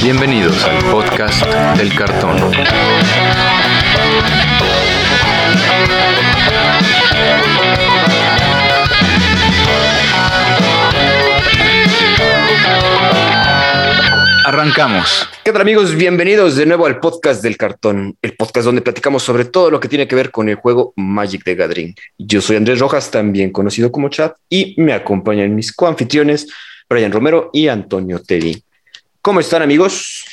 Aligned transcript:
Bienvenidos 0.00 0.64
al 0.64 0.78
podcast 0.90 1.44
del 1.76 1.94
cartón. 1.94 2.36
Arrancamos. 14.44 15.28
¿Qué 15.44 15.52
tal 15.52 15.62
amigos? 15.62 15.94
Bienvenidos 15.94 16.56
de 16.56 16.66
nuevo 16.66 16.86
al 16.86 17.00
podcast 17.00 17.42
del 17.42 17.56
cartón, 17.56 18.16
el 18.22 18.36
podcast 18.36 18.66
donde 18.66 18.82
platicamos 18.82 19.22
sobre 19.22 19.44
todo 19.44 19.70
lo 19.70 19.80
que 19.80 19.88
tiene 19.88 20.06
que 20.06 20.14
ver 20.14 20.30
con 20.30 20.48
el 20.48 20.54
juego 20.54 20.92
Magic 20.96 21.42
the 21.44 21.54
Gathering. 21.54 21.94
Yo 22.18 22.40
soy 22.40 22.56
Andrés 22.56 22.78
Rojas, 22.78 23.10
también 23.10 23.50
conocido 23.50 23.90
como 23.90 24.08
Chat, 24.08 24.36
y 24.48 24.74
me 24.78 24.92
acompañan 24.92 25.54
mis 25.54 25.72
coanfitriones 25.72 26.48
Brian 26.88 27.12
Romero 27.12 27.50
y 27.52 27.68
Antonio 27.68 28.20
Teddy. 28.20 28.62
¿Cómo 29.24 29.38
están 29.38 29.62
amigos? 29.62 30.24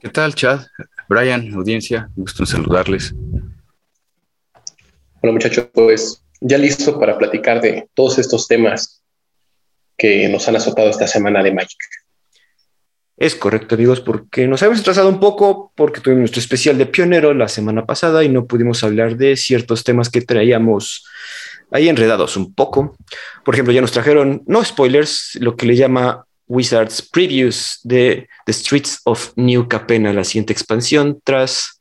¿Qué 0.00 0.08
tal, 0.08 0.34
Chad? 0.34 0.66
Brian, 1.08 1.54
audiencia, 1.54 2.10
gusto 2.16 2.42
en 2.42 2.48
saludarles. 2.48 3.14
Bueno, 5.22 5.34
muchachos, 5.34 5.68
pues 5.72 6.20
ya 6.40 6.58
listo 6.58 6.98
para 6.98 7.16
platicar 7.16 7.60
de 7.60 7.88
todos 7.94 8.18
estos 8.18 8.48
temas 8.48 9.04
que 9.96 10.28
nos 10.28 10.48
han 10.48 10.56
azotado 10.56 10.90
esta 10.90 11.06
semana 11.06 11.44
de 11.44 11.54
Magic. 11.54 11.78
Es 13.16 13.36
correcto, 13.36 13.76
amigos, 13.76 14.00
porque 14.00 14.48
nos 14.48 14.60
habíamos 14.60 14.80
retrasado 14.80 15.08
un 15.08 15.20
poco 15.20 15.72
porque 15.76 16.00
tuvimos 16.00 16.22
nuestro 16.22 16.40
especial 16.40 16.76
de 16.76 16.86
pionero 16.86 17.34
la 17.34 17.46
semana 17.46 17.86
pasada 17.86 18.24
y 18.24 18.28
no 18.28 18.46
pudimos 18.46 18.82
hablar 18.82 19.16
de 19.16 19.36
ciertos 19.36 19.84
temas 19.84 20.10
que 20.10 20.22
traíamos 20.22 21.06
ahí 21.70 21.88
enredados 21.88 22.36
un 22.36 22.52
poco. 22.52 22.96
Por 23.44 23.54
ejemplo, 23.54 23.72
ya 23.72 23.80
nos 23.80 23.92
trajeron, 23.92 24.42
no 24.48 24.64
spoilers, 24.64 25.38
lo 25.40 25.54
que 25.54 25.66
le 25.66 25.76
llama 25.76 26.26
Wizards 26.46 27.02
Previews 27.02 27.80
de 27.82 28.28
The 28.46 28.52
Streets 28.52 29.00
of 29.04 29.32
New 29.36 29.68
Capena, 29.68 30.12
la 30.12 30.24
siguiente 30.24 30.52
expansión 30.52 31.20
tras 31.24 31.80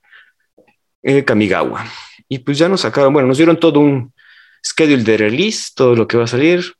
eh, 1.02 1.24
Kamigawa. 1.24 1.86
Y 2.30 2.40
pues 2.40 2.58
ya 2.58 2.70
nos 2.70 2.82
sacaron, 2.82 3.14
bueno, 3.14 3.28
nos 3.28 3.38
dieron 3.38 3.60
todo 3.60 3.80
un 3.80 4.14
schedule 4.66 5.04
de 5.04 5.18
release, 5.18 5.72
todo 5.76 5.96
lo 5.96 6.08
que 6.08 6.18
va 6.18 6.24
a 6.24 6.28
salir. 6.28 6.74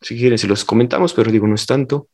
Si 0.00 0.18
quieren, 0.18 0.38
se 0.38 0.46
los 0.46 0.64
comentamos, 0.64 1.14
pero 1.14 1.32
digo, 1.32 1.46
no 1.46 1.54
es 1.54 1.66
tanto. 1.66 2.08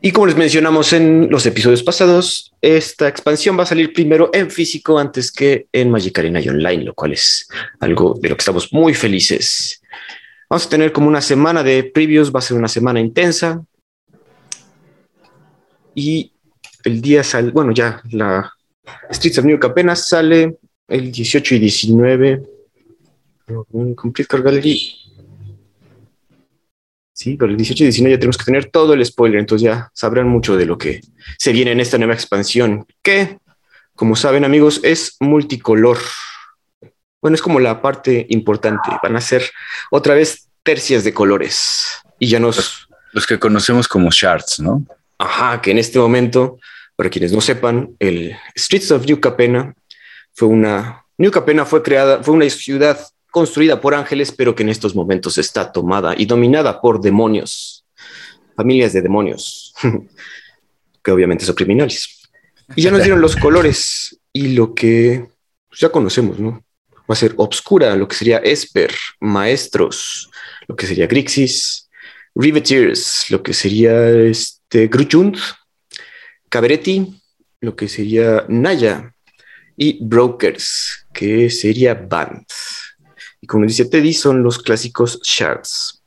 Y 0.00 0.12
como 0.12 0.26
les 0.26 0.36
mencionamos 0.36 0.92
en 0.92 1.28
los 1.30 1.44
episodios 1.46 1.82
pasados, 1.82 2.54
esta 2.60 3.08
expansión 3.08 3.58
va 3.58 3.64
a 3.64 3.66
salir 3.66 3.92
primero 3.92 4.30
en 4.32 4.50
físico 4.50 4.98
antes 4.98 5.32
que 5.32 5.66
en 5.72 5.90
Magic 5.90 6.18
Arena 6.18 6.40
y 6.40 6.48
online, 6.48 6.84
lo 6.84 6.94
cual 6.94 7.12
es 7.12 7.48
algo 7.80 8.14
de 8.20 8.28
lo 8.28 8.36
que 8.36 8.40
estamos 8.40 8.72
muy 8.72 8.94
felices. 8.94 9.82
Vamos 10.48 10.66
a 10.66 10.68
tener 10.68 10.92
como 10.92 11.08
una 11.08 11.20
semana 11.20 11.62
de 11.62 11.84
previews, 11.84 12.32
va 12.32 12.38
a 12.38 12.42
ser 12.42 12.56
una 12.56 12.68
semana 12.68 13.00
intensa. 13.00 13.64
Y 15.96 16.30
el 16.84 17.00
día 17.00 17.24
sale, 17.24 17.50
bueno, 17.50 17.72
ya 17.72 18.00
la 18.12 18.52
Streets 19.10 19.38
of 19.38 19.46
New 19.46 19.54
York 19.54 19.64
apenas 19.64 20.06
sale 20.06 20.58
el 20.86 21.10
18 21.10 21.56
y 21.56 21.58
19. 21.58 22.42
Complete 23.96 24.28
Card 24.28 24.42
Gallery 24.42 25.06
Sí, 27.16 27.38
pero 27.38 27.50
el 27.50 27.56
18 27.56 27.82
y 27.82 27.86
19 27.86 28.14
ya 28.14 28.18
tenemos 28.18 28.36
que 28.36 28.44
tener 28.44 28.70
todo 28.70 28.92
el 28.92 29.04
spoiler, 29.04 29.40
entonces 29.40 29.64
ya 29.64 29.90
sabrán 29.94 30.28
mucho 30.28 30.54
de 30.54 30.66
lo 30.66 30.76
que 30.76 31.00
se 31.38 31.50
viene 31.50 31.72
en 31.72 31.80
esta 31.80 31.96
nueva 31.96 32.12
expansión, 32.12 32.86
que, 33.02 33.38
como 33.94 34.16
saben 34.16 34.44
amigos, 34.44 34.80
es 34.82 35.16
multicolor. 35.20 35.96
Bueno, 37.22 37.34
es 37.34 37.40
como 37.40 37.58
la 37.58 37.80
parte 37.80 38.26
importante. 38.28 38.90
Van 39.02 39.16
a 39.16 39.22
ser 39.22 39.50
otra 39.90 40.14
vez 40.14 40.50
tercias 40.62 41.04
de 41.04 41.14
colores. 41.14 41.86
Y 42.18 42.28
ya 42.28 42.38
nos... 42.38 42.86
Los, 43.12 43.26
que 43.26 43.38
conocemos 43.38 43.88
como 43.88 44.10
shards, 44.10 44.60
¿no? 44.60 44.84
Ajá, 45.18 45.60
que 45.62 45.70
en 45.70 45.78
este 45.78 45.98
momento, 45.98 46.58
para 46.94 47.10
quienes 47.10 47.32
no 47.32 47.40
sepan, 47.40 47.94
el 47.98 48.36
Streets 48.56 48.90
of 48.90 49.06
New 49.06 49.20
Capena 49.20 49.74
fue 50.34 50.48
una... 50.48 51.04
New 51.18 51.30
Capena 51.30 51.64
fue 51.64 51.82
creada, 51.82 52.22
fue 52.22 52.34
una 52.34 52.48
ciudad 52.50 52.98
construida 53.30 53.80
por 53.80 53.94
ángeles, 53.94 54.32
pero 54.32 54.54
que 54.54 54.62
en 54.62 54.68
estos 54.68 54.94
momentos 54.94 55.38
está 55.38 55.72
tomada 55.72 56.14
y 56.16 56.26
dominada 56.26 56.80
por 56.80 57.00
demonios, 57.00 57.84
familias 58.54 58.92
de 58.92 59.02
demonios, 59.02 59.74
que 61.02 61.10
obviamente 61.10 61.44
son 61.44 61.54
criminales. 61.54 62.28
Y 62.74 62.82
ya 62.82 62.90
nos 62.90 63.02
dieron 63.02 63.20
los 63.20 63.36
colores 63.36 64.18
y 64.32 64.48
lo 64.54 64.74
que 64.74 65.28
ya 65.72 65.90
conocemos, 65.90 66.38
¿no? 66.38 66.64
Va 67.08 67.12
a 67.12 67.16
ser 67.16 67.34
Obscura, 67.36 67.94
lo 67.94 68.08
que 68.08 68.16
sería 68.16 68.38
Esper, 68.38 68.92
Maestros, 69.20 70.30
lo 70.66 70.74
que 70.74 70.86
sería 70.86 71.06
Grixis, 71.06 71.88
Riveteers, 72.34 73.30
lo 73.30 73.42
que 73.42 73.54
sería 73.54 74.10
este 74.10 74.55
Gruchund, 74.70 75.36
Caberetti, 76.48 77.20
lo 77.60 77.74
que 77.74 77.88
sería 77.88 78.44
Naya, 78.48 79.12
y 79.76 80.04
Brokers, 80.04 81.06
que 81.12 81.50
sería 81.50 81.94
Band. 81.94 82.46
Y 83.40 83.46
como 83.46 83.66
dice 83.66 83.84
Teddy, 83.84 84.12
son 84.12 84.42
los 84.42 84.58
clásicos 84.58 85.20
shards. 85.22 86.02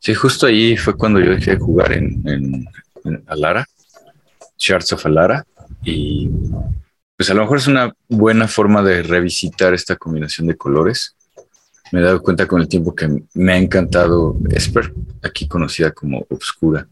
Sí, 0.00 0.14
justo 0.14 0.46
ahí 0.46 0.76
fue 0.76 0.96
cuando 0.96 1.20
yo 1.20 1.30
dejé 1.30 1.52
de 1.52 1.58
jugar 1.58 1.92
en, 1.92 2.66
Alara, 3.26 3.66
Shards 4.56 4.92
of 4.92 5.06
Alara, 5.06 5.46
y 5.84 6.28
pues 7.16 7.30
a 7.30 7.34
lo 7.34 7.42
mejor 7.42 7.58
es 7.58 7.66
una 7.66 7.94
buena 8.08 8.48
forma 8.48 8.82
de 8.82 9.02
revisitar 9.02 9.74
esta 9.74 9.96
combinación 9.96 10.46
de 10.46 10.56
colores. 10.56 11.16
Me 11.90 12.00
he 12.00 12.02
dado 12.02 12.22
cuenta 12.22 12.46
con 12.46 12.60
el 12.60 12.68
tiempo 12.68 12.94
que 12.94 13.08
me 13.34 13.52
ha 13.52 13.56
encantado 13.56 14.36
Esper, 14.50 14.92
aquí 15.22 15.48
conocida 15.48 15.90
como 15.92 16.26
Obscura. 16.28 16.86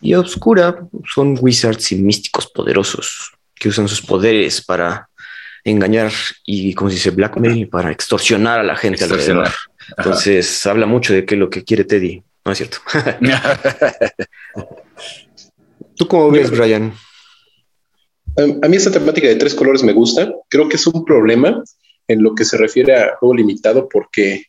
Y 0.00 0.14
Obscura 0.14 0.86
son 1.12 1.36
wizards 1.40 1.92
y 1.92 1.96
místicos 1.96 2.46
poderosos 2.48 3.32
que 3.54 3.68
usan 3.68 3.88
sus 3.88 4.02
poderes 4.02 4.60
para 4.62 5.08
engañar 5.64 6.12
y, 6.44 6.74
como 6.74 6.90
se 6.90 6.96
dice, 6.96 7.10
blackmail 7.10 7.68
para 7.68 7.90
extorsionar 7.90 8.60
a 8.60 8.62
la 8.62 8.76
gente 8.76 9.04
alrededor. 9.04 9.48
Entonces, 9.96 10.66
habla 10.66 10.86
mucho 10.86 11.12
de 11.12 11.24
qué 11.24 11.34
es 11.34 11.38
lo 11.38 11.50
que 11.50 11.64
quiere 11.64 11.84
Teddy. 11.84 12.22
No 12.44 12.52
es 12.52 12.58
cierto. 12.58 12.78
¿Tú 15.96 16.06
cómo 16.06 16.30
ves, 16.30 16.50
Brian? 16.50 16.92
A 18.62 18.68
mí 18.68 18.76
esta 18.76 18.90
temática 18.90 19.26
de 19.26 19.36
tres 19.36 19.54
colores 19.54 19.82
me 19.82 19.92
gusta. 19.92 20.30
Creo 20.48 20.68
que 20.68 20.76
es 20.76 20.86
un 20.86 21.04
problema 21.04 21.62
en 22.06 22.22
lo 22.22 22.34
que 22.34 22.44
se 22.44 22.56
refiere 22.56 22.94
a 22.94 23.16
juego 23.16 23.34
limitado 23.34 23.88
porque 23.88 24.44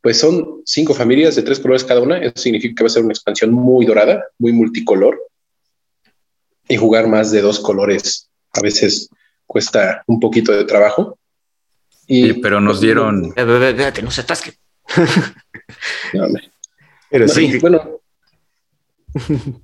pues 0.00 0.18
son 0.18 0.62
cinco 0.64 0.94
familias 0.94 1.36
de 1.36 1.42
tres 1.42 1.60
colores 1.60 1.84
cada 1.84 2.00
una. 2.00 2.18
Eso 2.18 2.34
significa 2.36 2.74
que 2.76 2.84
va 2.84 2.86
a 2.88 2.90
ser 2.90 3.04
una 3.04 3.12
expansión 3.12 3.52
muy 3.52 3.86
dorada, 3.86 4.24
muy 4.38 4.52
multicolor. 4.52 5.20
Y 6.68 6.76
jugar 6.76 7.08
más 7.08 7.30
de 7.30 7.40
dos 7.40 7.60
colores 7.60 8.28
a 8.52 8.60
veces 8.60 9.08
cuesta 9.46 10.02
un 10.06 10.20
poquito 10.20 10.52
de 10.52 10.64
trabajo. 10.64 11.18
Y, 12.06 12.34
pero 12.34 12.60
nos 12.60 12.80
dieron. 12.80 13.32
Espérate, 13.36 14.02
no 14.02 14.10
se 14.10 14.20
atasque. 14.22 14.54
pero 17.10 17.28
sí. 17.28 17.58
Bueno, 17.58 18.00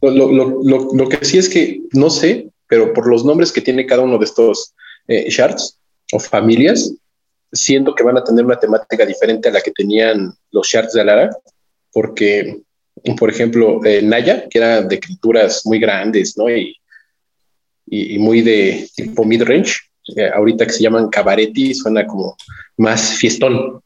lo, 0.00 1.08
que 1.08 1.24
sí 1.24 1.38
es 1.38 1.48
que 1.48 1.82
no 1.92 2.10
sé, 2.10 2.50
pero 2.66 2.92
por 2.92 3.06
los 3.08 3.24
nombres 3.24 3.52
que 3.52 3.60
tiene 3.60 3.86
cada 3.86 4.02
uno 4.02 4.18
de 4.18 4.24
estos 4.24 4.74
eh, 5.06 5.30
shards 5.30 5.78
o 6.12 6.18
familias, 6.18 6.92
siento 7.54 7.94
que 7.94 8.04
van 8.04 8.18
a 8.18 8.24
tener 8.24 8.44
una 8.44 8.58
temática 8.58 9.06
diferente 9.06 9.48
a 9.48 9.52
la 9.52 9.60
que 9.60 9.70
tenían 9.70 10.34
los 10.50 10.68
shards 10.68 10.92
de 10.92 11.00
Alara, 11.00 11.30
porque, 11.92 12.60
por 13.18 13.30
ejemplo, 13.30 13.84
eh, 13.84 14.02
Naya, 14.02 14.48
que 14.48 14.58
era 14.58 14.82
de 14.82 14.94
escrituras 14.96 15.62
muy 15.64 15.78
grandes, 15.78 16.36
¿no? 16.36 16.50
Y 16.50 16.76
y, 17.86 18.18
muy 18.18 18.42
de 18.42 18.88
tipo 18.94 19.24
mid-range. 19.24 19.74
Eh, 20.16 20.30
ahorita 20.34 20.66
que 20.66 20.72
se 20.72 20.82
llaman 20.82 21.08
cabaretti, 21.08 21.74
suena 21.74 22.06
como 22.06 22.36
más 22.76 23.14
fiestón. 23.14 23.80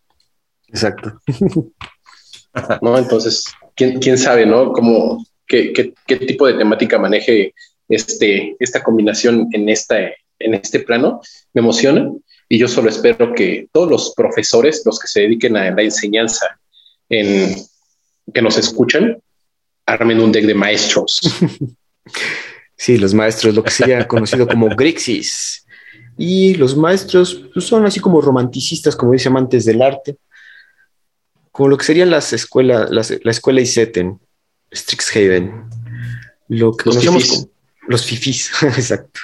Exacto. 0.69 1.21
¿No? 2.83 2.99
Entonces, 2.99 3.45
¿quién, 3.75 3.99
quién 4.01 4.19
sabe, 4.19 4.45
¿no? 4.45 4.73
Como, 4.73 5.25
qué, 5.47 5.73
qué, 5.73 5.95
qué, 6.07 6.17
tipo 6.17 6.47
de 6.47 6.55
temática 6.55 6.99
maneje 6.99 7.55
este, 7.89 8.57
esta 8.59 8.83
combinación 8.83 9.49
en, 9.53 9.69
esta, 9.69 9.99
en 10.39 10.55
este 10.55 10.81
plano? 10.81 11.21
Me 11.55 11.61
emociona 11.61 12.11
y 12.49 12.59
yo 12.59 12.69
solo 12.69 12.89
espero 12.89 13.35
que 13.35 13.69
todos 13.73 13.91
los 13.91 14.15
profesores, 14.15 14.83
los 14.85 14.99
que 14.99 15.09
se 15.09 15.21
dediquen 15.21 15.57
a 15.57 15.71
la 15.71 15.83
enseñanza, 15.83 16.59
en, 17.09 17.57
que 18.33 18.43
nos 18.43 18.57
escuchan, 18.57 19.21
armen 19.87 20.21
un 20.21 20.33
deck 20.33 20.47
de 20.47 20.55
maestros. 20.55 21.21
Sí, 22.81 22.97
los 22.97 23.13
maestros, 23.13 23.57
lo 23.57 23.65
que 23.65 23.73
sería 23.73 24.07
conocido 24.07 24.47
como 24.47 24.69
Grixis. 24.77 25.67
Y 26.17 26.55
los 26.55 26.77
maestros 26.77 27.45
pues, 27.53 27.67
son 27.67 27.85
así 27.85 27.99
como 27.99 28.21
romanticistas, 28.21 28.95
como 28.95 29.13
dice 29.13 29.29
amantes 29.29 29.65
del 29.65 29.83
arte, 29.83 30.17
como 31.51 31.71
lo 31.71 31.77
que 31.77 31.85
serían 31.85 32.09
las 32.09 32.33
escuelas, 32.33 32.89
la 32.91 33.31
escuela 33.33 33.61
Iseten, 33.61 34.21
Strixhaven, 34.73 35.65
lo 36.49 36.77
que 36.77 36.85
los 36.85 36.95
conocemos 36.99 37.29
como 37.29 37.51
los 37.89 38.05
fifis, 38.05 38.53
exacto. 38.63 39.21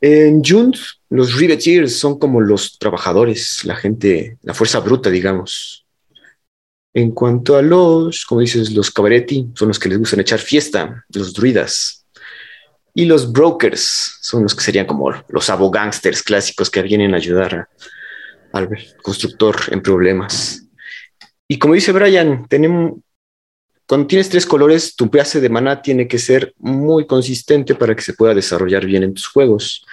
En 0.00 0.42
Jund, 0.42 0.76
los 1.10 1.36
Riveteers 1.36 1.98
son 1.98 2.18
como 2.18 2.40
los 2.40 2.78
trabajadores, 2.78 3.64
la 3.64 3.76
gente, 3.76 4.38
la 4.42 4.54
fuerza 4.54 4.80
bruta, 4.80 5.10
digamos. 5.10 5.86
En 6.94 7.12
cuanto 7.12 7.56
a 7.56 7.62
los, 7.62 8.24
como 8.24 8.40
dices, 8.40 8.72
los 8.72 8.90
cabaretti 8.90 9.50
son 9.54 9.68
los 9.68 9.78
que 9.78 9.88
les 9.88 9.98
gustan 9.98 10.20
echar 10.20 10.38
fiesta, 10.38 11.04
los 11.12 11.34
druidas. 11.34 12.06
Y 12.94 13.04
los 13.04 13.30
brokers 13.30 14.18
son 14.20 14.42
los 14.42 14.54
que 14.54 14.64
serían 14.64 14.86
como 14.86 15.12
los 15.28 15.50
abogánsters 15.50 16.22
clásicos 16.22 16.70
que 16.70 16.82
vienen 16.82 17.14
a 17.14 17.18
ayudar 17.18 17.68
al 18.52 18.68
constructor 19.02 19.56
en 19.68 19.82
problemas. 19.82 20.64
Y 21.46 21.58
como 21.58 21.74
dice 21.74 21.92
Brian, 21.92 22.46
tenemos, 22.48 23.00
cuando 23.90 24.06
tienes 24.06 24.28
tres 24.28 24.46
colores, 24.46 24.94
tu 24.94 25.06
base 25.06 25.40
de 25.40 25.48
maná 25.48 25.82
tiene 25.82 26.06
que 26.06 26.20
ser 26.20 26.54
muy 26.58 27.08
consistente 27.08 27.74
para 27.74 27.96
que 27.96 28.02
se 28.02 28.12
pueda 28.12 28.32
desarrollar 28.32 28.86
bien 28.86 29.02
en 29.02 29.14
tus 29.14 29.26
juegos. 29.26 29.84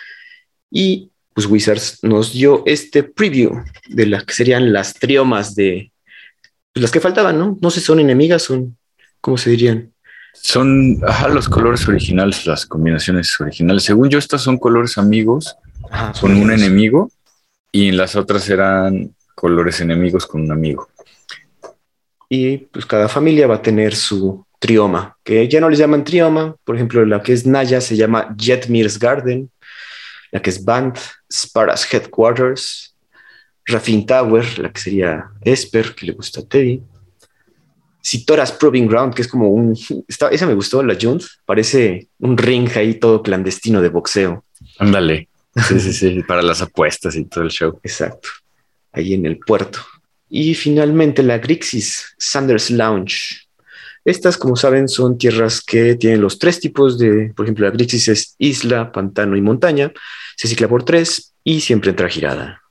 Y 0.70 1.10
pues 1.34 1.48
Wizards 1.48 1.98
nos 2.04 2.32
dio 2.32 2.62
este 2.68 3.02
preview 3.02 3.64
de 3.88 4.06
las 4.06 4.24
que 4.24 4.36
serían 4.36 4.72
las 4.72 4.94
triomas 4.94 5.56
de 5.56 5.92
pues, 6.72 6.84
las 6.84 6.92
que 6.92 7.00
faltaban, 7.00 7.40
¿no? 7.40 7.58
No 7.60 7.72
sé, 7.72 7.80
son 7.80 8.00
enemigas, 8.00 8.44
son, 8.44 8.78
¿cómo 9.20 9.36
se 9.36 9.50
dirían? 9.50 9.92
Son 10.32 11.02
los 11.34 11.50
colores 11.50 11.88
originales, 11.88 12.46
las 12.46 12.68
combinaciones 12.68 13.36
originales. 13.42 13.82
Según 13.82 14.10
yo, 14.12 14.20
estas 14.20 14.44
son 14.44 14.60
colores 14.60 15.00
amigos 15.00 15.56
con 16.22 16.38
un 16.38 16.52
enemigo 16.52 17.10
y 17.72 17.90
en 17.90 17.98
las 17.98 18.16
otras 18.16 18.48
eran 18.48 19.16
colores 19.34 19.82
enemigos 19.82 20.28
con 20.28 20.42
un 20.42 20.52
amigo 20.52 20.88
y 22.30 22.58
pues 22.58 22.86
cada 22.86 23.08
familia 23.08 23.48
va 23.48 23.56
a 23.56 23.62
tener 23.62 23.96
su 23.96 24.46
trioma, 24.60 25.18
que 25.24 25.48
ya 25.48 25.60
no 25.60 25.70
les 25.70 25.80
llaman 25.80 26.04
trioma, 26.04 26.56
por 26.64 26.76
ejemplo, 26.76 27.06
la 27.06 27.22
que 27.22 27.34
es 27.34 27.46
Naya 27.46 27.80
se 27.80 27.96
llama 27.96 28.36
Jetmir's 28.38 28.98
Garden, 28.98 29.50
la 30.32 30.42
que 30.42 30.50
es 30.50 30.64
Band, 30.64 30.98
Sparas 31.32 31.92
Headquarters, 31.94 32.96
Rafin 33.66 34.06
Tower, 34.06 34.60
la 34.60 34.72
que 34.72 34.82
sería 34.82 35.30
Esper, 35.42 35.94
que 35.94 36.08
le 36.08 36.14
gusta 36.14 36.42
a 36.42 36.46
Teddy, 36.46 36.82
Sitoras 38.02 38.54
Proving 38.54 38.88
Ground, 38.88 39.14
que 39.14 39.22
es 39.22 39.28
como 39.28 39.50
un, 39.50 39.78
esa 40.08 40.48
me 40.48 40.54
gustó, 40.54 40.82
la 40.82 40.98
Junt, 41.00 41.24
parece 41.46 42.08
un 42.20 42.38
ring 42.38 42.70
ahí 42.76 42.96
todo 42.96 43.22
clandestino 43.22 43.82
de 43.82 43.90
boxeo. 43.90 44.46
Ándale, 44.80 45.28
sí, 45.68 45.80
sí, 45.80 45.94
sí, 45.94 46.24
para 46.24 46.42
las 46.42 46.62
apuestas 46.62 47.16
y 47.16 47.26
todo 47.26 47.44
el 47.44 47.50
show. 47.50 47.80
Exacto, 47.84 48.30
ahí 48.94 49.14
en 49.14 49.26
el 49.26 49.38
puerto. 49.38 49.80
Y 50.30 50.54
finalmente 50.56 51.24
la 51.24 51.38
Grixis 51.38 52.16
Sanders 52.18 52.70
Lounge. 52.70 53.48
Estas, 54.04 54.38
como 54.38 54.56
saben, 54.56 54.88
son 54.88 55.18
tierras 55.18 55.62
que 55.62 55.96
tienen 55.96 56.22
los 56.22 56.40
tres 56.40 56.60
tipos 56.60 56.98
de, 56.98 57.34
por 57.36 57.46
ejemplo, 57.46 57.66
la 57.66 57.72
Grixis 57.72 58.08
es 58.08 58.36
isla, 58.38 58.92
pantano 58.92 59.36
y 59.36 59.42
montaña. 59.42 59.92
Se 60.36 60.48
cicla 60.48 60.68
por 60.68 60.84
tres 60.84 61.34
y 61.44 61.62
siempre 61.62 61.90
entra 61.90 62.10
girada. 62.10 62.62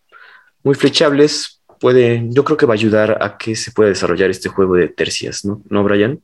Muy 0.62 0.74
flechables, 0.74 1.60
puede, 1.78 2.26
yo 2.30 2.44
creo 2.44 2.56
que 2.56 2.66
va 2.66 2.74
a 2.74 2.80
ayudar 2.80 3.18
a 3.22 3.36
que 3.36 3.54
se 3.54 3.70
pueda 3.70 3.90
desarrollar 3.90 4.30
este 4.30 4.48
juego 4.48 4.74
de 4.74 4.88
tercias, 4.88 5.44
¿no? 5.44 5.62
¿No, 5.68 5.84
Brian? 5.84 6.20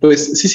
Pues 0.00 0.38
sí 0.38 0.48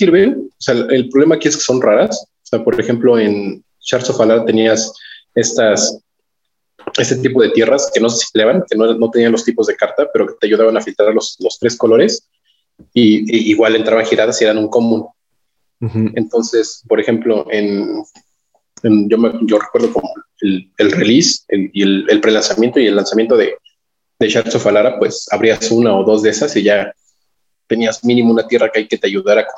sea, 0.58 0.74
el 0.74 1.10
problema 1.10 1.36
aquí 1.36 1.48
es 1.48 1.58
que 1.58 1.64
son 1.64 1.82
raras. 1.82 2.26
O 2.26 2.46
sea, 2.46 2.64
por 2.64 2.80
ejemplo, 2.80 3.20
en 3.20 3.64
Shards 3.80 4.10
of 4.10 4.22
Alar 4.22 4.46
tenías 4.46 4.94
estas 5.36 6.00
ese 6.98 7.18
tipo 7.18 7.42
de 7.42 7.50
tierras 7.50 7.92
que 7.94 8.00
no 8.00 8.10
se 8.10 8.26
ciclaban, 8.26 8.64
que 8.70 8.78
no, 8.78 8.94
no, 8.94 9.10
tenían 9.10 9.32
los 9.32 9.44
tipos 9.44 9.68
de 9.68 9.76
carta, 9.76 10.08
pero 10.12 10.28
que 10.28 10.34
te 10.40 10.48
ayudaban 10.48 10.78
a 10.78 10.82
filtrar 10.82 11.14
los, 11.14 11.38
los 11.40 11.58
tres 11.60 11.76
colores 11.78 12.30
y, 12.94 13.52
igual 13.52 13.76
entraban 13.76 14.06
giradas 14.06 14.42
y 14.42 14.46
eran 14.46 14.58
un 14.58 14.70
común. 14.70 15.08
Entonces, 16.16 16.82
por 16.88 17.02
ejemplo, 17.02 17.46
en, 17.52 18.04
yo, 18.84 19.18
me, 19.18 19.34
yo, 19.42 19.60
recuerdo 19.60 19.92
como 19.92 20.10
el, 20.40 20.72
el 20.78 20.92
release 20.94 21.44
el, 21.50 21.70
y 21.74 21.82
el, 21.82 22.06
el 22.10 22.22
prelanzamiento 22.22 22.80
y 22.80 22.88
el 22.88 22.96
lanzamiento 22.96 23.36
de, 23.36 23.58
de 24.18 24.30
Shards 24.30 24.56
of 24.56 24.66
Alara, 24.66 24.98
pues 24.98 25.28
abrías 25.30 25.70
una 25.72 25.94
o 25.94 26.06
dos 26.06 26.24
de 26.24 26.30
esas 26.30 26.56
y 26.56 26.64
ya 26.64 26.94
tenías 27.68 28.06
mínimo 28.06 28.32
una 28.32 28.48
tierra 28.48 28.70
que 28.72 28.80
hay 28.80 28.88
que 28.88 28.98
te 28.98 29.08
ayudara 29.08 29.46
con 29.46 29.56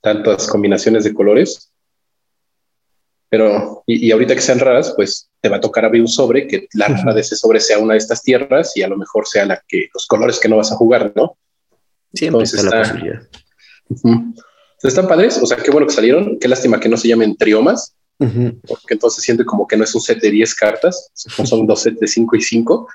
tantas 0.00 0.48
combinaciones 0.48 1.04
de 1.04 1.14
colores 1.14 1.70
pero, 3.28 3.82
y, 3.86 4.10
ahorita 4.10 4.34
que 4.34 4.40
sean 4.40 4.58
raras, 4.58 4.92
pues 4.96 5.27
te 5.40 5.48
va 5.48 5.56
a 5.56 5.60
tocar 5.60 5.84
abrir 5.84 6.02
un 6.02 6.08
sobre, 6.08 6.46
que 6.46 6.68
la 6.72 6.88
rara 6.88 7.14
de 7.14 7.20
ese 7.20 7.36
sobre 7.36 7.60
sea 7.60 7.78
una 7.78 7.94
de 7.94 7.98
estas 7.98 8.22
tierras 8.22 8.76
y 8.76 8.82
a 8.82 8.88
lo 8.88 8.96
mejor 8.96 9.26
sea 9.26 9.46
la 9.46 9.62
que, 9.66 9.88
los 9.94 10.06
colores 10.06 10.38
que 10.38 10.48
no 10.48 10.56
vas 10.56 10.72
a 10.72 10.76
jugar, 10.76 11.12
¿no? 11.14 11.36
Siempre 12.12 12.42
está, 12.44 12.62
la 12.62 12.82
posibilidad. 12.82 13.22
están 14.82 15.06
padres, 15.06 15.38
o 15.40 15.46
sea, 15.46 15.58
qué 15.58 15.70
bueno 15.70 15.86
que 15.86 15.92
salieron, 15.92 16.38
qué 16.38 16.48
lástima 16.48 16.80
que 16.80 16.88
no 16.88 16.96
se 16.96 17.08
llamen 17.08 17.36
triomas, 17.36 17.94
porque 18.18 18.94
entonces 18.94 19.22
siente 19.22 19.44
como 19.44 19.66
que 19.66 19.76
no 19.76 19.84
es 19.84 19.94
un 19.94 20.00
set 20.00 20.20
de 20.20 20.30
10 20.30 20.54
cartas, 20.56 21.10
son 21.14 21.66
dos 21.66 21.82
sets 21.82 22.00
de 22.00 22.06
5 22.08 22.36
y 22.36 22.40
5. 22.40 22.88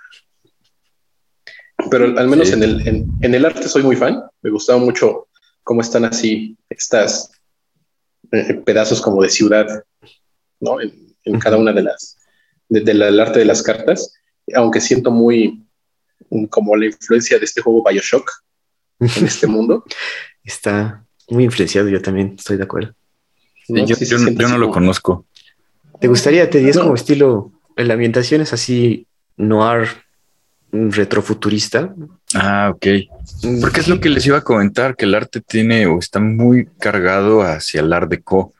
Pero 1.89 2.17
al 2.17 2.27
menos 2.27 2.51
en, 2.51 2.63
el, 2.63 2.87
en, 3.21 3.35
el 3.35 3.45
arte 3.45 3.67
soy 3.67 3.83
muy 3.83 3.95
fan, 3.95 4.21
me 4.41 4.49
gustaba 4.49 4.79
mucho 4.79 5.27
cómo 5.63 5.81
están 5.81 6.05
así 6.05 6.57
estas 6.69 7.31
eh, 8.31 8.53
pedazos 8.65 9.01
como 9.01 9.21
de 9.21 9.29
ciudad 9.29 9.83
en, 11.23 11.39
cada 11.39 11.57
una 11.57 11.73
de 11.73 11.83
las, 11.83 12.17
del 12.69 13.19
arte 13.19 13.39
de 13.39 13.45
las 13.45 13.61
cartas, 13.61 14.13
aunque 14.55 14.81
siento 14.81 15.11
muy 15.11 15.63
como 16.49 16.75
la 16.75 16.85
influencia 16.85 17.37
de 17.37 17.45
este 17.45 17.61
juego 17.61 17.83
Bioshock 17.87 18.29
en 18.99 19.25
este 19.25 19.47
mundo. 19.47 19.83
Está 20.43 21.05
muy 21.29 21.45
influenciado, 21.45 21.89
yo 21.89 22.01
también 22.01 22.35
estoy 22.37 22.57
de 22.57 22.63
acuerdo. 22.63 22.93
yo, 23.67 23.95
no, 24.49 24.57
lo 24.57 24.71
conozco. 24.71 25.25
¿Te 25.99 26.07
gustaría? 26.07 26.49
¿Te 26.49 26.57
dirías 26.57 26.77
como 26.77 26.95
estilo, 26.95 27.51
la 27.77 27.93
ambientación 27.93 28.41
es 28.41 28.51
así 28.53 29.07
noir, 29.37 29.87
retrofuturista? 30.71 31.93
Ah, 32.33 32.71
ok. 32.73 32.85
Porque 33.61 33.79
es 33.79 33.87
lo 33.87 33.99
que 33.99 34.09
les 34.09 34.25
iba 34.25 34.39
a 34.39 34.43
comentar, 34.43 34.95
que 34.95 35.05
el 35.05 35.15
arte 35.15 35.39
tiene 35.39 35.85
o 35.85 35.99
está 35.99 36.19
muy 36.19 36.67
cargado 36.79 37.41
hacia 37.41 37.81
el 37.81 37.93
art 37.93 38.09
deco. 38.09 38.53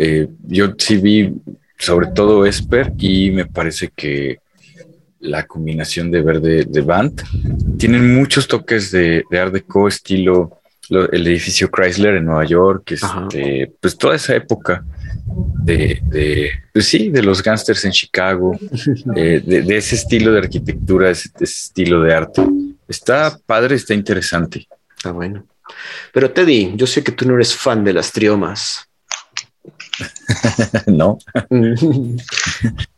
Eh, 0.00 0.28
yo 0.46 0.74
sí 0.78 0.96
vi 0.96 1.34
sobre 1.78 2.08
todo 2.08 2.46
Esper 2.46 2.92
y 2.98 3.30
me 3.30 3.46
parece 3.46 3.90
que 3.94 4.38
la 5.20 5.46
combinación 5.46 6.10
de 6.10 6.22
verde 6.22 6.66
de 6.68 6.80
Band 6.82 7.22
tienen 7.78 8.14
muchos 8.14 8.46
toques 8.46 8.90
de, 8.90 9.24
de 9.30 9.38
Art 9.38 9.52
Deco 9.52 9.88
estilo 9.88 10.60
el 10.88 11.26
edificio 11.26 11.70
Chrysler 11.70 12.16
en 12.16 12.26
Nueva 12.26 12.44
York, 12.44 12.92
este, 12.92 13.72
pues 13.80 13.96
toda 13.96 14.14
esa 14.14 14.36
época 14.36 14.84
de, 15.64 16.00
de 16.04 16.50
pues 16.72 16.86
sí, 16.86 17.10
de 17.10 17.22
los 17.22 17.42
gángsters 17.42 17.84
en 17.84 17.92
Chicago, 17.92 18.56
eh, 19.16 19.42
de, 19.44 19.76
ese 19.76 19.96
estilo 19.96 20.32
de 20.32 20.38
arquitectura, 20.38 21.06
de 21.06 21.12
ese, 21.12 21.30
estilo 21.40 22.02
de 22.02 22.14
arte. 22.14 22.46
Está 22.88 23.36
padre, 23.46 23.74
está 23.74 23.94
interesante. 23.94 24.68
Está 24.96 25.10
bueno. 25.10 25.44
Pero 26.12 26.30
Teddy, 26.30 26.74
yo 26.76 26.86
sé 26.86 27.02
que 27.02 27.12
tú 27.12 27.26
no 27.26 27.34
eres 27.34 27.54
fan 27.54 27.82
de 27.82 27.92
las 27.92 28.12
triomas. 28.12 28.85
no. 30.86 31.18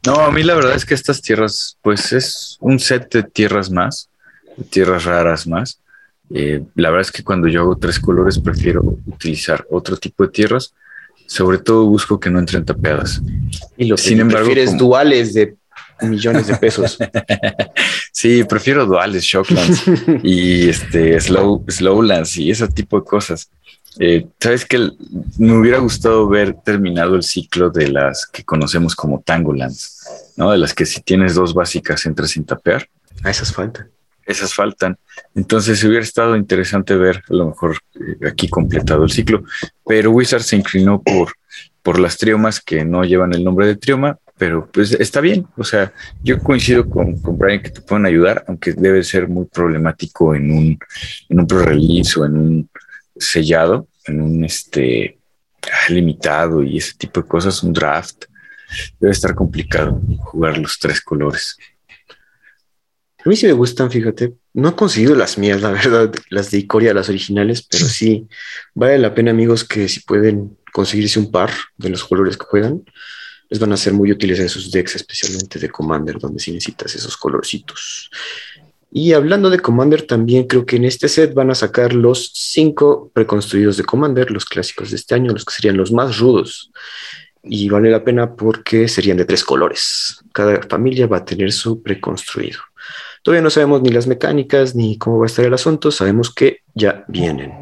no, 0.06 0.20
a 0.20 0.30
mí 0.30 0.42
la 0.42 0.54
verdad 0.54 0.74
es 0.74 0.84
que 0.84 0.94
estas 0.94 1.22
tierras, 1.22 1.78
pues 1.82 2.12
es 2.12 2.56
un 2.60 2.78
set 2.78 3.12
de 3.12 3.22
tierras 3.22 3.70
más, 3.70 4.08
tierras 4.70 5.04
raras 5.04 5.46
más. 5.46 5.80
Eh, 6.30 6.62
la 6.74 6.90
verdad 6.90 7.06
es 7.06 7.12
que 7.12 7.24
cuando 7.24 7.48
yo 7.48 7.62
hago 7.62 7.76
tres 7.76 7.98
colores 7.98 8.38
prefiero 8.38 8.82
utilizar 9.06 9.66
otro 9.70 9.96
tipo 9.96 10.24
de 10.24 10.30
tierras. 10.30 10.74
Sobre 11.26 11.58
todo 11.58 11.84
busco 11.86 12.18
que 12.18 12.30
no 12.30 12.38
entren 12.38 12.64
tapeadas. 12.64 13.20
Y 13.76 13.84
lo 13.84 13.98
Sin 13.98 14.20
embargo, 14.20 14.46
prefieres 14.46 14.76
duales 14.78 15.34
de 15.34 15.56
millones 16.02 16.46
de 16.46 16.56
pesos. 16.56 16.96
sí, 18.12 18.44
prefiero 18.44 18.86
duales, 18.86 19.24
Shocklands 19.24 19.82
y 20.22 20.68
este 20.68 21.20
Slow, 21.20 21.64
Slowlands 21.68 22.36
y 22.38 22.50
ese 22.50 22.66
tipo 22.68 22.98
de 22.98 23.04
cosas. 23.04 23.50
Eh, 23.98 24.26
Sabes 24.38 24.64
que 24.64 24.90
me 25.38 25.58
hubiera 25.58 25.78
gustado 25.78 26.28
ver 26.28 26.54
terminado 26.64 27.16
el 27.16 27.22
ciclo 27.22 27.70
de 27.70 27.88
las 27.88 28.26
que 28.26 28.44
conocemos 28.44 28.94
como 28.94 29.20
Tangolands, 29.20 30.32
¿no? 30.36 30.52
De 30.52 30.58
las 30.58 30.74
que 30.74 30.86
si 30.86 31.02
tienes 31.02 31.34
dos 31.34 31.54
básicas 31.54 32.06
entras 32.06 32.30
sin 32.30 32.44
tapear. 32.44 32.88
A 33.24 33.30
esas 33.30 33.52
faltan. 33.52 33.90
Esas 34.24 34.54
faltan. 34.54 34.98
Entonces 35.34 35.82
hubiera 35.84 36.04
estado 36.04 36.36
interesante 36.36 36.94
ver 36.96 37.22
a 37.28 37.34
lo 37.34 37.46
mejor 37.46 37.78
eh, 37.94 38.28
aquí 38.28 38.48
completado 38.48 39.04
el 39.04 39.10
ciclo, 39.10 39.42
pero 39.86 40.10
Wizard 40.10 40.42
se 40.42 40.56
inclinó 40.56 41.02
por, 41.02 41.32
por 41.82 41.98
las 41.98 42.18
triomas 42.18 42.60
que 42.60 42.84
no 42.84 43.04
llevan 43.04 43.34
el 43.34 43.42
nombre 43.42 43.66
de 43.66 43.76
trioma, 43.76 44.18
pero 44.36 44.68
pues 44.70 44.92
está 44.92 45.20
bien. 45.20 45.46
O 45.56 45.64
sea, 45.64 45.92
yo 46.22 46.38
coincido 46.38 46.88
con, 46.88 47.18
con 47.20 47.36
Brian 47.36 47.62
que 47.62 47.70
te 47.70 47.80
pueden 47.80 48.06
ayudar, 48.06 48.44
aunque 48.46 48.72
debe 48.72 49.02
ser 49.02 49.28
muy 49.28 49.46
problemático 49.46 50.34
en 50.34 50.50
un, 50.50 50.78
en 51.28 51.40
un 51.40 51.46
pro-release 51.46 52.20
o 52.20 52.26
en 52.26 52.36
un 52.36 52.70
sellado 53.18 53.88
en 54.06 54.20
un 54.20 54.44
este 54.44 55.18
limitado 55.88 56.62
y 56.62 56.78
ese 56.78 56.94
tipo 56.94 57.20
de 57.20 57.28
cosas, 57.28 57.62
un 57.62 57.72
draft, 57.72 58.24
debe 58.98 59.12
estar 59.12 59.34
complicado 59.34 60.00
jugar 60.18 60.58
los 60.58 60.78
tres 60.78 61.00
colores. 61.00 61.56
A 63.24 63.28
mí 63.28 63.36
sí 63.36 63.46
me 63.46 63.52
gustan, 63.52 63.90
fíjate. 63.90 64.34
No 64.54 64.70
he 64.70 64.74
conseguido 64.74 65.14
las 65.14 65.38
mías, 65.38 65.60
la 65.60 65.70
verdad, 65.72 66.12
las 66.30 66.50
de 66.50 66.58
Icoria, 66.58 66.94
las 66.94 67.08
originales, 67.08 67.62
pero 67.62 67.86
sí 67.86 68.28
vale 68.74 68.98
la 68.98 69.14
pena, 69.14 69.30
amigos, 69.30 69.64
que 69.64 69.88
si 69.88 70.00
pueden 70.00 70.56
conseguirse 70.72 71.18
un 71.18 71.30
par 71.30 71.50
de 71.76 71.90
los 71.90 72.04
colores 72.04 72.36
que 72.36 72.46
juegan, 72.46 72.84
les 73.48 73.58
van 73.58 73.72
a 73.72 73.76
ser 73.76 73.94
muy 73.94 74.12
útiles 74.12 74.38
en 74.38 74.48
sus 74.48 74.70
decks, 74.70 74.96
especialmente 74.96 75.58
de 75.58 75.70
Commander, 75.70 76.18
donde 76.18 76.38
sí 76.38 76.52
necesitas 76.52 76.94
esos 76.94 77.16
colorcitos. 77.16 78.10
Y 78.90 79.12
hablando 79.12 79.50
de 79.50 79.58
Commander, 79.60 80.02
también 80.02 80.44
creo 80.46 80.64
que 80.64 80.76
en 80.76 80.84
este 80.84 81.08
set 81.08 81.34
van 81.34 81.50
a 81.50 81.54
sacar 81.54 81.92
los 81.92 82.30
cinco 82.34 83.10
preconstruidos 83.12 83.76
de 83.76 83.84
Commander, 83.84 84.30
los 84.30 84.46
clásicos 84.46 84.90
de 84.90 84.96
este 84.96 85.14
año, 85.14 85.32
los 85.32 85.44
que 85.44 85.54
serían 85.54 85.76
los 85.76 85.92
más 85.92 86.18
rudos. 86.18 86.70
Y 87.42 87.68
vale 87.68 87.90
la 87.90 88.02
pena 88.02 88.34
porque 88.34 88.88
serían 88.88 89.18
de 89.18 89.24
tres 89.26 89.44
colores. 89.44 90.20
Cada 90.32 90.62
familia 90.62 91.06
va 91.06 91.18
a 91.18 91.24
tener 91.24 91.52
su 91.52 91.82
preconstruido. 91.82 92.60
Todavía 93.22 93.42
no 93.42 93.50
sabemos 93.50 93.82
ni 93.82 93.90
las 93.90 94.06
mecánicas 94.06 94.74
ni 94.74 94.96
cómo 94.96 95.18
va 95.18 95.24
a 95.24 95.26
estar 95.26 95.44
el 95.44 95.52
asunto, 95.54 95.90
sabemos 95.90 96.32
que 96.32 96.60
ya 96.74 97.04
vienen. 97.08 97.52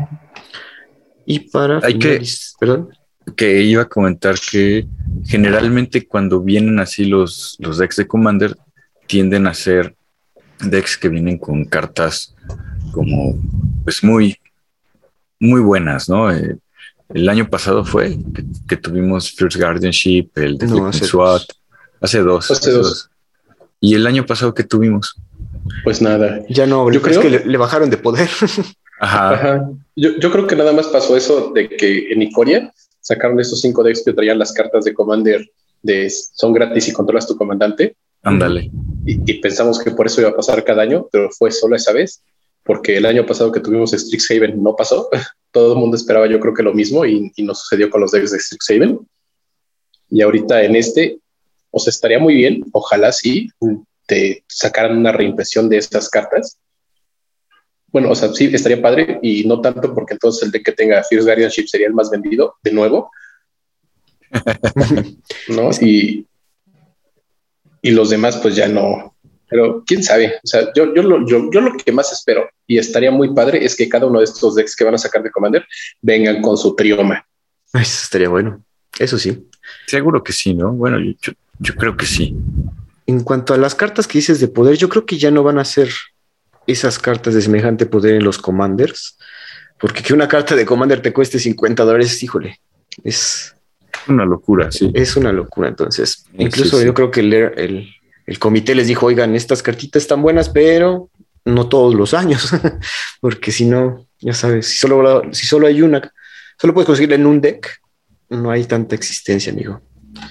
Y 1.25 1.41
para 1.41 1.81
Hay 1.83 1.99
que- 1.99 2.23
perdón. 2.61 2.91
Que 3.37 3.63
iba 3.63 3.83
a 3.83 3.89
comentar 3.89 4.37
que 4.39 4.87
generalmente 5.25 6.07
cuando 6.07 6.41
vienen 6.41 6.79
así 6.79 7.05
los, 7.07 7.57
los 7.59 7.79
decks 7.79 7.97
de 7.97 8.07
Commander 8.07 8.57
tienden 9.09 9.49
a 9.49 9.55
ser 9.55 9.97
decks 10.61 10.97
que 10.97 11.09
vienen 11.09 11.39
con 11.39 11.65
cartas 11.65 12.35
como 12.93 13.35
pues 13.85 14.03
muy 14.03 14.37
muy 15.39 15.61
buenas, 15.61 16.09
¿no? 16.09 16.33
Eh, 16.33 16.57
el 17.11 17.29
año 17.29 17.49
pasado 17.49 17.85
fue 17.85 18.17
que, 18.35 18.45
que 18.69 18.77
tuvimos 18.77 19.31
First 19.33 19.59
Guardianship, 19.59 20.31
el 20.37 20.53
No, 20.53 20.59
Deflecting 20.59 20.87
hace 20.87 21.05
SWAT, 21.05 21.43
dos. 21.43 21.57
hace 22.01 22.19
dos, 22.21 22.51
Hace 22.51 22.71
dos. 22.73 23.11
Y 23.81 23.95
el 23.95 24.07
año 24.07 24.25
pasado 24.25 24.55
que 24.55 24.65
tuvimos, 24.65 25.15
Pues 25.85 26.01
nada. 26.01 26.43
Ya 26.49 26.67
no, 26.67 26.91
Yo 26.91 27.03
creo- 27.03 27.21
que 27.21 27.31
le, 27.31 27.45
le 27.45 27.59
bajaron 27.59 27.91
de 27.91 27.99
poder. 27.99 28.29
ajá, 29.01 29.31
Ajá. 29.35 29.71
Yo, 29.95 30.11
yo 30.19 30.33
creo 30.33 30.47
que 30.47 30.57
nada 30.57 30.73
más 30.73 30.87
pasó 30.89 31.17
eso 31.17 31.53
de 31.55 31.69
que 31.69 32.13
en 32.13 32.23
Icoria 32.23 32.73
sacaron 33.01 33.39
estos 33.39 33.61
cinco 33.61 33.83
decks 33.85 34.03
que 34.05 34.13
traían 34.15 34.39
las 34.39 34.53
cartas 34.53 34.85
de 34.85 34.95
Commander 34.95 35.49
de 35.83 36.11
son 36.11 36.53
gratis 36.55 36.89
y 36.89 36.93
controlas 36.93 37.27
tu 37.29 37.37
comandante. 37.37 37.95
Ándale. 38.27 38.71
Y, 39.05 39.31
y 39.31 39.41
pensamos 39.41 39.79
que 39.79 39.91
por 39.93 40.07
eso 40.07 40.21
iba 40.21 40.31
a 40.31 40.37
pasar 40.37 40.65
cada 40.65 40.83
año, 40.83 41.09
pero 41.11 41.31
fue 41.31 41.51
solo 41.51 41.77
esa 41.77 41.93
vez, 41.93 42.23
porque 42.65 42.97
el 42.97 43.07
año 43.07 43.25
pasado 43.25 43.53
que 43.53 43.61
tuvimos 43.61 43.93
Strixhaven 43.93 44.63
no 44.63 44.75
pasó. 44.75 45.09
Todo 45.53 45.73
el 45.73 45.79
mundo 45.79 45.97
esperaba, 45.97 46.27
yo 46.27 46.41
creo 46.41 46.53
que 46.53 46.63
lo 46.63 46.75
mismo, 46.75 47.07
y, 47.07 47.33
y 47.35 47.43
no 47.43 47.55
sucedió 47.55 47.89
con 47.89 48.01
los 48.01 48.11
decks 48.11 48.33
de 48.33 48.41
Strixhaven. 48.41 48.99
Y 50.11 50.23
ahorita 50.23 50.63
en 50.63 50.77
este, 50.77 51.19
o 51.71 51.79
sea, 51.79 51.91
estaría 51.91 52.19
muy 52.19 52.35
bien, 52.35 52.65
ojalá 52.73 53.13
sí, 53.13 53.51
te 54.07 54.45
sacaran 54.49 54.97
una 54.97 55.13
reimpresión 55.13 55.69
de 55.69 55.79
estas 55.79 56.09
cartas. 56.09 56.59
Bueno, 57.89 58.11
o 58.11 58.15
sea, 58.15 58.33
sí, 58.33 58.51
estaría 58.53 58.81
padre, 58.81 59.19
y 59.23 59.45
no 59.45 59.61
tanto 59.61 59.95
porque 59.95 60.15
entonces 60.15 60.43
el 60.43 60.51
deck 60.51 60.65
que 60.65 60.73
tenga 60.73 61.03
Fierce 61.05 61.27
Guardianship 61.27 61.67
sería 61.67 61.87
el 61.87 61.95
más 61.95 62.11
vendido 62.11 62.57
de 62.63 62.73
nuevo, 62.73 63.11
¿no? 65.49 65.71
Y, 65.81 66.27
y 67.83 67.91
los 67.91 68.11
demás 68.11 68.39
pues 68.39 68.57
ya 68.57 68.69
no. 68.69 69.15
Pero 69.49 69.85
quién 69.87 70.03
sabe, 70.03 70.35
o 70.43 70.47
sea, 70.47 70.73
yo, 70.75 70.93
yo, 70.95 71.03
lo, 71.03 71.27
yo, 71.27 71.51
yo 71.53 71.61
lo 71.61 71.77
que 71.77 71.93
más 71.93 72.13
espero 72.13 72.49
y 72.67 72.79
estaría 72.79 73.13
muy 73.13 73.33
padre 73.33 73.65
es 73.65 73.77
que 73.77 73.89
cada 73.89 74.07
uno 74.07 74.19
de 74.19 74.25
estos 74.25 74.57
decks 74.57 74.75
que 74.75 74.85
van 74.85 74.95
a 74.95 74.99
sacar 74.99 75.23
de 75.23 75.31
Commander 75.31 75.65
vengan 76.03 76.43
con 76.43 76.57
su 76.57 76.75
trioma. 76.75 77.25
Eso 77.73 78.03
estaría 78.03 78.29
bueno. 78.29 78.65
Eso 78.99 79.19
sí. 79.19 79.47
Seguro 79.87 80.25
que 80.25 80.33
sí, 80.33 80.55
¿no? 80.55 80.73
Bueno, 80.73 80.99
yo, 80.99 81.13
yo, 81.21 81.33
yo 81.61 81.75
creo 81.77 81.97
que 81.97 82.07
sí. 82.07 82.35
En 83.07 83.21
cuanto 83.23 83.55
a 83.55 83.59
las 83.59 83.75
cartas 83.75 84.09
que 84.09 84.19
dices 84.19 84.41
de 84.41 84.49
poder, 84.49 84.77
yo 84.77 84.89
creo 84.89 85.07
que 85.07 85.19
ya 85.19 85.31
no 85.31 85.43
van 85.43 85.59
a 85.59 85.65
ser 85.65 85.91
esas 86.67 86.99
cartas 86.99 87.35
de 87.35 87.43
semejante 87.43 87.87
poder 87.87 88.15
en 88.15 88.25
los 88.25 88.39
commanders, 88.39 89.17
porque 89.79 90.03
que 90.03 90.15
una 90.15 90.29
carta 90.29 90.57
de 90.57 90.67
commander 90.67 91.01
te 91.03 91.13
cueste 91.13 91.39
50 91.39 91.85
dólares, 91.85 92.23
híjole, 92.23 92.61
es, 93.05 93.55
Una 94.09 94.25
locura, 94.25 94.71
sí. 94.71 94.91
es 94.95 95.17
una 95.17 95.33
locura. 95.33 95.69
Entonces, 95.69 96.25
Sí, 96.25 96.31
incluso 96.39 96.79
sí, 96.79 96.87
yo 96.87 96.95
creo 96.95 97.11
que 97.11 97.21
el, 97.21 97.33
el, 97.33 97.89
el 98.27 98.39
comité 98.39 98.75
les 98.75 98.89
dijo, 98.89 99.07
oigan, 99.07 99.35
estas 99.35 99.63
cartitas 99.63 100.03
están 100.03 100.23
buenas, 100.23 100.49
pero 100.49 101.11
no 101.45 101.69
todos 101.69 101.95
los 101.95 102.13
años, 102.13 102.51
porque 103.21 103.53
si 103.53 103.65
no, 103.65 104.07
ya 104.21 104.35
sabes, 104.35 104.67
si 104.67 104.77
solo, 104.79 105.23
si 105.33 105.47
solo 105.47 105.69
hay 105.69 105.81
una, 105.81 106.13
solo 106.59 106.75
puedes 106.75 106.87
conseguirla 106.87 107.15
en 107.15 107.27
un 107.27 107.41
deck, 107.41 107.81
no 108.29 108.51
hay 108.51 108.65
tanta 108.65 108.95
existencia, 108.95 109.53
amigo. 109.53 109.81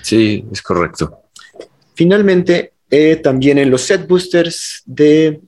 Sí, 0.02 0.46
es 0.52 0.62
correcto. 0.62 1.22
Finalmente, 1.96 2.74
eh, 2.90 3.16
también 3.16 3.58
en 3.58 3.70
los 3.70 3.82
set 3.84 4.08
boosters 4.08 4.84
de 4.86 5.40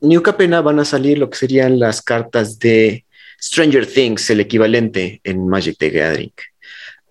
New 0.00 0.22
Capena 0.22 0.60
van 0.60 0.80
a 0.80 0.84
salir 0.84 1.18
lo 1.18 1.30
que 1.30 1.38
serían 1.38 1.78
las 1.78 2.02
cartas 2.02 2.58
de 2.58 3.04
Stranger 3.40 3.86
Things, 3.86 4.28
el 4.30 4.40
equivalente 4.40 5.20
en 5.22 5.46
Magic 5.46 5.76
the 5.78 5.90
Gathering. 5.90 6.32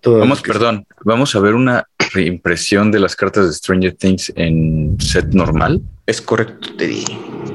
Todo 0.06 0.20
Vamos, 0.20 0.40
que- 0.40 0.52
perdón, 0.52 0.86
vamos 1.04 1.34
a 1.34 1.40
ver 1.40 1.54
una 1.54 1.88
reimpresión 2.12 2.92
de 2.92 3.00
las 3.00 3.16
cartas 3.16 3.48
de 3.48 3.52
Stranger 3.52 3.92
Things 3.96 4.32
en 4.36 4.96
set 5.00 5.34
normal. 5.34 5.80
Es 6.06 6.20
correcto, 6.20 6.76
te 6.76 6.86
di. 6.86 7.04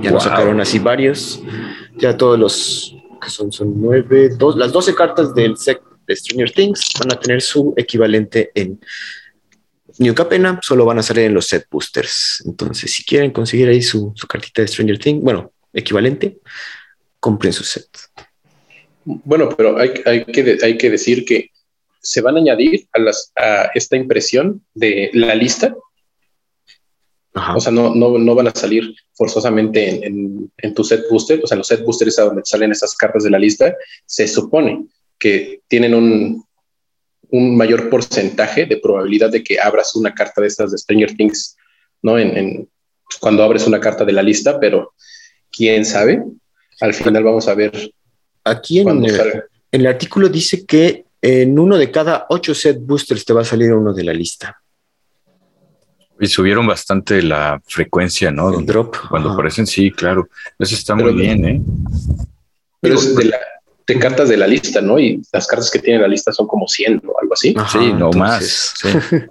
Ya 0.01 0.11
nos 0.11 0.23
sacaron 0.25 0.59
así 0.59 0.77
varios. 0.77 1.41
Ya 1.95 2.17
todos 2.17 2.37
los 2.37 2.93
que 3.21 3.29
son, 3.29 3.53
son 3.53 3.79
nueve, 3.79 4.31
dos, 4.37 4.57
las 4.57 4.73
12 4.73 4.93
cartas 4.93 5.33
del 5.33 5.55
set 5.55 5.79
de 6.05 6.13
Stranger 6.13 6.51
Things 6.51 6.91
van 6.99 7.13
a 7.13 7.19
tener 7.21 7.41
su 7.41 7.73
equivalente 7.77 8.51
en 8.53 8.81
New 9.99 10.13
Capena, 10.13 10.59
solo 10.61 10.83
van 10.83 10.99
a 10.99 11.03
salir 11.03 11.23
en 11.23 11.33
los 11.33 11.47
set 11.47 11.67
boosters. 11.71 12.43
Entonces, 12.45 12.91
si 12.91 13.05
quieren 13.05 13.31
conseguir 13.31 13.69
ahí 13.69 13.81
su, 13.81 14.11
su 14.13 14.27
cartita 14.27 14.61
de 14.61 14.67
Stranger 14.67 14.99
Things, 14.99 15.23
bueno, 15.23 15.53
equivalente, 15.71 16.39
compren 17.17 17.53
su 17.53 17.63
set. 17.63 17.87
Bueno, 19.05 19.47
pero 19.55 19.77
hay, 19.77 19.93
hay, 20.05 20.25
que, 20.25 20.57
hay 20.61 20.77
que 20.77 20.89
decir 20.89 21.23
que 21.23 21.50
se 22.01 22.21
van 22.21 22.35
a 22.35 22.39
añadir 22.39 22.87
a, 22.93 22.99
las, 22.99 23.31
a 23.35 23.69
esta 23.75 23.95
impresión 23.95 24.65
de 24.73 25.09
la 25.13 25.35
lista. 25.35 25.75
Ajá. 27.33 27.55
O 27.55 27.59
sea, 27.61 27.71
no, 27.71 27.95
no, 27.95 28.17
no 28.17 28.35
van 28.35 28.47
a 28.47 28.53
salir 28.55 28.93
forzosamente 29.13 29.87
en, 29.89 30.03
en, 30.03 30.51
en 30.57 30.73
tu 30.73 30.83
set 30.83 31.05
booster. 31.09 31.39
O 31.43 31.47
sea, 31.47 31.55
en 31.55 31.59
los 31.59 31.67
set 31.67 31.83
boosters 31.85 32.19
a 32.19 32.23
donde 32.23 32.41
salen 32.43 32.71
esas 32.71 32.93
cartas 32.95 33.23
de 33.23 33.29
la 33.29 33.39
lista, 33.39 33.73
se 34.05 34.27
supone 34.27 34.85
que 35.17 35.61
tienen 35.67 35.93
un, 35.95 36.43
un 37.29 37.55
mayor 37.55 37.89
porcentaje 37.89 38.65
de 38.65 38.77
probabilidad 38.77 39.29
de 39.29 39.43
que 39.43 39.59
abras 39.59 39.95
una 39.95 40.13
carta 40.13 40.41
de 40.41 40.47
estas 40.47 40.71
de 40.71 40.77
Stranger 40.77 41.15
Things, 41.15 41.55
¿no? 42.01 42.17
En, 42.19 42.35
en- 42.37 42.69
cuando 43.19 43.43
abres 43.43 43.67
una 43.67 43.79
carta 43.79 44.05
de 44.05 44.13
la 44.13 44.23
lista, 44.23 44.57
pero 44.59 44.93
quién 45.51 45.83
sabe. 45.85 46.23
Al 46.79 46.93
final 46.93 47.23
vamos 47.23 47.47
a 47.47 47.53
ver 47.53 47.93
Aquí 48.43 48.79
el- 48.79 48.87
en 49.73 49.81
el 49.81 49.87
artículo 49.87 50.27
dice 50.27 50.65
que 50.65 51.05
en 51.21 51.57
uno 51.59 51.77
de 51.77 51.91
cada 51.91 52.25
ocho 52.29 52.53
set 52.55 52.79
boosters 52.81 53.23
te 53.25 53.33
va 53.33 53.41
a 53.41 53.45
salir 53.45 53.71
uno 53.73 53.93
de 53.93 54.03
la 54.03 54.13
lista. 54.13 54.57
Y 56.19 56.27
subieron 56.27 56.67
bastante 56.67 57.21
la 57.23 57.59
frecuencia, 57.65 58.31
¿no? 58.31 58.49
El 58.49 58.53
Donde- 58.55 58.71
drop. 58.73 58.95
Cuando 59.09 59.29
Ajá. 59.29 59.35
aparecen, 59.35 59.65
sí, 59.65 59.91
claro. 59.91 60.29
Eso 60.59 60.75
está 60.75 60.95
Pero- 60.95 61.11
muy 61.11 61.21
bien, 61.21 61.45
¿eh? 61.45 61.61
Pero 62.79 62.95
es 62.95 63.15
de, 63.15 63.25
la, 63.25 63.37
de 63.87 63.99
cartas 63.99 64.29
de 64.29 64.37
la 64.37 64.45
lista, 64.47 64.81
¿no? 64.81 64.99
Y 64.99 65.21
las 65.31 65.47
cartas 65.47 65.69
que 65.71 65.79
tiene 65.79 65.99
la 65.99 66.07
lista 66.07 66.31
son 66.31 66.47
como 66.47 66.67
100 66.67 67.01
o 67.07 67.19
algo 67.21 67.33
así. 67.33 67.53
Ajá, 67.57 67.79
sí, 67.79 67.93
no 67.93 68.11
entonces- 68.11 68.15
más. 68.17 68.73
Sí, 68.79 68.87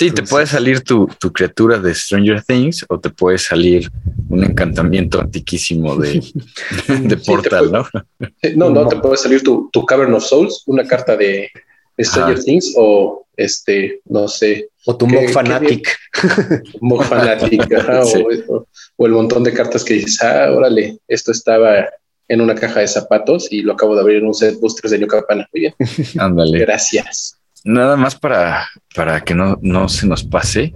Sí, 0.00 0.10
te 0.12 0.22
puede 0.22 0.46
salir 0.46 0.80
tu, 0.80 1.06
tu 1.18 1.30
criatura 1.30 1.78
de 1.78 1.94
Stranger 1.94 2.42
Things 2.42 2.86
o 2.88 2.98
te 2.98 3.10
puede 3.10 3.36
salir 3.36 3.90
un 4.30 4.42
encantamiento 4.44 5.20
antiquísimo 5.20 5.94
de, 5.96 6.22
Portal, 7.26 7.68
puede- 7.70 8.56
¿no? 8.56 8.70
No, 8.70 8.70
no, 8.84 8.88
te 8.88 8.96
puede 8.96 9.18
salir 9.18 9.42
tu, 9.42 9.68
tu 9.70 9.84
Cavern 9.84 10.14
of 10.14 10.24
Souls, 10.24 10.62
una 10.66 10.86
carta 10.86 11.16
de 11.18 11.50
Stranger 11.98 12.36
Ajá. 12.36 12.42
Things 12.44 12.72
o 12.78 13.26
este, 13.36 14.00
no 14.06 14.26
sé, 14.26 14.68
O 14.86 14.96
tu 14.96 15.06
¿Qué- 15.06 15.14
Mock 15.16 15.26
qué 15.26 15.32
Fanatic. 15.34 15.98
Mog 16.80 17.04
Fanatic, 17.04 17.70
ajá, 17.78 18.02
Sí. 18.06 18.24
o, 18.48 18.54
o- 18.56 18.66
o 18.96 19.06
el 19.06 19.12
montón 19.12 19.44
de 19.44 19.52
cartas 19.52 19.84
que 19.84 19.94
dices, 19.94 20.22
ah, 20.22 20.50
órale, 20.50 20.98
esto 21.08 21.30
estaba 21.32 21.86
en 22.28 22.40
una 22.40 22.54
caja 22.54 22.80
de 22.80 22.88
zapatos 22.88 23.48
y 23.52 23.60
lo 23.62 23.74
acabo 23.74 23.94
de 23.94 24.00
abrir 24.00 24.16
en 24.18 24.26
un 24.28 24.34
set 24.34 24.58
boosters 24.60 24.92
de 24.92 24.98
New 24.98 25.08
Capana. 25.08 25.46
Muy 25.52 25.60
bien, 25.60 25.74
Ándale. 26.18 26.58
gracias. 26.60 27.36
Nada 27.64 27.96
más 27.96 28.16
para, 28.16 28.68
para 28.94 29.20
que 29.22 29.34
no, 29.34 29.58
no 29.60 29.88
se 29.88 30.06
nos 30.06 30.24
pase, 30.24 30.74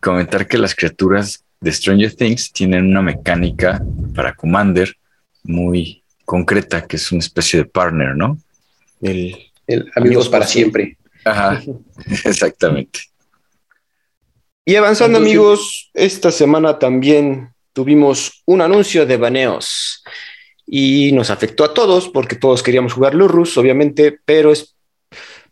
comentar 0.00 0.46
que 0.48 0.58
las 0.58 0.74
criaturas 0.74 1.44
de 1.60 1.72
Stranger 1.72 2.14
Things 2.14 2.52
tienen 2.52 2.86
una 2.86 3.02
mecánica 3.02 3.82
para 4.14 4.34
Commander 4.34 4.96
muy 5.44 6.02
concreta, 6.24 6.86
que 6.86 6.96
es 6.96 7.12
una 7.12 7.20
especie 7.20 7.60
de 7.60 7.64
partner, 7.66 8.16
¿no? 8.16 8.38
El, 9.00 9.36
El, 9.66 9.80
amigos, 9.80 9.96
Amigos 9.96 10.28
para 10.28 10.46
siempre. 10.46 10.84
siempre. 10.84 11.10
Ajá, 11.24 11.62
exactamente. 12.24 13.00
Y 14.64 14.76
avanzando, 14.76 15.18
Entonces- 15.18 15.38
amigos, 15.38 15.90
esta 15.94 16.30
semana 16.30 16.78
también 16.78 17.50
tuvimos 17.72 18.42
un 18.46 18.60
anuncio 18.60 19.04
de 19.06 19.16
baneos 19.16 20.02
y 20.66 21.12
nos 21.12 21.28
afectó 21.30 21.64
a 21.64 21.74
todos 21.74 22.08
porque 22.08 22.36
todos 22.36 22.62
queríamos 22.62 22.92
jugar 22.94 23.14
Lurrus, 23.14 23.56
obviamente, 23.58 24.18
pero, 24.24 24.52
es, 24.52 24.74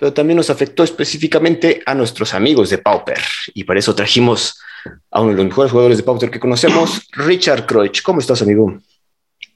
pero 0.02 0.12
también 0.12 0.36
nos 0.36 0.50
afectó 0.50 0.82
específicamente 0.82 1.80
a 1.86 1.94
nuestros 1.94 2.34
amigos 2.34 2.70
de 2.70 2.78
Pauper 2.78 3.20
y 3.54 3.62
para 3.62 3.78
eso 3.78 3.94
trajimos 3.94 4.58
a 5.12 5.20
uno 5.20 5.30
de 5.30 5.36
los 5.36 5.46
mejores 5.46 5.70
jugadores 5.70 5.98
de 5.98 6.02
Pauper 6.02 6.28
que 6.28 6.40
conocemos, 6.40 7.06
Richard 7.12 7.66
Croich. 7.66 8.02
¿Cómo 8.02 8.18
estás, 8.18 8.42
amigo? 8.42 8.80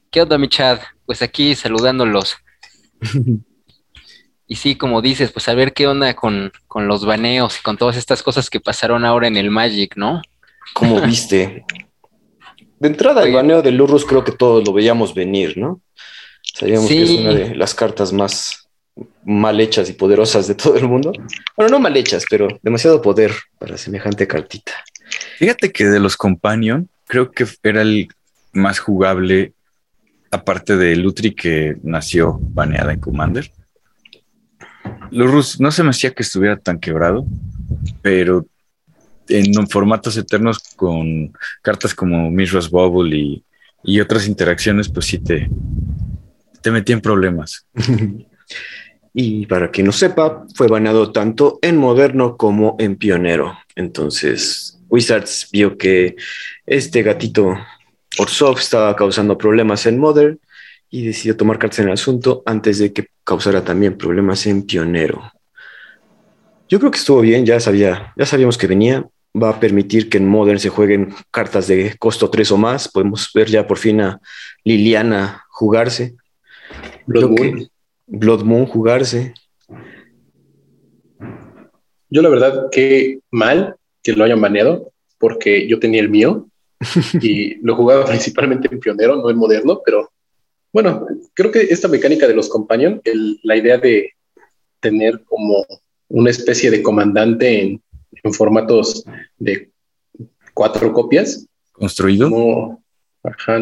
¿Qué 0.08 0.22
onda, 0.22 0.38
mi 0.38 0.48
Chad? 0.48 0.78
Pues 1.04 1.20
aquí 1.20 1.56
saludándolos. 1.56 2.36
Y 4.46 4.54
sí, 4.54 4.76
como 4.76 5.02
dices, 5.02 5.32
pues 5.32 5.48
a 5.48 5.54
ver 5.54 5.72
qué 5.72 5.88
onda 5.88 6.14
con, 6.14 6.52
con 6.68 6.86
los 6.86 7.04
baneos 7.04 7.58
y 7.58 7.62
con 7.64 7.76
todas 7.76 7.96
estas 7.96 8.22
cosas 8.22 8.48
que 8.48 8.60
pasaron 8.60 9.04
ahora 9.04 9.26
en 9.26 9.36
el 9.36 9.50
Magic, 9.50 9.96
¿no? 9.96 10.22
¿Cómo 10.74 11.00
viste? 11.04 11.64
De 12.78 12.86
entrada, 12.86 13.22
el 13.22 13.30
Oye. 13.30 13.36
baneo 13.36 13.62
de 13.62 13.72
Lurrus 13.72 14.04
creo 14.04 14.22
que 14.22 14.30
todos 14.30 14.64
lo 14.64 14.72
veíamos 14.72 15.12
venir, 15.12 15.58
¿no? 15.58 15.80
Sabíamos 16.54 16.86
que 16.86 17.02
es 17.02 17.10
una 17.10 17.34
de 17.34 17.56
las 17.56 17.74
cartas 17.74 18.12
más 18.12 18.65
mal 19.24 19.60
hechas 19.60 19.90
y 19.90 19.92
poderosas 19.92 20.46
de 20.46 20.54
todo 20.54 20.76
el 20.76 20.88
mundo. 20.88 21.12
Bueno, 21.56 21.72
no 21.72 21.80
mal 21.80 21.96
hechas, 21.96 22.24
pero 22.28 22.48
demasiado 22.62 23.02
poder 23.02 23.32
para 23.58 23.76
semejante 23.76 24.26
cartita. 24.26 24.72
Fíjate 25.38 25.72
que 25.72 25.84
de 25.86 26.00
los 26.00 26.16
Companion, 26.16 26.88
creo 27.06 27.30
que 27.30 27.46
era 27.62 27.82
el 27.82 28.08
más 28.52 28.78
jugable, 28.78 29.52
aparte 30.30 30.76
de 30.76 30.96
Lutri 30.96 31.34
que 31.34 31.76
nació 31.82 32.38
baneada 32.40 32.92
en 32.92 33.00
Commander. 33.00 33.50
Lurrus 35.10 35.60
no 35.60 35.70
se 35.70 35.82
me 35.82 35.90
hacía 35.90 36.12
que 36.12 36.22
estuviera 36.22 36.56
tan 36.56 36.78
quebrado, 36.78 37.26
pero 38.02 38.46
en 39.28 39.66
formatos 39.68 40.16
eternos 40.16 40.58
con 40.76 41.32
cartas 41.62 41.94
como 41.94 42.30
Mishra's 42.30 42.70
Bubble 42.70 43.16
y, 43.16 43.44
y 43.82 44.00
otras 44.00 44.26
interacciones, 44.26 44.88
pues 44.88 45.06
sí 45.06 45.18
te, 45.18 45.50
te 46.62 46.70
metía 46.70 46.94
en 46.94 47.00
problemas. 47.00 47.66
Y 49.18 49.46
para 49.46 49.70
quien 49.70 49.86
no 49.86 49.92
sepa, 49.92 50.44
fue 50.54 50.68
baneado 50.68 51.10
tanto 51.10 51.58
en 51.62 51.78
moderno 51.78 52.36
como 52.36 52.76
en 52.78 52.96
pionero. 52.96 53.56
Entonces, 53.74 54.78
Wizards 54.90 55.48
vio 55.50 55.78
que 55.78 56.16
este 56.66 57.02
gatito 57.02 57.56
Orsov 58.18 58.58
estaba 58.58 58.94
causando 58.94 59.38
problemas 59.38 59.86
en 59.86 59.98
modern 59.98 60.38
y 60.90 61.06
decidió 61.06 61.34
tomar 61.34 61.58
cartas 61.58 61.78
en 61.78 61.86
el 61.86 61.94
asunto 61.94 62.42
antes 62.44 62.78
de 62.78 62.92
que 62.92 63.06
causara 63.24 63.64
también 63.64 63.96
problemas 63.96 64.46
en 64.46 64.66
pionero. 64.66 65.32
Yo 66.68 66.78
creo 66.78 66.90
que 66.90 66.98
estuvo 66.98 67.22
bien, 67.22 67.46
ya 67.46 67.58
sabía, 67.58 68.12
ya 68.18 68.26
sabíamos 68.26 68.58
que 68.58 68.66
venía. 68.66 69.06
Va 69.34 69.48
a 69.48 69.60
permitir 69.60 70.10
que 70.10 70.18
en 70.18 70.28
Modern 70.28 70.58
se 70.58 70.68
jueguen 70.68 71.14
cartas 71.30 71.68
de 71.68 71.96
costo 71.98 72.28
3 72.28 72.52
o 72.52 72.58
más. 72.58 72.86
Podemos 72.86 73.30
ver 73.34 73.48
ya 73.48 73.66
por 73.66 73.78
fin 73.78 74.02
a 74.02 74.20
Liliana 74.62 75.42
jugarse. 75.48 76.16
Blood 77.06 77.34
que- 77.34 77.52
Moon. 77.52 77.70
Blood 78.06 78.42
Moon 78.44 78.66
jugarse. 78.66 79.34
Yo 82.08 82.22
la 82.22 82.28
verdad 82.28 82.68
que 82.70 83.20
mal 83.30 83.76
que 84.02 84.12
lo 84.12 84.24
hayan 84.24 84.40
baneado 84.40 84.92
porque 85.18 85.66
yo 85.68 85.78
tenía 85.80 86.00
el 86.00 86.08
mío 86.10 86.46
y 87.20 87.56
lo 87.56 87.74
jugaba 87.74 88.04
principalmente 88.06 88.68
en 88.70 88.78
pionero, 88.80 89.16
no 89.16 89.30
en 89.30 89.36
moderno, 89.36 89.80
pero 89.84 90.10
bueno, 90.72 91.06
creo 91.34 91.50
que 91.50 91.60
esta 91.62 91.88
mecánica 91.88 92.28
de 92.28 92.34
los 92.34 92.48
companion, 92.48 93.00
el- 93.04 93.40
la 93.42 93.56
idea 93.56 93.78
de 93.78 94.10
tener 94.80 95.22
como 95.24 95.64
una 96.08 96.30
especie 96.30 96.70
de 96.70 96.82
comandante 96.82 97.62
en, 97.62 97.82
en 98.22 98.32
formatos 98.34 99.04
de 99.38 99.70
cuatro 100.54 100.92
copias, 100.92 101.46
Construido. 101.72 102.30
no, 102.30 102.82
ajá, 103.22 103.58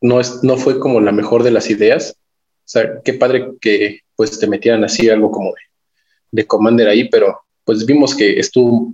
no, 0.00 0.20
es, 0.20 0.42
no 0.44 0.56
fue 0.56 0.78
como 0.78 1.00
la 1.00 1.12
mejor 1.12 1.42
de 1.42 1.50
las 1.50 1.68
ideas. 1.70 2.16
O 2.70 2.72
sea, 2.72 3.00
qué 3.04 3.14
padre 3.14 3.48
que 3.60 4.00
pues 4.14 4.38
te 4.38 4.46
metieran 4.46 4.84
así 4.84 5.08
algo 5.10 5.30
como 5.32 5.48
de, 5.50 5.60
de 6.30 6.46
Commander 6.46 6.86
ahí, 6.88 7.08
pero 7.08 7.40
pues 7.64 7.84
vimos 7.84 8.14
que 8.14 8.38
estuvo 8.38 8.92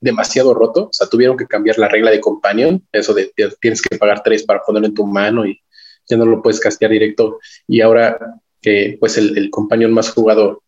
demasiado 0.00 0.52
roto. 0.52 0.84
O 0.88 0.92
sea, 0.92 1.06
tuvieron 1.06 1.36
que 1.36 1.46
cambiar 1.46 1.78
la 1.78 1.88
regla 1.88 2.10
de 2.10 2.20
Companion, 2.20 2.86
eso 2.92 3.14
de, 3.14 3.32
de 3.34 3.50
tienes 3.60 3.80
que 3.80 3.96
pagar 3.96 4.22
tres 4.22 4.42
para 4.44 4.60
ponerlo 4.62 4.88
en 4.88 4.94
tu 4.94 5.06
mano 5.06 5.46
y 5.46 5.58
ya 6.06 6.18
no 6.18 6.26
lo 6.26 6.42
puedes 6.42 6.60
castear 6.60 6.90
directo. 6.90 7.38
Y 7.66 7.80
ahora 7.80 8.18
que 8.60 8.98
pues 9.00 9.16
el, 9.16 9.38
el 9.38 9.48
Companion 9.48 9.90
más 9.92 10.10
jugado 10.10 10.62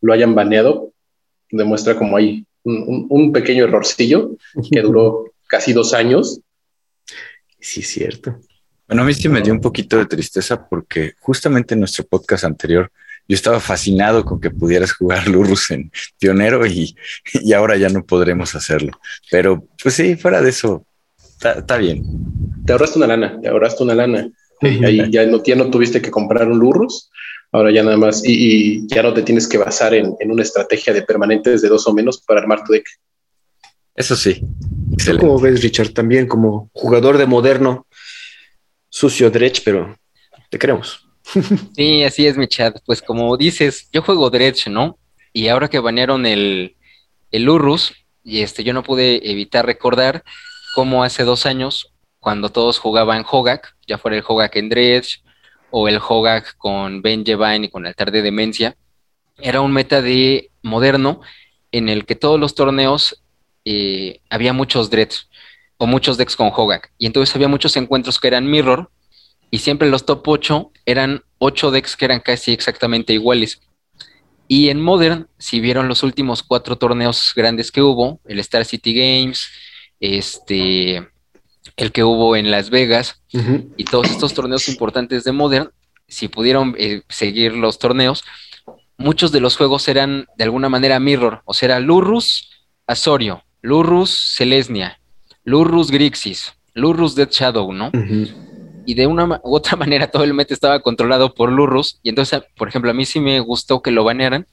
lo 0.00 0.12
hayan 0.12 0.34
baneado, 0.34 0.92
demuestra 1.52 1.96
como 1.96 2.16
hay 2.16 2.44
un, 2.64 2.78
un- 2.88 3.06
un 3.08 3.32
pequeño 3.32 3.62
errorcillo 3.64 4.32
que 4.72 4.80
duró 4.82 5.30
casi 5.48 5.72
dos 5.72 5.94
años 5.94 6.40
Sí, 7.60 7.80
es 7.80 7.88
cierto. 7.88 8.38
Bueno, 8.88 9.02
a 9.02 9.04
mí 9.04 9.14
sí 9.14 9.28
me 9.28 9.42
dio 9.42 9.52
un 9.52 9.60
poquito 9.60 9.96
de 9.96 10.06
tristeza 10.06 10.68
porque 10.68 11.14
justamente 11.20 11.74
en 11.74 11.80
nuestro 11.80 12.04
podcast 12.04 12.44
anterior 12.44 12.90
yo 13.28 13.34
estaba 13.34 13.58
fascinado 13.58 14.24
con 14.24 14.40
que 14.40 14.50
pudieras 14.50 14.92
jugar 14.92 15.26
Lurrus 15.28 15.70
en 15.70 15.90
pionero 16.18 16.64
y, 16.66 16.96
y 17.32 17.52
ahora 17.52 17.76
ya 17.76 17.88
no 17.88 18.04
podremos 18.04 18.54
hacerlo. 18.54 18.92
Pero 19.30 19.66
pues 19.82 19.94
sí, 19.94 20.16
fuera 20.16 20.40
de 20.40 20.50
eso, 20.50 20.86
está 21.40 21.76
bien. 21.76 22.04
te 22.64 22.72
ahorraste 22.72 22.98
una 22.98 23.08
lana, 23.08 23.40
te 23.40 23.48
ahorraste 23.48 23.82
una 23.82 23.94
lana. 23.94 24.30
Y 24.62 24.84
ahí 24.84 25.10
ya 25.10 25.26
no, 25.26 25.42
ya 25.42 25.54
no 25.54 25.68
tuviste 25.70 26.00
que 26.00 26.10
comprar 26.10 26.48
un 26.48 26.58
Lurrus, 26.58 27.10
ahora 27.52 27.70
ya 27.70 27.82
nada 27.82 27.98
más, 27.98 28.24
y, 28.24 28.32
y 28.32 28.86
ya 28.86 29.02
no 29.02 29.12
te 29.12 29.22
tienes 29.22 29.46
que 29.46 29.58
basar 29.58 29.92
en, 29.92 30.14
en 30.18 30.30
una 30.30 30.42
estrategia 30.42 30.94
de 30.94 31.02
permanentes 31.02 31.60
de 31.60 31.68
dos 31.68 31.86
o 31.86 31.92
menos 31.92 32.22
para 32.26 32.40
armar 32.40 32.64
tu 32.64 32.72
deck. 32.72 32.86
Eso 33.94 34.16
sí. 34.16 34.40
¿Tú 34.40 34.94
Excelente. 34.94 35.26
cómo 35.26 35.40
ves, 35.40 35.62
Richard? 35.62 35.90
También 35.90 36.26
como 36.26 36.70
jugador 36.72 37.18
de 37.18 37.26
moderno, 37.26 37.85
sucio 38.96 39.30
Dredge, 39.30 39.60
pero 39.62 39.94
te 40.48 40.58
queremos. 40.58 41.06
Sí, 41.74 42.02
así 42.02 42.26
es, 42.26 42.38
mi 42.38 42.46
chat. 42.46 42.78
Pues 42.86 43.02
como 43.02 43.36
dices, 43.36 43.90
yo 43.92 44.00
juego 44.00 44.30
Dredge, 44.30 44.70
¿no? 44.70 44.98
Y 45.34 45.48
ahora 45.48 45.68
que 45.68 45.80
banearon 45.80 46.24
el, 46.24 46.76
el 47.30 47.48
Urrus, 47.48 47.92
y 48.24 48.40
este, 48.40 48.64
yo 48.64 48.72
no 48.72 48.82
pude 48.82 49.30
evitar 49.30 49.66
recordar 49.66 50.24
cómo 50.74 51.04
hace 51.04 51.24
dos 51.24 51.44
años, 51.44 51.92
cuando 52.20 52.48
todos 52.48 52.78
jugaban 52.78 53.26
Hogak, 53.30 53.76
ya 53.86 53.98
fuera 53.98 54.16
el 54.16 54.24
Hogak 54.26 54.56
en 54.56 54.70
Dredge, 54.70 55.20
o 55.70 55.88
el 55.88 55.98
Hogak 55.98 56.56
con 56.56 57.02
Vengevine 57.02 57.66
y 57.66 57.68
con 57.68 57.86
Altar 57.86 58.10
de 58.10 58.22
Demencia, 58.22 58.76
era 59.36 59.60
un 59.60 59.72
meta 59.72 60.00
de 60.00 60.50
moderno 60.62 61.20
en 61.70 61.90
el 61.90 62.06
que 62.06 62.14
todos 62.14 62.40
los 62.40 62.54
torneos 62.54 63.22
eh, 63.66 64.20
había 64.30 64.54
muchos 64.54 64.88
Dredge, 64.88 65.26
o 65.78 65.86
muchos 65.86 66.16
decks 66.16 66.36
con 66.36 66.50
Hogak, 66.54 66.92
y 66.98 67.06
entonces 67.06 67.34
había 67.34 67.48
muchos 67.48 67.76
encuentros 67.76 68.18
que 68.18 68.28
eran 68.28 68.50
Mirror, 68.50 68.90
y 69.50 69.58
siempre 69.58 69.88
los 69.88 70.04
top 70.04 70.26
8 70.26 70.72
eran 70.84 71.22
8 71.38 71.70
decks 71.70 71.96
que 71.96 72.04
eran 72.04 72.20
casi 72.20 72.52
exactamente 72.52 73.12
iguales. 73.12 73.60
Y 74.48 74.68
en 74.68 74.80
Modern, 74.80 75.28
si 75.38 75.60
vieron 75.60 75.88
los 75.88 76.02
últimos 76.02 76.42
cuatro 76.42 76.76
torneos 76.76 77.32
grandes 77.34 77.72
que 77.72 77.82
hubo, 77.82 78.20
el 78.26 78.38
Star 78.38 78.64
City 78.64 78.94
Games, 78.94 79.48
este, 79.98 81.08
el 81.76 81.92
que 81.92 82.04
hubo 82.04 82.36
en 82.36 82.50
Las 82.50 82.70
Vegas 82.70 83.22
y 83.76 83.84
todos 83.84 84.10
estos 84.10 84.34
torneos 84.34 84.68
importantes 84.68 85.24
de 85.24 85.32
Modern, 85.32 85.70
si 86.08 86.28
pudieron 86.28 86.74
eh, 86.78 87.02
seguir 87.08 87.54
los 87.54 87.78
torneos, 87.78 88.24
muchos 88.96 89.32
de 89.32 89.40
los 89.40 89.56
juegos 89.56 89.88
eran 89.88 90.26
de 90.36 90.44
alguna 90.44 90.68
manera 90.68 91.00
mirror, 91.00 91.42
o 91.44 91.52
sea, 91.52 91.66
era 91.66 91.80
Lurrus 91.80 92.50
Asorio, 92.86 93.44
Lurrus 93.62 94.10
Selesnia, 94.10 95.00
Lurrus 95.46 95.92
Grixis, 95.92 96.52
Lurrus 96.74 97.14
Dead 97.14 97.30
Shadow, 97.30 97.72
¿no? 97.72 97.92
Y 98.84 98.94
de 98.94 99.06
una 99.06 99.24
u 99.44 99.54
otra 99.54 99.76
manera 99.76 100.10
todo 100.10 100.24
el 100.24 100.34
meta 100.34 100.52
estaba 100.52 100.80
controlado 100.80 101.34
por 101.34 101.50
Lurrus. 101.50 102.00
Y 102.02 102.10
entonces, 102.10 102.42
por 102.56 102.68
ejemplo, 102.68 102.90
a 102.90 102.94
mí 102.94 103.06
sí 103.06 103.20
me 103.20 103.38
gustó 103.40 103.80
que 103.80 103.92
lo 103.92 104.04
banearan, 104.04 104.46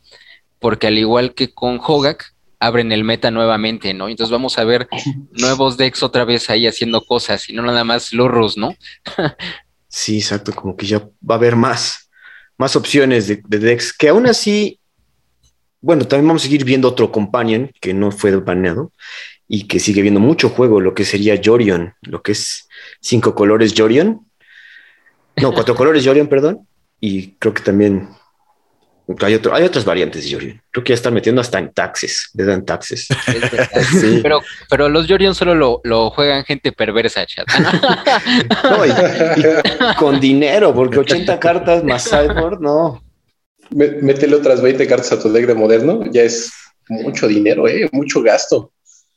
porque 0.60 0.88
al 0.88 0.98
igual 0.98 1.34
que 1.34 1.52
con 1.52 1.80
Hogak, 1.84 2.34
abren 2.60 2.94
el 2.94 3.04
meta 3.04 3.30
nuevamente, 3.32 3.94
¿no? 3.94 4.08
Entonces 4.08 4.32
vamos 4.32 4.58
a 4.58 4.64
ver 4.64 4.88
nuevos 5.32 5.78
decks 5.78 6.04
otra 6.04 6.26
vez 6.26 6.50
ahí 6.50 6.68
haciendo 6.68 7.02
cosas 7.02 7.50
y 7.50 7.54
no 7.54 7.64
nada 7.64 7.84
más 7.84 8.14
Lurrus, 8.14 8.56
¿no? 8.56 8.76
Sí, 9.90 10.18
exacto, 10.18 10.54
como 10.54 10.78
que 10.78 10.86
ya 10.86 11.00
va 11.00 11.36
a 11.36 11.38
haber 11.38 11.56
más, 11.56 12.10
más 12.58 12.76
opciones 12.76 13.28
de, 13.28 13.42
de 13.46 13.60
decks, 13.60 13.92
que 13.92 14.10
aún 14.10 14.28
así, 14.28 14.80
bueno, 15.82 16.06
también 16.08 16.28
vamos 16.28 16.44
a 16.44 16.46
seguir 16.46 16.64
viendo 16.64 16.88
otro 16.88 17.12
companion 17.12 17.72
que 17.82 17.94
no 17.94 18.12
fue 18.12 18.36
baneado 18.38 18.92
y 19.56 19.68
que 19.68 19.80
sigue 19.80 20.02
viendo 20.02 20.20
mucho 20.20 20.50
juego, 20.50 20.82
lo 20.82 20.96
que 20.96 21.06
sería 21.06 21.40
Jorion, 21.44 21.94
lo 22.02 22.24
que 22.24 22.32
es 22.32 22.68
cinco 23.02 23.36
colores 23.36 23.76
Jorion, 23.78 24.26
no, 25.36 25.52
cuatro 25.54 25.76
colores 25.76 26.04
Jorion, 26.04 26.26
perdón, 26.28 26.68
y 27.00 27.34
creo 27.38 27.54
que 27.54 27.62
también 27.62 28.10
hay, 29.22 29.36
otro, 29.36 29.54
hay 29.54 29.64
otras 29.64 29.86
variantes 29.86 30.24
de 30.26 30.32
Jorion, 30.34 30.62
creo 30.72 30.84
que 30.84 30.90
ya 30.90 30.96
están 30.96 31.14
metiendo 31.14 31.40
hasta 31.40 31.60
en 31.60 31.72
taxes, 31.72 32.32
le 32.34 32.46
dan 32.46 32.66
taxes. 32.66 33.08
Sí. 34.02 34.22
Pero, 34.24 34.42
pero 34.72 34.90
los 34.90 35.06
Jorion 35.08 35.36
solo 35.36 35.54
lo, 35.54 35.82
lo 35.84 36.10
juegan 36.10 36.44
gente 36.46 36.72
perversa, 36.72 37.24
chat. 37.28 37.46
No, 38.64 38.86
y- 38.88 38.90
y 38.90 39.96
con 40.00 40.20
dinero, 40.20 40.74
porque 40.74 40.98
80 40.98 41.40
cartas 41.40 41.84
más 41.84 42.04
sideboard, 42.06 42.60
no. 42.60 43.04
Mé- 43.70 44.02
Métele 44.02 44.36
otras 44.36 44.64
20 44.64 44.88
cartas 44.88 45.12
a 45.12 45.22
tu 45.22 45.32
deck 45.32 45.46
de 45.46 45.54
moderno, 45.54 46.02
ya 46.12 46.24
es 46.24 46.52
mucho 46.90 47.28
dinero, 47.28 47.68
¿eh? 47.68 47.88
mucho 47.92 48.24
gasto. 48.24 48.72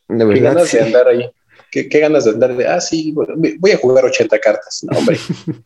De 0.08 0.34
Qué 0.34 0.40
ganas 0.40 0.68
sí. 0.68 0.76
de 0.76 0.82
andar 0.84 1.08
ahí. 1.08 1.30
Qué, 1.70 1.88
qué 1.88 1.98
ganas 2.00 2.24
de 2.24 2.30
andar 2.30 2.56
de, 2.56 2.66
ah, 2.66 2.80
sí, 2.80 3.12
voy 3.58 3.70
a 3.72 3.76
jugar 3.76 4.04
80 4.04 4.38
cartas. 4.38 4.84
No, 4.90 4.98
hombre. 4.98 5.18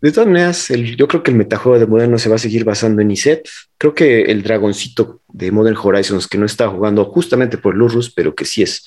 De 0.00 0.12
todas 0.12 0.28
maneras, 0.28 0.70
el- 0.70 0.96
yo 0.96 1.08
creo 1.08 1.22
que 1.24 1.32
el 1.32 1.36
metajuego 1.36 1.76
de 1.78 1.86
Moderno 1.86 2.18
se 2.18 2.28
va 2.28 2.36
a 2.36 2.38
seguir 2.38 2.64
basando 2.64 3.02
en 3.02 3.10
Iset. 3.10 3.48
Creo 3.78 3.94
que 3.94 4.22
el 4.22 4.42
dragoncito 4.44 5.22
de 5.26 5.50
Modern 5.50 5.76
Horizons, 5.76 6.28
que 6.28 6.38
no 6.38 6.46
está 6.46 6.68
jugando 6.68 7.04
justamente 7.06 7.58
por 7.58 7.74
Lurrus, 7.74 8.08
pero 8.12 8.32
que 8.34 8.44
sí 8.44 8.62
es 8.62 8.86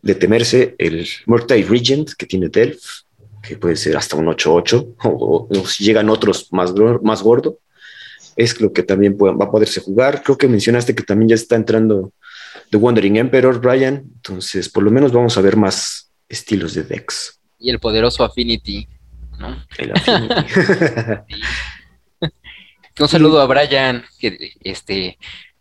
de 0.00 0.14
temerse, 0.14 0.76
el 0.78 1.08
Murktide 1.26 1.64
Regent, 1.68 2.12
que 2.16 2.26
tiene 2.26 2.48
Delph, 2.48 2.80
que 3.42 3.56
puede 3.56 3.74
ser 3.74 3.96
hasta 3.96 4.14
un 4.14 4.26
8-8, 4.26 4.94
o, 5.04 5.48
o 5.50 5.66
si 5.66 5.82
llegan 5.82 6.08
otros 6.08 6.46
más, 6.52 6.72
más 7.02 7.20
gordo, 7.22 7.58
es 8.36 8.60
lo 8.60 8.72
que 8.72 8.84
también 8.84 9.18
va 9.20 9.44
a 9.44 9.50
poderse 9.50 9.80
jugar. 9.80 10.22
Creo 10.22 10.38
que 10.38 10.46
mencionaste 10.46 10.94
que 10.94 11.02
también 11.02 11.30
ya 11.30 11.34
está 11.34 11.56
entrando 11.56 12.12
The 12.70 12.76
Wandering 12.76 13.16
Emperor, 13.16 13.60
Brian, 13.60 14.04
entonces 14.16 14.68
por 14.68 14.82
lo 14.82 14.90
menos 14.90 15.12
vamos 15.12 15.36
a 15.36 15.40
ver 15.40 15.56
más, 15.56 16.10
estilos 16.28 16.74
de 16.74 16.82
decks. 16.82 17.40
Y 17.58 17.70
el 17.70 17.78
poderoso 17.80 18.24
Affinity, 18.24 18.86
¿no? 19.38 19.64
El 19.78 19.92
Affinity. 19.92 20.34
Un 23.00 23.08
saludo 23.08 23.40
a 23.40 23.46
Brian, 23.46 24.04
que 24.18 24.50
este, 24.62 25.18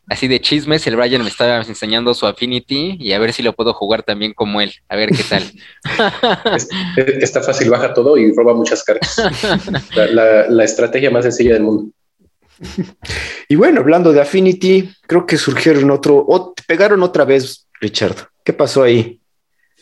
así 0.07 0.27
de 0.27 0.41
chismes, 0.41 0.88
el 0.88 0.95
Brian 0.95 1.21
me 1.21 1.29
estaba 1.29 1.62
enseñando 1.62 2.13
su 2.15 2.25
Affinity 2.25 2.97
y 2.99 3.12
a 3.13 3.19
ver 3.19 3.31
si 3.31 3.43
lo 3.43 3.53
puedo 3.53 3.73
jugar 3.73 4.01
también 4.03 4.33
como 4.33 4.60
él, 4.60 4.73
a 4.89 4.95
ver 4.95 5.10
qué 5.10 5.23
tal. 5.23 5.43
Es- 6.55 6.67
Está 7.21 7.41
fácil, 7.43 7.69
baja 7.69 7.93
todo 7.93 8.17
y 8.17 8.31
roba 8.36 8.55
muchas 8.55 8.83
cartas. 8.83 9.15
La, 9.95 10.05
la- 10.07 10.47
la 10.49 10.63
estrategia 10.63 11.12
más 11.12 11.25
sencilla 11.25 11.53
del 11.53 11.63
mundo. 11.63 11.91
Y 13.49 13.55
bueno, 13.55 13.81
hablando 13.81 14.11
de 14.11 14.21
Affinity, 14.21 14.89
creo 15.01 15.25
que 15.25 15.37
surgieron 15.37 15.91
otro, 15.91 16.23
o 16.27 16.53
te 16.53 16.63
pegaron 16.63 17.03
otra 17.03 17.25
vez, 17.25 17.67
Richard. 17.79 18.29
¿Qué 18.43 18.53
pasó 18.53 18.83
ahí? 18.83 19.19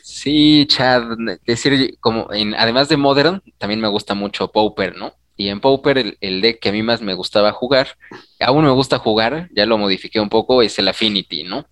Sí, 0.01 0.65
Chad, 0.67 1.03
decir, 1.45 1.97
como 1.99 2.31
en, 2.31 2.53
además 2.55 2.89
de 2.89 2.97
Modern, 2.97 3.41
también 3.57 3.81
me 3.81 3.87
gusta 3.87 4.13
mucho 4.13 4.51
Pauper, 4.51 4.95
¿no? 4.95 5.13
Y 5.35 5.49
en 5.49 5.59
Pauper 5.59 5.97
el, 5.97 6.17
el 6.21 6.41
deck 6.41 6.59
que 6.59 6.69
a 6.69 6.71
mí 6.71 6.83
más 6.83 7.01
me 7.01 7.13
gustaba 7.13 7.51
jugar, 7.51 7.97
aún 8.39 8.63
me 8.63 8.71
gusta 8.71 8.99
jugar, 8.99 9.49
ya 9.53 9.65
lo 9.65 9.77
modifiqué 9.77 10.19
un 10.19 10.29
poco, 10.29 10.61
es 10.61 10.77
el 10.79 10.87
Affinity, 10.87 11.43
¿no? 11.43 11.65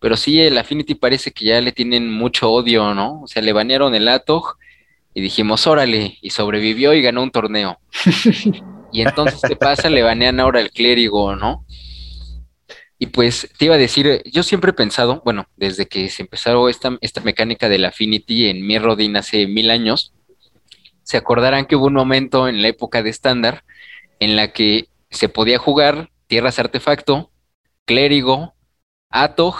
Pero 0.00 0.16
sí, 0.16 0.40
el 0.40 0.56
Affinity 0.56 0.94
parece 0.94 1.30
que 1.30 1.44
ya 1.44 1.60
le 1.60 1.72
tienen 1.72 2.10
mucho 2.10 2.50
odio, 2.50 2.94
¿no? 2.94 3.22
O 3.22 3.26
sea, 3.26 3.42
le 3.42 3.52
banearon 3.52 3.94
el 3.94 4.08
Atog 4.08 4.56
y 5.12 5.20
dijimos, 5.20 5.66
órale, 5.66 6.18
y 6.22 6.30
sobrevivió 6.30 6.94
y 6.94 7.02
ganó 7.02 7.22
un 7.22 7.30
torneo. 7.30 7.78
Y 8.92 9.02
entonces, 9.02 9.40
¿qué 9.46 9.56
pasa? 9.56 9.88
Le 9.90 10.02
banean 10.02 10.40
ahora 10.40 10.60
el 10.60 10.70
clérigo, 10.70 11.36
¿no? 11.36 11.64
Y 12.98 13.06
pues 13.06 13.48
te 13.58 13.64
iba 13.64 13.76
a 13.76 13.78
decir, 13.78 14.22
yo 14.30 14.42
siempre 14.42 14.72
he 14.72 14.74
pensado, 14.74 15.22
bueno, 15.24 15.46
desde 15.56 15.86
que 15.86 16.10
se 16.10 16.22
empezaron 16.22 16.68
esta, 16.68 16.98
esta 17.00 17.22
mecánica 17.22 17.68
del 17.68 17.86
Affinity 17.86 18.48
en 18.48 18.66
Mirrodin 18.66 19.16
hace 19.16 19.46
mil 19.46 19.70
años, 19.70 20.12
se 21.02 21.16
acordarán 21.16 21.64
que 21.64 21.76
hubo 21.76 21.86
un 21.86 21.94
momento 21.94 22.46
en 22.46 22.60
la 22.60 22.68
época 22.68 23.02
de 23.02 23.08
estándar 23.10 23.64
en 24.18 24.36
la 24.36 24.52
que 24.52 24.88
se 25.10 25.30
podía 25.30 25.58
jugar 25.58 26.10
tierras 26.26 26.58
artefacto, 26.58 27.30
clérigo, 27.86 28.54
Atog 29.08 29.56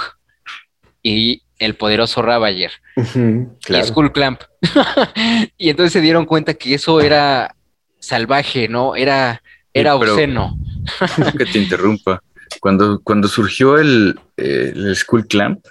y 1.03 1.43
el 1.59 1.77
poderoso 1.77 2.23
Ravager 2.23 2.73
Ujú, 2.97 3.57
y 3.59 3.65
claro. 3.65 3.87
Skull 3.87 4.13
Clamp. 4.13 4.43
y 5.57 5.71
entonces 5.71 5.93
se 5.93 6.01
dieron 6.01 6.27
cuenta 6.27 6.55
que 6.55 6.75
eso 6.75 7.01
era 7.01 7.57
salvaje, 8.01 8.69
¿no? 8.69 8.97
Era, 8.97 9.43
era 9.73 9.93
Sí, 9.93 9.99
obsceno. 9.99 10.59
que 11.39 11.45
te 11.47 11.59
interrumpa. 11.63 12.23
Cuando, 12.61 13.01
cuando 13.03 13.29
surgió 13.29 13.79
el, 13.79 14.19
eh, 14.37 14.73
el 14.75 14.97
Skull 14.97 15.27
Clamp, 15.29 15.65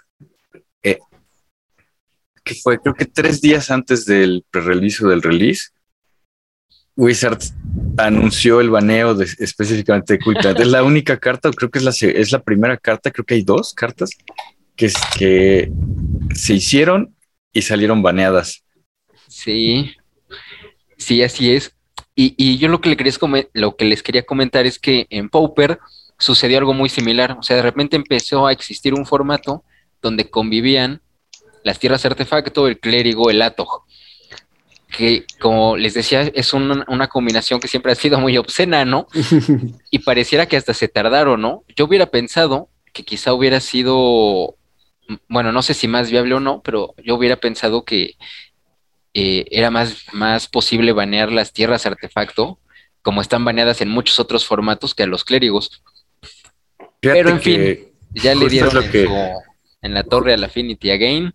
eh, 0.82 0.98
que 2.44 2.56
fue 2.56 2.80
creo 2.80 2.96
que 2.96 3.06
tres 3.06 3.42
días 3.42 3.70
antes 3.70 4.06
del 4.06 4.46
pre-release 4.50 5.06
o 5.06 5.10
del 5.10 5.22
release, 5.22 5.70
Wizards 6.96 7.54
anunció 7.98 8.60
el 8.62 8.70
baneo 8.70 9.14
de, 9.16 9.26
específicamente 9.40 10.14
de 10.14 10.20
Skull 10.22 10.36
Clamp. 10.38 10.60
Es 10.60 10.68
la 10.68 10.84
única 10.84 11.18
carta, 11.18 11.50
creo 11.52 11.70
que 11.70 11.80
es 11.80 11.86
la, 11.86 11.92
es 11.92 12.32
la 12.32 12.42
primera 12.44 12.78
carta, 12.78 13.12
creo 13.12 13.26
que 13.26 13.36
hay 13.36 13.42
dos 13.44 13.74
cartas 13.74 14.12
que, 14.76 14.88
es- 14.88 14.96
que 15.18 15.72
se 16.34 16.54
hicieron 16.56 17.16
y 17.54 17.62
salieron 17.62 18.02
baneadas. 18.02 18.64
Sí, 19.28 19.96
sí, 20.98 21.22
así 21.24 21.52
es. 21.54 21.74
Y, 22.22 22.36
y 22.36 22.58
yo 22.58 22.68
lo 22.68 22.82
que, 22.82 22.90
le 22.90 22.98
quería 22.98 23.14
lo 23.54 23.78
que 23.78 23.86
les 23.86 24.04
quería 24.04 24.26
comentar 24.26 24.66
es 24.66 24.78
que 24.78 25.08
en 25.10 25.30
Pauper 25.30 25.80
sucedió 26.18 26.58
algo 26.58 26.74
muy 26.74 26.90
similar. 26.90 27.38
O 27.40 27.44
sea, 27.44 27.56
de 27.56 27.62
repente 27.62 27.96
empezó 27.96 28.46
a 28.46 28.52
existir 28.52 28.94
un 28.94 29.06
formato 29.06 29.64
donde 30.02 30.30
convivían 30.30 31.02
las 31.64 31.80
tierras 31.80 32.06
artefacto, 32.06 32.68
el 32.68 32.78
clérigo, 32.78 33.30
el 33.30 33.42
atog. 33.42 33.86
Que, 34.98 35.24
como 35.40 35.78
les 35.78 35.94
decía, 35.94 36.24
es 36.24 36.52
una, 36.52 36.84
una 36.90 37.08
combinación 37.08 37.62
que 37.62 37.70
siempre 37.70 37.94
ha 37.94 37.96
sido 37.96 38.20
muy 38.20 38.38
obscena, 38.38 38.84
¿no? 38.84 39.08
Y 39.90 40.00
pareciera 40.00 40.46
que 40.46 40.58
hasta 40.58 40.74
se 40.74 40.90
tardaron, 40.90 41.40
¿no? 41.40 41.64
Yo 41.74 41.86
hubiera 41.86 42.08
pensado 42.08 42.68
que 42.92 43.06
quizá 43.06 43.32
hubiera 43.34 43.62
sido, 43.62 44.58
bueno, 45.30 45.54
no 45.54 45.62
sé 45.62 45.74
si 45.74 45.88
más 45.88 46.12
viable 46.12 46.34
o 46.34 46.42
no, 46.42 46.62
pero 46.64 46.96
yo 47.02 47.16
hubiera 47.16 47.38
pensado 47.38 47.86
que 47.86 48.18
eh, 49.14 49.46
era 49.52 49.72
más, 49.72 50.06
más 50.14 50.48
posible 50.48 50.92
banear 50.92 51.32
las 51.32 51.54
tierras 51.54 51.86
artefacto, 51.86 52.60
como 53.02 53.22
están 53.22 53.46
baneadas 53.46 53.82
en 53.82 53.90
muchos 53.90 54.20
otros 54.20 54.46
formatos 54.46 54.94
que 54.94 55.04
a 55.04 55.08
los 55.08 55.24
clérigos. 55.24 55.82
Fíjate 57.02 57.20
Pero, 57.24 57.30
en 57.32 57.40
que 57.40 57.94
Ya 58.14 58.36
le 58.36 58.48
dieron 58.50 58.74
lo 58.76 58.82
en, 58.84 58.92
que- 58.92 59.06
su- 59.06 59.42
en 59.82 59.94
la 59.94 60.04
torre 60.04 60.34
al 60.34 60.44
Affinity 60.44 60.92
Again. 60.92 61.34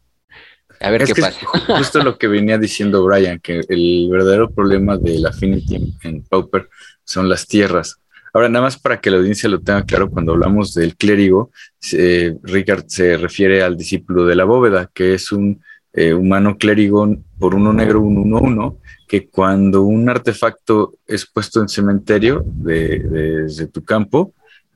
A 0.81 0.91
ver 0.91 1.03
Es 1.03 1.09
qué 1.09 1.15
que 1.15 1.23
pasa. 1.23 1.39
es 1.41 1.47
justo 1.79 2.03
lo 2.03 2.19
que 2.19 2.27
venía 2.27 2.59
diciendo 2.59 3.05
Brian, 3.05 3.39
que 3.41 3.61
el 3.69 4.09
verdadero 4.11 4.51
problema 4.51 4.97
del 4.99 5.25
Affinity 5.25 5.77
en, 5.77 5.93
en 6.03 6.23
Pauper 6.25 6.69
son 7.05 7.29
las 7.29 7.47
tierras. 7.47 7.97
Ahora, 8.33 8.49
nada 8.49 8.65
más 8.65 8.77
para 8.79 9.01
que 9.01 9.11
la 9.11 9.19
audiencia 9.19 9.49
lo 9.49 9.61
tenga 9.61 9.85
claro, 9.85 10.11
cuando 10.11 10.33
hablamos 10.33 10.75
del 10.75 10.97
clérigo, 10.97 11.53
se- 11.79 12.37
Ricard 12.43 12.85
se 12.89 13.17
refiere 13.17 13.63
al 13.63 13.77
discípulo 13.77 14.27
de 14.27 14.35
la 14.35 14.45
bóveda, 14.45 14.91
que 14.93 15.15
es 15.15 15.31
un 15.33 15.63
eh, 15.95 16.13
humano 16.13 16.57
clérigo 16.59 17.17
por 17.39 17.55
uno 17.55 17.73
negro, 17.73 18.01
un 18.01 18.19
uno 18.19 18.39
uno, 18.41 18.79
que 19.07 19.29
cuando 19.29 19.83
un 19.83 20.09
artefacto 20.09 20.95
es 21.07 21.25
puesto 21.27 21.61
en 21.61 21.69
cementerio 21.69 22.43
de- 22.47 22.99
de- 22.99 23.43
desde 23.43 23.67
tu 23.69 23.85
campo, 23.85 24.33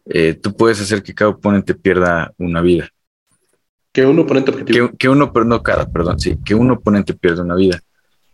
eh, 0.06 0.34
tú 0.34 0.54
puedes 0.54 0.80
hacer 0.80 1.02
que 1.02 1.14
cada 1.14 1.30
oponente 1.32 1.74
pierda 1.74 2.32
una 2.38 2.60
vida. 2.60 2.88
Que 3.92 4.06
un 4.06 4.18
oponente 4.18 4.50
objetivo. 4.52 4.90
Que, 4.90 4.96
que 4.96 5.08
uno, 5.08 5.32
pero 5.32 5.44
no 5.44 5.62
cada, 5.62 5.90
perdón, 5.90 6.20
sí, 6.20 6.38
que 6.44 6.54
un 6.54 6.70
oponente 6.70 7.14
pierde 7.14 7.42
una 7.42 7.54
vida. 7.56 7.80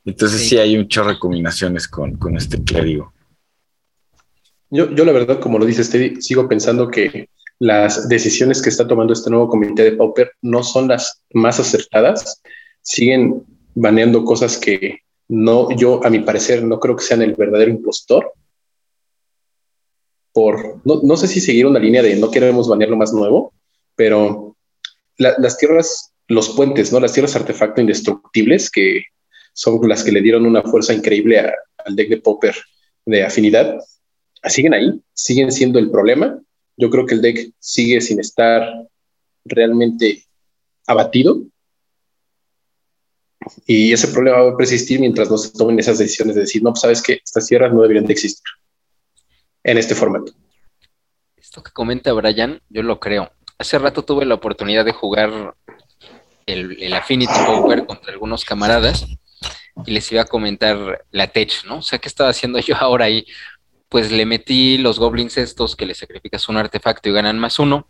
Entonces 0.05 0.41
Sí. 0.43 0.49
sí, 0.51 0.59
hay 0.59 0.77
un 0.77 0.87
chorro 0.87 1.11
de 1.11 1.19
combinaciones 1.19 1.89
con, 1.89 2.17
con 2.17 2.37
este 2.37 2.63
clérigo. 2.63 3.13
Yo, 4.71 4.91
yo 4.95 5.05
la 5.05 5.13
verdad, 5.13 5.41
como 5.41 5.59
lo 5.59 5.65
dice 5.65 5.85
Teddy, 5.85 6.21
sigo 6.21 6.49
pensando 6.49 6.89
que 6.91 7.29
las 7.61 8.09
decisiones 8.09 8.61
que 8.61 8.69
está 8.69 8.87
tomando 8.87 9.13
este 9.13 9.31
nuevo 9.31 9.49
comité 9.49 9.85
de 9.85 9.93
Pauper 9.93 10.33
no 10.43 10.63
son 10.63 10.89
las 10.89 11.23
más 11.33 11.61
acertadas. 11.61 12.43
Siguen 12.85 13.43
baneando 13.75 14.25
cosas 14.25 14.57
que 14.59 14.99
no, 15.29 15.71
yo 15.77 16.05
a 16.05 16.11
mi 16.11 16.21
parecer 16.21 16.63
no 16.63 16.79
creo 16.79 16.95
que 16.95 17.03
sean 17.03 17.23
el 17.23 17.35
verdadero 17.35 17.71
impostor. 17.73 18.33
Por, 20.33 20.81
no, 20.85 21.01
no 21.03 21.17
sé 21.17 21.27
si 21.29 21.41
seguir 21.41 21.67
una 21.67 21.79
línea 21.79 22.03
de 22.03 22.17
no 22.17 22.31
queremos 22.31 22.69
banear 22.69 22.91
lo 22.91 22.97
más 22.97 23.13
nuevo, 23.13 23.53
pero 23.97 24.57
la- 25.17 25.35
las 25.39 25.57
tierras, 25.59 26.13
los 26.29 26.51
puentes, 26.51 26.93
¿no? 26.93 27.01
Las 27.01 27.13
tierras 27.13 27.37
artefacto 27.37 27.81
indestructibles 27.81 28.71
que 28.71 29.05
son 29.53 29.81
las 29.89 30.03
que 30.05 30.13
le 30.13 30.21
dieron 30.21 30.45
una 30.47 30.63
fuerza 30.63 30.93
increíble 30.93 31.39
al 31.39 31.97
deck 31.97 32.09
de 32.09 32.21
Pauper 32.21 32.55
de 33.07 33.23
afinidad, 33.23 33.79
siguen 34.49 34.75
ahí, 34.75 35.01
siguen 35.13 35.53
siendo 35.53 35.79
el 35.79 35.91
problema. 35.91 36.41
Yo 36.77 36.91
creo 36.91 37.07
que 37.07 37.15
el 37.15 37.23
deck 37.23 37.53
sigue 37.61 38.01
sin 38.01 38.19
estar 38.21 38.69
realmente 39.45 40.25
abatido. 40.87 41.43
Y 43.67 43.93
ese 43.93 44.09
problema 44.09 44.43
va 44.43 44.51
a 44.51 44.57
persistir 44.57 45.01
mientras 45.01 45.31
no 45.31 45.39
se 45.39 45.51
tomen 45.51 45.79
esas 45.79 45.99
decisiones 45.99 46.35
de 46.35 46.43
decir, 46.43 46.63
no, 46.63 46.71
pues 46.71 46.81
sabes 46.81 47.03
que 47.03 47.21
estas 47.25 47.47
tierras 47.47 47.73
no 47.73 47.83
deberían 47.83 48.07
de 48.07 48.13
existir 48.13 48.45
en 49.63 49.79
este 49.79 49.95
formato. 49.95 50.33
Esto 51.37 51.63
que 51.63 51.73
comenta 51.73 52.13
Brian, 52.13 52.61
yo 52.69 52.83
lo 52.83 53.01
creo. 53.01 53.31
Hace 53.59 53.79
rato 53.79 54.05
tuve 54.05 54.25
la 54.25 54.35
oportunidad 54.35 54.85
de 54.85 54.93
jugar 54.93 55.55
el, 56.47 56.83
el 56.83 56.95
Affinity 56.95 57.33
Poker 57.47 57.87
contra 57.87 58.13
algunos 58.13 58.45
camaradas 58.45 59.07
y 59.87 59.93
les 59.93 60.11
iba 60.13 60.23
a 60.23 60.27
comentar 60.27 61.05
la 61.11 61.29
tech, 61.29 61.65
¿no? 61.67 61.79
O 61.79 61.83
sea, 61.83 61.99
¿qué 61.99 62.09
estaba 62.09 62.31
haciendo 62.31 62.59
yo 62.59 62.77
ahora 62.77 63.07
ahí? 63.07 63.27
Pues 63.89 64.11
le 64.11 64.27
metí 64.27 64.79
los 64.79 64.99
goblins 64.99 65.37
estos 65.37 65.77
que 65.77 65.87
le 65.87 65.95
sacrificas 65.95 66.49
un 66.49 66.57
artefacto 66.57 67.09
y 67.09 67.13
ganan 67.13 67.39
más 67.39 67.59
uno, 67.59 67.89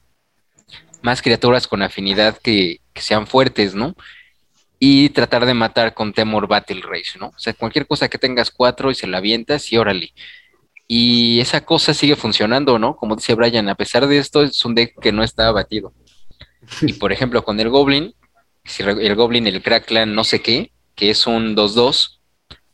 más 1.02 1.22
criaturas 1.22 1.66
con 1.66 1.82
afinidad 1.82 2.38
que, 2.38 2.80
que 2.92 3.02
sean 3.02 3.26
fuertes, 3.26 3.74
¿no? 3.74 3.94
Y 4.86 5.08
tratar 5.08 5.46
de 5.46 5.54
matar 5.54 5.94
con 5.94 6.12
Temor 6.12 6.46
Battle 6.46 6.82
Rage, 6.82 7.18
¿no? 7.18 7.28
O 7.28 7.38
sea, 7.38 7.54
cualquier 7.54 7.86
cosa 7.86 8.10
que 8.10 8.18
tengas 8.18 8.50
cuatro 8.50 8.90
y 8.90 8.94
se 8.94 9.06
la 9.06 9.16
avientas 9.16 9.72
y 9.72 9.78
órale. 9.78 10.12
Y 10.86 11.40
esa 11.40 11.64
cosa 11.64 11.94
sigue 11.94 12.16
funcionando, 12.16 12.78
¿no? 12.78 12.94
Como 12.94 13.16
dice 13.16 13.32
Brian, 13.32 13.70
a 13.70 13.76
pesar 13.76 14.06
de 14.06 14.18
esto, 14.18 14.42
es 14.42 14.62
un 14.62 14.74
deck 14.74 15.00
que 15.00 15.10
no 15.10 15.22
está 15.22 15.48
abatido. 15.48 15.94
Y 16.82 16.92
por 16.92 17.12
ejemplo, 17.12 17.42
con 17.42 17.58
el 17.60 17.70
Goblin, 17.70 18.14
si 18.62 18.82
el 18.82 19.14
Goblin, 19.14 19.46
el 19.46 19.62
Crackland, 19.62 20.12
no 20.12 20.22
sé 20.22 20.42
qué, 20.42 20.70
que 20.94 21.08
es 21.08 21.26
un 21.26 21.56
2-2, 21.56 22.20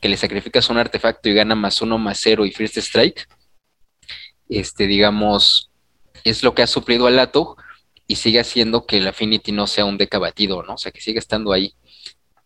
que 0.01 0.09
le 0.09 0.17
sacrificas 0.17 0.69
un 0.69 0.79
artefacto 0.79 1.29
y 1.29 1.33
gana 1.33 1.55
más 1.55 1.81
uno, 1.81 1.97
más 1.97 2.19
cero 2.21 2.45
y 2.45 2.51
First 2.51 2.75
Strike, 2.75 3.25
este, 4.49 4.85
digamos, 4.85 5.71
es 6.25 6.43
lo 6.43 6.53
que 6.53 6.63
ha 6.63 6.67
suplido 6.67 7.07
al 7.07 7.15
Lato 7.15 7.55
y 8.05 8.17
sigue 8.17 8.41
haciendo 8.41 8.85
que 8.85 8.97
el 8.97 9.07
Affinity 9.07 9.53
no 9.53 9.65
sea 9.65 9.85
un 9.85 9.97
deck 9.97 10.13
abatido, 10.13 10.61
¿no? 10.61 10.73
O 10.73 10.77
sea, 10.77 10.91
que 10.91 10.99
sigue 10.99 11.17
estando 11.17 11.53
ahí. 11.53 11.73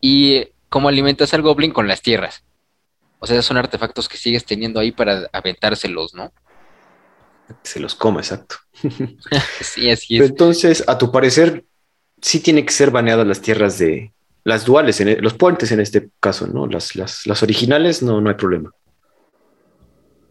Y 0.07 0.49
cómo 0.69 0.87
alimentas 0.87 1.33
al 1.33 1.41
Goblin 1.41 1.71
con 1.71 1.87
las 1.87 2.03
tierras. 2.03 2.43
O 3.17 3.25
sea, 3.25 3.41
son 3.41 3.57
artefactos 3.57 4.07
que 4.07 4.17
sigues 4.17 4.45
teniendo 4.45 4.79
ahí 4.79 4.91
para 4.91 5.27
aventárselos, 5.33 6.13
¿no? 6.13 6.31
Se 7.63 7.79
los 7.79 7.95
coma, 7.95 8.19
exacto. 8.19 8.57
Sí, 9.61 9.89
así 9.89 10.17
Pero 10.17 10.25
es. 10.25 10.29
entonces, 10.29 10.83
a 10.87 10.99
tu 10.99 11.11
parecer, 11.11 11.65
sí 12.21 12.39
tiene 12.39 12.63
que 12.63 12.71
ser 12.71 12.91
baneadas 12.91 13.25
las 13.25 13.41
tierras 13.41 13.79
de, 13.79 14.13
las 14.43 14.63
duales, 14.63 15.01
en 15.01 15.07
e- 15.07 15.21
los 15.21 15.33
puentes 15.33 15.71
en 15.71 15.79
este 15.79 16.11
caso, 16.19 16.45
¿no? 16.45 16.67
Las, 16.67 16.95
las, 16.95 17.25
las 17.25 17.41
originales 17.41 18.03
no, 18.03 18.21
no 18.21 18.29
hay 18.29 18.35
problema. 18.35 18.69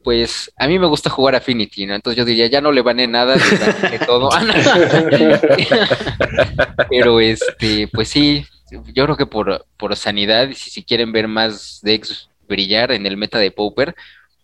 Pues 0.05 0.53
a 0.57 0.69
mí 0.69 0.79
me 0.79 0.87
gusta 0.87 1.11
jugar 1.11 1.35
Affinity, 1.35 1.87
¿no? 1.87 1.97
Entonces 1.97 2.17
yo 2.17 2.25
diría, 2.25 2.47
ya 2.47 2.61
no 2.61 2.71
le 2.71 2.83
van 2.83 3.11
nada, 3.11 3.35
de 3.35 3.99
todo. 4.07 4.31
Ah, 4.33 4.45
no. 4.45 4.55
Pero 6.91 7.19
este, 7.19 7.89
pues 7.89 8.09
sí, 8.09 8.47
yo 8.93 9.05
creo 9.05 9.17
que 9.17 9.27
por, 9.27 9.67
por 9.77 9.95
sanidad, 9.97 10.49
y 10.49 10.55
si, 10.55 10.71
si 10.71 10.83
quieren 10.85 11.13
ver 11.13 11.29
más 11.29 11.81
decks 11.83 12.29
brillar 12.49 12.93
en 12.93 13.07
el 13.07 13.17
meta 13.17 13.39
de 13.39 13.51
Pauper, 13.51 13.95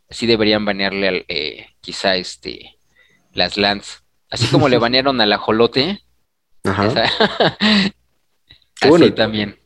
sí 0.08 0.26
deberían 0.26 0.64
banearle 0.64 1.08
al, 1.08 1.24
eh, 1.28 1.66
quizá 1.80 2.16
este 2.16 2.76
las 3.32 3.56
lands. 3.56 4.02
Así 4.30 4.46
como 4.48 4.68
le 4.68 4.78
banearon 4.84 5.20
al 5.20 5.32
ajolote. 5.32 6.00
Ajá. 6.64 6.86
esa- 6.88 7.04
así 8.80 8.88
bueno. 8.88 9.14
también. 9.14 9.56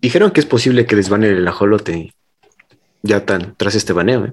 Dijeron 0.00 0.30
que 0.30 0.40
es 0.40 0.46
posible 0.46 0.86
que 0.86 0.96
les 0.96 1.08
baneen 1.08 1.36
el 1.36 1.48
ajolote 1.48 2.14
ya 3.02 3.24
tan 3.26 3.56
tras 3.56 3.74
este 3.74 3.92
baneo, 3.92 4.26
¿eh? 4.26 4.32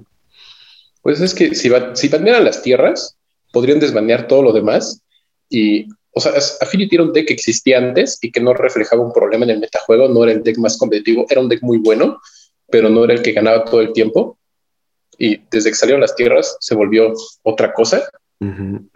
Pues 1.02 1.20
es 1.20 1.34
que 1.34 1.54
si, 1.54 1.68
ba- 1.68 1.96
si 1.96 2.08
banearan 2.08 2.44
las 2.44 2.62
tierras, 2.62 3.16
podrían 3.52 3.80
desbanear 3.80 4.28
todo 4.28 4.42
lo 4.42 4.52
demás. 4.52 5.02
Y, 5.48 5.86
o 6.12 6.20
sea, 6.20 6.32
Affinity 6.60 6.96
era 6.96 7.04
un 7.04 7.12
deck 7.12 7.28
que 7.28 7.34
existía 7.34 7.78
antes 7.78 8.18
y 8.20 8.32
que 8.32 8.40
no 8.40 8.52
reflejaba 8.52 9.02
un 9.02 9.12
problema 9.12 9.44
en 9.44 9.50
el 9.50 9.60
metajuego, 9.60 10.08
no 10.08 10.24
era 10.24 10.32
el 10.32 10.42
deck 10.42 10.58
más 10.58 10.76
competitivo, 10.76 11.26
era 11.28 11.40
un 11.40 11.48
deck 11.48 11.62
muy 11.62 11.78
bueno, 11.78 12.20
pero 12.68 12.88
no 12.88 13.04
era 13.04 13.14
el 13.14 13.22
que 13.22 13.32
ganaba 13.32 13.64
todo 13.64 13.80
el 13.80 13.92
tiempo. 13.92 14.38
Y 15.18 15.42
desde 15.50 15.70
que 15.70 15.76
salieron 15.76 16.00
las 16.00 16.16
tierras 16.16 16.56
se 16.60 16.74
volvió 16.74 17.12
otra 17.42 17.72
cosa. 17.72 18.08
Ujú. 18.40 18.88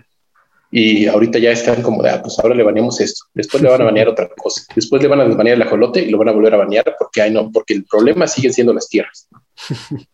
Y 0.70 1.06
ahorita 1.06 1.38
ya 1.38 1.52
están 1.52 1.82
como 1.82 2.02
de, 2.02 2.10
ah, 2.10 2.20
pues 2.20 2.36
ahora 2.40 2.54
le 2.56 2.64
baneamos 2.64 3.00
esto, 3.00 3.26
después 3.32 3.62
le 3.62 3.68
van 3.68 3.82
a 3.82 3.84
banear 3.84 4.08
otra 4.08 4.28
cosa, 4.36 4.62
después 4.74 5.00
le 5.00 5.06
van 5.06 5.20
a 5.20 5.24
banear 5.24 5.54
el 5.56 5.62
ajolote 5.62 6.02
y 6.02 6.10
lo 6.10 6.18
van 6.18 6.30
a 6.30 6.32
volver 6.32 6.52
a 6.54 6.56
banear 6.56 6.96
porque, 6.98 7.22
ay, 7.22 7.30
no, 7.30 7.52
porque 7.52 7.74
el 7.74 7.84
problema 7.84 8.26
siguen 8.26 8.52
siendo 8.52 8.74
las 8.74 8.88
tierras. 8.88 9.28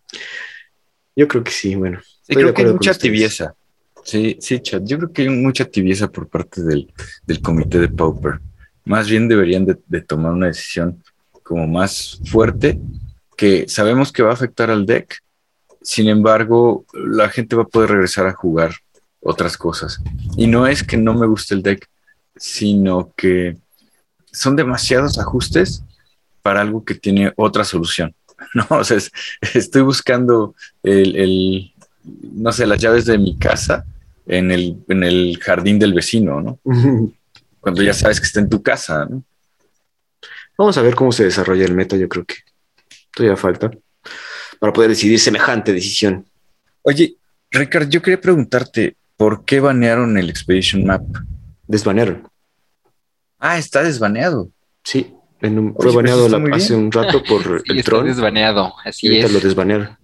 Yo 1.16 1.28
creo 1.28 1.42
que 1.42 1.50
sí, 1.50 1.74
bueno. 1.76 2.00
Sí, 2.22 2.34
creo 2.34 2.52
que 2.52 2.60
hay 2.62 2.72
mucha 2.72 2.90
ustedes. 2.90 2.98
tibieza. 2.98 3.54
Sí, 4.04 4.36
sí, 4.40 4.60
chat. 4.60 4.82
Yo 4.84 4.98
creo 4.98 5.12
que 5.12 5.22
hay 5.22 5.28
mucha 5.28 5.64
tibieza 5.64 6.08
por 6.10 6.28
parte 6.28 6.62
del, 6.62 6.92
del 7.26 7.40
comité 7.42 7.78
de 7.78 7.88
Pauper. 7.88 8.40
Más 8.84 9.08
bien 9.08 9.28
deberían 9.28 9.66
de, 9.66 10.00
tomar 10.00 10.32
una 10.32 10.46
decisión 10.46 11.02
como 11.42 11.66
más 11.66 12.20
fuerte, 12.26 12.80
que 13.36 13.66
sabemos 13.68 14.12
que 14.12 14.22
va 14.22 14.30
a 14.30 14.34
afectar 14.34 14.70
al 14.70 14.86
deck. 14.86 15.18
Sin 15.82 16.08
embargo, 16.08 16.84
la 16.92 17.28
gente 17.28 17.56
va 17.56 17.62
a 17.62 17.66
poder 17.68 17.90
regresar 17.90 18.26
a 18.26 18.32
jugar 18.34 18.72
otras 19.20 19.56
cosas. 19.56 20.00
Y 20.36 20.46
no 20.46 20.66
es 20.66 20.82
que 20.82 20.96
no 20.96 21.14
me 21.14 21.26
guste 21.26 21.54
el 21.54 21.62
deck, 21.62 21.86
sino 22.36 23.12
que 23.16 23.56
son 24.32 24.56
demasiados 24.56 25.18
ajustes 25.18 25.82
para 26.42 26.60
algo 26.62 26.84
que 26.84 26.94
tiene 26.94 27.32
otra 27.36 27.64
solución. 27.64 28.14
No, 28.54 28.66
o 28.70 28.84
sea, 28.84 28.96
es- 28.96 29.12
estoy 29.54 29.82
buscando 29.82 30.54
el, 30.82 31.14
el, 31.14 31.74
no 32.04 32.52
sé, 32.52 32.66
las 32.66 32.80
llaves 32.80 33.04
de 33.06 33.18
mi 33.18 33.36
casa 33.36 33.84
en 34.26 34.50
el, 34.50 34.76
en 34.88 35.02
el 35.04 35.38
jardín 35.40 35.78
del 35.78 35.92
vecino, 35.94 36.40
¿no? 36.40 36.58
Cuando 37.60 37.82
ya 37.82 37.92
sabes 37.94 38.20
que 38.20 38.26
está 38.26 38.40
en 38.40 38.48
tu 38.48 38.62
casa, 38.62 39.06
¿no? 39.06 39.22
Vamos 40.56 40.76
a 40.76 40.82
ver 40.82 40.94
cómo 40.94 41.10
se 41.12 41.24
desarrolla 41.24 41.64
el 41.64 41.74
meta, 41.74 41.96
yo 41.96 42.08
creo 42.08 42.24
que 42.24 42.34
todavía 43.14 43.36
falta 43.36 43.70
para 44.58 44.72
poder 44.72 44.90
decidir 44.90 45.18
semejante 45.18 45.72
decisión. 45.72 46.26
Oye, 46.82 47.16
Ricardo, 47.50 47.88
yo 47.88 48.02
quería 48.02 48.20
preguntarte, 48.20 48.96
¿por 49.16 49.44
qué 49.44 49.60
banearon 49.60 50.16
el 50.18 50.28
Expedition 50.28 50.84
Map? 50.84 51.02
Desbanearon. 51.66 52.28
Ah, 53.38 53.56
está 53.58 53.82
desbaneado. 53.82 54.50
Sí, 54.84 55.14
en 55.40 55.58
un- 55.58 55.66
Oye, 55.68 55.74
fue 55.76 55.84
pues 55.84 55.94
baneado 55.94 56.26
está 56.26 56.38
la- 56.38 56.56
hace 56.56 56.74
un 56.74 56.92
rato 56.92 57.22
por 57.24 57.42
Sí, 57.64 57.72
el 57.72 57.78
está 57.78 57.90
Tron 57.90 58.06
desbaneado, 58.06 58.74
así 58.84 59.16
es. 59.18 59.32
lo 59.32 59.40
desbanearon. 59.40 59.96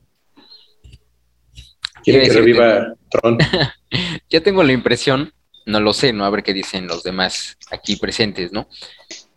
Quieren 2.07 2.29
que 2.29 2.35
reviva 2.35 2.95
Tron. 3.11 3.37
Yo 4.31 4.41
tengo 4.41 4.63
la 4.63 4.73
impresión, 4.73 5.33
no 5.67 5.81
lo 5.81 5.93
sé, 5.93 6.13
¿no? 6.13 6.25
A 6.25 6.31
ver 6.31 6.45
qué 6.45 6.53
dicen 6.53 6.87
los 6.87 7.03
demás 7.03 7.59
aquí 7.73 7.97
presentes, 7.97 8.53
¿no? 8.53 8.69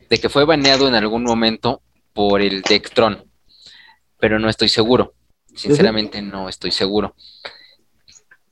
De 0.07 0.19
que 0.19 0.29
fue 0.29 0.45
baneado 0.45 0.87
en 0.87 0.93
algún 0.93 1.23
momento 1.23 1.81
por 2.13 2.41
el 2.41 2.61
Dectron, 2.61 3.25
pero 4.19 4.37
no 4.37 4.49
estoy 4.49 4.69
seguro. 4.69 5.15
Sinceramente 5.55 6.21
no 6.21 6.47
estoy 6.47 6.69
seguro. 6.69 7.15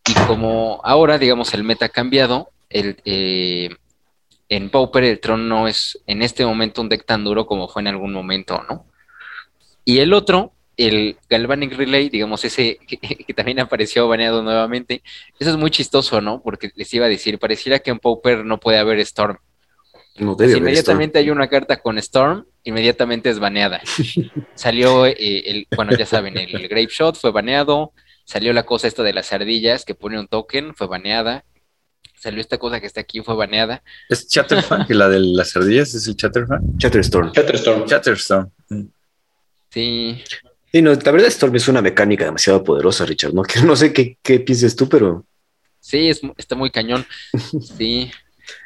Y 0.10 0.16
como 0.26 0.82
ahora, 0.84 1.20
digamos, 1.20 1.54
el 1.54 1.64
meta 1.64 1.86
ha 1.86 1.90
cambiado, 1.90 2.50
el, 2.70 3.00
eh, 3.06 3.70
en 4.50 4.72
Pauper 4.72 5.04
el 5.04 5.20
Tron 5.20 5.48
no 5.48 5.68
es 5.68 6.00
en 6.08 6.24
este 6.24 6.44
momento 6.44 6.82
un 6.82 6.90
deck 6.90 7.06
tan 7.06 7.24
duro 7.24 7.46
como 7.46 7.68
fue 7.68 7.84
en 7.84 7.90
algún 7.90 8.14
momento, 8.14 8.66
¿no? 8.68 8.88
Y 9.86 10.00
el 10.00 10.12
otro, 10.14 10.54
el 10.78 11.18
Galvanic 11.30 11.76
Relay, 11.76 12.10
digamos, 12.10 12.46
ese 12.46 12.80
que, 12.88 12.98
que 13.28 13.34
también 13.34 13.60
apareció 13.60 14.08
baneado 14.08 14.42
nuevamente, 14.44 15.02
eso 15.40 15.50
es 15.50 15.58
muy 15.58 15.72
chistoso, 15.72 16.22
¿no? 16.22 16.42
Porque 16.42 16.72
les 16.76 16.94
iba 16.94 17.08
a 17.08 17.10
decir, 17.10 17.40
pareciera 17.40 17.80
que 17.80 17.92
en 17.92 18.00
Pauper 18.00 18.46
no 18.46 18.60
puede 18.60 18.78
haber 18.78 19.00
Storm. 19.00 19.38
No 20.18 20.36
debe 20.36 20.54
haber 20.54 20.62
inmediatamente 20.62 21.20
hay 21.20 21.30
una 21.30 21.48
carta 21.48 21.78
con 21.78 21.98
Storm, 21.98 22.46
inmediatamente 22.64 23.30
es 23.30 23.40
baneada. 23.40 23.82
Salió 24.56 25.06
eh, 25.06 25.16
el, 25.18 25.68
bueno, 25.76 25.96
ya 25.98 26.06
saben, 26.06 26.38
el, 26.38 26.56
el 26.56 26.68
Grape 26.68 26.90
Shot 26.90 27.18
fue 27.18 27.32
baneado, 27.32 27.94
salió 28.24 28.54
la 28.54 28.64
cosa 28.64 28.88
esta 28.88 29.04
de 29.04 29.14
las 29.14 29.34
ardillas 29.34 29.86
que 29.86 29.96
pone 29.96 30.20
un 30.20 30.28
token, 30.28 30.76
fue 30.76 30.88
baneada. 30.88 31.44
Salió 32.20 32.42
esta 32.42 32.58
cosa 32.58 32.80
que 32.80 32.88
está 32.88 33.02
aquí, 33.02 33.22
fue 33.22 33.36
baneada. 33.36 33.84
¿Es 34.10 34.28
Chatterfan? 34.28 34.88
que 34.88 34.96
la 34.96 35.08
de 35.08 35.20
las 35.20 35.56
ardillas 35.56 35.94
es 35.94 36.08
el 36.08 36.16
Chatterfan? 36.16 36.78
Chatterstorm. 36.78 37.32
Chatterstorm. 37.32 37.86
Chatterstorm. 37.86 38.52
Sí, 39.70 40.24
Sí, 40.78 40.82
no, 40.84 40.94
la 40.94 41.12
verdad 41.12 41.28
Storm 41.30 41.56
es 41.56 41.68
una 41.68 41.82
mecánica 41.82 42.26
demasiado 42.26 42.64
poderosa, 42.64 43.04
Richard. 43.04 43.34
No, 43.34 43.42
que 43.44 43.62
no 43.62 43.76
sé 43.76 43.92
qué, 43.92 44.18
qué 44.22 44.40
pienses 44.40 44.76
tú, 44.76 44.88
pero 44.88 45.26
sí, 45.80 46.08
es, 46.08 46.22
está 46.38 46.56
muy 46.56 46.70
cañón. 46.70 47.04
Sí. 47.76 48.12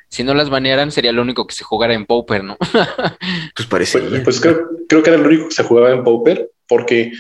Si 0.10 0.22
no 0.26 0.34
las 0.34 0.50
banearan, 0.50 0.92
sería 0.92 1.14
lo 1.14 1.22
único 1.22 1.48
que 1.48 1.56
se 1.56 1.64
jugara 1.64 1.94
en 1.94 2.06
Pauper, 2.06 2.44
¿no? 2.44 2.58
pues 3.56 3.66
parece. 3.70 4.00
Pues, 4.02 4.24
pues 4.26 4.42
creo, 4.42 4.68
creo 4.90 5.02
que 5.02 5.10
era 5.10 5.20
lo 5.20 5.28
único 5.30 5.48
que 5.48 5.56
se 5.56 5.64
jugaba 5.64 5.92
en 5.92 6.04
Pauper, 6.04 6.52
porque 6.68 7.14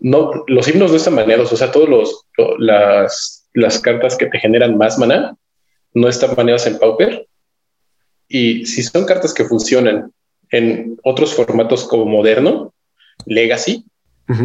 no, 0.00 0.30
los 0.46 0.66
himnos 0.66 0.90
no 0.90 0.96
están 0.96 1.16
baneados, 1.16 1.52
o 1.52 1.56
sea, 1.58 1.70
todos 1.70 1.90
los 1.90 2.24
lo- 2.38 2.56
las, 2.56 3.46
las 3.52 3.78
cartas 3.80 4.16
que 4.16 4.24
te 4.24 4.38
generan 4.38 4.78
más 4.78 4.98
mana 4.98 5.36
no 5.92 6.08
están 6.08 6.34
baneadas 6.34 6.66
en 6.66 6.78
Pauper. 6.78 7.26
Y 8.26 8.64
si 8.64 8.82
son 8.84 9.04
cartas 9.04 9.34
que 9.34 9.44
funcionan 9.44 10.10
en 10.50 10.96
otros 11.04 11.34
formatos 11.34 11.84
como 11.86 12.06
Moderno, 12.06 12.72
Legacy, 13.26 13.84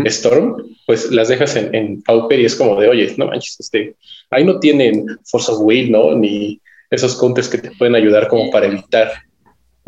Storm, 0.08 0.56
pues 0.86 1.12
las 1.12 1.28
dejas 1.28 1.56
en, 1.56 1.74
en 1.76 2.02
Pauper 2.02 2.40
y 2.40 2.46
es 2.46 2.56
como 2.56 2.80
de, 2.80 2.88
oye, 2.90 3.14
no 3.18 3.28
manches, 3.28 3.60
este, 3.60 3.96
ahí 4.32 4.44
no 4.44 4.60
tienen 4.60 5.06
Force 5.26 5.52
of 5.52 5.60
Will, 5.62 5.92
¿no? 5.92 6.16
Ni 6.16 6.60
esos 6.90 7.16
counters 7.16 7.48
que 7.50 7.58
te 7.58 7.72
pueden 7.72 7.96
ayudar 7.96 8.28
como 8.28 8.50
para 8.52 8.68
evitar 8.68 9.12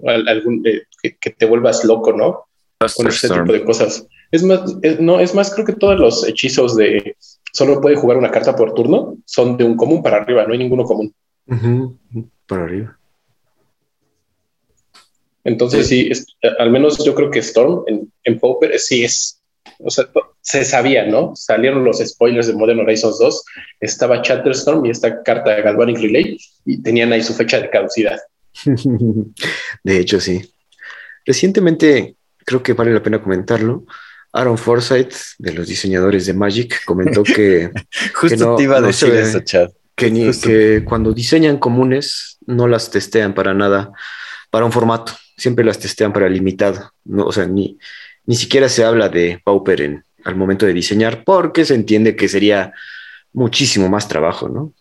al- 0.06 0.28
algún, 0.28 0.62
eh, 0.68 0.84
que, 1.02 1.16
que 1.18 1.30
te 1.32 1.46
vuelvas 1.46 1.84
loco, 1.84 2.14
¿no? 2.14 2.46
Con 2.96 3.08
ese 3.08 3.28
tipo 3.44 3.54
de 3.54 3.64
cosas. 3.64 4.06
Es 4.32 4.44
más, 4.44 4.62
es- 4.84 5.00
no, 5.00 5.20
es 5.20 5.34
más, 5.34 5.54
creo 5.54 5.66
que 5.66 5.74
todos 5.74 5.98
los 6.00 6.28
hechizos 6.28 6.76
de 6.76 7.16
solo 7.54 7.80
puede 7.82 7.96
jugar 7.96 8.18
una 8.18 8.30
carta 8.30 8.56
por 8.56 8.74
turno 8.76 9.18
son 9.26 9.58
de 9.58 9.64
un 9.64 9.76
común 9.78 10.04
para 10.04 10.18
arriba, 10.18 10.46
no 10.46 10.54
hay 10.54 10.60
ninguno 10.60 10.84
común. 10.84 11.14
Para 12.46 12.64
arriba. 12.66 12.98
Entonces, 15.44 15.88
sí, 15.88 16.08
es- 16.12 16.26
al 16.60 16.72
menos 16.72 17.04
yo 17.06 17.16
creo 17.16 17.32
que 17.32 17.40
Storm 17.40 17.84
en, 17.88 18.12
en 18.26 18.40
Pauper 18.40 18.78
sí 18.80 19.04
es, 19.04 19.37
o 19.80 19.90
sea, 19.90 20.06
se 20.42 20.64
sabía, 20.66 21.06
¿no? 21.06 21.36
Salieron 21.36 21.84
los 21.84 22.00
spoilers 22.00 22.48
de 22.48 22.54
Modern 22.54 22.80
Horizons 22.80 23.20
2, 23.20 23.44
estaba 23.82 24.22
Chatterstorm 24.22 24.86
y 24.86 24.90
esta 24.92 25.22
carta 25.24 25.56
de 25.56 25.62
Galvanic 25.62 25.98
Relay 26.00 26.38
y 26.66 26.82
tenían 26.82 27.12
ahí 27.14 27.22
su 27.24 27.34
fecha 27.34 27.60
de 27.60 27.70
caducidad. 27.70 28.18
De 29.84 30.00
hecho, 30.00 30.20
sí. 30.20 30.54
Recientemente, 31.26 32.16
creo 32.46 32.64
que 32.64 32.74
vale 32.74 32.94
la 32.94 33.04
pena 33.04 33.22
comentarlo. 33.22 33.86
Aaron 34.34 34.58
Forsyth, 34.58 35.14
de 35.40 35.54
los 35.54 35.68
diseñadores 35.68 36.26
de 36.26 36.34
Magic, 36.34 36.84
comentó 36.86 37.24
que, 37.24 37.72
Justo 38.16 38.38
no- 38.46 38.56
te 38.56 38.64
iba 38.64 38.78
a 38.78 38.82
no 38.82 38.88
decir 38.88 39.10
se 39.10 39.22
eso, 39.22 39.40
Chad. 39.42 39.70
que, 39.96 40.12
ni- 40.12 40.26
Justo. 40.28 40.48
que 40.48 40.84
cuando 40.86 41.12
diseñan 41.14 41.58
comunes 41.58 42.38
no 42.46 42.68
las 42.68 42.90
testean 42.92 43.34
para 43.34 43.54
nada, 43.54 43.92
para 44.52 44.66
un 44.66 44.72
formato, 44.72 45.14
siempre 45.38 45.66
las 45.66 45.80
testean 45.80 46.14
para 46.14 46.30
limitado. 46.30 46.92
No, 47.06 47.26
o 47.26 47.32
sea, 47.32 47.46
ni, 47.46 47.78
ni 48.28 48.36
siquiera 48.36 48.70
se 48.70 48.84
habla 48.84 49.10
de 49.10 49.42
Pauper 49.44 49.82
en, 49.82 50.04
al 50.24 50.36
momento 50.36 50.66
de 50.66 50.74
diseñar, 50.74 51.24
porque 51.24 51.66
se 51.66 51.74
entiende 51.74 52.16
que 52.16 52.28
sería 52.28 52.74
muchísimo 53.34 53.90
más 53.90 54.08
trabajo, 54.08 54.50
¿no? 54.50 54.74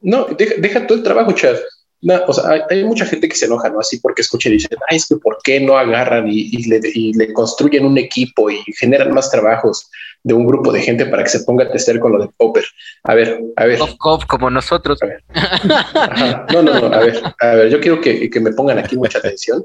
No, 0.00 0.26
deja, 0.26 0.54
deja 0.58 0.86
todo 0.86 0.98
el 0.98 1.04
trabajo, 1.04 1.32
Chad. 1.32 1.56
No, 2.00 2.14
o 2.28 2.32
sea, 2.32 2.50
hay, 2.50 2.60
hay 2.70 2.84
mucha 2.84 3.04
gente 3.04 3.28
que 3.28 3.34
se 3.34 3.46
enoja, 3.46 3.70
¿no? 3.70 3.80
Así 3.80 3.98
porque 3.98 4.22
escucha 4.22 4.48
y 4.48 4.52
dicen, 4.52 4.78
ay, 4.88 4.98
es 4.98 5.06
que 5.06 5.16
¿por 5.16 5.38
qué 5.42 5.60
no 5.60 5.76
agarran 5.76 6.28
y, 6.28 6.48
y 6.52 6.68
le, 6.68 6.80
y 6.94 7.12
le 7.14 7.32
construyen 7.32 7.84
un 7.84 7.98
equipo 7.98 8.50
y 8.50 8.62
generan 8.78 9.12
más 9.12 9.30
trabajos 9.30 9.90
de 10.22 10.34
un 10.34 10.46
grupo 10.46 10.72
de 10.72 10.80
gente 10.80 11.06
para 11.06 11.24
que 11.24 11.30
se 11.30 11.40
ponga 11.40 11.64
a 11.64 11.72
testear 11.72 11.98
con 11.98 12.12
lo 12.12 12.20
de 12.20 12.30
Popper? 12.36 12.64
A 13.02 13.14
ver, 13.14 13.40
a 13.56 13.66
ver. 13.66 13.78
Cof, 13.78 13.94
cof, 13.98 14.24
como 14.26 14.48
nosotros. 14.48 14.98
Ajá. 15.34 16.46
No, 16.52 16.62
no, 16.62 16.80
no, 16.80 16.86
a 16.94 17.00
ver, 17.00 17.22
a 17.40 17.54
ver, 17.54 17.68
yo 17.68 17.80
quiero 17.80 18.00
que, 18.00 18.30
que 18.30 18.40
me 18.40 18.52
pongan 18.52 18.78
aquí 18.78 18.96
mucha 18.96 19.18
atención. 19.18 19.64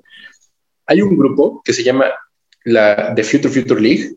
hay 0.85 1.01
un 1.01 1.17
grupo 1.17 1.61
que 1.63 1.73
se 1.73 1.83
llama 1.83 2.05
la 2.65 3.13
The 3.15 3.23
Future 3.23 3.53
Future 3.53 3.81
League. 3.81 4.15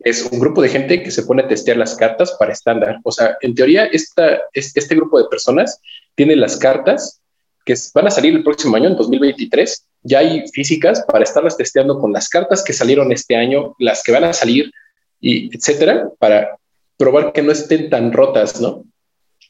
Es 0.00 0.24
un 0.24 0.38
grupo 0.38 0.62
de 0.62 0.68
gente 0.68 1.02
que 1.02 1.10
se 1.10 1.22
pone 1.22 1.42
a 1.42 1.48
testear 1.48 1.76
las 1.76 1.94
cartas 1.94 2.34
para 2.38 2.52
estándar. 2.52 3.00
O 3.04 3.12
sea, 3.12 3.36
en 3.40 3.54
teoría, 3.54 3.84
esta, 3.86 4.40
este 4.54 4.94
grupo 4.94 5.18
de 5.18 5.28
personas 5.28 5.80
tiene 6.14 6.36
las 6.36 6.56
cartas 6.56 7.20
que 7.64 7.74
van 7.94 8.06
a 8.06 8.10
salir 8.10 8.34
el 8.34 8.42
próximo 8.42 8.76
año, 8.76 8.88
en 8.88 8.96
2023. 8.96 9.86
Ya 10.02 10.20
hay 10.20 10.44
físicas 10.52 11.04
para 11.06 11.24
estarlas 11.24 11.56
testeando 11.56 11.98
con 11.98 12.12
las 12.12 12.28
cartas 12.28 12.64
que 12.64 12.72
salieron 12.72 13.12
este 13.12 13.36
año, 13.36 13.74
las 13.78 14.02
que 14.02 14.12
van 14.12 14.24
a 14.24 14.32
salir, 14.32 14.72
y 15.20 15.54
etcétera, 15.54 16.08
para 16.18 16.56
probar 16.96 17.32
que 17.32 17.42
no 17.42 17.52
estén 17.52 17.90
tan 17.90 18.12
rotas, 18.12 18.60
¿no? 18.60 18.84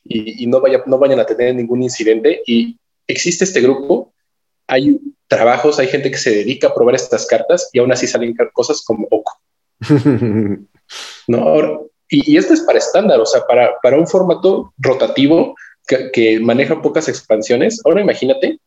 Y, 0.04 0.46
no, 0.46 0.60
vaya, 0.60 0.82
no 0.86 0.98
vayan 0.98 1.20
a 1.20 1.26
tener 1.26 1.54
ningún 1.54 1.82
incidente. 1.82 2.42
Y 2.46 2.78
existe 3.06 3.44
este 3.44 3.60
grupo, 3.60 4.09
hay 4.70 4.98
trabajos, 5.26 5.78
hay 5.78 5.88
gente 5.88 6.10
que 6.10 6.18
se 6.18 6.30
dedica 6.30 6.68
a 6.68 6.74
probar 6.74 6.94
estas 6.94 7.26
cartas 7.26 7.68
y 7.72 7.78
aún 7.78 7.92
así 7.92 8.06
salen 8.06 8.34
cosas 8.52 8.82
como 8.82 9.06
Oco. 9.10 9.32
¿No? 11.26 11.90
y, 12.08 12.36
esto 12.36 12.54
es 12.54 12.60
para 12.62 12.78
estándar, 12.78 13.20
o 13.20 13.26
sea, 13.26 13.46
para, 13.46 13.74
para 13.82 13.96
un 13.96 14.06
formato 14.06 14.74
rotativo 14.78 15.54
que, 15.86 16.40
maneja 16.40 16.82
pocas 16.82 17.08
expansiones. 17.08 17.80
Ahora 17.84 18.00
imagínate, 18.00 18.58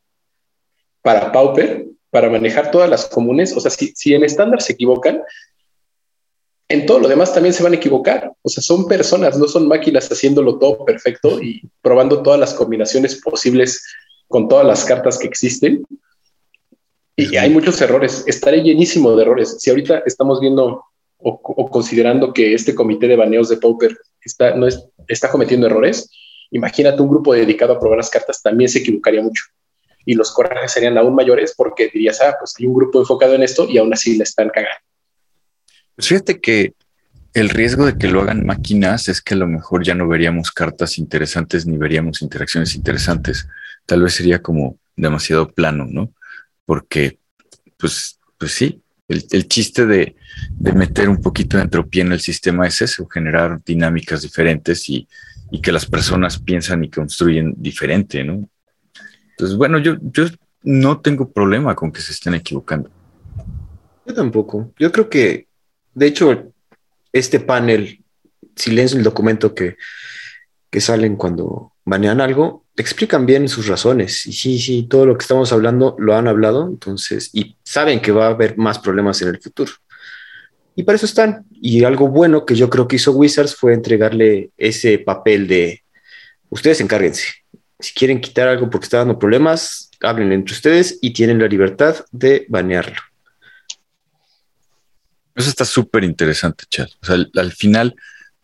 para 1.02 1.32
Pauper, 1.32 1.86
para 2.10 2.30
manejar 2.30 2.72
todas 2.72 2.89
las 2.89 3.06
comunes, 3.06 3.56
o 3.56 3.60
sea, 3.60 3.72
si, 3.72 3.94
si 3.96 4.13
en 4.13 4.24
estándar 4.24 4.62
se 4.62 4.74
equivocan, 4.74 5.22
en 6.70 6.86
todo 6.86 7.00
lo 7.00 7.08
demás 7.08 7.34
también 7.34 7.54
se 7.54 7.63
van 7.63 7.74
a 7.74 7.76
equivocar. 7.76 8.32
O 8.42 8.50
sea, 8.50 8.63
son 8.63 8.88
personas, 8.88 9.38
no 9.38 9.48
son 9.48 9.68
máquinas 9.68 10.10
haciéndolo 10.12 10.58
todo 10.58 10.86
perfecto 10.86 11.42
y 11.42 11.62
probando 11.82 12.24
todas 12.24 12.39
las 12.39 12.54
combinaciones 12.54 13.22
posibles 13.22 13.84
con 14.34 14.48
todas 14.48 14.65
las 14.65 14.84
cartas 14.84 15.19
que 15.19 15.28
existen. 15.28 15.86
Y 17.15 17.38
hay 17.38 17.52
muchos 17.52 17.80
errores. 17.82 18.24
Estaré 18.26 18.63
llenísimo 18.63 19.15
de 19.15 19.22
errores. 19.22 19.58
Si 19.60 19.69
ahorita 19.69 20.02
estamos 20.08 20.41
viendo 20.41 20.84
o, 21.19 21.69
considerando 21.69 22.34
que 22.34 22.56
este 22.56 22.74
comité 22.74 23.08
de 23.08 23.15
baneos 23.15 23.48
de 23.48 23.58
Pauper 23.58 23.96
está, 24.26 24.56
no 24.56 24.65
es, 24.65 24.84
está 25.08 25.30
cometiendo 25.30 25.67
errores, 25.67 26.10
imagínate 26.50 27.00
un 27.04 27.10
grupo 27.10 27.36
dedicado 27.36 27.74
a 27.74 27.80
probar 27.80 27.98
las 27.98 28.10
cartas 28.10 28.41
también 28.41 28.72
se 28.72 28.80
equivocaría 28.80 29.22
mucho. 29.22 29.43
Y 30.04 30.15
los 30.15 30.32
corajes 30.32 30.72
serían 30.72 30.98
aún 30.98 31.13
mayores 31.13 31.54
porque 31.56 31.91
dirías, 31.93 32.19
ah, 32.19 32.36
pues 32.39 32.56
hay 32.58 32.65
un 32.65 32.74
grupo 32.74 33.00
enfocado 33.00 33.36
en 33.36 33.43
esto 33.43 33.69
y 33.69 33.78
aún 33.78 33.93
así 33.93 34.17
le 34.17 34.24
están 34.24 34.50
cagando. 34.50 34.82
Pues 35.96 36.08
fíjate 36.08 36.41
que 36.41 36.74
el 37.36 37.50
riesgo 37.50 37.86
de 37.86 38.00
que 38.00 38.08
lo 38.08 38.22
hagan 38.22 38.48
máquinas 38.48 39.10
es 39.10 39.22
que 39.22 39.36
a 39.36 39.38
lo 39.38 39.46
mejor 39.46 39.84
ya 39.84 39.93
no 39.93 40.08
veríamos 40.08 40.52
cartas 40.52 40.98
interesantes 40.98 41.67
ni 41.67 41.78
veríamos 41.78 42.24
interacciones 42.24 42.74
interesantes. 42.74 43.48
Tal 43.86 44.02
vez 44.02 44.13
sería 44.13 44.41
como 44.41 44.80
demasiado 44.96 45.50
plano, 45.50 45.86
¿no? 45.89 46.13
Porque, 46.65 47.19
pues, 47.78 48.19
pues 48.38 48.52
sí, 48.54 48.82
el, 49.08 49.48
chiste 49.48 49.86
de, 49.86 50.15
de, 50.52 50.74
meter 50.74 51.10
un 51.10 51.22
poquito 51.22 51.58
de 51.58 51.63
entropía 51.63 52.04
en 52.04 52.13
el 52.13 52.19
sistema 52.19 52.67
es 52.67 52.82
eso, 52.82 53.08
generar 53.08 53.62
dinámicas 53.63 54.22
diferentes 54.22 54.89
y, 54.89 55.08
y 55.52 55.62
que 55.62 55.72
las 55.72 55.86
personas 55.86 56.39
piensan 56.39 56.84
y 56.84 56.89
construyen 56.89 57.54
diferente, 57.58 58.24
¿no? 58.24 58.50
Entonces, 59.32 59.58
bueno, 59.58 59.78
yo, 59.80 59.98
yo 60.02 60.26
no 60.63 61.02
tengo 61.02 61.32
problema 61.32 61.76
con 61.76 61.91
que 61.91 62.02
se 62.02 62.12
estén 62.12 62.34
equivocando. 62.34 62.89
Yo 64.06 64.13
tampoco. 64.13 64.74
Yo 64.80 64.91
creo 64.91 65.10
que, 65.10 65.48
de 65.93 66.08
hecho, 66.08 66.54
este 67.12 67.39
panel, 67.39 68.04
si 68.56 68.72
lees 68.72 68.93
el 68.93 69.04
documento 69.04 69.54
que, 69.54 69.78
que 70.69 70.82
salen 70.82 71.15
cuando 71.15 71.74
banean 71.86 72.22
algo, 72.22 72.62
explican 72.78 73.26
bien 73.26 73.48
sus 73.48 73.68
razones. 73.68 74.26
Y 74.26 74.34
sí, 74.34 74.60
sí, 74.60 74.84
todo 74.90 75.06
lo 75.06 75.18
que 75.18 75.24
estamos 75.24 75.52
hablando 75.54 75.96
lo 76.00 76.16
han 76.16 76.28
hablado, 76.28 76.68
entonces, 76.68 77.30
y 77.34 77.56
saben 77.64 78.02
que 78.02 78.12
va 78.12 78.28
a 78.28 78.32
haber 78.32 78.58
más 78.58 78.80
problemas 78.80 79.22
en 79.22 79.30
el 79.30 79.40
futuro. 79.40 79.72
Y 80.76 80.84
para 80.84 80.96
eso 80.96 81.06
están. 81.06 81.46
Y 81.52 81.84
algo 81.84 82.08
bueno 82.08 82.46
que 82.46 82.56
yo 82.56 82.70
creo 82.70 82.88
que 82.88 82.96
hizo 82.96 83.12
Wizards 83.12 83.56
fue 83.56 83.74
entregarle 83.74 84.52
ese 84.58 84.98
papel 85.00 85.48
de 85.48 85.84
ustedes 86.50 86.82
encárguense. 86.82 87.28
Si 87.80 87.94
quieren 87.94 88.22
quitar 88.22 88.48
algo 88.48 88.70
porque 88.70 88.86
está 88.86 88.98
dando 89.00 89.20
problemas, 89.20 89.92
hablen 90.02 90.32
entre 90.32 90.54
ustedes 90.54 90.98
y 91.02 91.12
tienen 91.12 91.40
la 91.40 91.48
libertad 91.48 92.06
de 92.12 92.46
banearlo. 92.50 92.98
Eso 95.36 95.50
está 95.50 95.66
súper 95.66 96.04
interesante, 96.04 96.66
Chad. 96.70 96.88
O 97.02 97.06
sea, 97.06 97.16
al, 97.16 97.52
final, 97.52 97.96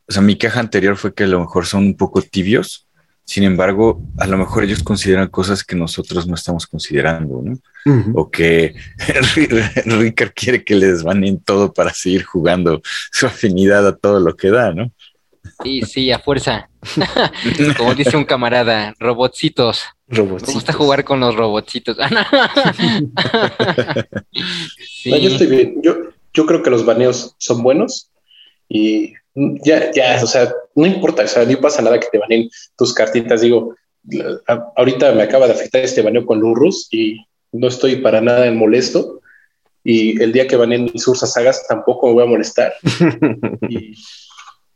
o 0.07 0.11
sea, 0.11 0.21
mi 0.21 0.35
queja 0.35 0.59
anterior 0.59 0.97
fue 0.97 1.13
que 1.13 1.23
a 1.23 1.27
lo 1.27 1.39
mejor 1.39 1.65
son 1.65 1.85
un 1.85 1.97
poco 1.97 2.21
tibios 2.21 2.87
sin 3.29 3.43
embargo, 3.43 4.01
a 4.17 4.25
lo 4.25 4.39
mejor 4.39 4.63
ellos 4.63 4.81
consideran 4.81 5.27
cosas 5.27 5.63
que 5.63 5.75
nosotros 5.75 6.25
no 6.25 6.33
estamos 6.33 6.65
considerando, 6.65 7.43
¿no? 7.43 7.59
O 8.15 8.31
que 8.31 8.73
Ricard 9.85 10.31
quiere 10.33 10.63
que 10.63 10.73
les 10.73 10.93
desvaneen 10.93 11.39
todo 11.39 11.71
para 11.71 11.93
seguir 11.93 12.23
jugando 12.23 12.81
su 13.11 13.27
afinidad 13.27 13.87
a 13.87 13.95
todo 13.95 14.19
lo 14.19 14.35
que 14.35 14.49
da, 14.49 14.73
¿no? 14.73 14.91
Sí, 15.61 15.83
sí, 15.83 16.11
a 16.11 16.17
fuerza. 16.17 16.71
Como 17.77 17.93
dice 17.93 18.17
un 18.17 18.25
camarada, 18.25 18.95
robotcitos. 18.97 19.83
Robotcitos. 20.07 20.47
Me 20.47 20.53
gusta 20.55 20.73
jugar 20.73 21.03
con 21.03 21.19
los 21.19 21.35
robotcitos. 21.35 21.97
yo 25.05 25.15
estoy 25.15 25.45
bien. 25.45 25.75
Yo, 25.83 25.97
yo 26.33 26.47
creo 26.47 26.63
que 26.63 26.71
los 26.71 26.83
baneos 26.83 27.35
son 27.37 27.61
buenos 27.61 28.09
y 28.67 29.13
ya, 29.35 29.91
ya, 29.91 30.19
o 30.23 30.27
sea, 30.27 30.53
no 30.75 30.85
importa, 30.85 31.23
o 31.23 31.27
sea, 31.27 31.45
no 31.45 31.59
pasa 31.59 31.81
nada 31.81 31.99
que 31.99 32.07
te 32.11 32.17
baneen 32.17 32.49
tus 32.77 32.93
cartitas. 32.93 33.41
Digo, 33.41 33.75
ahorita 34.75 35.11
me 35.13 35.23
acaba 35.23 35.47
de 35.47 35.53
afectar 35.53 35.83
este 35.83 36.01
baneo 36.01 36.25
con 36.25 36.39
Lurrus 36.39 36.87
y 36.91 37.25
no 37.51 37.67
estoy 37.67 37.97
para 37.97 38.21
nada 38.21 38.47
en 38.47 38.57
molesto. 38.57 39.21
Y 39.83 40.21
el 40.21 40.33
día 40.33 40.47
que 40.47 40.57
baneen 40.57 40.89
mis 40.93 41.07
Ursa 41.07 41.25
Sagas 41.25 41.65
tampoco 41.67 42.07
me 42.07 42.13
voy 42.13 42.23
a 42.23 42.27
molestar. 42.27 42.73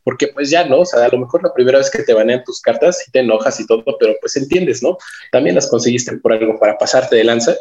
porque 0.03 0.27
pues 0.27 0.49
ya 0.49 0.65
no, 0.65 0.79
o 0.79 0.85
sea, 0.85 1.05
a 1.05 1.09
lo 1.09 1.19
mejor 1.19 1.43
la 1.43 1.53
primera 1.53 1.77
vez 1.77 1.89
que 1.89 2.03
te 2.03 2.13
banean 2.13 2.43
tus 2.43 2.61
cartas 2.61 3.05
y 3.07 3.11
te 3.11 3.19
enojas 3.19 3.59
y 3.59 3.65
todo, 3.65 3.83
pero 3.99 4.15
pues 4.19 4.35
entiendes, 4.35 4.83
¿no? 4.83 4.97
También 5.31 5.55
las 5.55 5.69
conseguiste 5.69 6.17
por 6.17 6.33
algo 6.33 6.59
para 6.59 6.77
pasarte 6.77 7.15
de 7.15 7.23
lanza. 7.23 7.55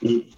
Y 0.00 0.30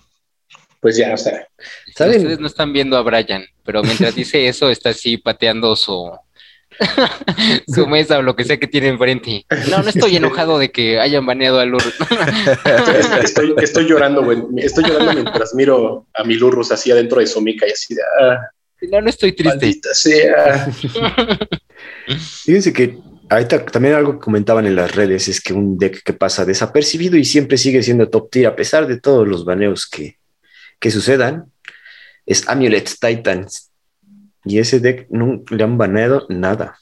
pues 0.85 0.99
ya, 0.99 1.15
o 1.15 1.17
sea. 1.17 1.49
Ustedes 1.89 2.39
no 2.39 2.47
están 2.47 2.75
viendo 2.75 2.99
a 2.99 3.01
Brian, 3.01 3.47
pero 3.65 3.83
mientras 3.83 4.15
dice 4.15 4.47
eso, 4.49 4.69
está 4.69 4.91
así 4.91 5.17
pateando 5.17 5.75
su, 5.77 6.13
su 7.75 7.87
mesa 7.87 8.19
o 8.19 8.23
lo 8.23 8.37
que 8.37 8.45
sea 8.45 8.59
que 8.59 8.67
tiene 8.67 8.89
enfrente. 8.89 9.47
No, 9.71 9.83
no 9.83 9.89
estoy 9.89 10.17
enojado 10.17 10.59
de 10.59 10.71
que 10.71 11.01
hayan 11.01 11.25
baneado 11.25 11.59
a 11.59 11.65
Lurrus. 11.65 11.95
estoy, 13.57 13.87
llorando, 13.87 14.23
güey. 14.23 14.43
Estoy 14.59 14.85
llorando 14.85 15.15
mientras 15.15 15.55
miro 15.55 16.07
a 16.13 16.23
mi 16.23 16.35
Lurrus 16.35 16.71
así 16.71 16.91
adentro 16.91 17.21
de 17.21 17.29
su 17.29 17.41
mica 17.41 17.67
y 17.67 17.71
así 17.71 17.95
de. 17.95 18.03
Ah, 18.21 18.51
no, 18.83 19.01
no 19.01 19.09
estoy 19.09 19.33
triste. 19.33 19.95
sea. 19.95 20.71
Fíjense 22.45 22.75
que 22.75 22.99
ahorita 23.31 23.65
también 23.65 23.95
algo 23.95 24.19
que 24.19 24.25
comentaban 24.25 24.67
en 24.67 24.77
las 24.77 24.95
redes 24.95 25.29
es 25.29 25.41
que 25.41 25.55
un 25.55 25.79
deck 25.79 26.03
que 26.03 26.13
pasa 26.13 26.45
desapercibido 26.45 27.17
y 27.17 27.25
siempre 27.25 27.57
sigue 27.57 27.83
siendo 27.83 28.11
top 28.11 28.29
tier 28.29 28.49
a 28.49 28.55
pesar 28.55 28.87
de 28.87 29.01
todos 29.01 29.27
los 29.27 29.47
baneos 29.47 29.89
que, 29.89 30.19
que 30.79 30.91
sucedan 30.91 31.53
es 32.27 32.49
Amulet 32.49 32.91
Titans. 33.01 33.71
Y 34.45 34.59
ese 34.59 34.81
deck 34.81 35.07
no 35.11 35.43
le 35.49 35.65
han 35.65 35.79
baneado 35.79 36.27
nada. 36.29 36.79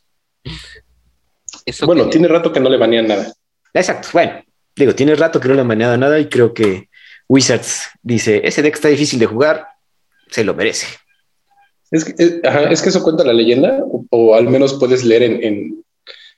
bueno, 1.85 2.09
tiene 2.09 2.29
rato 2.29 2.53
que 2.53 2.61
no 2.61 2.69
le 2.69 2.77
banean 2.77 3.07
nada. 3.07 3.33
Exacto, 3.75 4.09
bueno, 4.13 4.43
digo, 4.77 4.95
tiene 4.95 5.15
rato 5.15 5.41
que 5.41 5.49
no 5.49 5.55
le 5.55 5.61
han 5.61 5.69
baneado 5.69 5.97
nada 5.97 6.19
y 6.19 6.29
creo 6.29 6.53
que 6.53 6.89
Wizards 7.29 7.89
dice, 8.03 8.43
ese 8.45 8.63
deck 8.63 8.75
está 8.75 8.89
difícil 8.89 9.19
de 9.19 9.27
jugar, 9.27 9.67
se 10.29 10.45
lo 10.45 10.55
merece. 10.55 10.87
Es 11.91 12.05
que, 12.05 12.13
eh, 12.19 12.41
es 12.71 12.83
que 12.83 12.89
eso 12.89 13.03
cuenta 13.03 13.25
la 13.25 13.33
leyenda, 13.33 13.85
o, 14.11 14.35
al 14.35 14.49
menos 14.49 14.75
puedes 14.75 15.05
leer 15.05 15.23
en, 15.23 15.85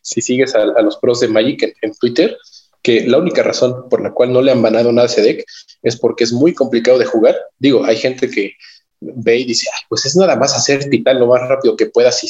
si 0.01 0.21
sigues 0.21 0.55
a, 0.55 0.65
los 0.83 0.97
pros 0.99 1.21
de 1.21 1.29
Magic 1.29 1.77
en 1.81 1.95
Twitter, 1.95 2.37
que 2.85 3.07
la 3.07 3.17
única 3.17 3.43
razón 3.43 3.89
por 3.89 4.03
la 4.03 4.13
cual 4.13 4.31
no 4.31 4.43
le 4.43 4.53
han 4.53 4.61
banado 4.61 4.93
nada 4.93 5.09
a 5.09 5.11
ese 5.11 5.23
deck 5.23 5.45
es 5.83 5.99
porque 5.99 6.25
es 6.25 6.33
muy 6.35 6.53
complicado 6.53 6.99
de 6.99 7.07
jugar. 7.07 7.35
Digo, 7.59 7.83
hay 7.83 7.97
gente 7.97 8.31
que 8.31 8.53
ve 9.01 9.39
y 9.39 9.45
dice, 9.45 9.71
pues 9.89 10.05
es 10.05 10.15
nada 10.17 10.37
más 10.37 10.55
hacer 10.55 10.91
titán 10.91 11.19
lo 11.19 11.27
más 11.27 11.49
rápido 11.49 11.77
que 11.77 11.87
puedas 11.87 12.23
y 12.23 12.29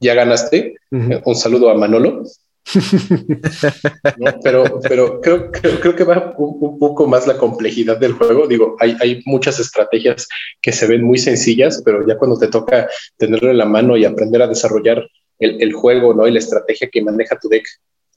ya 0.00 0.14
ganaste. 0.14 0.74
Un 0.90 1.36
saludo 1.36 1.70
a 1.70 1.74
Manolo. 1.74 2.24
Pero, 4.44 4.80
pero 4.88 5.20
creo, 5.20 5.50
creo, 5.50 5.96
que 5.96 6.04
va 6.04 6.32
un, 6.38 6.78
poco 6.78 7.08
más 7.08 7.26
la 7.26 7.36
complejidad 7.36 7.98
del 7.98 8.12
juego. 8.12 8.46
Digo, 8.46 8.76
hay, 8.78 8.96
hay 9.00 9.20
muchas 9.24 9.58
estrategias 9.58 10.28
que 10.60 10.70
se 10.70 10.86
ven 10.86 11.02
muy 11.02 11.18
sencillas, 11.18 11.82
pero 11.84 12.06
ya 12.06 12.16
cuando 12.16 12.38
te 12.38 12.46
toca 12.46 12.88
tenerlo 13.16 13.50
en 13.50 13.58
la 13.58 13.64
mano 13.64 13.96
y 13.96 14.04
aprender 14.04 14.42
a 14.42 14.46
desarrollar 14.46 15.04
el, 15.40 15.60
el 15.60 15.72
juego 15.72 16.14
¿no? 16.14 16.26
y 16.28 16.32
la 16.32 16.38
estrategia 16.38 16.88
que 16.88 17.02
maneja 17.02 17.38
tu 17.38 17.48
deck, 17.48 17.66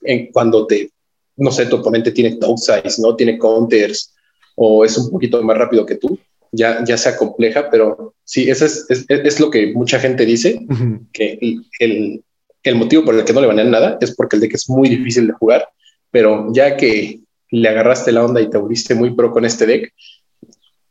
en, 0.02 0.30
cuando 0.30 0.66
te 0.66 0.90
no 1.36 1.50
sé, 1.50 1.66
tu 1.66 1.76
oponente 1.76 2.12
tiene 2.12 2.36
top 2.36 2.58
size, 2.58 3.00
¿no? 3.00 3.14
Tiene 3.14 3.38
counters 3.38 4.14
o 4.54 4.84
es 4.84 4.96
un 4.96 5.10
poquito 5.10 5.42
más 5.42 5.56
rápido 5.56 5.84
que 5.84 5.96
tú, 5.96 6.18
ya, 6.50 6.82
ya 6.84 6.96
sea 6.96 7.16
compleja, 7.16 7.68
pero 7.70 8.14
sí, 8.24 8.48
eso 8.50 8.64
es, 8.64 8.86
es, 8.88 9.40
lo 9.40 9.50
que 9.50 9.72
mucha 9.74 9.98
gente 9.98 10.24
dice, 10.24 10.66
que 11.12 11.38
el, 11.78 12.22
el, 12.62 12.74
motivo 12.74 13.04
por 13.04 13.14
el 13.14 13.24
que 13.24 13.32
no 13.32 13.42
le 13.42 13.46
banean 13.46 13.70
nada 13.70 13.98
es 14.00 14.14
porque 14.14 14.36
el 14.36 14.42
deck 14.42 14.54
es 14.54 14.68
muy 14.68 14.88
difícil 14.88 15.26
de 15.26 15.34
jugar, 15.34 15.68
pero 16.10 16.50
ya 16.52 16.76
que 16.76 17.20
le 17.50 17.68
agarraste 17.68 18.12
la 18.12 18.24
onda 18.24 18.40
y 18.40 18.48
te 18.48 18.58
volviste 18.58 18.94
muy 18.94 19.14
pro 19.14 19.30
con 19.30 19.44
este 19.44 19.66
deck, 19.66 19.92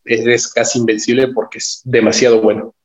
eres 0.05 0.47
casi 0.47 0.79
invencible 0.79 1.29
porque 1.29 1.57
es 1.57 1.81
demasiado 1.83 2.41
bueno. 2.41 2.75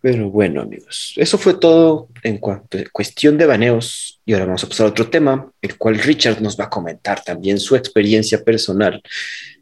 Pero 0.00 0.30
bueno, 0.30 0.60
amigos, 0.60 1.14
eso 1.16 1.38
fue 1.38 1.54
todo 1.54 2.08
en 2.22 2.38
cuanto 2.38 2.78
a 2.78 2.82
cuestión 2.92 3.38
de 3.38 3.46
baneos. 3.46 4.20
Y 4.24 4.32
ahora 4.32 4.46
vamos 4.46 4.64
a 4.64 4.68
pasar 4.68 4.86
a 4.86 4.90
otro 4.90 5.08
tema, 5.08 5.50
el 5.60 5.76
cual 5.76 5.98
Richard 5.98 6.40
nos 6.40 6.58
va 6.58 6.64
a 6.64 6.70
comentar 6.70 7.22
también 7.22 7.58
su 7.58 7.76
experiencia 7.76 8.42
personal. 8.42 9.02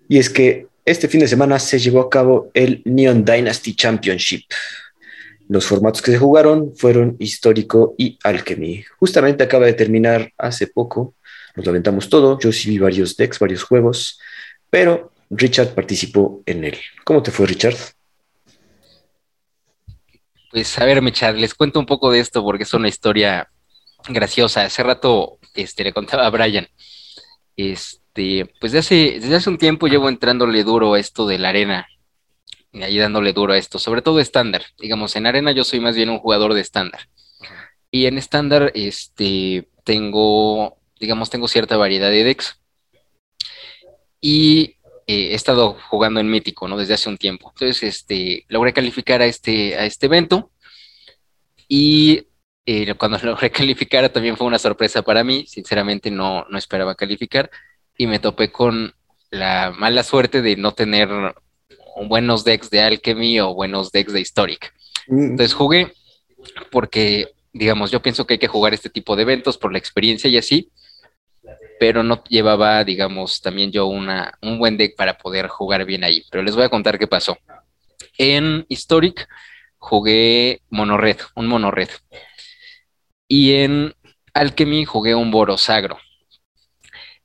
Y 0.08 0.18
es 0.18 0.30
que 0.30 0.66
este 0.84 1.08
fin 1.08 1.20
de 1.20 1.28
semana 1.28 1.58
se 1.58 1.78
llevó 1.78 2.00
a 2.00 2.10
cabo 2.10 2.50
el 2.54 2.82
Neon 2.84 3.24
Dynasty 3.24 3.74
Championship. 3.74 4.42
Los 5.48 5.66
formatos 5.66 6.00
que 6.00 6.12
se 6.12 6.18
jugaron 6.18 6.74
fueron 6.76 7.16
Histórico 7.18 7.94
y 7.98 8.18
Alchemy. 8.22 8.84
Justamente 8.98 9.44
acaba 9.44 9.66
de 9.66 9.74
terminar 9.74 10.32
hace 10.38 10.68
poco. 10.68 11.14
Nos 11.56 11.66
lamentamos 11.66 12.08
todo. 12.08 12.38
Yo 12.38 12.52
sí 12.52 12.70
vi 12.70 12.78
varios 12.78 13.16
decks, 13.16 13.38
varios 13.38 13.62
juegos, 13.62 14.20
pero 14.70 15.12
Richard 15.30 15.74
participó 15.74 16.42
en 16.46 16.64
él. 16.64 16.78
¿Cómo 17.04 17.22
te 17.22 17.30
fue, 17.30 17.46
Richard? 17.46 17.76
Pues 20.51 20.76
a 20.78 20.84
ver, 20.84 21.01
Michad, 21.01 21.36
les 21.36 21.55
cuento 21.55 21.78
un 21.78 21.86
poco 21.86 22.11
de 22.11 22.18
esto 22.18 22.42
porque 22.42 22.64
es 22.64 22.74
una 22.74 22.88
historia 22.88 23.48
graciosa. 24.09 24.64
Hace 24.64 24.82
rato 24.82 25.38
este, 25.55 25.84
le 25.84 25.92
contaba 25.92 26.26
a 26.26 26.30
Brian. 26.30 26.66
Este, 27.57 28.46
pues 28.61 28.72
desde 28.72 28.78
hace, 28.78 29.20
desde 29.20 29.36
hace 29.36 29.51
un 29.51 29.59
tiempo 29.59 29.86
llevo 29.86 30.09
entrándole 30.09 30.64
duro 30.64 30.94
a 30.94 30.98
esto 30.98 31.26
de 31.26 31.38
la 31.38 31.51
arena. 31.51 31.86
Y 32.72 32.82
ahí 32.82 32.98
dándole 32.98 33.32
duro 33.32 33.53
a 33.53 33.59
esto, 33.59 33.78
sobre 33.78 34.03
todo 34.03 34.18
estándar. 34.18 34.62
Digamos, 34.78 35.14
en 35.14 35.26
arena 35.26 35.53
yo 35.53 35.62
soy 35.62 35.78
más 35.78 35.94
bien 35.94 36.11
un 36.11 36.18
jugador 36.18 36.55
de 36.55 36.62
estándar. 36.62 37.09
Y 37.92 38.07
en 38.07 38.18
estándar, 38.18 38.72
este, 38.74 39.68
tengo, 39.84 40.78
digamos, 40.98 41.30
tengo 41.30 41.46
cierta 41.46 41.76
variedad 41.76 42.11
de 42.11 42.24
decks. 42.24 42.61
Y 44.20 44.76
eh, 45.12 45.32
he 45.32 45.34
estado 45.34 45.76
jugando 45.88 46.20
en 46.20 46.30
Mítico, 46.30 46.68
¿no? 46.68 46.76
Desde 46.76 46.94
hace 46.94 47.08
un 47.08 47.18
tiempo. 47.18 47.52
Entonces, 47.52 47.82
este, 47.82 48.44
logré 48.46 48.72
calificar 48.72 49.20
a 49.20 49.26
este, 49.26 49.74
a 49.76 49.84
este 49.84 50.06
evento 50.06 50.52
y 51.66 52.28
eh, 52.64 52.94
cuando 52.94 53.18
logré 53.24 53.50
calificar 53.50 54.08
también 54.11 54.36
fue 54.36 54.46
una 54.46 54.61
sorpresa 54.61 55.02
para 55.02 55.24
mí. 55.24 55.46
Sinceramente 55.48 56.12
no, 56.12 56.46
no 56.48 56.56
esperaba 56.56 56.94
calificar 56.94 57.50
y 57.98 58.06
me 58.06 58.20
topé 58.20 58.52
con 58.52 58.94
la 59.32 59.72
mala 59.76 60.04
suerte 60.04 60.42
de 60.42 60.54
no 60.54 60.74
tener 60.74 61.08
buenos 62.06 62.44
decks 62.44 62.70
de 62.70 62.80
Alchemy 62.80 63.40
o 63.40 63.52
buenos 63.52 63.90
decks 63.90 64.12
de 64.12 64.20
Historic. 64.20 64.72
Mm. 65.08 65.30
Entonces 65.32 65.54
jugué 65.54 65.92
porque, 66.70 67.32
digamos, 67.52 67.90
yo 67.90 68.00
pienso 68.00 68.28
que 68.28 68.34
hay 68.34 68.38
que 68.38 68.46
jugar 68.46 68.74
este 68.74 68.90
tipo 68.90 69.16
de 69.16 69.22
eventos 69.22 69.58
por 69.58 69.72
la 69.72 69.78
experiencia 69.78 70.30
y 70.30 70.36
así 70.36 70.70
pero 71.80 72.02
no 72.02 72.22
llevaba, 72.24 72.84
digamos, 72.84 73.40
también 73.40 73.72
yo 73.72 73.86
una, 73.86 74.34
un 74.42 74.58
buen 74.58 74.76
deck 74.76 74.96
para 74.96 75.16
poder 75.16 75.48
jugar 75.48 75.86
bien 75.86 76.04
ahí. 76.04 76.22
Pero 76.30 76.42
les 76.44 76.54
voy 76.54 76.64
a 76.64 76.68
contar 76.68 76.98
qué 76.98 77.06
pasó. 77.06 77.38
En 78.18 78.66
Historic 78.68 79.26
jugué 79.78 80.60
mono-red, 80.68 81.16
un 81.34 81.46
mono-red. 81.46 81.88
Y 83.26 83.54
en 83.54 83.94
Alchemy 84.34 84.84
jugué 84.84 85.14
un 85.14 85.30
Borosagro. 85.30 85.98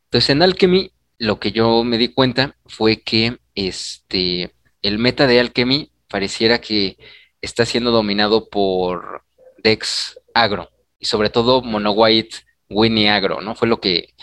Entonces 0.06 0.30
en 0.30 0.42
Alchemy 0.42 0.90
lo 1.18 1.38
que 1.38 1.52
yo 1.52 1.84
me 1.84 1.98
di 1.98 2.14
cuenta 2.14 2.56
fue 2.66 3.02
que 3.02 3.40
este, 3.56 4.56
el 4.82 5.00
meta 5.00 5.28
de 5.28 5.42
Alchemy 5.42 5.92
pareciera 6.08 6.62
que 6.62 6.98
está 7.42 7.66
siendo 7.66 7.92
dominado 7.92 8.48
por 8.48 9.26
decks 9.58 10.18
agro 10.34 10.72
y 10.98 11.08
sobre 11.08 11.30
todo 11.30 11.62
mono 11.62 11.92
white 11.92 12.38
Winnie 12.70 13.10
agro, 13.10 13.42
¿no? 13.42 13.54
Fue 13.54 13.68
lo 13.68 13.82
que 13.82 14.16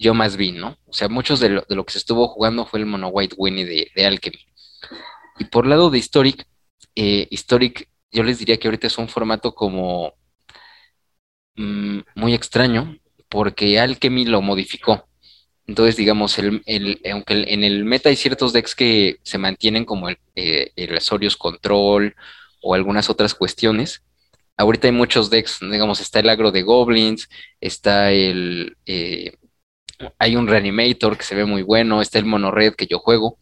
yo 0.00 0.14
más 0.14 0.36
vi, 0.36 0.52
¿no? 0.52 0.78
O 0.86 0.92
sea, 0.92 1.08
muchos 1.08 1.40
de 1.40 1.50
lo, 1.50 1.84
que 1.84 1.92
se 1.92 1.98
estuvo 1.98 2.26
jugando 2.26 2.66
fue 2.66 2.80
el 2.80 2.86
Mono 2.86 3.08
White 3.08 3.36
Winnie 3.38 3.66
de, 3.66 3.90
de 3.94 4.06
Alchemy. 4.06 4.38
Y 5.38 5.44
por 5.44 5.66
lado 5.66 5.90
de 5.90 5.98
Historic, 5.98 6.46
eh, 6.96 7.28
Historic, 7.30 7.88
yo 8.10 8.22
les 8.22 8.38
diría 8.38 8.56
que 8.56 8.66
ahorita 8.66 8.86
es 8.86 8.98
un 8.98 9.08
formato 9.08 9.54
como 9.54 10.14
mm, 11.56 12.00
muy 12.14 12.34
extraño, 12.34 12.98
porque 13.28 13.78
Alchemy 13.78 14.24
lo 14.24 14.40
modificó. 14.40 15.06
Entonces, 15.66 15.96
digamos, 15.96 16.38
el, 16.38 17.00
aunque 17.12 17.44
en 17.48 17.62
el 17.62 17.84
meta 17.84 18.08
hay 18.08 18.16
ciertos 18.16 18.52
decks 18.52 18.74
que 18.74 19.18
se 19.22 19.38
mantienen 19.38 19.84
como 19.84 20.08
el, 20.08 20.18
eh, 20.34 20.72
el 20.76 20.98
Control 21.38 22.16
o 22.62 22.74
algunas 22.74 23.10
otras 23.10 23.34
cuestiones, 23.34 24.02
ahorita 24.56 24.88
hay 24.88 24.92
muchos 24.92 25.30
decks, 25.30 25.58
digamos, 25.60 26.00
está 26.00 26.20
el 26.20 26.28
agro 26.30 26.52
de 26.52 26.62
Goblins, 26.62 27.28
está 27.60 28.12
el, 28.12 28.76
eh, 28.86 29.34
hay 30.18 30.36
un 30.36 30.46
Reanimator 30.46 31.16
que 31.16 31.24
se 31.24 31.34
ve 31.34 31.44
muy 31.44 31.62
bueno, 31.62 32.02
está 32.02 32.18
el 32.18 32.24
Mono 32.24 32.50
Red 32.50 32.74
que 32.74 32.86
yo 32.86 32.98
juego. 32.98 33.38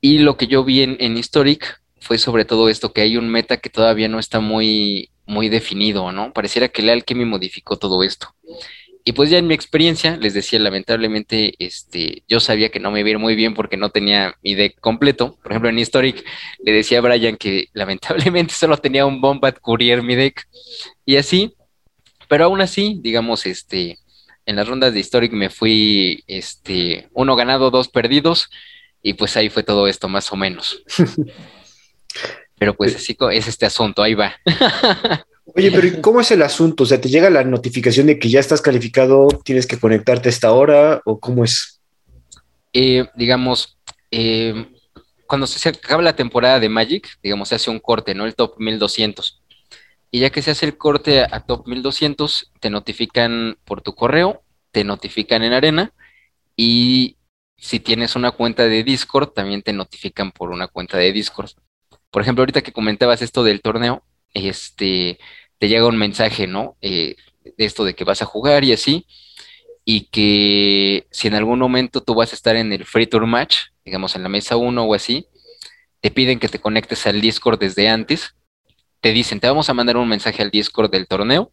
Y 0.00 0.18
lo 0.18 0.36
que 0.36 0.46
yo 0.46 0.64
vi 0.64 0.82
en, 0.82 1.16
Historic 1.16 1.80
fue 2.00 2.18
sobre 2.18 2.44
todo 2.44 2.68
esto, 2.68 2.92
que 2.92 3.00
hay 3.00 3.16
un 3.16 3.28
meta 3.28 3.56
que 3.56 3.70
todavía 3.70 4.08
no 4.08 4.18
está 4.18 4.40
muy, 4.40 5.10
muy 5.26 5.48
definido, 5.48 6.12
¿no? 6.12 6.32
Pareciera 6.32 6.68
que 6.68 6.82
el 6.82 6.90
Alchemy 6.90 7.24
modificó 7.24 7.76
todo 7.76 8.02
esto. 8.02 8.34
Y 9.04 9.12
pues 9.12 9.30
ya 9.30 9.38
en 9.38 9.46
mi 9.46 9.54
experiencia, 9.54 10.16
les 10.18 10.34
decía, 10.34 10.58
lamentablemente, 10.58 11.54
este, 11.58 12.24
yo 12.28 12.40
sabía 12.40 12.68
que 12.68 12.78
no 12.78 12.90
me 12.90 13.00
iba 13.00 13.08
a 13.08 13.10
ir 13.12 13.18
muy 13.18 13.34
bien 13.34 13.54
porque 13.54 13.76
no 13.76 13.90
tenía 13.90 14.36
mi 14.42 14.54
deck 14.54 14.78
completo. 14.80 15.38
Por 15.42 15.52
ejemplo, 15.52 15.70
en 15.70 15.78
Historic 15.78 16.24
le 16.62 16.72
decía 16.72 16.98
a 16.98 17.00
Brian 17.00 17.36
que 17.36 17.68
lamentablemente 17.72 18.52
solo 18.54 18.76
tenía 18.76 19.06
un 19.06 19.20
Bombat 19.20 19.58
Courier 19.60 20.02
mi 20.02 20.14
deck. 20.14 20.46
Y 21.06 21.16
así, 21.16 21.54
pero 22.28 22.44
aún 22.44 22.60
así, 22.60 22.98
digamos, 23.00 23.46
este, 23.46 23.98
en 24.48 24.56
las 24.56 24.66
rondas 24.66 24.94
de 24.94 25.00
Historic 25.00 25.30
me 25.30 25.50
fui 25.50 26.24
este, 26.26 27.10
uno 27.12 27.36
ganado, 27.36 27.70
dos 27.70 27.88
perdidos, 27.88 28.48
y 29.02 29.12
pues 29.12 29.36
ahí 29.36 29.50
fue 29.50 29.62
todo 29.62 29.86
esto 29.86 30.08
más 30.08 30.32
o 30.32 30.36
menos. 30.36 30.82
pero 32.58 32.74
pues 32.74 32.96
así 32.96 33.14
es 33.30 33.46
este 33.46 33.66
asunto, 33.66 34.02
ahí 34.02 34.14
va. 34.14 34.34
Oye, 35.54 35.70
pero 35.70 36.00
¿cómo 36.00 36.22
es 36.22 36.30
el 36.30 36.40
asunto? 36.40 36.84
O 36.84 36.86
sea, 36.86 36.98
¿te 36.98 37.10
llega 37.10 37.28
la 37.28 37.44
notificación 37.44 38.06
de 38.06 38.18
que 38.18 38.30
ya 38.30 38.40
estás 38.40 38.62
calificado, 38.62 39.28
tienes 39.44 39.66
que 39.66 39.78
conectarte 39.78 40.30
a 40.30 40.32
esta 40.32 40.50
hora 40.52 41.02
o 41.04 41.20
cómo 41.20 41.44
es? 41.44 41.82
Eh, 42.72 43.06
digamos, 43.16 43.76
eh, 44.10 44.66
cuando 45.26 45.46
se 45.46 45.68
acaba 45.68 46.02
la 46.02 46.16
temporada 46.16 46.58
de 46.58 46.70
Magic, 46.70 47.06
digamos, 47.22 47.50
se 47.50 47.56
hace 47.56 47.68
un 47.68 47.80
corte, 47.80 48.14
¿no? 48.14 48.24
El 48.24 48.34
top 48.34 48.54
1200. 48.56 49.37
Y 50.10 50.20
ya 50.20 50.30
que 50.30 50.42
se 50.42 50.52
hace 50.52 50.66
el 50.66 50.78
corte 50.78 51.20
a, 51.22 51.40
top 51.40 51.66
1200, 51.66 52.52
te 52.60 52.70
notifican 52.70 53.58
por 53.64 53.82
tu 53.82 53.94
correo, 53.94 54.42
te 54.70 54.84
notifican 54.84 55.42
en 55.42 55.52
arena 55.52 55.92
y 56.56 57.18
si 57.56 57.80
tienes 57.80 58.16
una 58.16 58.30
cuenta 58.30 58.66
de 58.68 58.84
Discord, 58.84 59.30
también 59.30 59.62
te 59.62 59.72
notifican 59.72 60.32
por 60.32 60.50
una 60.50 60.68
cuenta 60.68 60.96
de 60.96 61.12
Discord. 61.12 61.50
Por 62.10 62.22
ejemplo, 62.22 62.42
ahorita 62.42 62.62
que 62.62 62.72
comentabas 62.72 63.20
esto 63.20 63.44
del 63.44 63.60
torneo, 63.60 64.02
este, 64.32 65.18
te 65.58 65.68
llega 65.68 65.86
un 65.86 65.98
mensaje, 65.98 66.46
¿no? 66.46 66.76
Eh, 66.80 67.16
de 67.44 67.64
esto 67.64 67.84
de 67.84 67.94
que 67.94 68.04
vas 68.04 68.22
a 68.22 68.26
jugar 68.26 68.64
y 68.64 68.72
así, 68.72 69.06
y 69.84 70.02
que 70.06 71.06
si 71.10 71.28
en 71.28 71.34
algún 71.34 71.58
momento 71.58 72.02
tú 72.02 72.14
vas 72.14 72.32
a 72.32 72.36
estar 72.36 72.56
en 72.56 72.72
el 72.72 72.84
Free 72.84 73.06
Tour 73.06 73.26
Match, 73.26 73.68
digamos 73.84 74.14
en 74.16 74.22
la 74.22 74.28
mesa 74.28 74.56
1 74.56 74.82
o 74.84 74.94
así, 74.94 75.26
te 76.00 76.10
piden 76.10 76.38
que 76.38 76.48
te 76.48 76.60
conectes 76.60 77.06
al 77.06 77.20
Discord 77.20 77.58
desde 77.58 77.88
antes 77.88 78.34
te 79.00 79.12
dicen, 79.12 79.40
te 79.40 79.48
vamos 79.48 79.68
a 79.70 79.74
mandar 79.74 79.96
un 79.96 80.08
mensaje 80.08 80.42
al 80.42 80.50
Discord 80.50 80.90
del 80.90 81.06
torneo, 81.06 81.52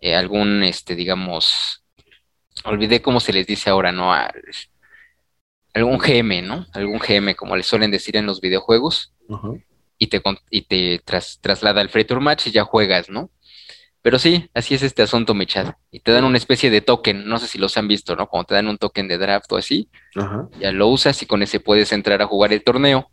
eh, 0.00 0.14
algún, 0.14 0.62
este, 0.62 0.94
digamos, 0.94 1.84
olvidé 2.64 3.02
cómo 3.02 3.20
se 3.20 3.32
les 3.32 3.46
dice 3.46 3.70
ahora, 3.70 3.92
¿no? 3.92 4.12
algún 5.72 5.98
GM, 5.98 6.42
¿no? 6.42 6.66
Algún 6.72 6.98
GM, 6.98 7.34
como 7.34 7.56
les 7.56 7.66
suelen 7.66 7.90
decir 7.90 8.16
en 8.16 8.26
los 8.26 8.40
videojuegos, 8.40 9.12
y 9.98 10.06
te, 10.06 10.22
y 10.50 10.62
te 10.62 11.02
traslada 11.40 11.80
al 11.80 11.88
Free 11.88 12.04
Tour 12.04 12.20
Match 12.20 12.46
y 12.46 12.52
ya 12.52 12.64
juegas, 12.64 13.10
¿no? 13.10 13.30
Pero 14.02 14.18
sí, 14.18 14.50
así 14.52 14.74
es 14.74 14.82
este 14.82 15.02
asunto, 15.02 15.32
Michad. 15.32 15.76
Y 15.90 16.00
te 16.00 16.12
dan 16.12 16.24
una 16.24 16.36
especie 16.36 16.68
de 16.70 16.82
token, 16.82 17.26
no 17.26 17.38
sé 17.38 17.46
si 17.46 17.58
los 17.58 17.76
han 17.78 17.88
visto, 17.88 18.14
¿no? 18.14 18.28
Como 18.28 18.44
te 18.44 18.54
dan 18.54 18.68
un 18.68 18.76
token 18.76 19.08
de 19.08 19.16
draft 19.16 19.50
o 19.52 19.56
así, 19.56 19.88
ya 20.60 20.72
lo 20.72 20.88
usas 20.88 21.22
y 21.22 21.26
con 21.26 21.42
ese 21.42 21.58
puedes 21.58 21.90
entrar 21.90 22.20
a 22.20 22.26
jugar 22.26 22.52
el 22.52 22.62
torneo. 22.62 23.10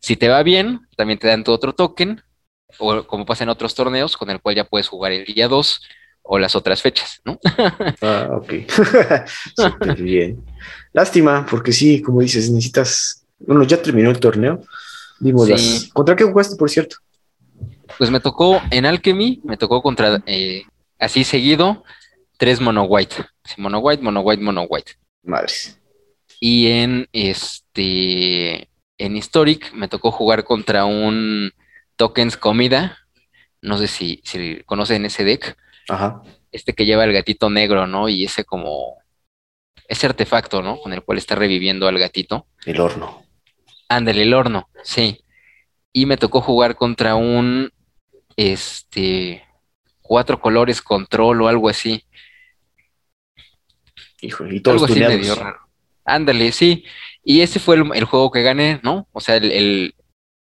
Si 0.00 0.16
te 0.16 0.28
va 0.28 0.42
bien, 0.42 0.80
también 0.96 1.18
te 1.18 1.28
dan 1.28 1.44
tu 1.44 1.52
otro 1.52 1.74
token 1.74 2.22
o 2.78 3.04
como 3.06 3.26
pasa 3.26 3.44
en 3.44 3.50
otros 3.50 3.74
torneos, 3.74 4.16
con 4.16 4.30
el 4.30 4.40
cual 4.40 4.56
ya 4.56 4.64
puedes 4.64 4.88
jugar 4.88 5.12
el 5.12 5.24
día 5.24 5.48
2 5.48 5.80
o 6.22 6.38
las 6.38 6.54
otras 6.54 6.82
fechas, 6.82 7.20
¿no? 7.24 7.38
ah, 8.02 8.28
ok. 8.32 8.52
bien. 9.98 10.44
Lástima, 10.92 11.46
porque 11.48 11.72
sí, 11.72 12.02
como 12.02 12.20
dices, 12.20 12.50
necesitas. 12.50 13.24
Bueno, 13.38 13.62
ya 13.64 13.80
terminó 13.80 14.10
el 14.10 14.20
torneo. 14.20 14.62
Dimos 15.18 15.48
¿Contra 15.92 16.16
qué 16.16 16.24
jugaste, 16.24 16.56
por 16.56 16.70
cierto? 16.70 16.96
Pues 17.98 18.10
me 18.10 18.20
tocó 18.20 18.60
en 18.70 18.86
Alchemy, 18.86 19.40
me 19.44 19.56
tocó 19.56 19.82
contra, 19.82 20.22
eh, 20.26 20.62
así 20.98 21.24
seguido, 21.24 21.84
tres 22.38 22.60
mono 22.60 22.84
white. 22.84 23.16
mono 23.58 23.78
white, 23.80 24.02
mono 24.02 24.20
white, 24.20 24.42
mono 24.42 24.62
white. 24.62 24.92
Madres. 25.22 25.78
Y 26.40 26.68
en 26.68 27.06
este, 27.12 28.68
en 28.96 29.16
Historic 29.16 29.72
me 29.74 29.88
tocó 29.88 30.10
jugar 30.10 30.44
contra 30.44 30.86
un 30.86 31.52
tokens 32.00 32.38
comida. 32.38 32.96
No 33.60 33.76
sé 33.76 33.86
si, 33.86 34.22
si 34.24 34.62
conocen 34.64 35.04
ese 35.04 35.22
deck. 35.22 35.54
Ajá. 35.86 36.22
Este 36.50 36.72
que 36.72 36.86
lleva 36.86 37.04
el 37.04 37.12
gatito 37.12 37.50
negro, 37.50 37.86
¿no? 37.86 38.08
Y 38.08 38.24
ese 38.24 38.44
como 38.44 38.96
ese 39.86 40.06
artefacto, 40.06 40.62
¿no? 40.62 40.78
Con 40.78 40.94
el 40.94 41.02
cual 41.02 41.18
está 41.18 41.34
reviviendo 41.34 41.86
al 41.86 41.98
gatito. 41.98 42.46
El 42.64 42.80
horno. 42.80 43.22
Ándale, 43.90 44.22
el 44.22 44.32
horno, 44.32 44.70
sí. 44.82 45.22
Y 45.92 46.06
me 46.06 46.16
tocó 46.16 46.40
jugar 46.40 46.74
contra 46.74 47.16
un, 47.16 47.70
este, 48.34 49.44
cuatro 50.00 50.40
colores 50.40 50.80
control 50.80 51.42
o 51.42 51.48
algo 51.48 51.68
así. 51.68 52.02
Híjole, 54.22 54.56
y 54.56 54.60
todos 54.60 54.82
algo 54.82 54.86
así 54.86 55.00
medio 55.00 55.34
raro. 55.34 55.58
Ándale, 56.06 56.50
sí. 56.52 56.84
Y 57.22 57.42
ese 57.42 57.58
fue 57.60 57.76
el, 57.76 57.90
el 57.94 58.04
juego 58.04 58.30
que 58.30 58.42
gané, 58.42 58.80
¿no? 58.82 59.06
O 59.12 59.20
sea, 59.20 59.36
el, 59.36 59.52
el- 59.52 59.94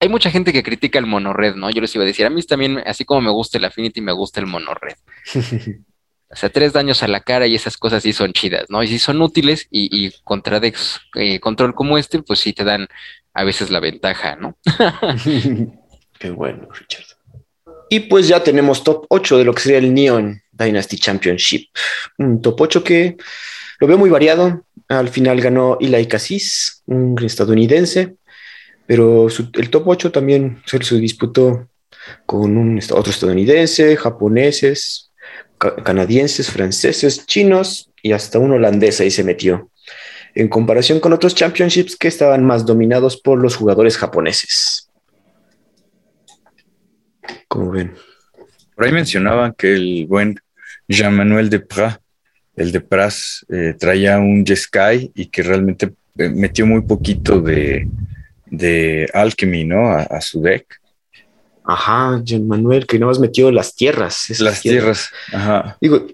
hay 0.00 0.08
mucha 0.08 0.30
gente 0.30 0.52
que 0.52 0.62
critica 0.62 0.98
el 0.98 1.06
monored, 1.06 1.54
¿no? 1.54 1.70
Yo 1.70 1.82
les 1.82 1.94
iba 1.94 2.04
a 2.04 2.06
decir, 2.06 2.24
a 2.24 2.30
mí 2.30 2.42
también, 2.42 2.82
así 2.86 3.04
como 3.04 3.20
me 3.20 3.30
gusta 3.30 3.58
el 3.58 3.66
Affinity, 3.66 4.00
me 4.00 4.12
gusta 4.12 4.40
el 4.40 4.46
monored. 4.46 4.96
O 6.32 6.36
sea, 6.36 6.48
tres 6.48 6.72
daños 6.72 7.02
a 7.02 7.08
la 7.08 7.22
cara 7.22 7.48
y 7.48 7.56
esas 7.56 7.76
cosas 7.76 8.04
sí 8.04 8.12
son 8.12 8.32
chidas, 8.32 8.66
¿no? 8.68 8.84
Y 8.84 8.86
sí 8.86 9.00
son 9.00 9.20
útiles 9.20 9.66
y, 9.68 9.88
y 9.90 10.12
contra 10.22 10.60
decks 10.60 11.00
eh, 11.16 11.40
control 11.40 11.74
como 11.74 11.98
este, 11.98 12.22
pues 12.22 12.38
sí 12.38 12.52
te 12.52 12.62
dan 12.62 12.86
a 13.34 13.42
veces 13.42 13.68
la 13.70 13.80
ventaja, 13.80 14.36
¿no? 14.36 14.56
Qué 16.20 16.30
bueno, 16.30 16.68
Richard. 16.70 17.04
Y 17.88 17.98
pues 18.00 18.28
ya 18.28 18.44
tenemos 18.44 18.84
top 18.84 19.06
8 19.08 19.38
de 19.38 19.44
lo 19.44 19.52
que 19.52 19.62
sería 19.62 19.78
el 19.78 19.92
Neon 19.92 20.40
Dynasty 20.52 20.98
Championship. 20.98 21.70
Un 22.18 22.40
top 22.40 22.60
8 22.60 22.84
que 22.84 23.16
lo 23.80 23.88
veo 23.88 23.98
muy 23.98 24.10
variado. 24.10 24.64
Al 24.86 25.08
final 25.08 25.40
ganó 25.40 25.78
Eli 25.80 26.06
Cassis, 26.06 26.84
un 26.86 27.16
estadounidense, 27.24 28.14
pero 28.90 29.28
su- 29.30 29.50
el 29.52 29.70
top 29.70 29.86
8 29.86 30.10
también 30.10 30.60
se, 30.66 30.98
disputó 30.98 31.68
con 32.26 32.56
un, 32.56 32.80
otro 32.90 33.12
estadounidense, 33.12 33.96
japoneses, 33.96 35.12
ca- 35.58 35.76
canadienses, 35.76 36.50
franceses, 36.50 37.24
chinos 37.24 37.88
y 38.02 38.10
hasta 38.10 38.40
un 38.40 38.50
holandés 38.50 39.00
ahí 39.00 39.12
se 39.12 39.22
metió. 39.22 39.70
En 40.34 40.48
comparación 40.48 40.98
con 40.98 41.12
otros 41.12 41.36
championships 41.36 41.94
que 41.94 42.08
estaban 42.08 42.44
más 42.44 42.66
dominados 42.66 43.16
por 43.16 43.38
los 43.40 43.54
jugadores 43.54 43.96
japoneses. 43.96 44.90
Como 47.46 47.70
ven. 47.70 47.94
Por 48.74 48.86
ahí 48.86 48.90
mencionaban 48.92 49.54
que 49.56 49.72
el 49.72 50.06
buen 50.08 50.34
Jean-Manuel 50.88 51.48
Depras, 51.48 52.00
el 52.56 52.72
Depras, 52.72 53.46
eh, 53.50 53.76
traía 53.78 54.18
un 54.18 54.44
Jeskai 54.44 55.12
y 55.14 55.26
que 55.26 55.44
realmente 55.44 55.92
eh, 56.18 56.28
metió 56.28 56.66
muy 56.66 56.80
poquito 56.80 57.40
de, 57.40 57.86
de 58.50 59.08
Alchemy, 59.12 59.64
¿no? 59.64 59.86
A, 59.90 60.02
a 60.02 60.20
su 60.20 60.40
deck. 60.42 60.66
Ajá, 61.64 62.20
Jean 62.24 62.46
Manuel, 62.48 62.86
que 62.86 62.98
nada 62.98 63.10
más 63.10 63.20
metió 63.20 63.50
las 63.52 63.74
tierras. 63.74 64.26
Las 64.40 64.60
tierras. 64.60 65.10
Ajá. 65.32 65.76
Digo, 65.80 66.06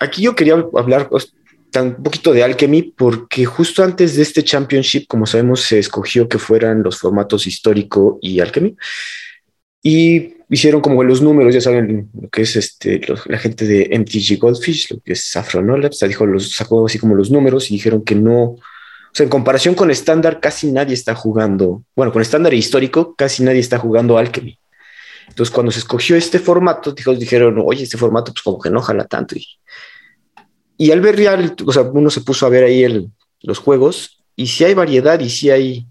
aquí 0.00 0.22
yo 0.22 0.34
quería 0.34 0.54
hablar 0.54 1.08
un 1.10 2.02
poquito 2.02 2.32
de 2.32 2.42
Alchemy 2.42 2.82
porque 2.96 3.44
justo 3.46 3.82
antes 3.82 4.16
de 4.16 4.22
este 4.22 4.42
championship, 4.44 5.06
como 5.08 5.24
sabemos, 5.24 5.62
se 5.62 5.78
escogió 5.78 6.28
que 6.28 6.38
fueran 6.38 6.82
los 6.82 6.98
formatos 6.98 7.46
histórico 7.46 8.18
y 8.20 8.40
Alchemy. 8.40 8.76
Y 9.82 10.34
hicieron 10.50 10.80
como 10.80 11.02
los 11.02 11.22
números, 11.22 11.54
ya 11.54 11.60
saben 11.60 12.10
lo 12.20 12.28
que 12.28 12.42
es 12.42 12.56
este, 12.56 13.00
los- 13.08 13.26
la 13.26 13.38
gente 13.38 13.66
de 13.66 13.88
MTG 13.90 14.36
Goldfish, 14.38 14.90
lo 14.92 15.00
que 15.00 15.14
es 15.14 15.24
Saffron 15.24 15.80
Labs, 15.80 16.00
dijo 16.06 16.26
los, 16.26 16.52
sacó 16.52 16.86
así 16.86 16.98
como 16.98 17.14
los 17.14 17.30
números 17.30 17.70
y 17.70 17.74
dijeron 17.74 18.04
que 18.04 18.14
no, 18.14 18.56
o 19.12 19.14
sea, 19.14 19.24
en 19.24 19.30
comparación 19.30 19.74
con 19.74 19.90
estándar, 19.90 20.40
casi 20.40 20.72
nadie 20.72 20.94
está 20.94 21.14
jugando, 21.14 21.84
bueno, 21.94 22.12
con 22.12 22.22
estándar 22.22 22.54
histórico, 22.54 23.14
casi 23.14 23.42
nadie 23.42 23.60
está 23.60 23.78
jugando 23.78 24.16
Alchemy. 24.16 24.58
Entonces, 25.28 25.52
cuando 25.54 25.70
se 25.70 25.80
escogió 25.80 26.16
este 26.16 26.38
formato, 26.38 26.92
dijo- 26.92 27.14
dijeron, 27.14 27.62
oye, 27.64 27.84
este 27.84 27.98
formato, 27.98 28.32
pues 28.32 28.42
como 28.42 28.58
que 28.58 28.70
no 28.70 28.80
jala 28.80 29.04
tanto. 29.04 29.36
Y, 29.36 29.46
y 30.78 30.90
al 30.90 31.00
ver 31.00 31.20
el- 31.20 31.54
o 31.64 31.72
sea, 31.72 31.82
uno 31.82 32.10
se 32.10 32.22
puso 32.22 32.46
a 32.46 32.48
ver 32.48 32.64
ahí 32.64 32.84
el- 32.84 33.10
los 33.42 33.58
juegos, 33.58 34.22
y 34.34 34.46
si 34.46 34.64
hay 34.64 34.74
variedad 34.74 35.20
y 35.20 35.28
si 35.28 35.50
hay, 35.50 35.86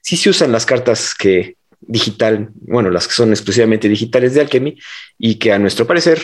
sí 0.00 0.16
se 0.16 0.30
usan 0.30 0.52
las 0.52 0.64
cartas 0.64 1.14
que 1.14 1.56
digital, 1.80 2.50
bueno, 2.54 2.88
las 2.90 3.06
que 3.08 3.14
son 3.14 3.30
exclusivamente 3.30 3.88
digitales 3.88 4.32
de 4.34 4.40
Alchemy, 4.42 4.78
y 5.18 5.34
que 5.36 5.52
a 5.52 5.58
nuestro 5.58 5.86
parecer 5.86 6.22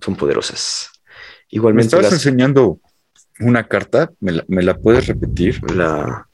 son 0.00 0.16
poderosas. 0.16 0.90
Me 0.94 1.56
Igualmente, 1.58 1.86
estabas 1.86 2.04
las- 2.06 2.12
enseñando 2.14 2.80
una 3.40 3.66
carta, 3.66 4.10
¿me 4.20 4.32
la, 4.32 4.44
me 4.48 4.62
la 4.62 4.76
puedes 4.76 5.06
repetir? 5.06 5.60
la. 5.72 6.26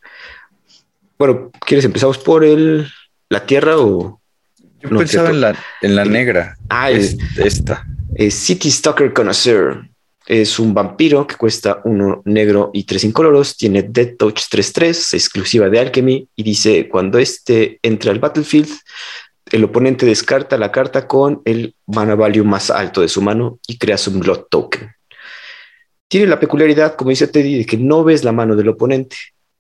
Bueno, 1.19 1.51
¿quieres 1.67 1.85
empezamos 1.85 2.19
por 2.19 2.45
el 2.45 2.89
la 3.29 3.45
tierra 3.45 3.79
o 3.79 4.21
Yo 4.81 4.89
No, 4.91 4.99
pensaba 4.99 5.31
en 5.31 5.41
la, 5.41 5.55
en 5.83 5.95
la 5.97 6.05
negra. 6.05 6.57
Ah, 6.69 6.91
Es- 6.91 7.17
esta. 7.37 7.87
es 8.15 8.35
City 8.35 8.71
Stalker 8.71 9.13
Connoisseur? 9.13 9.87
Es 10.27 10.59
un 10.59 10.73
vampiro 10.75 11.27
que 11.27 11.35
cuesta 11.35 11.81
uno 11.85 12.23
negro 12.25 12.71
y 12.73 12.85
tres 12.85 13.03
incoloros. 13.05 13.57
Tiene 13.57 13.83
Dead 13.83 14.15
Touch 14.17 14.43
3-3, 14.51 15.15
exclusiva 15.15 15.69
de 15.69 15.79
Alchemy. 15.81 16.29
Y 16.37 16.43
dice: 16.43 16.89
Cuando 16.89 17.19
este 17.19 17.79
entra 17.83 18.13
al 18.13 18.21
battlefield, 18.21 18.71
el 19.51 19.65
oponente 19.65 20.07
descarta 20.07 20.57
la 20.57 20.71
carta 20.71 21.07
con 21.09 21.43
el 21.45 21.75
mana 21.87 22.15
value 22.15 22.45
más 22.45 22.71
alto 22.71 23.01
de 23.01 23.09
su 23.09 23.21
mano 23.21 23.59
y 23.67 23.77
creas 23.77 24.07
un 24.09 24.21
Blood 24.21 24.45
Token. 24.51 24.91
Tiene 26.11 26.27
la 26.27 26.41
peculiaridad, 26.41 26.97
como 26.97 27.11
dice 27.11 27.29
Teddy, 27.29 27.59
de 27.59 27.65
que 27.65 27.77
no 27.77 28.03
ves 28.03 28.25
la 28.25 28.33
mano 28.33 28.57
del 28.57 28.69
oponente, 28.69 29.17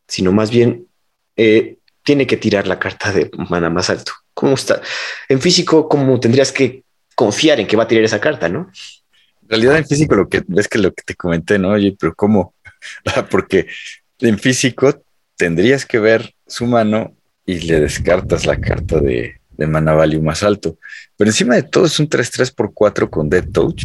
sino 0.08 0.32
más 0.32 0.50
bien 0.50 0.88
eh, 1.36 1.76
tiene 2.02 2.26
que 2.26 2.36
tirar 2.36 2.66
la 2.66 2.80
carta 2.80 3.12
de 3.12 3.30
mana 3.48 3.70
más 3.70 3.88
alto. 3.88 4.10
¿Cómo 4.34 4.54
está? 4.54 4.82
En 5.28 5.40
físico, 5.40 5.88
¿cómo 5.88 6.18
tendrías 6.18 6.50
que 6.50 6.82
confiar 7.14 7.60
en 7.60 7.68
que 7.68 7.76
va 7.76 7.84
a 7.84 7.86
tirar 7.86 8.02
esa 8.02 8.20
carta, 8.20 8.48
no? 8.48 8.68
En 9.42 9.48
realidad 9.48 9.78
en 9.78 9.86
físico 9.86 10.16
lo 10.16 10.28
que 10.28 10.42
ves 10.48 10.66
que 10.66 10.78
lo 10.78 10.92
que 10.92 11.04
te 11.04 11.14
comenté, 11.14 11.56
¿no? 11.56 11.68
Oye, 11.68 11.96
pero 11.98 12.14
¿cómo? 12.16 12.54
Ah, 13.04 13.28
Porque 13.30 13.66
en 14.18 14.38
físico 14.40 15.04
tendrías 15.36 15.86
que 15.86 16.00
ver 16.00 16.34
su 16.48 16.66
mano 16.66 17.14
y 17.46 17.60
le 17.60 17.78
descartas 17.78 18.44
la 18.44 18.60
carta 18.60 18.98
de, 18.98 19.38
de 19.50 19.66
mana 19.68 19.92
value 19.92 20.20
más 20.20 20.42
alto. 20.42 20.78
Pero 21.16 21.30
encima 21.30 21.54
de 21.54 21.62
todo 21.62 21.86
es 21.86 22.00
un 22.00 22.08
3-3 22.08 22.52
por 22.52 22.74
4 22.74 23.08
con 23.08 23.30
Dead 23.30 23.46
Touch 23.52 23.84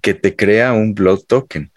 que 0.00 0.14
te 0.14 0.34
crea 0.34 0.72
un 0.72 0.94
Blood 0.94 1.24
Token. 1.26 1.70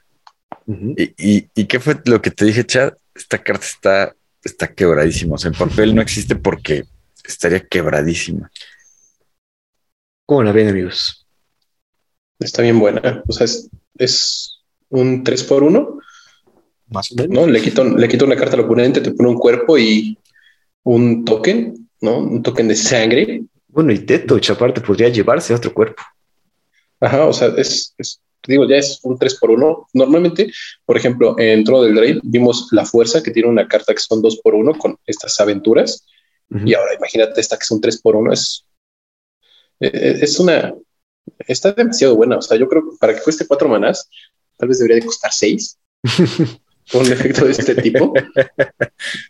¿Y, 0.97 1.13
y, 1.17 1.49
y 1.55 1.65
qué 1.65 1.79
fue 1.79 1.99
lo 2.05 2.21
que 2.21 2.29
te 2.29 2.45
dije, 2.45 2.63
Chad? 2.63 2.93
Esta 3.15 3.41
carta 3.41 3.65
está, 3.65 4.15
está 4.43 4.73
quebradísima. 4.73 5.35
O 5.35 5.37
sea, 5.37 5.49
en 5.49 5.57
papel 5.57 5.95
no 5.95 6.01
existe 6.01 6.35
porque 6.35 6.85
estaría 7.23 7.65
quebradísima. 7.65 8.51
¿Cómo 10.25 10.43
la 10.43 10.51
ven, 10.51 10.69
amigos? 10.69 11.25
Está 12.39 12.61
bien 12.61 12.79
buena. 12.79 13.23
O 13.27 13.33
sea, 13.33 13.45
es, 13.45 13.69
es 13.97 14.59
un 14.89 15.23
3 15.23 15.43
por 15.45 15.63
1 15.63 15.99
Más 16.89 17.11
o 17.11 17.15
menos. 17.15 17.33
¿no? 17.33 17.47
Le 17.47 17.61
quito, 17.61 17.83
le 17.83 18.07
quito 18.07 18.25
una 18.25 18.35
carta 18.35 18.55
al 18.55 18.61
oponente, 18.61 19.01
te 19.01 19.11
pone 19.11 19.29
un 19.29 19.39
cuerpo 19.39 19.77
y 19.77 20.17
un 20.83 21.25
token, 21.25 21.89
¿no? 22.01 22.19
Un 22.19 22.43
token 22.43 22.67
de 22.67 22.75
sangre. 22.75 23.43
Bueno, 23.67 23.91
y 23.91 23.99
Touch 23.99 24.51
aparte 24.51 24.81
podría 24.81 25.09
llevarse 25.09 25.53
a 25.53 25.57
otro 25.57 25.73
cuerpo. 25.73 26.03
Ajá, 26.99 27.25
o 27.25 27.33
sea, 27.33 27.47
es, 27.57 27.95
digo, 28.49 28.67
ya 28.67 28.77
es 28.77 28.99
un 29.03 29.17
3 29.17 29.35
por 29.35 29.51
1 29.51 29.87
Normalmente, 29.93 30.51
por 30.85 30.97
ejemplo, 30.97 31.35
en 31.37 31.63
Trono 31.63 31.83
del 31.83 31.97
Rey 31.97 32.19
vimos 32.23 32.67
la 32.71 32.85
fuerza 32.85 33.23
que 33.23 33.31
tiene 33.31 33.49
una 33.49 33.67
carta 33.67 33.93
que 33.93 33.99
son 33.99 34.21
2 34.21 34.39
por 34.43 34.55
1 34.55 34.77
con 34.77 34.97
estas 35.05 35.39
aventuras. 35.39 36.05
Ujú. 36.49 36.67
Y 36.67 36.73
ahora 36.73 36.95
imagínate 36.95 37.39
esta 37.39 37.57
que 37.57 37.63
es 37.63 37.71
un 37.71 37.81
3 37.81 38.01
por 38.01 38.15
1 38.15 38.33
es, 38.33 38.65
eh, 39.79 40.19
es 40.21 40.39
una, 40.39 40.73
está 41.47 41.71
demasiado 41.71 42.15
buena. 42.15 42.37
O 42.37 42.41
sea, 42.41 42.57
yo 42.57 42.67
creo 42.67 42.83
que 42.83 42.97
para 42.99 43.15
que 43.15 43.21
cueste 43.21 43.47
4 43.47 43.69
manás, 43.69 44.09
tal 44.57 44.69
vez 44.69 44.79
debería 44.79 44.97
de 44.97 45.05
costar 45.05 45.31
6 45.31 45.77
con 46.91 47.05
un 47.05 47.11
efecto 47.11 47.45
de 47.45 47.51
este 47.51 47.75
tipo. 47.75 48.13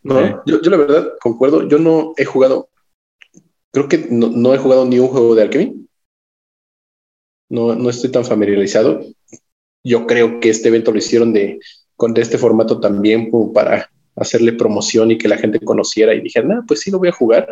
No, 0.04 0.44
yo, 0.46 0.62
yo 0.62 0.72
la 0.72 0.78
verdad 0.78 1.14
concuerdo. 1.20 1.68
Yo 1.68 1.78
no 1.78 2.14
he 2.18 2.26
jugado, 2.26 2.70
creo 3.72 3.88
que 3.88 4.08
no, 4.10 4.30
no 4.30 4.54
he 4.54 4.58
jugado 4.58 4.86
ni 4.86 5.00
un 5.00 5.10
juego 5.10 5.36
de 5.36 5.42
Alchemy. 5.44 5.89
No, 7.50 7.76
no 7.76 7.90
estoy 7.90 8.12
tan 8.12 8.26
familiarizado. 8.26 9.02
Yo 9.84 10.08
creo 10.08 10.40
que 10.40 10.50
este 10.50 10.70
evento 10.70 10.92
lo 10.92 10.98
hicieron 10.98 11.34
de, 11.34 11.60
con 11.96 12.14
de 12.14 12.22
este 12.22 12.38
formato 12.38 12.80
también 12.80 13.32
para 13.54 13.90
hacerle 14.16 14.54
promoción 14.54 15.12
y 15.12 15.18
que 15.18 15.28
la 15.28 15.38
gente 15.38 15.60
conociera 15.60 16.14
y 16.14 16.22
dije, 16.22 16.44
nah, 16.44 16.62
pues 16.68 16.82
sí 16.82 16.92
lo 16.92 17.00
voy 17.00 17.10
a 17.10 17.14
jugar. 17.14 17.48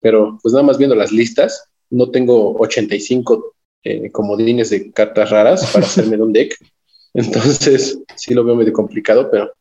Pero 0.00 0.38
pues 0.42 0.52
nada 0.52 0.64
más 0.64 0.78
viendo 0.78 0.94
las 0.94 1.12
listas, 1.12 1.70
no 1.90 2.10
tengo 2.10 2.54
85 2.58 3.54
eh, 3.84 4.10
comodines 4.10 4.70
de 4.70 4.92
cartas 4.92 5.30
raras 5.30 5.70
para 5.72 5.86
hacerme 5.86 6.16
de 6.16 6.22
un 6.22 6.32
deck. 6.32 6.56
Entonces 7.14 7.98
sí 8.16 8.34
lo 8.34 8.44
veo 8.44 8.56
medio 8.56 8.72
complicado, 8.72 9.30
pero 9.30 9.52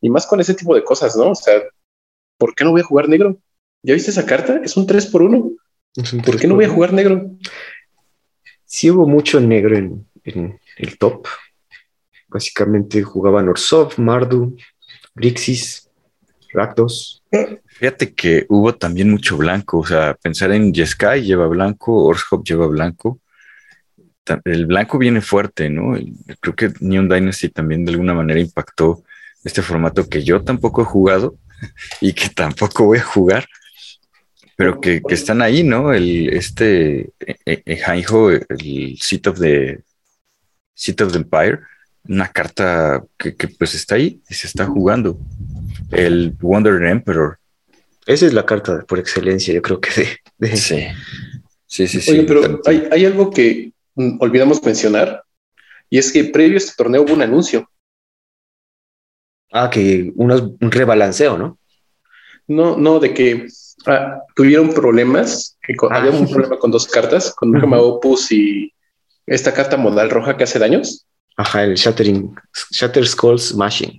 y 0.00 0.10
más 0.10 0.26
con 0.26 0.40
ese 0.40 0.54
tipo 0.54 0.74
de 0.74 0.82
cosas, 0.82 1.16
¿no? 1.16 1.30
O 1.30 1.34
sea, 1.34 1.62
¿por 2.36 2.54
qué 2.54 2.64
no 2.64 2.72
voy 2.72 2.80
a 2.80 2.84
jugar 2.84 3.08
negro? 3.08 3.38
¿Ya 3.82 3.94
viste 3.94 4.10
esa 4.10 4.26
carta? 4.26 4.60
Es 4.64 4.76
un 4.76 4.86
3 4.86 5.06
por 5.06 5.22
1 5.22 5.52
Es 5.96 6.12
un 6.12 6.22
¿Por 6.22 6.38
qué 6.38 6.46
no 6.46 6.56
voy 6.56 6.64
a 6.64 6.68
jugar 6.68 6.92
negro? 6.92 7.30
Sí 8.72 8.90
hubo 8.90 9.06
mucho 9.06 9.38
negro 9.38 9.76
en, 9.76 10.58
el 10.78 10.96
top. 10.96 11.26
Básicamente 12.26 13.02
jugaban 13.02 13.50
Orsov, 13.50 13.98
Mardu, 13.98 14.56
Grixis, 15.14 15.90
Rakdos. 16.54 17.22
Fíjate 17.66 18.14
que 18.14 18.46
hubo 18.48 18.74
también 18.74 19.10
mucho 19.10 19.36
blanco, 19.36 19.80
o 19.80 19.86
sea, 19.86 20.14
pensar 20.14 20.52
en 20.52 20.72
Jeskai 20.72 21.22
lleva 21.22 21.48
blanco, 21.48 22.02
Orshop 22.06 22.46
lleva 22.46 22.66
blanco. 22.66 23.20
El 24.46 24.64
blanco 24.64 24.96
viene 24.96 25.20
fuerte, 25.20 25.68
¿no? 25.68 25.94
Creo 26.40 26.56
que 26.56 26.72
Neon 26.80 27.10
Dynasty 27.10 27.50
también 27.50 27.84
de 27.84 27.92
alguna 27.92 28.14
manera 28.14 28.40
impactó 28.40 29.04
este 29.44 29.60
formato 29.60 30.08
que 30.08 30.24
yo 30.24 30.42
tampoco 30.42 30.80
he 30.80 30.86
jugado 30.86 31.36
y 32.00 32.14
que 32.14 32.30
tampoco 32.30 32.86
voy 32.86 33.00
a 33.00 33.04
jugar, 33.04 33.46
pero 34.62 34.80
que, 34.80 35.02
están 35.08 35.42
ahí, 35.42 35.64
¿no? 35.64 35.92
El, 35.92 36.28
este, 36.28 37.10
eh, 37.26 37.36
eh, 37.44 37.82
el 38.48 38.98
Seat 39.00 39.26
of 39.26 39.40
the, 39.40 39.82
Seat 40.72 41.00
of 41.00 41.10
the 41.10 41.18
Empire, 41.18 41.58
una 42.08 42.28
carta 42.28 43.02
que, 43.16 43.34
pues 43.58 43.74
está 43.74 43.96
ahí 43.96 44.20
y 44.28 44.34
se 44.34 44.46
está 44.46 44.66
jugando. 44.66 45.18
El 45.90 46.36
Wonder 46.40 46.80
Emperor. 46.84 47.38
Esa 48.06 48.26
es 48.26 48.34
la 48.34 48.46
carta 48.46 48.84
por 48.86 49.00
excelencia, 49.00 49.52
yo 49.52 49.62
creo 49.62 49.80
que 49.80 50.20
de... 50.38 50.56
Sí, 50.56 50.86
sí, 51.66 52.00
sí. 52.00 52.10
Oye, 52.12 52.22
pero 52.22 52.60
hay, 52.64 52.86
hay 52.92 53.04
algo 53.04 53.32
que 53.32 53.72
mm, 53.96 54.18
olvidamos 54.20 54.62
mencionar, 54.62 55.24
y 55.90 55.98
es 55.98 56.12
que 56.12 56.22
previo 56.22 56.54
a 56.54 56.58
este 56.58 56.74
torneo 56.76 57.02
hubo 57.02 57.14
un 57.14 57.22
anuncio. 57.22 57.68
Ah, 59.50 59.70
que 59.70 60.12
un 60.14 60.70
rebalanceo, 60.70 61.36
¿no? 61.36 61.58
No, 62.46 62.76
no, 62.76 63.00
de 63.00 63.12
que 63.12 63.48
ah, 63.86 64.22
tuvieron 64.34 64.72
problemas, 64.72 65.56
que 65.62 65.74
ah. 65.90 65.96
había 65.96 66.10
un 66.10 66.28
problema 66.28 66.58
con 66.58 66.70
dos 66.70 66.86
cartas, 66.86 67.34
con 67.34 67.54
un 67.54 67.74
Opus 67.74 68.32
y 68.32 68.72
esta 69.26 69.52
carta 69.52 69.76
modal 69.76 70.10
roja 70.10 70.36
que 70.36 70.44
hace 70.44 70.58
daños. 70.58 71.06
Ajá, 71.36 71.64
el 71.64 71.74
Shattering, 71.74 72.34
Shatter 72.70 73.06
Skull 73.06 73.38
Smashing. 73.38 73.98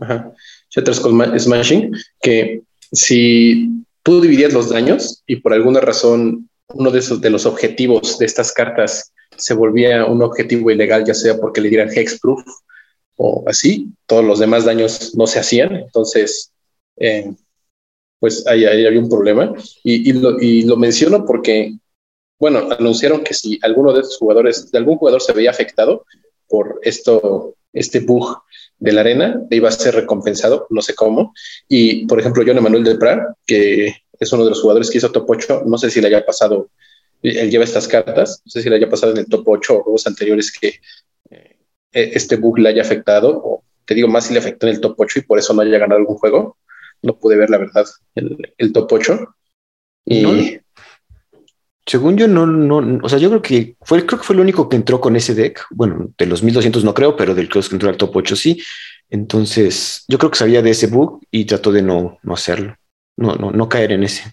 Ajá, 0.00 0.32
Shatter 0.70 0.94
Skull 0.94 1.38
Smashing, 1.38 1.92
que 2.20 2.62
si 2.92 3.84
tú 4.02 4.20
dividías 4.20 4.52
los 4.52 4.70
daños 4.70 5.22
y 5.26 5.36
por 5.36 5.52
alguna 5.52 5.80
razón 5.80 6.48
uno 6.68 6.90
de 6.90 6.98
esos 6.98 7.20
de 7.20 7.30
los 7.30 7.46
objetivos 7.46 8.18
de 8.18 8.26
estas 8.26 8.52
cartas 8.52 9.12
se 9.36 9.54
volvía 9.54 10.04
un 10.04 10.22
objetivo 10.22 10.70
ilegal, 10.70 11.04
ya 11.04 11.14
sea 11.14 11.38
porque 11.38 11.60
le 11.60 11.68
dieran 11.68 11.90
hexproof 11.90 12.42
o 13.16 13.44
así, 13.46 13.88
todos 14.06 14.24
los 14.24 14.38
demás 14.38 14.64
daños 14.64 15.14
no 15.16 15.26
se 15.26 15.40
hacían, 15.40 15.74
entonces, 15.74 16.52
eh, 16.96 17.32
pues 18.18 18.46
ahí, 18.46 18.64
había 18.64 19.00
un 19.00 19.08
problema. 19.08 19.52
Y, 19.84 20.12
lo, 20.12 20.76
menciono 20.76 21.24
porque, 21.24 21.74
bueno, 22.38 22.68
anunciaron 22.78 23.22
que 23.22 23.34
si 23.34 23.58
alguno 23.62 23.92
de 23.92 24.00
estos 24.00 24.18
jugadores, 24.18 24.70
de 24.70 24.78
algún 24.78 24.96
jugador 24.96 25.22
se 25.22 25.32
veía 25.32 25.50
afectado 25.50 26.04
por 26.48 26.80
esto, 26.82 27.54
este 27.72 28.00
bug 28.00 28.42
de 28.78 28.92
la 28.92 29.00
arena, 29.02 29.42
iba 29.50 29.68
a 29.68 29.72
ser 29.72 29.94
recompensado, 29.94 30.66
no 30.70 30.82
sé 30.82 30.94
cómo. 30.94 31.32
Y, 31.68 32.06
por 32.06 32.20
ejemplo, 32.20 32.42
John 32.46 32.58
Emanuel 32.58 32.84
Deprar, 32.84 33.34
que 33.46 33.94
es 34.18 34.32
uno 34.32 34.44
de 34.44 34.50
los 34.50 34.60
jugadores 34.60 34.90
que 34.90 34.98
hizo 34.98 35.12
top 35.12 35.28
8, 35.28 35.62
no 35.66 35.78
sé 35.78 35.90
si 35.90 36.00
le 36.00 36.08
haya 36.08 36.24
pasado, 36.24 36.70
él 37.22 37.50
lleva 37.50 37.64
estas 37.64 37.88
cartas, 37.88 38.42
no 38.44 38.50
sé 38.50 38.62
si 38.62 38.70
le 38.70 38.76
haya 38.76 38.88
pasado 38.88 39.12
en 39.12 39.18
el 39.18 39.26
top 39.26 39.42
8 39.46 39.76
o 39.76 39.82
juegos 39.82 40.06
anteriores 40.06 40.52
que 40.52 40.80
e, 41.92 42.10
este 42.14 42.36
bug 42.36 42.58
le 42.58 42.68
haya 42.68 42.82
afectado, 42.82 43.40
o 43.44 43.62
te 43.84 43.94
digo 43.94 44.08
más 44.08 44.26
si 44.26 44.34
le 44.34 44.40
afectó 44.40 44.66
en 44.66 44.74
el 44.74 44.80
top 44.80 44.94
8 44.98 45.20
y 45.20 45.22
por 45.22 45.38
eso 45.38 45.54
no 45.54 45.62
haya 45.62 45.78
ganado 45.78 46.00
algún 46.00 46.16
juego. 46.16 46.56
No 47.02 47.18
pude 47.18 47.36
ver 47.36 47.50
la 47.50 47.58
verdad 47.58 47.86
el, 48.14 48.72
top 48.72 48.92
8. 48.92 49.34
Y 50.06 50.58
según 51.88 52.18
yo, 52.18 52.28
no, 52.28 52.44
no, 52.44 53.00
o 53.02 53.08
sea, 53.08 53.18
yo 53.18 53.30
creo 53.30 53.40
que 53.40 53.76
fue, 53.80 54.04
creo 54.04 54.18
que 54.20 54.26
fue 54.26 54.34
el 54.34 54.40
único 54.40 54.68
que 54.68 54.76
entró 54.76 55.00
con 55.00 55.16
ese 55.16 55.34
deck. 55.34 55.64
Bueno, 55.70 56.12
de 56.18 56.26
los 56.26 56.42
1200 56.42 56.84
no 56.84 56.92
creo, 56.92 57.16
pero 57.16 57.34
del 57.34 57.48
que 57.48 57.60
entró 57.70 57.88
al 57.88 57.96
top 57.96 58.14
8 58.16 58.36
sí. 58.36 58.60
Entonces, 59.08 60.04
yo 60.06 60.18
creo 60.18 60.30
que 60.30 60.38
sabía 60.38 60.60
de 60.60 60.70
ese 60.70 60.88
bug 60.88 61.22
y 61.30 61.46
trató 61.46 61.72
de 61.72 61.80
no, 61.80 62.18
no 62.22 62.34
hacerlo, 62.34 62.76
no, 63.16 63.36
no, 63.36 63.50
no 63.52 63.68
caer 63.70 63.92
en 63.92 64.02
ese. 64.02 64.30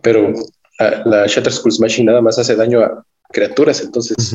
Pero 0.00 0.32
la, 0.78 1.26
Shatter 1.26 1.52
School 1.52 1.72
Smashing 1.72 2.06
nada 2.06 2.22
más 2.22 2.38
hace 2.38 2.56
daño 2.56 2.80
a 2.80 3.04
criaturas, 3.30 3.82
entonces 3.82 4.34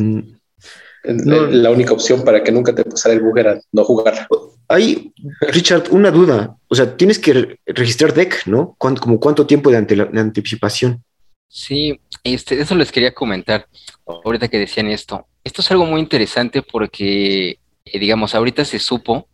la 1.03 1.71
única 1.71 1.93
opción 1.93 2.23
para 2.23 2.43
que 2.43 2.51
nunca 2.51 2.73
te 2.75 2.85
pasara 2.85 3.15
el 3.15 3.21
bug 3.21 3.39
era 3.39 3.59
no 3.71 3.83
jugar. 3.83 4.27
Hay, 4.73 5.13
Richard, 5.41 5.91
una 5.91 6.09
duda. 6.09 6.57
O 6.67 6.73
sea, 6.73 6.97
tienes 6.97 7.19
que 7.19 7.59
registrar 7.67 8.11
deck, 8.11 8.47
¿no? 8.47 8.75
¿Cuánto, 8.79 9.01
como 9.01 9.19
cuánto 9.19 9.45
tiempo 9.45 9.69
de, 9.69 9.77
anticipación? 9.77 11.03
Sí, 11.47 11.99
este, 12.23 12.59
eso 12.59 12.73
les 12.73 12.91
quería 12.91 13.13
comentar 13.13 13.67
ahorita 14.07 14.47
que 14.47 14.57
decían 14.57 14.87
esto. 14.87 15.27
Esto 15.43 15.61
es 15.61 15.69
algo 15.69 15.85
muy 15.85 16.01
interesante 16.01 16.63
porque, 16.63 17.59
eh, 17.85 17.99
digamos, 17.99 18.33
ahorita 18.33 18.65
se 18.65 18.79
supo 18.79 19.27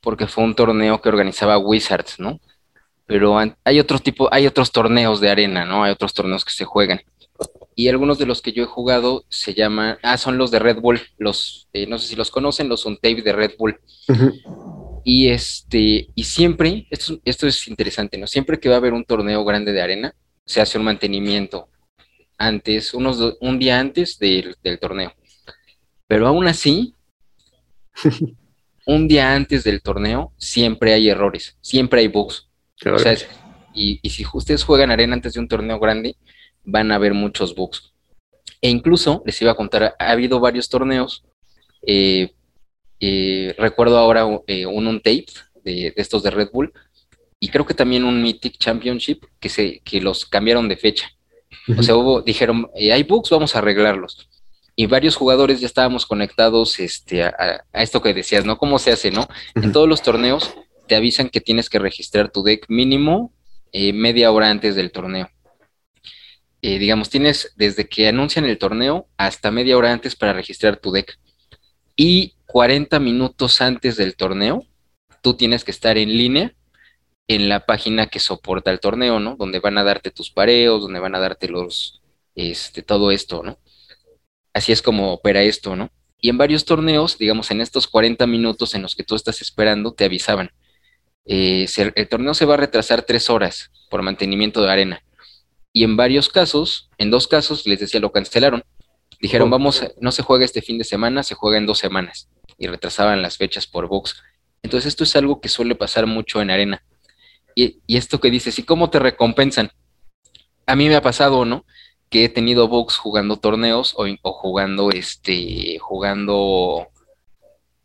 porque 0.00 0.26
fue 0.26 0.42
un 0.42 0.56
torneo 0.56 1.00
que 1.00 1.08
organizaba 1.08 1.58
Wizards, 1.58 2.18
¿no? 2.18 2.40
Pero 3.06 3.38
hay 3.38 3.78
otro 3.78 4.00
tipo, 4.00 4.28
hay 4.32 4.48
otros 4.48 4.72
torneos 4.72 5.20
de 5.20 5.30
arena, 5.30 5.64
¿no? 5.64 5.84
Hay 5.84 5.92
otros 5.92 6.14
torneos 6.14 6.44
que 6.44 6.52
se 6.52 6.64
juegan 6.64 7.00
y 7.80 7.88
algunos 7.88 8.18
de 8.18 8.26
los 8.26 8.42
que 8.42 8.52
yo 8.52 8.64
he 8.64 8.66
jugado 8.66 9.24
se 9.30 9.54
llaman, 9.54 9.96
ah, 10.02 10.18
son 10.18 10.36
los 10.36 10.50
de 10.50 10.58
Red 10.58 10.80
Bull, 10.80 11.00
los, 11.16 11.68
eh, 11.72 11.86
no 11.86 11.98
sé 11.98 12.08
si 12.08 12.14
los 12.16 12.30
conocen, 12.30 12.68
los 12.68 12.84
tape 12.84 13.22
de 13.22 13.32
Red 13.32 13.52
Bull. 13.58 13.80
Y 15.04 15.28
este, 15.28 16.08
y 16.14 16.24
siempre, 16.24 16.86
esto, 16.90 17.20
esto 17.24 17.46
es 17.46 17.68
interesante, 17.68 18.18
¿no? 18.18 18.26
Siempre 18.26 18.58
que 18.58 18.68
va 18.68 18.76
a 18.76 18.78
haber 18.78 18.92
un 18.92 19.04
torneo 19.04 19.44
grande 19.44 19.72
de 19.72 19.82
arena, 19.82 20.14
se 20.44 20.60
hace 20.60 20.78
un 20.78 20.84
mantenimiento 20.84 21.68
antes, 22.38 22.94
unos 22.94 23.36
un 23.40 23.58
día 23.58 23.78
antes 23.78 24.18
del, 24.18 24.56
torneo. 24.80 25.12
Pero 26.06 26.26
aún 26.26 26.46
así, 26.48 26.94
un 28.86 29.08
día 29.08 29.34
antes 29.34 29.64
del 29.64 29.82
torneo, 29.82 30.32
siempre 30.36 30.92
hay 30.92 31.08
errores, 31.08 31.56
siempre 31.60 32.00
hay 32.00 32.08
bugs. 32.08 32.48
O 32.86 32.98
sea, 32.98 33.14
y, 33.74 34.00
y 34.02 34.10
si 34.10 34.24
ustedes 34.32 34.64
juegan 34.64 34.90
arena 34.90 35.14
antes 35.14 35.34
de 35.34 35.40
un 35.40 35.48
torneo 35.48 35.78
grande, 35.78 36.16
van 36.64 36.90
a 36.92 36.96
haber 36.96 37.14
muchos 37.14 37.54
bugs. 37.54 37.92
E 38.60 38.68
incluso, 38.68 39.22
les 39.24 39.40
iba 39.40 39.52
a 39.52 39.56
contar, 39.56 39.94
ha 39.98 40.10
habido 40.10 40.40
varios 40.40 40.68
torneos. 40.68 41.24
Eh, 41.86 42.34
eh, 43.00 43.54
recuerdo 43.58 43.98
ahora 43.98 44.26
eh, 44.46 44.66
un, 44.66 45.00
tape 45.00 45.26
de, 45.64 45.92
estos 45.96 46.22
de 46.22 46.30
Red 46.30 46.50
Bull 46.52 46.72
y 47.38 47.48
creo 47.48 47.66
que 47.66 47.74
también 47.74 48.04
un 48.04 48.22
Mythic 48.22 48.58
Championship 48.58 49.24
que, 49.38 49.48
se, 49.48 49.80
que 49.80 50.00
los 50.00 50.26
cambiaron 50.26 50.68
de 50.68 50.76
fecha. 50.76 51.10
O 51.76 51.82
sea, 51.82 51.96
hubo, 51.96 52.20
dijeron, 52.22 52.70
hay 52.74 53.02
bugs, 53.02 53.30
vamos 53.30 53.54
a 53.54 53.58
arreglarlos. 53.58 54.28
Y 54.76 54.86
varios 54.86 55.16
jugadores 55.16 55.60
ya 55.60 55.66
estábamos 55.66 56.06
conectados 56.06 56.78
este, 56.78 57.24
a, 57.24 57.64
esto 57.72 58.02
que 58.02 58.14
decías, 58.14 58.44
¿no? 58.44 58.58
¿Cómo 58.58 58.78
se 58.78 58.92
hace, 58.92 59.10
no? 59.10 59.26
En 59.54 59.72
todos 59.72 59.88
los 59.88 60.02
torneos 60.02 60.54
te 60.86 60.96
avisan 60.96 61.28
que 61.28 61.40
tienes 61.40 61.68
que 61.68 61.78
registrar 61.78 62.30
tu 62.30 62.42
deck 62.42 62.66
mínimo 62.68 63.32
media 63.72 64.30
hora 64.30 64.50
antes 64.50 64.74
del 64.74 64.92
torneo. 64.92 65.30
Eh, 66.62 66.78
digamos, 66.78 67.08
tienes 67.08 67.52
desde 67.56 67.88
que 67.88 68.08
anuncian 68.08 68.44
el 68.44 68.58
torneo 68.58 69.08
hasta 69.16 69.50
media 69.50 69.78
hora 69.78 69.92
antes 69.92 70.14
para 70.14 70.34
registrar 70.34 70.76
tu 70.76 70.92
deck. 70.92 71.18
Y 72.02 72.32
40 72.46 72.98
minutos 72.98 73.60
antes 73.60 73.98
del 73.98 74.16
torneo, 74.16 74.64
tú 75.20 75.34
tienes 75.34 75.64
que 75.64 75.70
estar 75.70 75.98
en 75.98 76.16
línea 76.16 76.54
en 77.28 77.50
la 77.50 77.66
página 77.66 78.06
que 78.06 78.20
soporta 78.20 78.70
el 78.70 78.80
torneo, 78.80 79.20
¿no? 79.20 79.36
Donde 79.36 79.60
van 79.60 79.76
a 79.76 79.84
darte 79.84 80.10
tus 80.10 80.30
pareos, 80.30 80.80
donde 80.80 80.98
van 80.98 81.14
a 81.14 81.18
darte 81.18 81.46
los, 81.46 82.00
este, 82.34 82.80
todo 82.80 83.10
esto, 83.10 83.42
¿no? 83.42 83.58
Así 84.54 84.72
es 84.72 84.80
como 84.80 85.12
opera 85.12 85.42
esto, 85.42 85.76
¿no? 85.76 85.90
Y 86.22 86.30
en 86.30 86.38
varios 86.38 86.64
torneos, 86.64 87.18
digamos, 87.18 87.50
en 87.50 87.60
estos 87.60 87.86
40 87.86 88.26
minutos 88.26 88.74
en 88.74 88.80
los 88.80 88.96
que 88.96 89.04
tú 89.04 89.14
estás 89.14 89.42
esperando, 89.42 89.92
te 89.92 90.06
avisaban. 90.06 90.52
Eh, 91.26 91.66
el 91.96 92.08
torneo 92.08 92.32
se 92.32 92.46
va 92.46 92.54
a 92.54 92.56
retrasar 92.56 93.02
tres 93.02 93.28
horas 93.28 93.70
por 93.90 94.00
mantenimiento 94.00 94.62
de 94.62 94.72
arena 94.72 95.04
y 95.70 95.84
en 95.84 95.98
varios 95.98 96.30
casos, 96.30 96.88
en 96.96 97.10
dos 97.10 97.28
casos, 97.28 97.66
les 97.66 97.78
decía, 97.78 98.00
lo 98.00 98.10
cancelaron. 98.10 98.64
Dijeron, 99.20 99.50
vamos, 99.50 99.84
no 100.00 100.12
se 100.12 100.22
juega 100.22 100.44
este 100.44 100.62
fin 100.62 100.78
de 100.78 100.84
semana, 100.84 101.22
se 101.22 101.34
juega 101.34 101.58
en 101.58 101.66
dos 101.66 101.78
semanas. 101.78 102.28
Y 102.58 102.66
retrasaban 102.66 103.22
las 103.22 103.36
fechas 103.36 103.66
por 103.66 103.88
box. 103.88 104.22
Entonces 104.62 104.88
esto 104.88 105.04
es 105.04 105.14
algo 105.16 105.40
que 105.40 105.48
suele 105.48 105.74
pasar 105.74 106.06
mucho 106.06 106.40
en 106.40 106.50
arena. 106.50 106.82
Y, 107.54 107.80
esto 107.88 108.20
que 108.20 108.30
dices, 108.30 108.58
¿y 108.58 108.62
cómo 108.62 108.90
te 108.90 108.98
recompensan? 108.98 109.70
A 110.66 110.76
mí 110.76 110.88
me 110.88 110.96
ha 110.96 111.02
pasado, 111.02 111.44
¿no? 111.44 111.64
Que 112.08 112.24
he 112.24 112.28
tenido 112.28 112.68
box 112.68 112.96
jugando 112.96 113.36
torneos 113.36 113.94
o, 113.96 114.06
jugando, 114.32 114.90
este, 114.90 115.78
jugando 115.78 116.88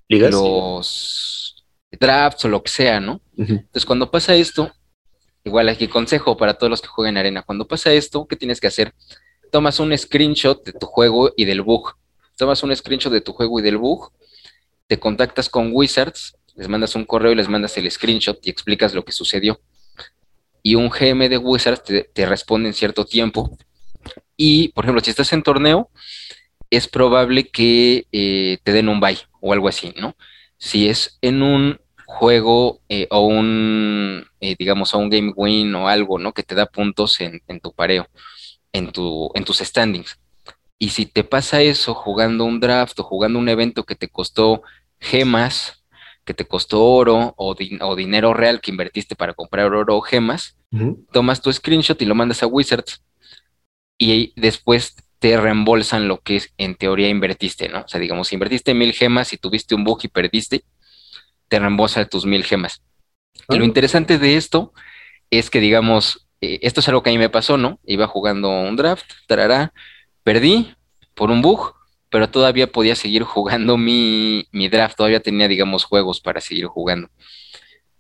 los 0.07 1.65
drafts 1.91 2.45
o 2.45 2.49
lo 2.49 2.63
que 2.63 2.71
sea, 2.71 2.99
¿no? 2.99 3.21
Entonces 3.37 3.85
cuando 3.85 4.09
pasa 4.09 4.35
esto, 4.35 4.71
Igual 5.45 5.69
aquí 5.69 5.87
consejo 5.87 6.35
para 6.35 6.55
todos 6.55 6.71
los 6.71 6.81
que 6.81 6.87
juegan 6.87 7.17
arena. 7.17 7.43
Cuando 7.43 7.67
pasa 7.67 7.93
esto, 7.93 8.25
¿qué 8.27 8.35
tienes 8.35 8.59
que 8.59 8.65
hacer? 8.65 8.95
Tomas 9.55 9.79
un 9.79 9.97
screenshot 9.97 10.65
de 10.65 10.73
tu 10.73 10.85
juego 10.85 11.31
y 11.37 11.45
del 11.45 11.61
bug. 11.61 11.95
Tomas 12.35 12.61
un 12.63 12.75
screenshot 12.75 13.09
de 13.09 13.21
tu 13.21 13.31
juego 13.31 13.57
y 13.61 13.63
del 13.63 13.77
bug. 13.77 14.11
Te 14.85 14.99
contactas 14.99 15.47
con 15.47 15.69
Wizards, 15.71 16.35
les 16.55 16.67
mandas 16.67 16.93
un 16.93 17.05
correo 17.05 17.31
y 17.31 17.35
les 17.35 17.47
mandas 17.47 17.77
el 17.77 17.89
screenshot 17.89 18.37
y 18.45 18.49
explicas 18.49 18.93
lo 18.93 19.05
que 19.05 19.13
sucedió. 19.13 19.61
Y 20.61 20.75
un 20.75 20.89
GM 20.89 21.29
de 21.29 21.37
Wizards 21.37 21.83
te, 22.13 22.25
responde 22.25 22.67
en 22.67 22.73
cierto 22.73 23.05
tiempo. 23.05 23.57
Y, 24.35 24.73
por 24.73 24.83
ejemplo, 24.83 25.01
si 25.01 25.11
estás 25.11 25.31
en 25.31 25.41
torneo, 25.41 25.89
es 26.69 26.89
probable 26.89 27.47
que 27.47 28.07
eh, 28.11 28.57
te 28.61 28.73
den 28.73 28.89
un 28.89 28.99
buy 28.99 29.19
o 29.39 29.53
algo 29.53 29.69
así, 29.69 29.93
¿no? 29.97 30.17
Si 30.57 30.89
es 30.89 31.17
en 31.21 31.41
un 31.41 31.79
juego 32.05 32.81
eh, 32.89 33.07
o 33.09 33.21
un, 33.21 34.25
eh, 34.39 34.55
digamos, 34.59 34.93
o 34.93 34.97
un 34.97 35.09
game 35.09 35.31
win 35.35 35.73
o 35.75 35.87
algo, 35.87 36.19
¿no? 36.19 36.33
Que 36.33 36.43
te 36.43 36.55
da 36.55 36.65
puntos 36.65 37.19
en, 37.21 37.41
tu 37.61 37.73
pareo, 37.73 38.07
en, 38.75 38.91
tu, 38.91 39.31
en 39.33 39.45
tus 39.45 39.59
standings. 39.59 40.19
Y 40.77 40.89
si 40.89 41.05
te 41.05 41.23
pasa 41.23 41.61
eso 41.61 41.93
jugando 41.93 42.43
un 42.43 42.59
draft 42.59 42.99
o 42.99 43.03
jugando 43.03 43.39
un 43.39 43.47
evento 43.47 43.85
que 43.85 43.95
te 43.95 44.09
costó 44.09 44.63
gemas, 44.99 45.85
que 46.25 46.33
te 46.33 46.45
costó 46.45 46.83
oro 46.83 47.33
o, 47.37 47.55
o 47.81 47.95
dinero 47.95 48.33
real 48.33 48.59
que 48.59 48.71
invertiste 48.71 49.15
para 49.15 49.33
comprar 49.33 49.73
oro 49.73 49.95
o 49.95 50.01
gemas, 50.01 50.57
tomas 51.13 51.41
tu 51.41 51.53
screenshot 51.53 52.01
y 52.01 52.05
lo 52.05 52.15
mandas 52.15 52.43
a 52.43 52.47
Wizards 52.47 53.01
y 53.97 54.33
después 54.35 54.95
te 55.19 55.37
reembolsan 55.37 56.09
lo 56.09 56.19
que 56.19 56.41
en 56.57 56.75
teoría 56.75 57.07
invertiste, 57.07 57.69
¿no? 57.69 57.81
O 57.81 57.87
sea, 57.87 58.01
digamos, 58.01 58.27
si 58.27 58.35
invertiste 58.35 58.73
mil 58.73 58.91
gemas 58.91 59.31
y 59.31 59.37
tuviste 59.37 59.73
un 59.73 59.85
bug 59.85 59.99
y 60.03 60.09
perdiste, 60.09 60.65
te 61.47 61.59
reembolsa 61.59 62.05
tus 62.05 62.25
mil 62.25 62.43
gemas. 62.43 62.83
Y 63.47 63.55
lo 63.55 63.63
ah. 63.63 63.67
interesante 63.67 64.17
de 64.17 64.35
esto 64.35 64.73
es 65.29 65.49
que, 65.49 65.61
digamos, 65.61 66.24
eh, 66.45 66.59
esto 66.61 66.79
es 66.79 66.87
algo 66.87 67.03
que 67.03 67.09
a 67.09 67.13
mí 67.13 67.17
me 67.17 67.29
pasó, 67.29 67.57
¿no? 67.57 67.79
Iba 67.85 68.07
jugando 68.07 68.49
un 68.49 68.75
draft, 68.75 69.05
tarará, 69.27 69.73
perdí 70.23 70.73
por 71.13 71.31
un 71.31 71.41
bug, 71.41 71.73
pero 72.09 72.29
todavía 72.29 72.71
podía 72.71 72.95
seguir 72.95 73.23
jugando 73.23 73.77
mi, 73.77 74.47
mi 74.51 74.69
draft, 74.69 74.97
todavía 74.97 75.19
tenía, 75.19 75.47
digamos, 75.47 75.83
juegos 75.83 76.21
para 76.21 76.41
seguir 76.41 76.65
jugando. 76.67 77.09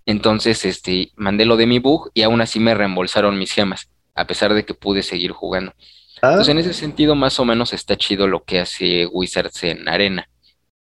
Entonces, 0.05 0.65
este, 0.65 1.11
mandé 1.15 1.45
lo 1.45 1.57
de 1.57 1.65
mi 1.65 1.79
bug 1.79 2.11
y 2.13 2.21
aún 2.21 2.41
así 2.41 2.59
me 2.59 2.75
reembolsaron 2.75 3.37
mis 3.37 3.51
gemas, 3.51 3.89
a 4.13 4.27
pesar 4.27 4.53
de 4.53 4.63
que 4.63 4.73
pude 4.73 5.01
seguir 5.01 5.31
jugando. 5.31 5.73
Entonces, 6.21 6.49
en 6.49 6.59
ese 6.59 6.73
sentido, 6.73 7.15
más 7.15 7.39
o 7.39 7.45
menos 7.45 7.73
está 7.73 7.97
chido 7.97 8.27
lo 8.27 8.43
que 8.43 8.59
hace 8.59 9.05
Wizards 9.07 9.63
en 9.63 9.87
Arena. 9.89 10.29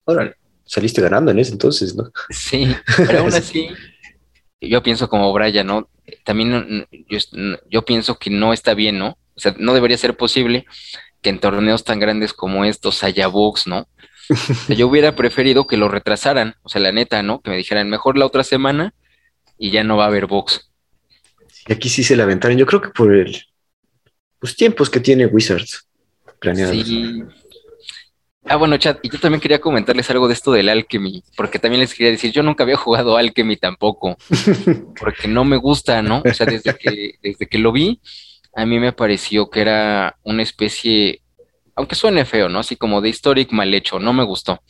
Órale, 0.05 0.35
saliste 0.65 1.01
ganando 1.01 1.31
en 1.31 1.39
ese 1.39 1.51
entonces, 1.51 1.95
¿no? 1.95 2.11
Sí, 2.29 2.73
pero 2.97 3.19
aún 3.19 3.33
así, 3.33 3.69
yo 4.61 4.83
pienso 4.83 5.09
como 5.09 5.31
Brian, 5.33 5.67
¿no? 5.67 5.89
También 6.23 6.87
yo, 7.07 7.19
yo, 7.69 7.85
pienso 7.85 8.17
que 8.17 8.29
no 8.29 8.53
está 8.53 8.73
bien, 8.73 8.97
¿no? 8.97 9.17
O 9.35 9.39
sea, 9.39 9.55
no 9.57 9.73
debería 9.73 9.97
ser 9.97 10.17
posible 10.17 10.65
que 11.21 11.29
en 11.29 11.39
torneos 11.39 11.83
tan 11.83 11.99
grandes 11.99 12.33
como 12.33 12.65
estos 12.65 13.03
haya 13.03 13.27
bugs, 13.27 13.67
¿no? 13.67 13.87
yo 14.69 14.87
hubiera 14.87 15.15
preferido 15.15 15.65
que 15.65 15.77
lo 15.77 15.87
retrasaran, 15.87 16.55
o 16.63 16.69
sea, 16.69 16.81
la 16.81 16.91
neta, 16.91 17.23
¿no? 17.23 17.41
Que 17.41 17.49
me 17.49 17.57
dijeran 17.57 17.89
mejor 17.89 18.17
la 18.17 18.25
otra 18.25 18.43
semana 18.43 18.93
y 19.57 19.71
ya 19.71 19.83
no 19.83 19.97
va 19.97 20.05
a 20.05 20.07
haber 20.07 20.27
bugs. 20.27 20.71
Y 21.67 21.73
aquí 21.73 21.89
sí 21.89 22.03
se 22.03 22.15
la 22.15 22.23
aventaron. 22.23 22.57
Yo 22.57 22.65
creo 22.65 22.81
que 22.81 22.89
por 22.89 23.13
el, 23.13 23.43
los 24.41 24.55
tiempos 24.55 24.89
que 24.89 24.99
tiene 24.99 25.25
Wizards 25.25 25.87
planeados. 26.39 26.75
Sí. 26.75 27.23
Ah, 28.49 28.55
bueno, 28.55 28.77
chat, 28.77 28.97
y 29.03 29.09
yo 29.09 29.19
también 29.19 29.39
quería 29.39 29.61
comentarles 29.61 30.09
algo 30.09 30.27
de 30.27 30.33
esto 30.33 30.51
del 30.51 30.69
Alchemy, 30.69 31.23
porque 31.37 31.59
también 31.59 31.81
les 31.81 31.93
quería 31.93 32.11
decir, 32.11 32.31
yo 32.31 32.41
nunca 32.41 32.63
había 32.63 32.77
jugado 32.77 33.15
Alchemy 33.15 33.57
tampoco, 33.57 34.17
porque 34.99 35.27
no 35.27 35.45
me 35.45 35.55
gusta, 35.57 36.01
¿no? 36.01 36.23
O 36.25 36.33
sea, 36.33 36.47
desde 36.47 36.75
que, 36.75 37.19
desde 37.21 37.45
que 37.45 37.59
lo 37.59 37.71
vi, 37.71 38.01
a 38.55 38.65
mí 38.65 38.79
me 38.79 38.91
pareció 38.91 39.51
que 39.51 39.61
era 39.61 40.17
una 40.23 40.41
especie, 40.41 41.21
aunque 41.75 41.93
suene 41.93 42.25
feo, 42.25 42.49
¿no? 42.49 42.57
Así 42.57 42.75
como 42.75 43.01
de 43.01 43.09
historic 43.09 43.51
mal 43.51 43.71
hecho, 43.71 43.99
no 43.99 44.13
me 44.13 44.23
gustó. 44.23 44.63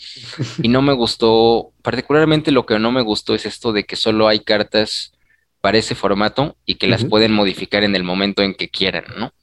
Y 0.62 0.68
no 0.68 0.82
me 0.82 0.92
gustó, 0.92 1.72
particularmente 1.82 2.52
lo 2.52 2.66
que 2.66 2.78
no 2.80 2.92
me 2.92 3.02
gustó 3.02 3.34
es 3.34 3.46
esto 3.46 3.72
de 3.72 3.86
que 3.86 3.96
solo 3.96 4.28
hay 4.28 4.42
cartas 4.42 5.14
para 5.62 5.78
ese 5.78 5.96
formato 5.96 6.58
y 6.66 6.76
que 6.76 6.88
las 6.88 7.06
pueden 7.06 7.32
modificar 7.32 7.84
en 7.84 7.96
el 7.96 8.04
momento 8.04 8.42
en 8.42 8.54
que 8.54 8.70
quieran, 8.70 9.06
¿no? 9.18 9.34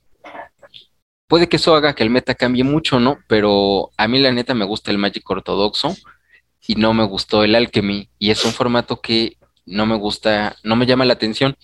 Puede 1.28 1.48
que 1.48 1.56
eso 1.56 1.74
haga 1.74 1.94
que 1.94 2.04
el 2.04 2.10
meta 2.10 2.34
cambie 2.34 2.64
mucho, 2.64 3.00
¿no? 3.00 3.18
Pero 3.26 3.90
a 3.96 4.06
mí 4.06 4.18
la 4.18 4.32
neta 4.32 4.54
me 4.54 4.64
gusta 4.64 4.90
el 4.90 4.98
Magic 4.98 5.28
ortodoxo 5.28 5.96
y 6.66 6.76
no 6.76 6.94
me 6.94 7.04
gustó 7.04 7.42
el 7.42 7.54
Alchemy. 7.54 8.08
Y 8.18 8.30
es 8.30 8.44
un 8.44 8.52
formato 8.52 9.00
que 9.00 9.36
no 9.64 9.86
me 9.86 9.96
gusta, 9.96 10.56
no 10.62 10.76
me 10.76 10.86
llama 10.86 11.04
la 11.04 11.14
atención. 11.14 11.56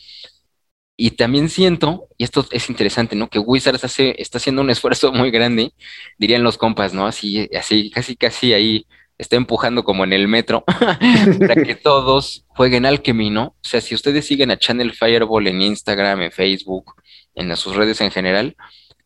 Y 0.97 1.13
también 1.13 1.49
siento, 1.49 2.09
y 2.19 2.25
esto 2.25 2.47
es 2.51 2.69
interesante, 2.69 3.17
¿no? 3.17 3.29
Que 3.29 3.39
Wizards 3.39 3.83
hace, 3.85 4.15
está 4.19 4.39
haciendo 4.39 4.63
un 4.63 4.71
esfuerzo 4.71 5.13
muy 5.13 5.31
grande, 5.31 5.73
dirían 6.19 6.43
los 6.43 6.59
compas, 6.59 6.93
¿no? 6.93 7.07
Así, 7.07 7.49
así, 7.57 7.91
casi, 7.91 8.15
casi 8.17 8.53
ahí 8.53 8.87
está 9.17 9.37
empujando 9.37 9.85
como 9.85 10.05
en 10.05 10.13
el 10.13 10.29
metro 10.29 10.65
para 11.39 11.63
que 11.63 11.75
todos 11.75 12.45
jueguen 12.49 12.85
Alchemy, 12.85 13.31
¿no? 13.31 13.45
O 13.45 13.57
sea, 13.63 13.81
si 13.81 13.95
ustedes 13.95 14.27
siguen 14.27 14.51
a 14.51 14.59
Channel 14.59 14.93
Fireball 14.93 15.47
en 15.47 15.63
Instagram, 15.63 16.23
en 16.23 16.33
Facebook, 16.33 16.95
en 17.35 17.57
sus 17.57 17.75
redes 17.75 18.01
en 18.01 18.11
general, 18.11 18.57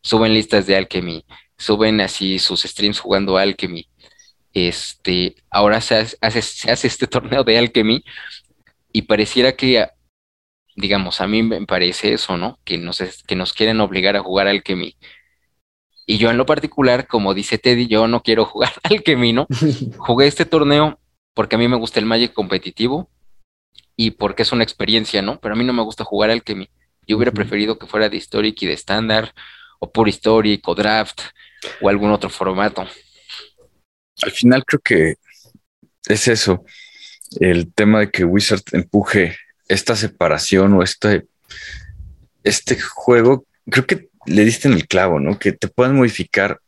suben 0.01 0.33
listas 0.33 0.67
de 0.67 0.75
Alchemy, 0.75 1.25
suben 1.57 2.01
así 2.01 2.39
sus 2.39 2.63
streams 2.63 2.99
jugando 2.99 3.37
Alchemy. 3.37 3.87
Este, 4.53 5.35
ahora 5.51 5.81
se 5.81 5.95
hace, 6.21 6.41
se 6.41 6.71
hace 6.71 6.87
este 6.87 7.07
torneo 7.07 7.43
de 7.43 7.57
Alchemy 7.57 8.03
y 8.91 9.03
pareciera 9.03 9.55
que, 9.55 9.87
digamos, 10.75 11.21
a 11.21 11.27
mí 11.27 11.43
me 11.43 11.65
parece 11.65 12.13
eso, 12.13 12.37
¿no? 12.37 12.59
Que 12.63 12.77
nos, 12.77 13.01
que 13.27 13.35
nos 13.35 13.53
quieren 13.53 13.79
obligar 13.81 14.15
a 14.15 14.23
jugar 14.23 14.47
Alchemy. 14.47 14.95
Y 16.05 16.17
yo 16.17 16.29
en 16.29 16.37
lo 16.37 16.45
particular, 16.45 17.05
como 17.05 17.33
dice 17.33 17.57
Teddy, 17.57 17.87
yo 17.87 18.07
no 18.07 18.23
quiero 18.23 18.45
jugar 18.51 18.73
Alchemy, 18.83 19.33
¿no? 19.33 19.47
Jugué 19.97 20.27
este 20.27 20.45
torneo 20.45 20.99
porque 21.33 21.55
a 21.55 21.59
mí 21.59 21.67
me 21.67 21.77
gusta 21.77 21.99
el 21.99 22.07
Magic 22.07 22.33
competitivo 22.33 23.11
y 23.95 24.11
porque 24.11 24.43
es 24.43 24.51
una 24.51 24.63
experiencia, 24.63 25.21
¿no? 25.21 25.39
Pero 25.39 25.53
a 25.53 25.57
mí 25.57 25.63
no 25.63 25.73
me 25.73 25.83
gusta 25.83 26.03
jugar 26.03 26.31
Alchemy. 26.31 26.69
Yo 27.05 27.17
hubiera 27.17 27.31
preferido 27.31 27.77
que 27.77 27.87
fuera 27.87 28.09
de 28.09 28.17
Historic 28.17 28.61
y 28.63 28.65
de 28.65 28.73
Standard 28.73 29.29
o 29.79 29.91
por 29.91 30.07
histórico, 30.07 30.75
draft 30.75 31.21
o 31.81 31.89
algún 31.89 32.11
otro 32.11 32.29
formato. 32.29 32.85
Al 34.21 34.31
final 34.31 34.63
creo 34.65 34.81
que 34.81 35.15
es 36.07 36.27
eso, 36.27 36.65
el 37.39 37.73
tema 37.73 37.99
de 37.99 38.11
que 38.11 38.23
Wizard 38.23 38.63
empuje 38.71 39.37
esta 39.67 39.95
separación 39.95 40.73
o 40.73 40.83
este, 40.83 41.25
este 42.43 42.79
juego, 42.79 43.45
creo 43.69 43.85
que 43.85 44.09
le 44.25 44.45
diste 44.45 44.67
en 44.67 44.73
el 44.73 44.87
clavo, 44.87 45.19
¿no? 45.19 45.37
Que 45.37 45.51
te 45.51 45.67
puedan 45.67 45.95
modificar 45.95 46.59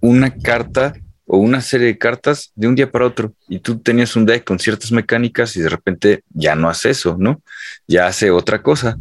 una 0.00 0.34
carta 0.34 0.94
o 1.26 1.38
una 1.38 1.60
serie 1.60 1.86
de 1.86 1.98
cartas 1.98 2.52
de 2.54 2.68
un 2.68 2.74
día 2.74 2.90
para 2.90 3.06
otro 3.06 3.32
y 3.48 3.60
tú 3.60 3.78
tenías 3.78 4.16
un 4.16 4.26
deck 4.26 4.44
con 4.44 4.58
ciertas 4.58 4.92
mecánicas 4.92 5.56
y 5.56 5.62
de 5.62 5.68
repente 5.68 6.24
ya 6.30 6.54
no 6.54 6.68
hace 6.68 6.90
eso, 6.90 7.16
¿no? 7.18 7.42
Ya 7.86 8.06
hace 8.06 8.30
otra 8.30 8.62
cosa 8.62 8.96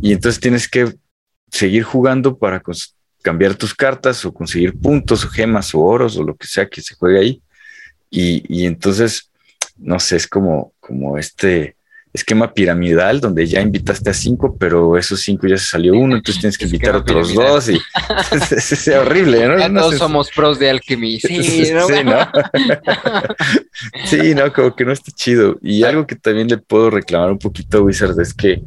y 0.00 0.12
entonces 0.12 0.40
tienes 0.40 0.68
que 0.68 0.94
seguir 1.50 1.82
jugando 1.82 2.38
para 2.38 2.60
cambiar 3.26 3.56
tus 3.56 3.74
cartas 3.74 4.24
o 4.24 4.32
conseguir 4.32 4.78
puntos 4.78 5.24
o 5.24 5.28
gemas 5.28 5.74
o 5.74 5.80
oros 5.80 6.16
o 6.16 6.22
lo 6.22 6.36
que 6.36 6.46
sea 6.46 6.68
que 6.68 6.80
se 6.80 6.94
juegue 6.94 7.18
ahí. 7.18 7.42
Y, 8.08 8.64
entonces, 8.64 9.32
no 9.76 9.98
sé, 9.98 10.14
es 10.14 10.28
como, 10.28 10.72
como 10.78 11.18
este 11.18 11.74
esquema 12.12 12.54
piramidal 12.54 13.20
donde 13.20 13.44
ya 13.44 13.60
invitaste 13.60 14.10
a 14.10 14.14
cinco, 14.14 14.56
pero 14.56 14.96
esos 14.96 15.20
cinco 15.20 15.48
ya 15.48 15.58
se 15.58 15.66
salió 15.66 15.94
uno, 15.94 16.14
entonces 16.16 16.40
tienes 16.40 16.56
que 16.56 16.66
invitar 16.66 16.94
a 16.94 16.98
otros 16.98 17.34
dos 17.34 17.68
y 17.68 17.80
es, 18.56 18.88
horrible, 18.88 19.48
¿no? 19.48 19.58
Ya 19.58 19.74
todos 19.74 19.98
somos 19.98 20.30
pros 20.30 20.60
de 20.60 20.70
alquimia. 20.70 21.18
Sí, 21.20 21.72
¿no? 21.74 21.88
Sí, 21.88 22.04
¿no? 22.04 22.30
sí, 24.04 24.34
no, 24.36 24.52
como 24.52 24.76
que 24.76 24.84
no 24.84 24.92
está 24.92 25.10
chido. 25.10 25.58
Y 25.62 25.82
algo 25.82 26.06
que 26.06 26.14
también 26.14 26.46
le 26.46 26.58
puedo 26.58 26.90
reclamar 26.90 27.32
un 27.32 27.40
poquito 27.40 27.78
a 27.78 27.82
Wizard 27.82 28.18
es 28.20 28.32
que 28.32 28.62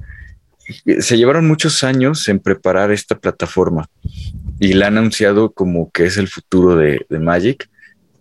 se 0.99 1.17
llevaron 1.17 1.47
muchos 1.47 1.81
años 1.85 2.27
en 2.27 2.39
preparar 2.39 2.91
esta 2.91 3.17
plataforma 3.17 3.89
y 4.59 4.73
la 4.73 4.87
han 4.87 4.97
anunciado 4.97 5.51
como 5.51 5.89
que 5.91 6.05
es 6.05 6.17
el 6.17 6.27
futuro 6.27 6.75
de, 6.75 7.05
Magic 7.09 7.69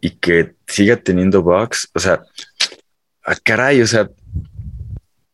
y 0.00 0.10
que 0.10 0.54
siga 0.66 0.96
teniendo 0.96 1.42
bugs. 1.42 1.90
O 1.94 1.98
sea, 1.98 2.22
a 3.24 3.34
caray, 3.34 3.82
o 3.82 3.86
sea, 3.86 4.08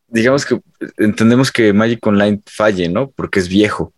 digamos 0.07 0.45
que 0.45 0.59
entendemos 0.97 1.51
que 1.51 1.71
Magic 1.73 2.05
Online 2.05 2.41
falle, 2.45 2.89
¿no? 2.89 3.11
Porque 3.11 3.39
es 3.39 3.47
viejo, 3.47 3.93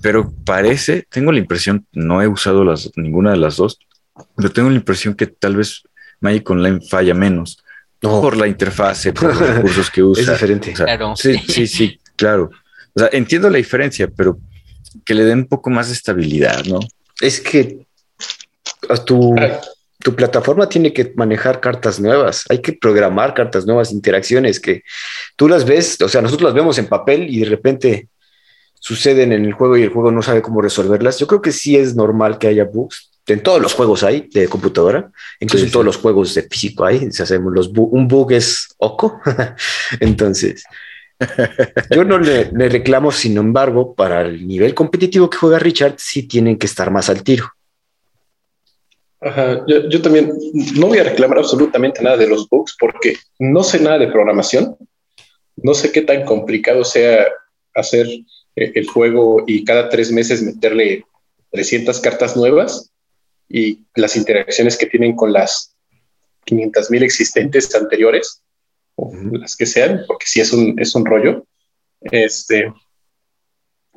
pero 0.00 0.32
parece, 0.44 1.06
tengo 1.10 1.32
la 1.32 1.38
impresión, 1.38 1.86
no 1.92 2.22
he 2.22 2.28
usado 2.28 2.64
las, 2.64 2.90
ninguna 2.96 3.32
de 3.32 3.38
las 3.38 3.56
dos, 3.56 3.78
pero 4.36 4.50
tengo 4.50 4.70
la 4.70 4.76
impresión 4.76 5.14
que 5.14 5.26
tal 5.26 5.56
vez 5.56 5.82
Magic 6.20 6.48
Online 6.48 6.80
falla 6.80 7.14
menos. 7.14 7.62
Por 8.00 8.36
la 8.36 8.46
interfase, 8.46 9.12
por 9.12 9.34
los 9.34 9.38
recursos 9.54 9.90
que 9.90 10.02
usa. 10.02 10.22
Es 10.22 10.30
diferente. 10.30 10.72
claro. 10.72 11.14
Sí, 11.16 11.36
sí, 11.48 11.66
sí, 11.66 12.00
claro. 12.16 12.50
O 12.94 13.00
sea, 13.00 13.10
entiendo 13.12 13.50
la 13.50 13.58
diferencia, 13.58 14.08
pero 14.08 14.38
que 15.04 15.14
le 15.14 15.24
den 15.24 15.40
un 15.40 15.46
poco 15.46 15.70
más 15.70 15.88
de 15.88 15.94
estabilidad, 15.94 16.64
¿no? 16.64 16.80
Es 17.20 17.40
que 17.40 17.86
tu, 19.04 19.34
tu 20.00 20.14
plataforma 20.14 20.68
tiene 20.68 20.92
que 20.92 21.12
manejar 21.16 21.60
cartas 21.60 22.00
nuevas, 22.00 22.44
hay 22.48 22.60
que 22.60 22.72
programar 22.72 23.34
cartas 23.34 23.66
nuevas, 23.66 23.92
interacciones 23.92 24.60
que 24.60 24.82
tú 25.36 25.48
las 25.48 25.64
ves, 25.64 26.00
o 26.00 26.08
sea, 26.08 26.22
nosotros 26.22 26.46
las 26.46 26.54
vemos 26.54 26.78
en 26.78 26.86
papel 26.86 27.28
y 27.28 27.40
de 27.40 27.46
repente 27.46 28.08
suceden 28.80 29.32
en 29.32 29.44
el 29.44 29.52
juego 29.52 29.76
y 29.76 29.82
el 29.82 29.90
juego 29.90 30.12
no 30.12 30.22
sabe 30.22 30.42
cómo 30.42 30.62
resolverlas. 30.62 31.18
Yo 31.18 31.26
creo 31.26 31.42
que 31.42 31.52
sí 31.52 31.76
es 31.76 31.96
normal 31.96 32.38
que 32.38 32.46
haya 32.46 32.64
bugs. 32.64 33.10
En 33.26 33.42
todos 33.42 33.60
los 33.60 33.74
juegos 33.74 34.04
hay 34.04 34.28
de 34.32 34.48
computadora, 34.48 35.10
incluso 35.38 35.66
en 35.66 35.70
todos 35.70 35.84
los 35.84 35.98
juegos 35.98 36.34
de 36.34 36.42
físico 36.44 36.86
hay. 36.86 37.12
Si 37.12 37.22
hacemos 37.22 37.52
los 37.52 37.68
un 37.74 38.08
bug 38.08 38.32
es 38.32 38.68
oco. 38.78 39.20
Entonces, 40.00 40.64
yo 41.90 42.04
no 42.04 42.18
le, 42.18 42.44
reclamo, 42.68 43.10
sin 43.10 43.36
embargo, 43.36 43.94
para 43.94 44.22
el 44.22 44.46
nivel 44.46 44.74
competitivo 44.74 45.28
que 45.28 45.38
juega 45.38 45.58
Richard, 45.58 45.94
sí 45.98 46.28
tienen 46.28 46.58
que 46.58 46.66
estar 46.66 46.90
más 46.90 47.08
al 47.08 47.22
tiro. 47.22 47.46
Ajá, 49.20 49.64
yo, 49.66 50.00
también 50.00 50.32
no 50.76 50.86
voy 50.86 50.98
a 50.98 51.04
reclamar 51.04 51.38
absolutamente 51.38 52.02
nada 52.02 52.16
de 52.16 52.28
los 52.28 52.48
bugs 52.48 52.76
porque 52.78 53.16
no 53.40 53.64
sé 53.64 53.80
nada 53.80 53.98
de 53.98 54.06
programación, 54.06 54.76
no 55.56 55.74
sé 55.74 55.90
qué 55.90 56.02
tan 56.02 56.24
complicado 56.24 56.84
sea 56.84 57.26
hacer 57.74 58.06
eh, 58.54 58.72
el 58.76 58.86
juego 58.86 59.42
y 59.44 59.64
cada 59.64 59.88
tres 59.88 60.12
meses 60.12 60.42
meterle 60.42 61.04
300 61.50 61.98
cartas 62.00 62.36
nuevas 62.36 62.92
y 63.48 63.80
las 63.96 64.16
interacciones 64.16 64.76
que 64.76 64.86
tienen 64.86 65.16
con 65.16 65.32
las 65.32 65.74
500 66.44 66.90
mil 66.92 67.02
existentes 67.02 67.74
anteriores 67.74 68.42
las 69.32 69.56
que 69.56 69.66
sean, 69.66 70.02
porque 70.06 70.26
sí 70.26 70.40
es 70.40 70.52
un, 70.52 70.78
es 70.78 70.94
un 70.94 71.04
rollo. 71.04 71.44
Este, 72.00 72.72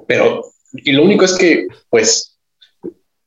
pero, 0.07 0.43
y 0.73 0.91
lo 0.91 1.03
único 1.03 1.25
es 1.25 1.33
que, 1.33 1.67
pues, 1.89 2.39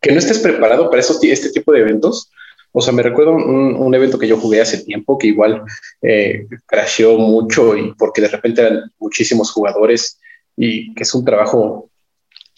que 0.01 0.13
no 0.13 0.19
estés 0.19 0.39
preparado 0.39 0.91
para 0.91 1.01
esos, 1.01 1.23
este 1.23 1.51
tipo 1.51 1.73
de 1.73 1.81
eventos. 1.81 2.31
O 2.73 2.81
sea, 2.81 2.93
me 2.93 3.03
recuerdo 3.03 3.33
un, 3.33 3.77
un 3.77 3.95
evento 3.95 4.19
que 4.19 4.27
yo 4.27 4.37
jugué 4.37 4.61
hace 4.61 4.85
tiempo 4.85 5.17
que 5.17 5.29
igual 5.29 5.63
eh, 6.03 6.47
crasheó 6.67 7.17
mucho 7.19 7.77
y 7.77 7.95
porque 7.95 8.21
de 8.21 8.29
repente 8.29 8.63
eran 8.63 8.93
muchísimos 8.99 9.53
jugadores 9.53 10.19
y 10.57 10.93
que 10.95 11.05
es 11.05 11.15
un 11.15 11.25
trabajo 11.25 11.91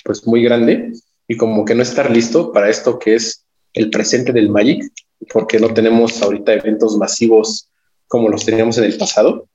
pues 0.04 0.26
muy 0.26 0.42
grande 0.42 0.92
y 1.28 1.36
como 1.36 1.64
que 1.64 1.74
no 1.74 1.82
estar 1.82 2.10
listo 2.10 2.50
para 2.52 2.70
esto 2.70 2.98
que 2.98 3.16
es 3.16 3.44
el 3.74 3.90
presente 3.90 4.32
del 4.32 4.48
Magic, 4.48 4.90
porque 5.32 5.58
no 5.58 5.72
tenemos 5.74 6.22
ahorita 6.22 6.54
eventos 6.54 6.96
masivos 6.96 7.68
como 8.08 8.28
los 8.28 8.44
teníamos 8.44 8.78
en 8.78 8.84
el 8.84 8.96
pasado. 8.96 9.48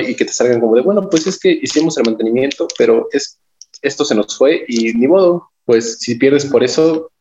Y 0.00 0.14
que 0.16 0.24
te 0.24 0.32
salgan 0.32 0.60
como 0.60 0.74
de, 0.74 0.82
bueno, 0.82 1.08
pues 1.08 1.26
es 1.26 1.38
que 1.38 1.50
hicimos 1.50 1.96
el 1.96 2.04
mantenimiento, 2.04 2.66
pero 2.76 3.08
es, 3.12 3.38
esto 3.82 4.04
se 4.04 4.14
nos 4.14 4.36
fue 4.36 4.64
y 4.66 4.92
ni 4.94 5.06
modo, 5.06 5.50
pues 5.64 5.98
si 6.00 6.16
pierdes 6.16 6.46
por 6.46 6.64
eso, 6.64 7.12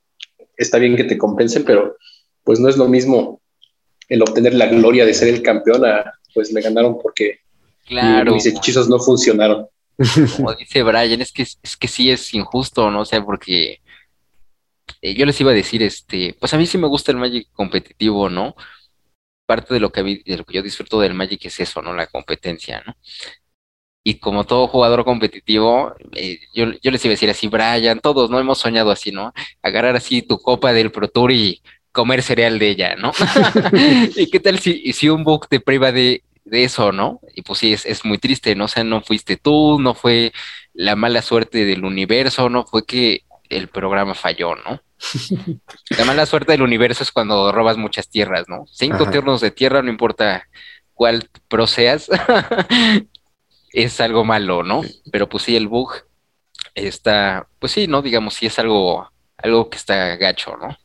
está 0.58 0.80
bien 0.80 0.96
que 0.96 1.04
te 1.04 1.18
compensen, 1.18 1.64
pero 1.64 1.96
pues 2.44 2.60
no 2.60 2.70
es 2.70 2.78
lo 2.78 2.88
mismo 2.88 3.42
el 4.10 4.22
obtener 4.22 4.56
la 4.56 4.68
gloria 4.68 5.06
de 5.06 5.14
ser 5.14 5.28
el 5.28 5.44
campeón 5.44 5.86
a, 5.86 6.14
pues 6.34 6.52
me 6.52 6.62
ganaron 6.62 6.98
porque 7.02 7.40
Claro. 7.86 8.34
mis 8.34 8.46
hechizos 8.46 8.90
no 8.90 9.00
funcionaron. 9.00 9.68
Como 10.36 10.54
dice 10.56 10.84
Brian, 10.84 11.22
es 11.22 11.32
que, 11.32 11.44
es 11.44 11.78
que 11.80 11.88
sí 11.88 12.10
es 12.10 12.34
injusto, 12.34 12.90
¿no? 12.92 13.02
O 13.02 13.06
sea, 13.06 13.24
porque 13.24 13.80
eh, 15.02 15.14
yo 15.14 15.26
les 15.26 15.40
iba 15.40 15.52
a 15.52 15.56
decir, 15.56 15.84
este, 15.84 16.36
pues 16.40 16.54
a 16.54 16.58
mí 16.58 16.66
sí 16.66 16.78
me 16.78 16.88
gusta 16.88 17.12
el 17.12 17.18
Magic 17.18 17.48
competitivo, 17.54 18.30
¿no? 18.30 18.56
Parte 19.46 19.74
de 19.74 19.80
lo 19.80 19.92
que, 19.92 20.02
de 20.04 20.38
lo 20.38 20.46
que 20.46 20.56
yo 20.56 20.62
disfruto 20.64 21.00
del 21.00 21.14
Magic 21.14 21.46
es 21.46 21.60
eso, 21.60 21.82
¿no? 21.82 21.94
La 21.94 22.08
competencia, 22.08 22.84
¿no? 22.86 22.96
Y 24.04 24.20
como 24.20 24.44
todo 24.44 24.68
jugador 24.68 25.04
competitivo, 25.04 25.96
eh, 26.14 26.40
yo, 26.54 26.66
yo 26.82 26.92
les 26.92 27.04
iba 27.04 27.12
a 27.12 27.16
decir 27.16 27.30
así, 27.30 27.48
Brian, 27.48 28.00
todos, 28.00 28.30
¿no? 28.30 28.40
Hemos 28.40 28.60
soñado 28.60 28.92
así, 28.92 29.12
¿no? 29.12 29.34
Agarrar 29.64 29.96
así 29.96 30.22
tu 30.22 30.38
copa 30.40 30.74
del 30.74 30.92
Pro 30.92 31.08
Tour 31.08 31.32
y 31.32 31.62
comer 31.92 32.22
cereal 32.22 32.60
de 32.60 32.70
ella, 32.70 32.96
¿no? 32.96 33.12
¿Y 34.16 34.30
qué 34.30 34.40
tal 34.40 34.60
si, 34.60 34.94
si 34.94 35.10
un 35.10 35.24
bug 35.24 35.48
te 35.48 35.60
priva 35.60 35.92
de, 35.92 36.24
de 36.44 36.64
eso, 36.64 36.92
¿no? 36.92 37.20
Y 37.34 37.42
pues 37.42 37.60
sí, 37.60 37.74
es, 37.74 37.86
es 37.86 38.06
muy 38.06 38.20
triste, 38.20 38.56
¿no? 38.56 38.66
O 38.66 38.68
sea, 38.68 38.84
no 38.84 39.02
fuiste 39.02 39.38
tú, 39.38 39.80
no 39.80 39.96
fue 39.96 40.32
la 40.74 40.96
mala 40.96 41.22
suerte 41.24 41.66
del 41.66 41.84
universo, 41.84 42.50
no 42.50 42.66
fue 42.66 42.86
que 42.86 43.24
el 43.50 43.70
programa 43.70 44.14
falló, 44.14 44.56
¿no? 44.56 44.82
La 45.98 46.06
mala 46.06 46.26
suerte 46.26 46.54
del 46.54 46.62
universo 46.62 47.04
es 47.04 47.12
cuando 47.12 47.52
robas 47.52 47.78
muchas 47.78 48.10
tierras, 48.10 48.48
¿no? 48.48 48.66
Cinco 48.72 49.04
Ajá. 49.04 49.12
turnos 49.12 49.42
de 49.42 49.52
tierra, 49.52 49.82
no 49.82 49.90
importa 49.90 50.48
cuál 50.94 51.30
pro 51.48 51.68
seas, 51.68 52.10
es 53.72 54.02
algo 54.02 54.24
malo, 54.24 54.64
¿no? 54.64 54.82
Pero 55.12 55.28
pues 55.30 55.44
sí, 55.44 55.56
el 55.56 55.68
bug 55.68 55.94
está, 56.74 57.48
pues 57.60 57.74
sí, 57.74 57.88
¿no? 57.88 58.02
Digamos, 58.02 58.34
sí 58.36 58.46
es 58.46 58.58
algo, 58.60 59.12
algo 59.38 59.70
que 59.70 59.78
está 59.78 60.16
gacho, 60.16 60.58
¿no? 60.58 60.78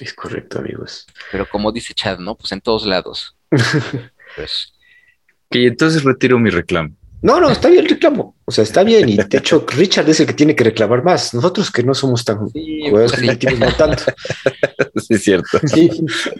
Es 0.00 0.12
correcto, 0.12 0.58
amigos. 0.58 1.06
Pero 1.32 1.48
como 1.48 1.72
dice 1.72 1.94
Chad, 1.94 2.18
¿no? 2.18 2.34
Pues 2.34 2.52
en 2.52 2.60
todos 2.60 2.86
lados. 2.86 3.36
Pues 4.34 4.74
Y 5.50 5.66
entonces 5.66 6.04
retiro 6.04 6.38
mi 6.38 6.50
reclamo. 6.50 6.94
No, 7.22 7.40
no, 7.40 7.50
está 7.50 7.68
bien 7.68 7.82
el 7.84 7.88
reclamo. 7.90 8.36
O 8.44 8.52
sea, 8.52 8.62
está 8.62 8.82
bien. 8.84 9.08
Y 9.08 9.16
de 9.16 9.38
hecho, 9.38 9.64
Richard 9.76 10.08
es 10.08 10.20
el 10.20 10.26
que 10.26 10.34
tiene 10.34 10.54
que 10.54 10.64
reclamar 10.64 11.02
más. 11.02 11.34
Nosotros 11.34 11.70
que 11.70 11.82
no 11.82 11.94
somos 11.94 12.24
tan 12.24 12.48
sí, 12.50 12.80
jugadores 12.88 13.12
pues 13.40 13.58
no 13.58 13.72
tanto. 13.74 14.02
Sí, 14.96 15.14
es 15.14 15.22
cierto. 15.24 15.58
Sí, 15.66 15.90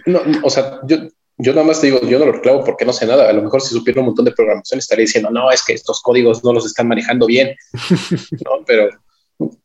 no, 0.05 0.21
o 0.43 0.49
sea, 0.49 0.79
yo, 0.87 0.97
yo 1.37 1.53
nada 1.53 1.65
más 1.67 1.79
te 1.81 1.87
digo, 1.87 2.01
yo 2.07 2.17
no 2.19 2.25
lo 2.25 2.31
reclamo 2.33 2.63
porque 2.63 2.85
no 2.85 2.93
sé 2.93 3.05
nada. 3.05 3.29
A 3.29 3.33
lo 3.33 3.41
mejor 3.43 3.61
si 3.61 3.73
supiera 3.73 3.99
un 4.01 4.07
montón 4.07 4.25
de 4.25 4.31
programación 4.31 4.79
estaría 4.79 5.03
diciendo, 5.03 5.29
no, 5.31 5.51
es 5.51 5.63
que 5.65 5.73
estos 5.73 6.01
códigos 6.01 6.43
no 6.43 6.53
los 6.53 6.65
están 6.65 6.87
manejando 6.87 7.25
bien. 7.27 7.55
No, 8.31 8.63
pero 8.65 8.89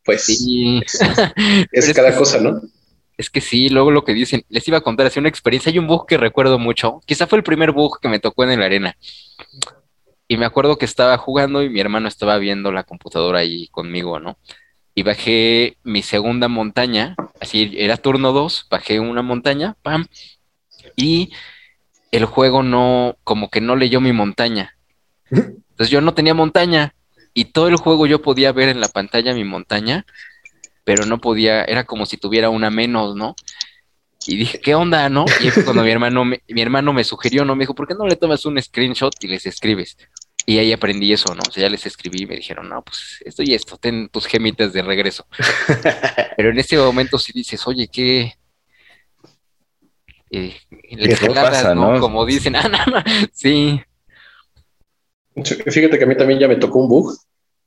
pues 0.05 0.25
Sí. 0.25 0.81
es, 0.85 0.99
Pero 1.35 1.67
es 1.73 1.89
es 1.89 1.95
cada 1.95 2.11
que- 2.13 2.19
cosa, 2.19 2.39
¿no? 2.41 2.61
Es 3.17 3.31
que 3.31 3.41
sí, 3.41 3.69
luego 3.69 3.91
lo 3.91 4.05
que 4.05 4.13
dicen, 4.15 4.43
les 4.49 4.67
iba 4.67 4.79
a 4.79 4.83
contar 4.83 5.07
así 5.07 5.19
una 5.21 5.29
experiencia. 5.29 5.71
Hay 5.71 5.79
un 5.79 5.87
bug 5.87 6.07
que 6.07 6.17
recuerdo 6.17 6.59
mucho. 6.59 7.01
Quizá 7.07 7.27
fue 7.27 7.39
el 7.39 7.45
primer 7.45 7.71
bug 7.73 8.01
que 8.01 8.09
me 8.09 8.19
tocó 8.19 8.43
en 8.45 8.59
la 8.59 8.67
arena. 8.67 8.97
Y 10.33 10.39
me 10.39 10.47
acuerdo 10.47 10.79
que 10.79 10.87
estaba 10.87 11.19
jugando 11.19 11.63
y 11.63 11.69
mi 11.69 11.79
hermano 11.79 12.09
estaba 12.09 12.39
viendo 12.39 12.73
la 12.73 12.85
computadora 12.85 13.41
ahí 13.41 13.69
conmigo, 13.69 14.19
¿no? 14.19 14.39
Y 14.95 15.03
bajé 15.03 15.77
mi 15.83 16.01
segunda 16.01 16.49
montaña, 16.49 17.17
así 17.39 17.75
era 17.77 17.99
turno 17.99 18.33
2, 18.33 18.67
bajé 18.71 18.99
una 18.99 19.21
montaña, 19.21 19.77
pam, 19.83 20.07
y 20.97 21.33
el 22.13 22.25
juego 22.25 22.63
no, 22.63 23.19
como 23.25 23.51
que 23.51 23.61
no 23.61 23.77
leyó 23.77 24.01
mi 24.01 24.15
montaña. 24.15 24.75
Entonces 25.31 25.91
yo 25.91 26.01
no 26.01 26.15
tenía 26.15 26.33
montaña 26.33 26.95
y 27.35 27.45
todo 27.45 27.69
el 27.69 27.77
juego 27.77 28.07
yo 28.07 28.23
podía 28.23 28.53
ver 28.53 28.71
en 28.71 28.81
la 28.81 28.89
pantalla 28.89 29.35
mi 29.35 29.45
montaña, 29.45 30.07
pero 30.83 31.05
no 31.05 31.21
podía, 31.21 31.63
era 31.65 31.85
como 31.85 32.07
si 32.07 32.17
tuviera 32.17 32.49
una 32.49 32.71
menos, 32.71 33.15
¿no? 33.17 33.37
Y 34.27 34.37
dije, 34.37 34.61
¿qué 34.61 34.75
onda, 34.75 35.11
no? 35.11 35.27
Y 35.41 35.51
cuando 35.63 35.83
mi 35.83 35.91
hermano 35.91 36.25
me, 36.25 36.43
mi 36.49 36.63
hermano 36.63 36.93
me 36.93 37.05
sugirió, 37.05 37.45
¿no? 37.45 37.55
Me 37.55 37.65
dijo, 37.65 37.75
¿por 37.75 37.87
qué 37.87 37.95
no 37.95 38.07
le 38.07 38.17
tomas 38.17 38.47
un 38.47 38.61
screenshot 38.63 39.13
y 39.23 39.29
les 39.29 39.45
escribes? 39.47 39.99
Y 40.45 40.59
ahí 40.59 40.73
aprendí 40.73 41.13
eso, 41.13 41.35
¿no? 41.35 41.43
O 41.49 41.53
sea, 41.53 41.63
ya 41.63 41.69
les 41.69 41.87
escribí 41.87 42.23
y 42.23 42.27
me 42.27 42.37
dijeron, 42.37 42.69
no, 42.69 42.83
pues 42.83 43.23
esto 43.25 43.43
y 43.45 43.55
esto, 43.55 43.77
ten 43.77 44.09
tus 44.09 44.27
gemitas 44.27 44.73
de 44.73 44.83
regreso. 44.83 45.27
Pero 46.37 46.51
en 46.51 46.59
ese 46.59 46.77
momento 46.77 47.19
sí 47.19 47.33
dices, 47.33 47.67
oye, 47.67 47.89
qué... 47.89 48.35
Eh, 50.31 50.57
¿Qué 50.71 51.31
pasa, 51.35 51.75
¿no? 51.75 51.93
no? 51.93 52.01
Como 52.01 52.25
dicen, 52.25 52.57
ah, 52.57 52.69
no, 52.69 52.93
no, 52.93 53.05
sí, 53.33 53.81
Fíjate 55.35 55.99
que 55.99 56.05
a 56.05 56.07
mí 56.07 56.17
también 56.17 56.41
ya 56.41 56.49
me 56.49 56.57
tocó 56.57 56.81
un 56.81 56.89
bug. 56.89 57.17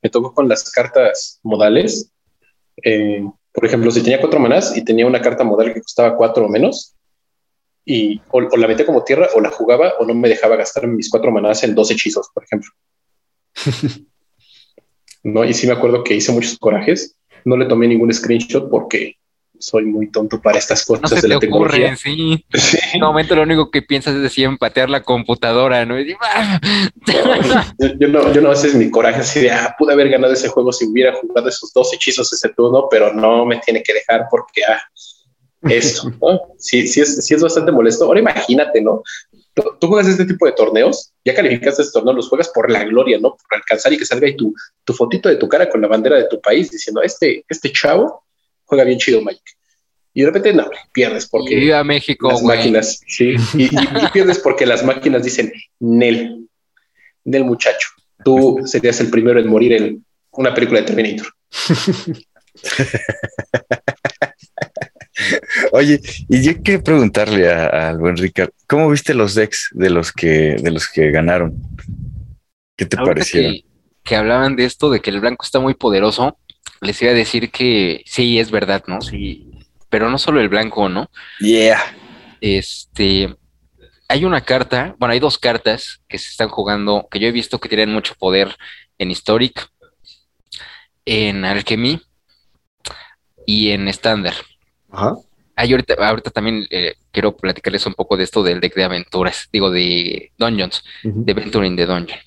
Me 0.02 0.10
tocó 0.10 0.34
con 0.34 0.48
las 0.48 0.70
cartas 0.72 1.40
modales. 1.44 2.12
Eh, 2.84 3.24
por 3.52 3.66
ejemplo, 3.66 3.90
si 3.90 4.02
tenía 4.02 4.20
cuatro 4.20 4.40
manás 4.40 4.76
y 4.78 4.84
tenía 4.84 5.08
una 5.08 5.22
carta 5.22 5.44
modal 5.44 5.74
que 5.74 5.82
costaba 5.82 6.16
cuatro 6.16 6.46
o 6.46 6.50
menos, 6.50 6.94
y 7.86 8.20
o, 8.32 8.40
o 8.40 8.58
la 8.58 8.68
metía 8.68 8.86
como 8.86 9.04
tierra 9.04 9.30
o 9.36 9.42
la 9.42 9.52
jugaba 9.52 9.94
o 10.00 10.06
no 10.06 10.16
me 10.16 10.28
dejaba 10.28 10.56
gastar 10.56 10.88
mis 10.88 11.10
cuatro 11.10 11.32
manás 11.32 11.64
en 11.64 11.76
dos 11.76 11.92
hechizos, 11.92 12.30
por 12.34 12.44
ejemplo. 12.44 12.72
no, 15.24 15.46
y 15.46 15.54
sí 15.54 15.68
me 15.68 15.74
acuerdo 15.74 16.04
que 16.04 16.16
hice 16.16 16.32
muchos 16.32 16.58
corajes. 16.58 17.16
No 17.46 17.56
le 17.58 17.66
tomé 17.66 17.88
ningún 17.88 18.12
screenshot 18.12 18.70
porque 18.70 19.18
soy 19.60 19.86
muy 19.86 20.12
tonto 20.12 20.42
para 20.42 20.58
estas 20.58 20.88
no 20.90 21.00
cosas 21.02 21.10
se 21.12 21.16
de 21.16 21.22
te 21.22 21.28
la 21.30 21.40
tecnología. 21.40 21.86
ocurre, 21.86 21.98
sí. 21.98 22.46
Sí. 22.54 22.78
En 22.94 23.04
un 23.04 23.10
momento 23.10 23.36
lo 23.36 23.44
único 23.44 23.70
que 23.72 23.82
piensas 23.82 24.16
es 24.16 24.22
decir 24.22 24.46
empatear 24.46 24.90
la 24.90 25.04
computadora, 25.04 25.86
¿no? 25.86 26.00
Y 26.00 26.06
digo, 26.06 26.20
"Ah". 26.24 26.60
Yo, 27.80 27.88
yo 28.00 28.08
no, 28.08 28.34
yo 28.34 28.42
no 28.42 28.52
haces 28.52 28.76
mi 28.76 28.90
coraje 28.90 29.22
así 29.22 29.40
de, 29.42 29.52
ah, 29.52 29.76
pude 29.78 29.94
haber 29.94 30.10
ganado 30.10 30.34
ese 30.34 30.48
juego 30.50 30.74
si 30.74 30.86
hubiera 30.86 31.14
jugado 31.14 31.48
esos 31.50 31.72
dos 31.72 31.94
hechizos 31.94 32.32
ese 32.34 32.50
turno, 32.50 32.88
pero 32.90 33.14
no 33.14 33.46
me 33.46 33.60
tiene 33.60 33.84
que 33.84 33.94
dejar 33.94 34.26
porque, 34.30 34.64
ah, 34.64 34.82
esto, 35.70 36.10
¿no? 36.22 36.42
Sí, 36.58 36.88
sí 36.88 37.02
es, 37.02 37.26
sí 37.26 37.34
es 37.34 37.42
bastante 37.42 37.72
molesto. 37.72 38.06
Ahora 38.06 38.20
imagínate, 38.20 38.82
¿no? 38.82 39.04
Tú, 39.54 39.64
tú 39.80 39.88
juegas 39.88 40.08
este 40.08 40.26
tipo 40.26 40.46
de 40.46 40.52
torneos, 40.52 41.12
ya 41.24 41.34
calificaste 41.34 41.82
este 41.82 41.94
torneo, 41.94 42.14
los 42.14 42.28
juegas 42.30 42.50
por 42.50 42.70
la 42.70 42.84
gloria, 42.84 43.18
¿no? 43.20 43.32
Por 43.32 43.58
alcanzar 43.60 43.94
y 43.94 43.98
que 43.98 44.06
salga 44.06 44.28
ahí 44.28 44.36
tu, 44.36 44.54
tu 44.84 44.94
fotito 44.94 45.30
de 45.30 45.38
tu 45.38 45.48
cara 45.48 45.70
con 45.70 45.82
la 45.82 45.88
bandera 45.88 46.18
de 46.18 46.28
tu 46.28 46.42
país 46.42 46.70
diciendo, 46.72 47.02
este, 47.02 47.46
este 47.48 47.72
chavo 47.72 48.24
juega 48.66 48.84
bien 48.84 49.00
chido, 49.00 49.22
Mike. 49.22 49.42
Y 50.14 50.22
de 50.22 50.28
repente, 50.28 50.54
no, 50.54 50.70
pierdes 50.94 51.26
Y 51.26 51.28
porque 51.30 51.56
viva 51.56 51.84
México, 51.84 52.30
las 52.30 52.42
máquinas, 52.42 53.02
sí, 53.08 53.36
y, 53.56 53.64
y- 53.64 53.68
y 54.06 54.08
pierdes 54.14 54.40
porque 54.40 54.66
las 54.66 54.84
máquinas 54.84 55.24
dicen 55.24 55.52
Nel, 55.80 56.48
Nel 57.26 57.44
muchacho, 57.44 57.90
tú 58.24 58.60
serías 58.66 59.00
el 59.02 59.10
primero 59.10 59.40
en 59.40 59.48
morir 59.48 59.74
en 59.74 60.06
una 60.32 60.54
película 60.54 60.80
de 60.82 60.86
Terminator. 60.88 61.28
Oye, 65.76 66.00
y 66.30 66.42
yo 66.42 66.54
quiero 66.64 66.84
preguntarle 66.84 67.52
a- 67.52 67.90
al 67.90 67.98
buen 67.98 68.16
Ricardo, 68.18 68.54
¿cómo 68.68 68.90
viste 68.90 69.14
los 69.14 69.36
decks 69.36 69.70
de 69.74 69.90
los 69.90 70.12
que 70.12 70.56
de 70.62 70.72
los 70.72 70.88
que 70.88 71.12
ganaron? 71.12 71.54
¿Qué 72.78 72.86
te 72.86 72.96
Ahorita 72.98 73.14
parecieron? 73.14 73.52
que, 73.54 73.66
que 74.04 74.16
hablaban 74.16 74.56
de 74.56 74.66
esto, 74.66 74.90
de 74.90 75.02
que 75.02 75.10
el 75.10 75.20
blanco 75.20 75.44
está 75.46 75.60
muy 75.60 75.74
poderoso, 75.74 76.38
les 76.82 77.02
iba 77.02 77.12
a 77.12 77.16
decir 77.16 77.52
que 77.52 78.02
sí, 78.06 78.40
es 78.40 78.52
verdad, 78.52 78.84
¿no? 78.88 79.02
Sí, 79.02 79.50
pero 79.90 80.10
no 80.10 80.18
solo 80.18 80.40
el 80.40 80.50
blanco, 80.50 80.88
¿no? 80.90 81.10
Yeah. 81.40 81.80
Este, 82.42 83.36
hay 84.08 84.26
una 84.26 84.42
carta, 84.42 84.96
bueno, 85.00 85.14
hay 85.14 85.20
dos 85.20 85.38
cartas 85.38 86.02
que 86.08 86.18
se 86.18 86.30
están 86.30 86.50
jugando, 86.50 87.08
que 87.12 87.20
yo 87.20 87.28
he 87.28 87.32
visto 87.32 87.60
que 87.60 87.70
tienen 87.70 87.92
mucho 87.92 88.16
poder 88.16 88.56
en 88.98 89.12
Historic, 89.12 89.68
en 91.06 91.46
Alchemy 91.46 92.02
y 93.46 93.70
en 93.72 93.88
Standard. 93.90 94.36
Ajá. 94.92 95.16
Hay 95.56 95.72
ahorita, 95.72 95.94
ahorita 95.94 96.32
también 96.32 96.68
eh, 96.70 96.96
quiero 97.12 97.36
platicarles 97.36 97.86
un 97.86 97.94
poco 97.94 98.18
de 98.18 98.24
esto 98.24 98.44
del 98.44 98.60
deck 98.60 98.76
de 98.76 98.84
aventuras, 98.84 99.48
digo, 99.52 99.72
de 99.72 100.32
Dungeons. 100.38 100.84
Ujú. 101.04 101.24
de 101.26 101.34
Venture 101.34 101.68
in 101.68 101.76
the 101.76 101.86
Dungeon. 101.86 102.20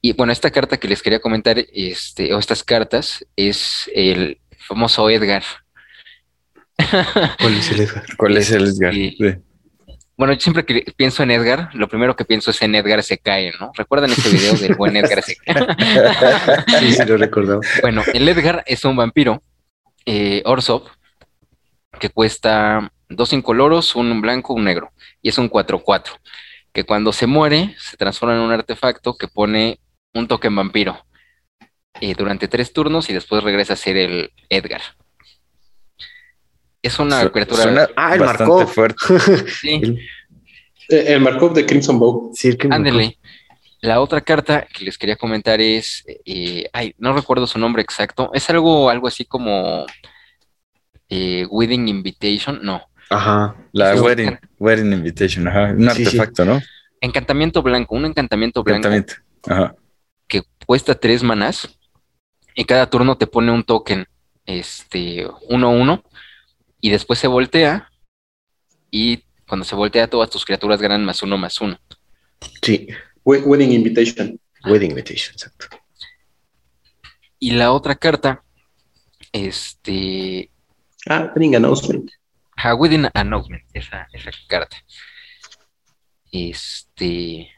Y 0.00 0.12
bueno, 0.14 0.32
esta 0.32 0.50
carta 0.50 0.78
que 0.78 0.88
les 0.88 1.02
quería 1.02 1.20
comentar, 1.20 1.64
este, 1.72 2.34
o 2.34 2.38
estas 2.38 2.64
cartas, 2.64 3.24
es 3.36 3.88
el 3.94 4.40
famoso 4.58 5.08
Edgar. 5.08 5.44
¿Cuál 7.40 7.54
es 7.54 7.70
el 7.70 7.80
Edgar? 7.80 8.04
¿Cuál 8.16 8.36
es 8.36 8.50
el 8.50 8.66
Edgar? 8.66 8.92
Sí. 8.92 9.16
Sí. 9.16 9.34
Bueno, 10.16 10.34
yo 10.34 10.40
siempre 10.40 10.64
que 10.64 10.84
pienso 10.94 11.22
en 11.22 11.30
Edgar, 11.30 11.70
lo 11.74 11.88
primero 11.88 12.14
que 12.14 12.24
pienso 12.24 12.50
es 12.50 12.60
en 12.62 12.74
Edgar 12.74 13.02
se 13.02 13.18
cae, 13.18 13.52
¿no? 13.58 13.72
¿Recuerdan 13.74 14.10
ese 14.10 14.28
video 14.28 14.54
del 14.54 14.74
buen 14.74 14.96
Edgar 14.96 15.22
se 15.22 15.36
cae? 15.36 15.66
Sí, 16.80 16.92
sí, 16.92 17.04
lo 17.06 17.16
recordaba. 17.16 17.60
Bueno, 17.80 18.02
el 18.12 18.28
Edgar 18.28 18.62
es 18.66 18.84
un 18.84 18.94
vampiro, 18.94 19.42
eh, 20.04 20.42
Orsop, 20.44 20.86
que 22.02 22.10
cuesta 22.10 22.92
dos 23.08 23.32
incoloros, 23.32 23.94
un 23.94 24.20
blanco, 24.20 24.54
un 24.54 24.64
negro, 24.64 24.90
y 25.22 25.28
es 25.28 25.38
un 25.38 25.48
4-4, 25.48 26.18
que 26.72 26.82
cuando 26.82 27.12
se 27.12 27.28
muere 27.28 27.76
se 27.78 27.96
transforma 27.96 28.34
en 28.34 28.40
un 28.40 28.50
artefacto 28.50 29.14
que 29.16 29.28
pone 29.28 29.78
un 30.12 30.26
token 30.26 30.56
vampiro 30.56 31.06
eh, 32.00 32.14
durante 32.18 32.48
tres 32.48 32.72
turnos 32.72 33.08
y 33.08 33.12
después 33.12 33.44
regresa 33.44 33.74
a 33.74 33.76
ser 33.76 33.96
el 33.96 34.32
Edgar. 34.48 34.80
Es 36.82 36.98
una 36.98 37.22
Su- 37.22 37.30
criatura. 37.30 37.62
suena 37.62 37.88
Ah, 37.94 38.14
el 38.14 38.18
bastante 38.20 38.52
Markov. 38.52 38.68
fuerte. 38.74 38.96
sí, 39.60 39.74
El- 39.80 39.98
Eh, 40.88 41.04
El 41.14 41.20
Markov 41.20 41.54
de 41.54 41.64
Crimson 41.64 42.00
Bow. 42.00 42.32
sí, 42.34 42.58
ándele. 42.68 43.16
La 43.80 44.00
otra 44.00 44.20
carta 44.20 44.66
que 44.66 44.84
les 44.84 44.98
quería 44.98 45.14
comentar 45.14 45.60
es, 45.60 46.04
eh, 46.26 46.68
ay, 46.72 46.94
no 46.98 47.12
recuerdo 47.12 47.46
su 47.46 47.60
nombre 47.60 47.80
exacto. 47.82 48.30
Es 48.34 48.50
algo, 48.50 48.90
algo 48.90 49.06
así 49.06 49.24
como 49.24 49.86
eh, 51.14 51.46
Wedding 51.50 51.88
Invitation, 51.88 52.60
no. 52.62 52.80
Ajá. 53.10 53.54
La 53.72 53.94
wedding, 54.00 54.38
wedding 54.58 54.90
invitation, 54.94 55.46
ajá. 55.46 55.72
Un 55.72 55.90
Sí, 55.90 56.06
sí. 56.06 56.18
artefacto, 56.18 56.46
¿no? 56.46 56.60
Encantamiento 57.02 57.62
blanco, 57.62 57.94
un 57.94 58.06
encantamiento 58.06 58.62
blanco 58.62 58.88
Encantamiento. 58.88 59.14
Ajá. 59.46 59.74
que 60.26 60.42
cuesta 60.64 60.94
tres 60.94 61.22
manás 61.22 61.68
y 62.54 62.64
cada 62.64 62.88
turno 62.88 63.18
te 63.18 63.26
pone 63.26 63.52
un 63.52 63.64
token, 63.64 64.06
este, 64.46 65.26
uno 65.50 65.70
uno, 65.70 66.02
y 66.80 66.88
después 66.90 67.18
se 67.18 67.26
voltea 67.26 67.90
y 68.90 69.24
cuando 69.46 69.64
se 69.66 69.74
voltea 69.74 70.08
todas 70.08 70.30
tus 70.30 70.46
criaturas 70.46 70.80
ganan 70.80 71.04
más 71.04 71.22
uno 71.22 71.36
más 71.36 71.60
uno. 71.60 71.78
Sí. 72.62 72.88
We- 73.24 73.40
Wedding 73.42 73.72
Invitation. 73.72 74.40
Wedding 74.64 74.90
Invitation, 74.92 75.32
exacto. 75.34 75.66
Y 77.38 77.50
la 77.50 77.72
otra 77.72 77.94
carta, 77.96 78.42
este, 79.32 80.50
Ah, 81.06 81.32
Wedding 81.34 81.56
Announcement. 81.56 82.10
a 82.56 82.74
Wedding 82.74 83.08
Announcement, 83.14 83.62
esa, 83.72 84.08
esa 84.12 84.30
carta. 84.48 84.76
Este, 86.30 87.50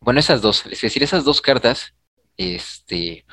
bueno, 0.00 0.20
esas 0.20 0.40
dos, 0.40 0.64
es 0.66 0.80
decir, 0.80 1.02
esas 1.02 1.24
dos 1.24 1.40
cartas, 1.40 1.94
este, 2.36 3.24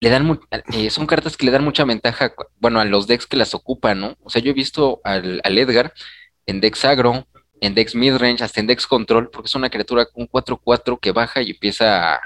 le 0.00 0.08
dan, 0.10 0.40
eh, 0.72 0.90
son 0.90 1.06
cartas 1.06 1.36
que 1.36 1.46
le 1.46 1.52
dan 1.52 1.64
mucha 1.64 1.84
ventaja, 1.84 2.34
bueno, 2.58 2.80
a 2.80 2.84
los 2.84 3.06
decks 3.06 3.26
que 3.26 3.36
las 3.36 3.54
ocupan, 3.54 4.00
¿no? 4.00 4.16
O 4.22 4.30
sea, 4.30 4.42
yo 4.42 4.50
he 4.50 4.54
visto 4.54 5.00
al, 5.04 5.40
al 5.44 5.58
Edgar 5.58 5.92
en 6.46 6.60
decks 6.60 6.84
agro, 6.84 7.26
en 7.60 7.74
decks 7.74 7.94
midrange, 7.94 8.42
hasta 8.42 8.60
en 8.60 8.66
decks 8.66 8.86
control, 8.86 9.30
porque 9.30 9.46
es 9.46 9.54
una 9.54 9.70
criatura 9.70 10.06
con 10.06 10.26
4-4 10.26 10.98
que 10.98 11.12
baja 11.12 11.42
y 11.42 11.50
empieza 11.50 12.14
a, 12.14 12.20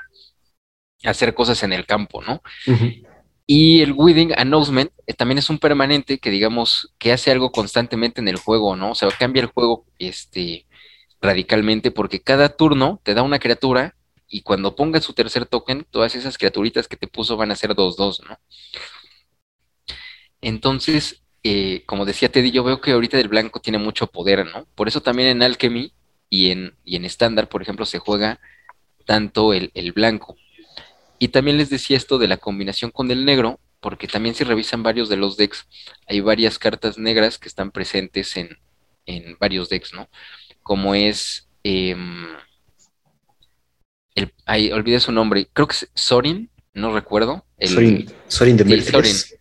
hacer 1.04 1.34
cosas 1.34 1.62
en 1.62 1.72
el 1.72 1.84
campo, 1.84 2.22
¿no? 2.22 2.42
Ujú. 2.66 3.03
Y 3.46 3.82
el 3.82 3.92
Wedding 3.92 4.32
Announcement 4.36 4.90
eh, 5.06 5.12
también 5.14 5.38
es 5.38 5.50
un 5.50 5.58
permanente 5.58 6.18
que, 6.18 6.30
digamos, 6.30 6.94
que 6.98 7.12
hace 7.12 7.30
algo 7.30 7.52
constantemente 7.52 8.20
en 8.20 8.28
el 8.28 8.36
juego, 8.36 8.74
¿no? 8.76 8.92
O 8.92 8.94
sea, 8.94 9.08
cambia 9.18 9.42
el 9.42 9.48
juego 9.48 9.84
este, 9.98 10.66
radicalmente 11.20 11.90
porque 11.90 12.20
cada 12.22 12.50
turno 12.56 13.00
te 13.04 13.14
da 13.14 13.22
una 13.22 13.38
criatura 13.40 13.96
y 14.28 14.42
cuando 14.42 14.76
pongas 14.76 15.04
su 15.04 15.14
tercer 15.14 15.46
token, 15.46 15.86
todas 15.90 16.14
esas 16.14 16.38
criaturitas 16.38 16.88
que 16.88 16.96
te 16.96 17.08
puso 17.08 17.36
van 17.36 17.50
a 17.50 17.56
ser 17.56 17.74
2-2, 17.74 18.20
¿no? 18.28 18.38
Entonces, 20.40 21.22
eh, 21.42 21.82
como 21.86 22.04
decía 22.04 22.30
Teddy, 22.30 22.50
yo 22.50 22.64
veo 22.64 22.80
que 22.80 22.92
ahorita 22.92 23.18
el 23.18 23.28
blanco 23.28 23.60
tiene 23.60 23.78
mucho 23.78 24.06
poder, 24.08 24.46
¿no? 24.46 24.66
Por 24.74 24.88
eso 24.88 25.00
también 25.02 25.28
en 25.28 25.42
Alchemy 25.42 25.92
y 26.30 26.50
en, 26.50 26.76
y 26.84 26.96
en 26.96 27.04
estándar, 27.04 27.48
por 27.48 27.62
ejemplo, 27.62 27.86
se 27.86 27.98
juega 27.98 28.40
tanto 29.06 29.52
el, 29.54 29.70
el 29.74 29.92
blanco. 29.92 30.36
Y 31.18 31.28
también 31.28 31.58
les 31.58 31.70
decía 31.70 31.96
esto 31.96 32.18
de 32.18 32.28
la 32.28 32.36
combinación 32.36 32.90
con 32.90 33.10
el 33.10 33.24
negro, 33.24 33.60
porque 33.80 34.08
también 34.08 34.34
si 34.34 34.44
revisan 34.44 34.82
varios 34.82 35.08
de 35.08 35.16
los 35.16 35.36
decks, 35.36 35.66
hay 36.06 36.20
varias 36.20 36.58
cartas 36.58 36.98
negras 36.98 37.38
que 37.38 37.48
están 37.48 37.70
presentes 37.70 38.36
en, 38.36 38.58
en 39.06 39.36
varios 39.38 39.68
decks, 39.68 39.92
¿no? 39.94 40.08
Como 40.62 40.94
es... 40.94 41.48
em, 41.62 42.26
el, 44.14 44.32
ay, 44.46 44.70
olvidé 44.72 45.00
su 45.00 45.12
nombre, 45.12 45.48
creo 45.52 45.66
que 45.66 45.74
es 45.74 45.90
Sorin, 45.94 46.50
no 46.72 46.92
recuerdo. 46.94 47.44
El, 47.58 47.68
Sorin, 47.70 48.06
Sorin 48.28 48.56
de 48.56 48.64
Sí, 48.64 48.70
Mérfiles. 48.70 49.38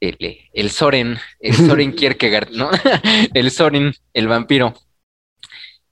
el, 0.00 0.38
el 0.52 0.70
Soren, 0.70 1.18
el 1.40 1.54
Soren 1.54 1.92
Kierkegaard, 1.96 2.50
¿no? 2.52 2.70
El 3.34 3.50
Soren, 3.50 3.92
el 4.14 4.28
vampiro. 4.28 4.74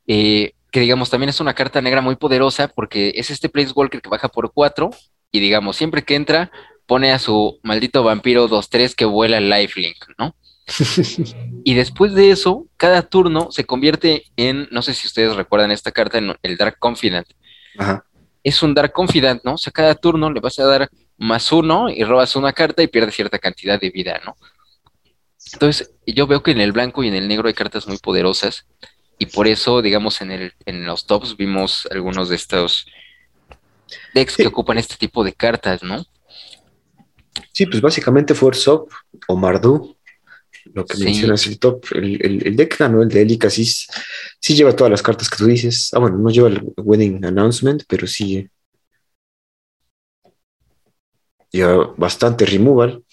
Eh, 0.07 0.55
que 0.77 0.81
digamos 0.81 1.09
también 1.09 1.31
es 1.31 1.41
una 1.41 1.55
carta 1.55 1.81
negra 1.81 2.03
muy 2.03 2.17
poderosa 2.17 2.69
porque 2.69 3.15
es 3.17 3.31
este 3.31 3.51
Walker 3.75 4.03
que 4.03 4.11
baja 4.11 4.29
por 4.29 4.53
4 4.53 4.91
y 5.33 5.41
digamos, 5.41 5.75
siempre 5.75 6.05
que 6.05 6.17
entra 6.17 6.51
pone 6.85 7.13
a 7.13 7.19
su 7.19 7.59
maldito 7.63 8.05
vampiro 8.05 8.47
2-3 8.47 8.95
que 8.95 9.07
vuela 9.07 9.39
el 9.39 9.49
lifelink, 9.49 9.97
¿no? 10.19 10.37
Y 11.65 11.73
después 11.73 12.13
de 12.13 12.31
eso, 12.31 12.67
cada 12.77 13.01
turno 13.01 13.51
se 13.53 13.65
convierte 13.65 14.25
en, 14.37 14.69
no 14.71 14.83
sé 14.83 14.93
si 14.93 15.07
ustedes 15.07 15.35
recuerdan 15.35 15.71
esta 15.71 15.93
carta, 15.93 16.19
en 16.19 16.35
el 16.43 16.59
Dark 16.59 16.79
Confidant. 16.79 17.27
Ajá. 17.79 18.05
Es 18.45 18.63
un 18.63 18.75
Dark 18.75 18.93
Confidant, 18.93 19.43
¿no? 19.45 19.55
O 19.55 19.59
sea, 19.59 19.73
cada 19.73 19.95
turno 19.95 20.31
le 20.31 20.41
vas 20.41 20.59
a 20.59 20.67
dar 20.67 20.91
más 21.17 21.51
uno 21.53 21.89
y 21.89 22.05
robas 22.05 22.37
una 22.37 22.53
carta 22.53 22.83
y 22.83 22.89
pierdes 22.89 23.15
cierta 23.15 23.39
cantidad 23.39 23.81
de 23.81 23.89
vida, 23.89 24.21
¿no? 24.27 24.37
Entonces, 25.55 25.95
yo 26.07 26.27
veo 26.27 26.43
que 26.43 26.51
en 26.51 26.61
el 26.61 26.73
blanco 26.73 27.03
y 27.03 27.09
en 27.09 27.15
el 27.15 27.29
negro 27.29 27.49
hay 27.49 27.55
cartas 27.55 27.89
muy 27.89 27.97
poderosas 27.97 28.67
y 29.19 29.27
por 29.27 29.49
eso, 29.49 29.83
digamos, 29.83 30.21
en, 30.21 30.31
el, 30.31 30.53
en 30.67 30.85
los 30.85 31.07
tops 31.07 31.37
vimos 31.37 31.89
algunos 31.91 32.29
de 32.29 32.37
estos 32.37 32.87
decks 34.15 34.37
que 34.37 34.47
ocupan 34.47 34.79
este 34.79 34.97
tipo 34.97 35.25
de 35.25 35.33
cartas, 35.33 35.83
¿no? 35.83 36.05
Sí, 37.53 37.67
pues 37.67 37.81
básicamente 37.81 38.35
fue 38.35 38.49
Ursop 38.49 38.91
o 39.29 39.37
Mardu, 39.37 39.97
lo 40.75 40.85
que 40.87 40.97
Sí. 40.97 41.05
mencionas 41.05 41.47
el 41.47 41.59
top. 41.59 41.85
El, 41.93 42.25
el, 42.25 42.47
el 42.47 42.57
deck 42.57 42.79
ganó, 42.79 43.03
el 43.03 43.09
de 43.09 43.23
Elika, 43.23 43.51
sí, 43.51 43.65
sí 43.65 44.55
lleva 44.55 44.75
todas 44.75 44.91
las 44.91 45.03
cartas 45.03 45.29
que 45.31 45.37
tú 45.37 45.47
dices. 45.47 45.91
Ah, 45.95 45.99
bueno, 45.99 46.19
no 46.19 46.31
lleva 46.31 46.49
el 46.49 46.63
Wedding 46.77 47.25
Announcement, 47.25 47.85
pero 47.89 48.07
sí 48.07 48.49
lleva 51.51 51.95
bastante 51.97 52.45
removal. 52.47 53.05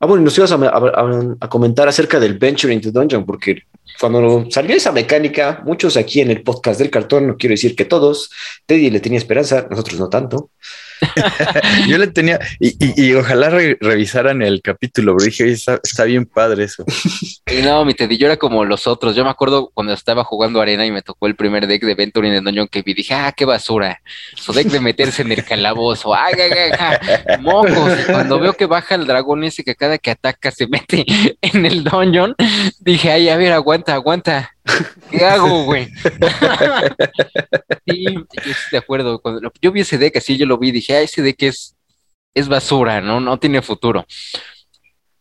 Ah, 0.00 0.06
bueno, 0.06 0.24
nos 0.24 0.36
ibas 0.36 0.52
a- 0.52 0.56
a- 0.56 1.36
a 1.40 1.48
comentar 1.48 1.88
acerca 1.88 2.20
del 2.20 2.36
Venture 2.38 2.74
into 2.74 2.90
Dungeon, 2.90 3.24
porque 3.24 3.62
cuando 4.00 4.46
salió 4.50 4.76
esa 4.76 4.92
mecánica, 4.92 5.62
muchos 5.64 5.96
aquí 5.96 6.20
en 6.20 6.30
el 6.30 6.42
podcast 6.42 6.78
del 6.80 6.90
cartón, 6.90 7.26
no 7.26 7.36
quiero 7.36 7.52
decir 7.54 7.74
que 7.74 7.84
todos, 7.84 8.30
Teddy 8.66 8.90
le 8.90 9.00
tenía 9.00 9.18
esperanza, 9.18 9.66
nosotros 9.70 9.98
no 9.98 10.08
tanto. 10.08 10.50
Yo 11.88 11.98
le 11.98 12.06
tenía, 12.08 12.38
y, 12.60 12.74
y- 13.02 13.14
ojalá 13.14 13.50
re- 13.50 13.76
revisaran 13.80 14.42
el 14.42 14.62
capítulo, 14.62 15.14
pero 15.16 15.26
dije, 15.26 15.44
"Oye, 15.44 15.52
está, 15.52 15.80
está 15.82 16.04
bien 16.04 16.26
padre 16.26 16.64
eso. 16.64 16.84
No, 17.62 17.84
mi 17.84 17.94
Teddy, 17.94 18.16
yo 18.18 18.26
era 18.26 18.36
como 18.36 18.64
los 18.64 18.86
otros. 18.86 19.14
Yo 19.14 19.22
me 19.22 19.30
acuerdo 19.30 19.70
cuando 19.72 19.92
estaba 19.92 20.24
jugando 20.24 20.60
arena 20.60 20.84
y 20.86 20.90
me 20.90 21.02
tocó 21.02 21.26
el 21.28 21.36
primer 21.36 21.66
deck 21.66 21.82
de 21.84 21.94
Venture 21.94 22.26
in 22.26 22.34
the 22.34 22.40
Dungeon 22.40 22.66
que 22.68 22.82
vi. 22.82 22.94
Dije, 22.94 23.14
ah, 23.14 23.32
qué 23.36 23.44
basura. 23.44 24.00
Su 24.34 24.52
deck 24.52 24.66
de 24.68 24.80
meterse 24.80 25.22
en 25.22 25.30
el 25.30 25.44
calabozo. 25.44 26.14
¡Ay, 26.14 26.34
ay, 26.36 26.50
ay, 26.52 26.72
ay! 27.26 27.38
Mocos. 27.40 27.92
Y 28.00 28.10
Cuando 28.12 28.40
veo 28.40 28.54
que 28.54 28.66
baja 28.66 28.96
el 28.96 29.06
dragón 29.06 29.44
ese 29.44 29.62
que 29.62 29.76
cada 29.76 29.98
que 29.98 30.10
ataca 30.10 30.50
se 30.50 30.66
mete 30.66 31.04
en 31.42 31.64
el 31.66 31.84
dungeon, 31.84 32.34
dije, 32.80 33.12
ay, 33.12 33.28
a 33.28 33.36
ver, 33.36 33.52
aguanta, 33.52 33.94
aguanta. 33.94 34.53
¿Qué 35.10 35.24
hago, 35.24 35.64
güey? 35.64 35.88
sí, 37.86 38.04
yo 38.14 38.20
estoy 38.32 38.54
de 38.72 38.78
acuerdo. 38.78 39.20
Cuando 39.20 39.40
lo- 39.40 39.52
yo 39.60 39.72
vi 39.72 39.80
ese 39.80 39.98
deck 39.98 40.16
así, 40.16 40.36
yo 40.36 40.46
lo 40.46 40.58
vi 40.58 40.68
y 40.68 40.72
dije, 40.72 40.96
ah, 40.96 41.00
ese 41.00 41.22
deck 41.22 41.42
es, 41.42 41.76
es 42.34 42.48
basura, 42.48 43.00
¿no? 43.00 43.20
No 43.20 43.38
tiene 43.38 43.62
futuro. 43.62 44.06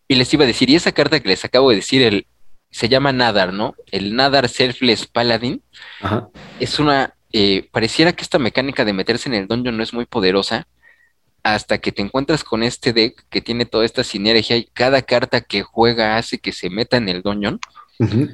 Y 0.08 0.16
les 0.16 0.34
iba 0.34 0.44
a 0.44 0.48
decir, 0.48 0.70
y 0.70 0.76
esa 0.76 0.92
carta 0.92 1.20
que 1.20 1.30
les 1.30 1.44
acabo 1.46 1.70
de 1.70 1.78
decir, 1.78 2.02
el, 2.02 2.28
se 2.72 2.90
llama 2.90 3.12
Nadar, 3.12 3.54
¿no? 3.54 3.76
El 3.92 4.16
Nadar 4.16 4.50
Selfless 4.50 5.08
Paladin 5.08 5.62
Ajá. 6.02 6.28
es 6.60 6.80
una, 6.80 7.16
eh, 7.32 7.68
pareciera 7.72 8.14
que 8.14 8.24
esta 8.24 8.40
mecánica 8.40 8.86
de 8.86 8.94
meterse 8.94 9.30
en 9.30 9.36
el 9.36 9.48
dungeon 9.48 9.78
no 9.78 9.84
es 9.84 9.94
muy 9.94 10.06
poderosa 10.06 10.68
hasta 11.44 11.78
que 11.80 11.92
te 11.92 12.02
encuentras 12.02 12.44
con 12.44 12.64
este 12.64 12.94
deck 12.94 13.26
que 13.30 13.42
tiene 13.42 13.66
toda 13.66 13.84
esta 13.86 14.04
sinergia 14.04 14.56
y 14.56 14.64
cada 14.66 15.02
carta 15.02 15.42
que 15.42 15.62
juega 15.62 16.16
hace 16.18 16.38
que 16.40 16.54
se 16.54 16.70
meta 16.70 16.96
en 16.98 17.10
el 17.10 17.22
dungeon. 17.22 17.60
Ujú. 18.00 18.30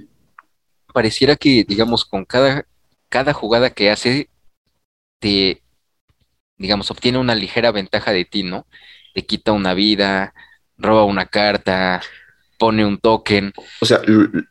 Pareciera 0.99 1.37
que, 1.37 1.63
digamos, 1.65 2.03
con 2.03 2.25
cada, 2.25 2.65
cada 3.07 3.31
jugada 3.31 3.69
que 3.69 3.89
hace, 3.89 4.27
te, 5.19 5.61
digamos, 6.57 6.91
obtiene 6.91 7.17
una 7.17 7.35
ligera 7.35 7.71
ventaja 7.71 8.11
de 8.11 8.25
ti, 8.25 8.43
¿no? 8.43 8.67
Te 9.13 9.25
quita 9.25 9.53
una 9.53 9.73
vida, 9.73 10.33
roba 10.77 11.05
una 11.05 11.25
carta, 11.25 12.01
pone 12.57 12.85
un 12.85 12.97
token. 12.97 13.53
O 13.79 13.85
sea, 13.85 14.01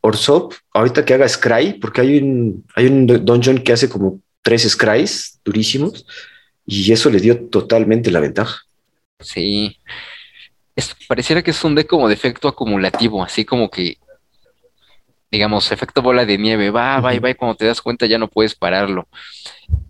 Orsop, 0.01 0.55
ahorita 0.73 1.05
que 1.05 1.13
haga 1.13 1.29
Scry, 1.29 1.75
porque 1.75 2.01
hay 2.01 2.17
un, 2.17 2.65
hay 2.75 2.87
un 2.87 3.07
dungeon 3.07 3.59
que 3.59 3.75
hace 3.75 3.91
como 3.91 4.23
tres 4.41 4.63
Scrys 4.63 5.43
durísimos, 5.45 6.07
y 6.65 6.91
eso 6.91 7.11
le 7.11 7.21
dio 7.21 7.47
totalmente 7.51 8.11
la 8.11 8.21
ventaja. 8.21 8.63
Sí. 9.21 9.77
Es, 10.75 10.97
pareciera 11.07 11.43
que 11.43 11.51
es 11.51 11.63
un 11.63 11.75
deck 11.75 11.89
como 11.89 12.09
de 12.09 12.15
efecto 12.15 12.49
acumulativo, 12.49 13.23
así 13.23 13.45
como 13.45 13.71
que 13.71 13.99
digamos, 15.31 15.71
efecto 15.73 16.03
bola 16.03 16.25
de 16.25 16.39
nieve, 16.39 16.71
va, 16.71 17.01
va 17.01 17.15
y 17.15 17.19
va, 17.19 17.31
y 17.31 17.35
cuando 17.35 17.57
te 17.57 17.67
das 17.67 17.83
cuenta 17.83 18.07
ya 18.07 18.19
no 18.19 18.29
puedes 18.29 18.55
pararlo. 18.55 19.09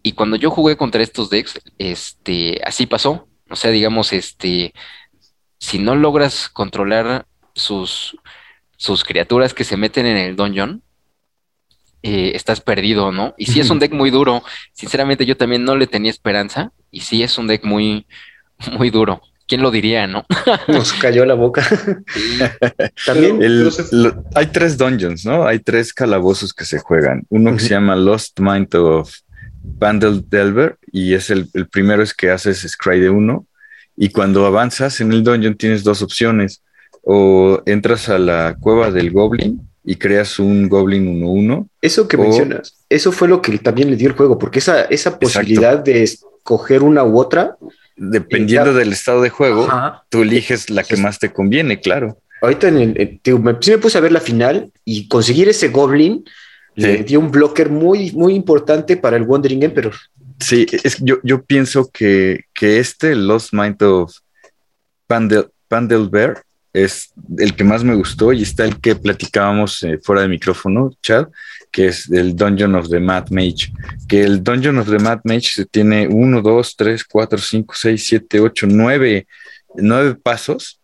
Y 0.03 0.13
cuando 0.13 0.37
yo 0.37 0.51
jugué 0.51 0.77
contra 0.77 1.03
estos 1.03 1.31
decks, 1.31 1.61
este, 1.79 2.61
así 2.65 2.87
pasó. 2.87 3.29
O 3.51 3.57
sea, 3.57 3.71
digamos, 3.71 4.13
este, 4.13 4.75
si 5.59 5.79
no 5.79 5.95
logras 5.95 6.49
controlar 6.49 7.27
sus, 7.55 8.17
sus 8.77 9.05
criaturas 9.05 9.55
que 9.55 9.65
se 9.65 9.77
meten 9.77 10.07
en 10.07 10.17
el 10.17 10.37
dungeon, 10.37 10.83
eh, 12.03 12.33
estás 12.35 12.61
perdido, 12.61 13.11
¿no? 13.11 13.35
Y 13.37 13.47
si 13.47 13.61
es 13.61 13.71
un 13.71 13.79
deck 13.81 13.93
muy 13.93 14.11
duro. 14.11 14.43
Sinceramente, 14.73 15.27
yo 15.27 15.37
también 15.37 15.65
no 15.65 15.77
le 15.77 15.87
tenía 15.87 16.11
esperanza. 16.11 16.73
Y 16.91 17.01
sí 17.01 17.23
es 17.23 17.39
un 17.39 17.47
deck 17.47 17.65
muy, 17.65 18.07
muy 18.73 18.91
duro. 18.91 19.23
¿Quién 19.49 19.63
lo 19.63 19.71
diría, 19.71 20.07
no? 20.07 20.27
Nos 20.69 20.93
cayó 20.93 21.25
la 21.25 21.33
boca. 21.33 21.67
También 23.07 23.41
hay 24.35 24.47
tres 24.49 24.77
dungeons, 24.77 25.25
¿no? 25.25 25.47
Hay 25.47 25.59
tres 25.61 25.95
calabozos 25.95 26.53
que 26.53 26.67
se 26.67 26.79
juegan. 26.79 27.25
Uno 27.31 27.55
que 27.55 27.61
se 27.61 27.71
llama 27.71 27.97
Lost 27.97 28.39
Mind 28.41 28.75
of 28.75 29.11
Vandal 29.63 30.23
Delver 30.29 30.77
y 30.93 31.15
es 31.15 31.31
el, 31.31 31.49
primero 31.71 32.03
es 32.03 32.13
que 32.13 32.31
haces 32.31 32.61
Scry 32.61 33.01
de 33.01 33.09
uno 33.09 33.47
y 33.97 34.11
cuando 34.11 34.45
avanzas 34.45 35.01
en 35.01 35.13
el 35.13 35.25
dungeon 35.25 35.57
tienes 35.57 35.83
dos 35.83 36.03
opciones 36.03 36.63
o 37.03 37.63
entras 37.65 38.11
a 38.11 38.19
la 38.19 38.55
cueva 38.61 38.91
del 38.91 39.11
Goblin 39.11 39.63
y 39.83 39.97
creas 39.97 40.39
un 40.39 40.69
Goblin 40.69 41.23
1-1. 41.23 41.67
Eso 41.81 42.07
que 42.07 42.19
mencionas, 42.19 42.85
eso 42.91 43.13
fue 43.13 43.29
lo 43.29 43.41
que 43.41 43.57
también 43.59 43.91
le 43.91 43.97
dio 43.97 44.09
el 44.09 44.15
juego, 44.15 44.39
porque 44.39 44.59
esa, 44.59 44.83
esa 44.83 45.19
posibilidad 45.19 45.79
de 45.79 46.03
escoger 46.03 46.83
una 46.83 47.03
u 47.05 47.19
otra 47.19 47.57
dependiendo 47.99 48.73
del 48.73 48.93
estado 48.93 49.23
de 49.23 49.31
juego, 49.31 49.69
tú 50.09 50.23
eliges 50.23 50.71
la 50.71 50.85
que 50.85 50.97
más 50.97 51.19
te 51.19 51.33
conviene, 51.33 51.81
claro. 51.81 52.19
Ahorita 52.41 52.69
en 52.69 52.79
el, 52.79 53.21
me, 53.41 53.57
sí 53.61 53.71
me 53.73 53.79
puse 53.79 53.99
a 53.99 54.01
ver 54.01 54.13
la 54.13 54.21
final 54.21 54.71
y 54.85 55.09
conseguir 55.09 55.49
ese 55.49 55.69
Goblin 55.69 56.25
le 56.77 57.03
dio 57.03 57.19
un 57.19 57.33
blocker 57.33 57.71
muy, 57.71 58.13
muy 58.13 58.35
importante 58.35 58.97
para 58.97 59.17
el 59.17 59.25
Wandering 59.25 59.65
Emperor. 59.65 59.95
Sí, 60.39 60.65
es, 60.71 60.99
yo, 61.01 61.19
yo 61.25 61.43
pienso 61.43 61.91
que, 61.93 62.45
que 62.55 62.79
este 62.79 63.17
Lost 63.17 63.53
Mind 63.53 63.83
of 63.83 64.15
Pandel, 65.09 66.09
Bear 66.09 66.43
es 66.73 67.13
el 67.39 67.57
que 67.57 67.65
más 67.65 67.83
me 67.83 67.97
gustó 67.97 68.33
y 68.33 68.43
está 68.43 68.65
el 68.65 68.79
que 68.81 68.95
platicábamos 68.95 69.83
eh, 69.83 69.99
fuera 70.01 70.23
de 70.23 70.29
micrófono, 70.29 70.93
Chad, 71.03 71.27
que 71.71 71.89
es 71.89 72.11
el 72.11 72.35
Dungeon 72.35 72.75
of 72.75 72.89
the 72.89 73.01
Mad 73.01 73.29
Mage, 73.31 73.73
que 74.09 74.23
el 74.23 74.43
Dungeon 74.43 74.79
of 74.79 74.91
the 74.91 74.99
Mad 74.99 75.21
Mage 75.25 75.65
tiene 75.71 76.09
1, 76.09 76.43
2, 76.43 76.77
3, 76.77 77.05
4, 77.05 77.39
5, 77.39 77.75
6, 77.77 78.07
7, 78.07 78.41
8, 78.41 78.67
9, 78.69 79.27
9 79.77 80.15
pasos, 80.23 80.81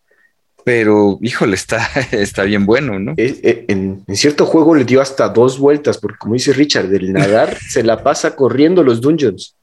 pero 0.64 1.18
híjole, 1.20 1.54
está, 1.54 1.86
está 2.12 2.44
bien 2.44 2.66
bueno, 2.66 2.98
¿no? 2.98 3.12
Eh, 3.16 3.38
eh, 3.42 3.64
en, 3.68 4.04
cierto 4.14 4.46
juego 4.46 4.74
le 4.74 4.84
dio 4.84 5.00
hasta 5.00 5.28
dos 5.28 5.58
vueltas, 5.58 5.98
porque 5.98 6.18
como 6.18 6.34
dice 6.34 6.52
Richard, 6.52 6.88
del 6.88 7.12
nadar 7.12 7.56
se 7.68 7.82
la 7.82 8.02
pasa 8.02 8.34
corriendo 8.34 8.82
los 8.82 9.00
dungeons. 9.00 9.56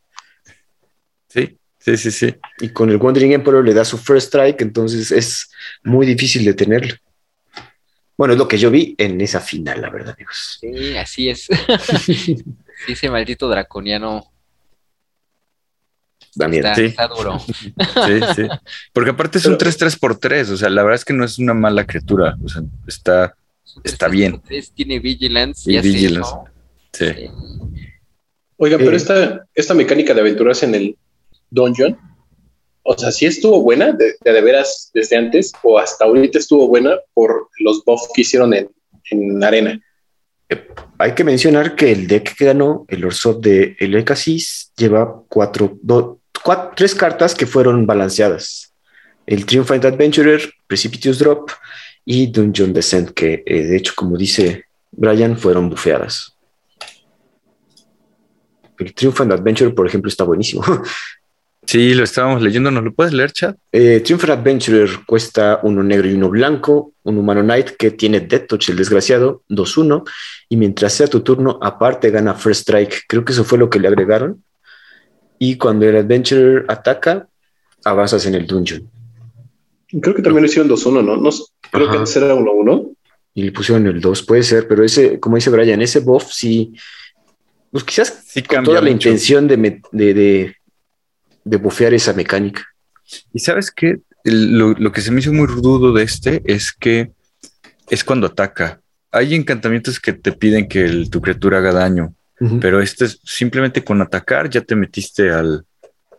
Sí, 1.28 1.58
sí, 1.80 1.98
sí, 1.98 2.12
sí. 2.12 2.36
Y 2.60 2.70
con 2.70 2.90
el 2.90 2.98
Wandering 2.98 3.34
Emperor 3.34 3.66
le 3.66 3.74
da 3.74 3.84
su 3.84 3.98
first 3.98 4.28
strike, 4.28 4.62
entonces 4.62 5.12
es 5.12 5.50
muy 5.84 6.06
difícil 6.06 6.46
de 6.46 6.54
tenerlo. 6.54 6.96
Bueno, 8.22 8.36
es 8.36 8.38
lo 8.38 8.48
que 8.48 8.60
yo 8.60 8.70
vi 8.70 8.94
en 9.00 9.20
esa 9.20 9.40
final, 9.40 9.82
la 9.82 9.90
verdad, 9.90 10.14
amigos. 10.14 10.60
Sí, 10.62 10.96
así 10.96 11.28
es. 11.28 11.48
sí, 12.06 12.38
ese 12.88 13.10
maldito 13.10 13.50
draconiano. 13.50 14.32
También, 16.36 16.64
está, 16.64 16.76
sí. 16.76 16.84
está 16.84 17.08
duro. 17.08 17.40
Sí, 17.40 18.20
sí. 18.36 18.44
Porque 18.94 19.10
aparte 19.10 19.40
es 19.40 19.48
un 19.48 19.58
3-3 19.58 19.98
por 20.00 20.20
3, 20.20 20.52
o 20.52 20.58
sea, 20.58 20.70
la 20.70 20.84
verdad 20.84 20.98
es 20.98 21.06
que 21.06 21.14
no 21.14 21.26
es 21.26 21.40
una 21.40 21.56
mala 21.56 21.88
criatura, 21.88 22.38
o 22.46 22.48
sea, 22.48 22.62
está, 22.86 23.36
está 23.84 24.08
bien. 24.08 24.40
tiene 24.76 25.00
vigilance 25.00 25.72
y, 25.72 25.80
vigilance. 25.80 26.32
Sí. 26.94 27.08
Oiga, 28.58 28.78
pero 28.78 28.96
esta, 28.96 29.48
esta 29.56 29.74
mecánica 29.74 30.14
de 30.14 30.22
aventuras 30.22 30.62
en 30.62 30.76
el 30.76 30.96
dungeon, 31.50 31.98
o 32.84 32.98
sea, 32.98 33.12
sí 33.12 33.26
estuvo 33.26 33.62
buena 33.62 33.92
de, 33.92 34.16
de, 34.24 34.42
veras 34.42 34.90
desde 34.94 35.16
antes 35.18 35.52
o 35.64 35.78
hasta 35.78 36.06
ahorita 36.06 36.40
estuvo 36.40 36.68
buena 36.68 36.98
por 37.14 37.50
los 37.60 37.84
buffs 37.86 38.10
que 38.14 38.22
hicieron 38.22 38.54
en, 38.54 38.70
en 39.12 39.44
arena. 39.44 39.80
Eh, 40.50 40.68
hay 40.98 41.14
que 41.14 41.24
mencionar 41.24 41.76
que 41.76 41.92
el 41.92 42.08
deck 42.08 42.36
que 42.36 42.46
ganó, 42.46 42.86
el 42.90 43.06
Orsop 43.06 43.42
de 43.44 43.76
El 43.80 43.96
Ecasis, 43.96 44.72
lleva 44.76 45.24
cuatro, 45.30 45.80
tres 46.76 46.96
cartas 46.96 47.36
que 47.36 47.46
fueron 47.46 47.86
balanceadas. 47.86 48.74
El 49.26 49.46
Triumphant 49.46 49.86
Adventurer, 49.86 50.42
Precipitous 50.68 51.20
Drop 51.20 51.50
y 52.04 52.28
Dungeon 52.28 52.74
Descent, 52.74 53.12
que 53.12 53.44
eh, 53.46 53.64
de 53.64 53.78
hecho, 53.78 53.94
como 53.96 54.18
dice 54.18 54.66
Brian, 54.92 55.38
fueron 55.38 55.70
bufeadas. 55.70 56.36
El 58.80 58.94
Triumphant 58.96 59.32
Adventurer, 59.32 59.76
por 59.76 59.86
ejemplo, 59.86 60.10
está 60.10 60.24
buenísimo. 60.24 60.64
Sí, 61.72 61.94
lo 61.94 62.04
estábamos 62.04 62.42
leyendo. 62.42 62.70
¿Nos 62.70 62.84
lo 62.84 62.94
puedes 62.94 63.14
leer, 63.14 63.32
chat? 63.32 63.58
Eh, 63.72 64.02
Triumphant 64.04 64.34
Adventurer 64.34 64.90
cuesta 65.06 65.62
uno 65.64 65.82
negro 65.82 66.10
y 66.10 66.16
uno 66.16 66.30
blanco. 66.30 66.92
Un 67.04 67.18
humano 67.18 67.42
knight 67.42 67.78
que 67.78 67.92
tiene 67.92 68.20
Death 68.20 68.48
Touch, 68.48 68.70
el 68.72 68.76
desgraciado, 68.76 69.44
2-1. 69.48 70.04
Y 70.50 70.58
mientras 70.58 70.92
sea 70.92 71.08
tu 71.08 71.22
turno, 71.22 71.60
aparte 71.62 72.10
gana 72.10 72.34
First 72.34 72.64
Strike. 72.64 73.04
Creo 73.08 73.24
que 73.24 73.32
eso 73.32 73.46
fue 73.46 73.58
lo 73.58 73.70
que 73.70 73.80
le 73.80 73.88
agregaron. 73.88 74.44
Y 75.40 75.56
cuando 75.56 75.88
el 75.88 75.96
Adventurer 75.96 76.66
ataca, 76.68 77.30
avanzas 77.86 78.26
en 78.26 78.36
el 78.36 78.46
dungeon. 78.46 78.90
Creo 80.02 80.14
que 80.14 80.22
también 80.22 80.44
lo 80.44 80.50
hicieron 80.50 80.70
2-1, 80.70 81.06
¿no? 81.06 81.16
no 81.16 81.30
creo 81.72 81.90
que 81.90 81.98
antes 82.00 82.14
era 82.18 82.36
1-1. 82.36 82.96
Y 83.34 83.44
le 83.44 83.52
pusieron 83.54 83.88
el 83.88 84.02
2, 84.02 84.24
puede 84.24 84.44
ser, 84.44 84.68
pero 84.68 84.84
ese, 84.84 85.22
como 85.22 85.38
dice 85.38 85.50
Brian, 85.50 85.82
ese 85.82 86.02
buff 86.02 86.34
sí. 86.34 86.74
Pues 87.72 87.86
quizás 87.86 88.26
sí 88.28 88.44
con 88.44 88.66
toda 88.66 88.82
la 88.82 88.90
intención 88.90 89.48
de, 89.48 89.80
de 89.94 90.14
de 90.14 90.61
bufear 91.44 91.94
esa 91.94 92.14
mecánica. 92.14 92.66
Y 93.34 93.40
sabes 93.40 93.72
que 93.72 94.00
lo, 94.24 94.92
que 94.92 95.02
se 95.02 95.12
me 95.12 95.20
hizo 95.20 95.34
muy 95.34 95.48
rudo 95.48 95.94
de 95.94 96.04
este 96.04 96.42
es 96.46 96.72
que 96.72 97.12
es 97.90 98.04
cuando 98.04 98.28
ataca. 98.28 98.80
Hay 99.12 99.36
encantamientos 99.36 100.00
que 100.00 100.14
te 100.14 100.32
piden 100.32 100.68
que 100.68 101.06
tu 101.10 101.22
criatura 101.22 101.58
haga 101.58 101.74
daño, 101.74 102.14
pero 102.60 102.82
este 102.82 103.06
es 103.06 103.20
simplemente 103.24 103.84
con 103.84 104.02
atacar 104.02 104.50
ya 104.50 104.62
te 104.62 104.76
metiste 104.76 105.30
al, 105.30 105.66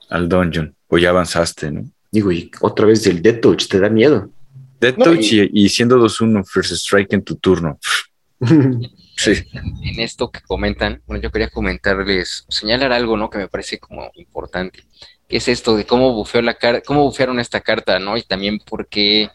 al 0.09 0.29
dungeon 0.29 0.75
o 0.89 0.99
ya 0.99 1.11
avanzaste, 1.11 1.71
¿no? 1.71 1.85
Digo, 2.13 2.31
y 2.31 2.51
otra 2.61 2.87
vez 2.87 3.07
el 3.07 3.23
Death 3.23 3.41
Touch 3.41 3.67
te 3.67 3.81
da 3.81 3.89
miedo. 3.89 4.31
Death 4.79 4.99
Touch 5.03 5.33
y, 5.33 5.69
siendo 5.71 5.99
2-1 5.99 6.45
First 6.47 6.73
Strike 6.73 7.15
en 7.15 7.23
tu 7.23 7.37
turno. 7.37 7.79
sí. 9.17 9.45
En 9.53 10.01
esto 10.01 10.31
que 10.31 10.41
comentan, 10.41 11.03
bueno, 11.07 11.23
yo 11.23 11.31
quería 11.31 11.49
comentarles, 11.49 12.45
señalar 12.49 12.93
algo, 12.93 13.17
¿no? 13.17 13.31
Que 13.31 13.39
me 13.39 13.49
parece 13.49 13.79
como 13.79 14.11
importante 14.15 14.85
es 15.33 15.49
esto 15.49 15.77
de 15.77 15.87
cómo 15.87 16.13
bufeó 16.13 16.43
la 16.43 16.57
cómo 16.85 17.05
bufearon 17.05 17.41
esta 17.41 17.63
carta, 17.63 17.99
¿no? 17.99 18.17
Y 18.17 18.23
también 18.23 18.59
porque, 18.59 19.31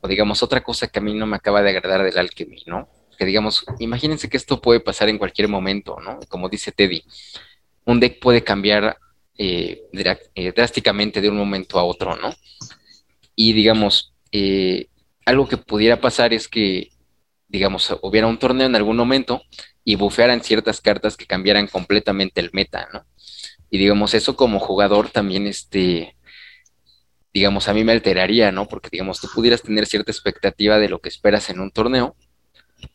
o 0.00 0.08
digamos, 0.08 0.42
otra 0.42 0.62
cosa 0.62 0.88
que 0.88 0.98
a 0.98 1.02
mí 1.02 1.14
no 1.14 1.26
me 1.26 1.36
acaba 1.36 1.62
de 1.62 1.70
agradar 1.70 2.02
del 2.02 2.18
Alchemy, 2.18 2.62
¿no? 2.66 2.88
Que 3.18 3.26
digamos, 3.26 3.64
imagínense 3.78 4.30
que 4.30 4.38
esto 4.38 4.60
puede 4.60 4.80
pasar 4.80 5.10
en 5.10 5.18
cualquier 5.18 5.48
momento, 5.48 5.98
¿no? 6.00 6.18
Como 6.28 6.48
dice 6.48 6.72
Teddy, 6.72 7.04
un 7.84 8.00
deck 8.00 8.20
puede 8.20 8.42
cambiar 8.42 8.96
eh, 9.36 9.82
eh, 10.34 10.52
drásticamente 10.56 11.20
de 11.20 11.28
un 11.28 11.36
momento 11.36 11.78
a 11.78 11.84
otro, 11.84 12.16
¿no? 12.16 12.34
Y 13.34 13.52
digamos, 13.52 14.14
eh, 14.32 14.88
algo 15.26 15.46
que 15.46 15.58
pudiera 15.58 16.00
pasar 16.00 16.32
es 16.32 16.48
que, 16.48 16.90
digamos, 17.48 17.96
hubiera 18.02 18.26
un 18.26 18.38
torneo 18.38 18.66
en 18.66 18.76
algún 18.76 18.96
momento 18.96 19.42
y 19.84 19.96
bufearan 19.96 20.42
ciertas 20.42 20.80
cartas 20.80 21.16
que 21.16 21.26
cambiaran 21.26 21.66
completamente 21.66 22.40
el 22.40 22.50
meta, 22.52 22.88
¿no? 22.92 23.06
Y 23.70 23.78
digamos, 23.78 24.14
eso 24.14 24.36
como 24.36 24.58
jugador 24.60 25.10
también, 25.10 25.46
este, 25.46 26.14
digamos, 27.32 27.68
a 27.68 27.74
mí 27.74 27.84
me 27.84 27.92
alteraría, 27.92 28.52
¿no? 28.52 28.66
Porque, 28.66 28.88
digamos, 28.90 29.20
tú 29.20 29.28
pudieras 29.34 29.62
tener 29.62 29.86
cierta 29.86 30.10
expectativa 30.10 30.78
de 30.78 30.88
lo 30.88 31.00
que 31.00 31.08
esperas 31.08 31.50
en 31.50 31.60
un 31.60 31.70
torneo, 31.70 32.16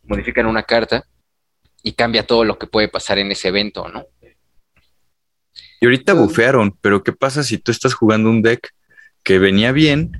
modifican 0.04 0.46
una 0.46 0.64
carta 0.64 1.06
y 1.82 1.94
cambia 1.94 2.26
todo 2.26 2.46
lo 2.46 2.58
que 2.58 2.68
puede 2.68 2.88
pasar 2.88 3.20
en 3.20 3.32
ese 3.32 3.50
evento, 3.50 3.88
¿no? 3.90 4.06
Y 5.82 5.86
ahorita 5.86 6.14
bufearon, 6.14 6.78
pero 6.80 7.04
¿qué 7.04 7.12
pasa 7.12 7.44
si 7.44 7.58
tú 7.58 7.72
estás 7.72 7.94
jugando 7.94 8.30
un 8.30 8.42
deck 8.42 8.70
que 9.22 9.38
venía 9.38 9.72
bien 9.72 10.12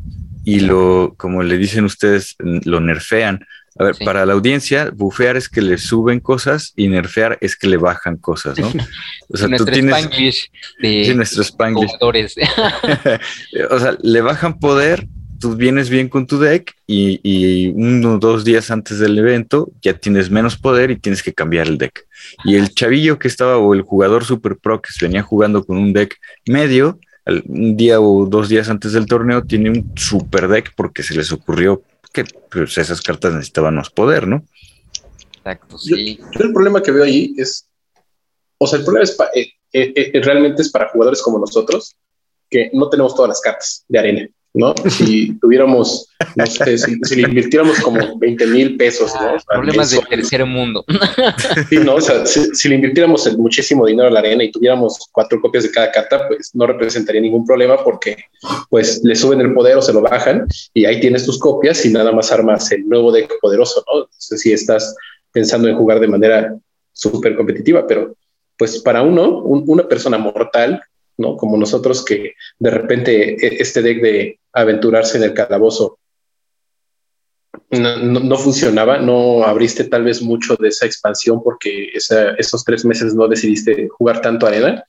y 0.44 0.60
lo, 0.60 1.16
como 1.18 1.42
le 1.42 1.58
dicen 1.58 1.86
ustedes, 1.86 2.36
lo 2.40 2.82
nerfean? 2.82 3.46
A 3.80 3.86
ver, 3.86 3.96
para 4.06 4.26
la 4.26 4.34
audiencia, 4.34 4.92
bufear 4.94 5.36
es 5.36 5.50
que 5.50 5.62
le 5.62 5.78
suben 5.80 6.20
cosas 6.20 6.74
y 6.76 6.88
nerfear 6.88 7.40
es 7.42 7.56
que 7.56 7.68
le 7.68 7.78
bajan 7.78 8.18
cosas, 8.18 8.60
¿no? 8.60 8.72
O 9.30 9.38
sea, 9.38 9.50
tú 9.58 9.66
tienes. 9.66 9.96
Spanglish 9.96 10.52
de 10.80 11.06
sí, 11.06 11.16
nuestro 11.16 11.42
Spanglish. 11.42 11.92
o 13.72 13.80
sea, 13.80 13.98
le 14.00 14.22
bajan 14.22 14.60
poder, 14.60 15.08
tú 15.40 15.56
vienes 15.56 15.90
bien 15.90 16.08
con 16.08 16.28
tu 16.28 16.38
deck 16.38 16.76
y, 16.86 17.20
y 17.24 17.70
uno 17.70 18.14
o 18.14 18.20
dos 18.20 18.44
días 18.44 18.70
antes 18.70 19.00
del 19.00 19.18
evento 19.18 19.72
ya 19.82 19.94
tienes 19.94 20.30
menos 20.30 20.56
poder 20.56 20.92
y 20.92 21.00
tienes 21.00 21.24
que 21.24 21.34
cambiar 21.34 21.68
el 21.68 21.80
deck. 21.80 22.06
Y 22.46 22.56
el 22.56 22.76
chavillo 22.76 23.18
que 23.18 23.28
estaba 23.28 23.58
o 23.58 23.74
el 23.74 23.82
jugador 23.82 24.24
super 24.24 24.56
pro 24.56 24.84
que 24.84 24.92
se 24.92 25.06
venía 25.06 25.24
jugando 25.24 25.64
con 25.66 25.78
un 25.78 25.94
deck 25.94 26.18
medio, 26.46 27.00
un 27.26 27.76
día 27.76 28.00
o 28.00 28.28
dos 28.28 28.50
días 28.50 28.70
antes 28.70 28.92
del 28.92 29.08
torneo 29.08 29.44
tiene 29.44 29.72
un 29.72 29.94
super 29.96 30.48
deck 30.48 30.74
porque 30.76 31.02
se 31.02 31.16
les 31.16 31.32
ocurrió 31.32 31.82
que 32.14 32.26
pues, 32.52 32.78
esas 32.78 33.02
cartas 33.02 33.34
necesitaban 33.34 33.76
más 33.76 33.90
poder, 33.90 34.28
¿no? 34.28 34.46
Exacto, 35.38 35.78
sí. 35.78 36.18
Yo, 36.32 36.46
el 36.46 36.54
problema 36.54 36.82
que 36.82 36.92
veo 36.92 37.04
ahí 37.04 37.34
es, 37.38 37.68
o 38.58 38.68
sea, 38.68 38.80
el 38.80 38.86
problema 38.86 39.04
es 39.04 39.18
eh, 39.34 39.52
eh, 39.74 40.12
eh, 40.14 40.22
realmente 40.22 40.62
es 40.62 40.72
para 40.72 40.90
jugadores 40.90 41.22
como 41.22 41.40
nosotros, 41.40 41.98
que 42.50 42.70
no 42.74 42.90
tenemos 42.90 43.16
todas 43.16 43.30
las 43.30 43.42
cartas 43.42 43.84
de 43.88 44.00
arena. 44.00 44.30
¿No? 44.54 44.74
Si 44.90 45.38
tuviéramos, 45.40 46.08
no 46.36 46.46
sé, 46.46 46.78
si, 46.78 47.16
le 47.16 47.28
invirtiéramos 47.28 47.80
como 47.80 48.18
20 48.20 48.48
mil 48.48 48.78
pesos, 48.78 49.14
¿no? 49.16 49.36
Ah, 49.36 49.44
problemas 49.48 49.92
del 49.92 50.06
tercer 50.08 50.46
mundo. 50.46 50.86
Sí, 51.70 51.78
¿no? 51.78 51.96
O 51.96 52.02
sea, 52.02 52.26
si, 52.26 52.70
le 52.70 52.76
invirtiéramos 52.76 53.38
muchísimo 53.38 53.86
dinero 53.86 54.08
a 54.08 54.12
la 54.12 54.20
arena 54.20 54.44
y 54.44 54.52
tuviéramos 54.52 55.10
cuatro 55.12 55.40
copias 55.42 55.64
de 55.64 55.72
cada 55.72 55.92
carta, 55.92 56.28
pues 56.28 56.52
no 56.54 56.68
representaría 56.68 57.22
ningún 57.22 57.46
problema 57.46 57.84
porque 57.84 58.18
pues 58.70 59.02
le 59.04 59.16
suben 59.16 59.42
el 59.42 59.54
poder 59.54 59.78
o 59.78 59.82
se 59.82 59.94
lo 59.94 60.02
bajan 60.02 60.46
y 60.74 60.86
ahí 60.86 61.00
tienes 61.00 61.26
tus 61.26 61.40
copias 61.40 61.86
y 61.86 61.92
nada 61.92 62.12
más 62.12 62.32
armas 62.32 62.72
el 62.72 62.88
nuevo 62.88 63.12
deck 63.12 63.34
poderoso, 63.42 63.84
¿no? 63.88 64.02
No 64.02 64.08
sé 64.18 64.38
si 64.38 64.54
estás 64.54 64.96
pensando 65.32 65.68
en 65.68 65.76
jugar 65.76 66.00
de 66.00 66.08
manera 66.08 66.56
súper 66.92 67.36
competitiva, 67.36 67.86
pero 67.88 68.16
pues 68.58 68.82
para 68.82 69.02
uno, 69.02 69.40
una 69.40 69.88
persona 69.88 70.18
mortal 70.18 70.82
¿no? 71.18 71.38
Como 71.38 71.58
nosotros 71.58 72.04
que 72.04 72.34
de 72.60 72.70
repente 72.70 73.34
e, 73.46 73.62
este 73.62 73.82
deck 73.82 74.02
de 74.02 74.40
aventurarse 74.52 75.18
en 75.18 75.24
el 75.24 75.34
calabozo 75.34 76.00
no, 77.70 78.38
funcionaba, 78.38 79.00
no 79.00 79.44
abriste 79.44 79.86
tal 79.86 80.04
vez 80.04 80.22
mucho 80.22 80.56
de 80.56 80.70
esa 80.70 80.86
expansión 80.86 81.42
porque 81.44 81.90
esos 81.94 82.64
tres 82.64 82.86
meses 82.86 83.16
no 83.16 83.28
decidiste 83.28 83.88
jugar 83.90 84.22
tanto 84.22 84.48
arena 84.48 84.84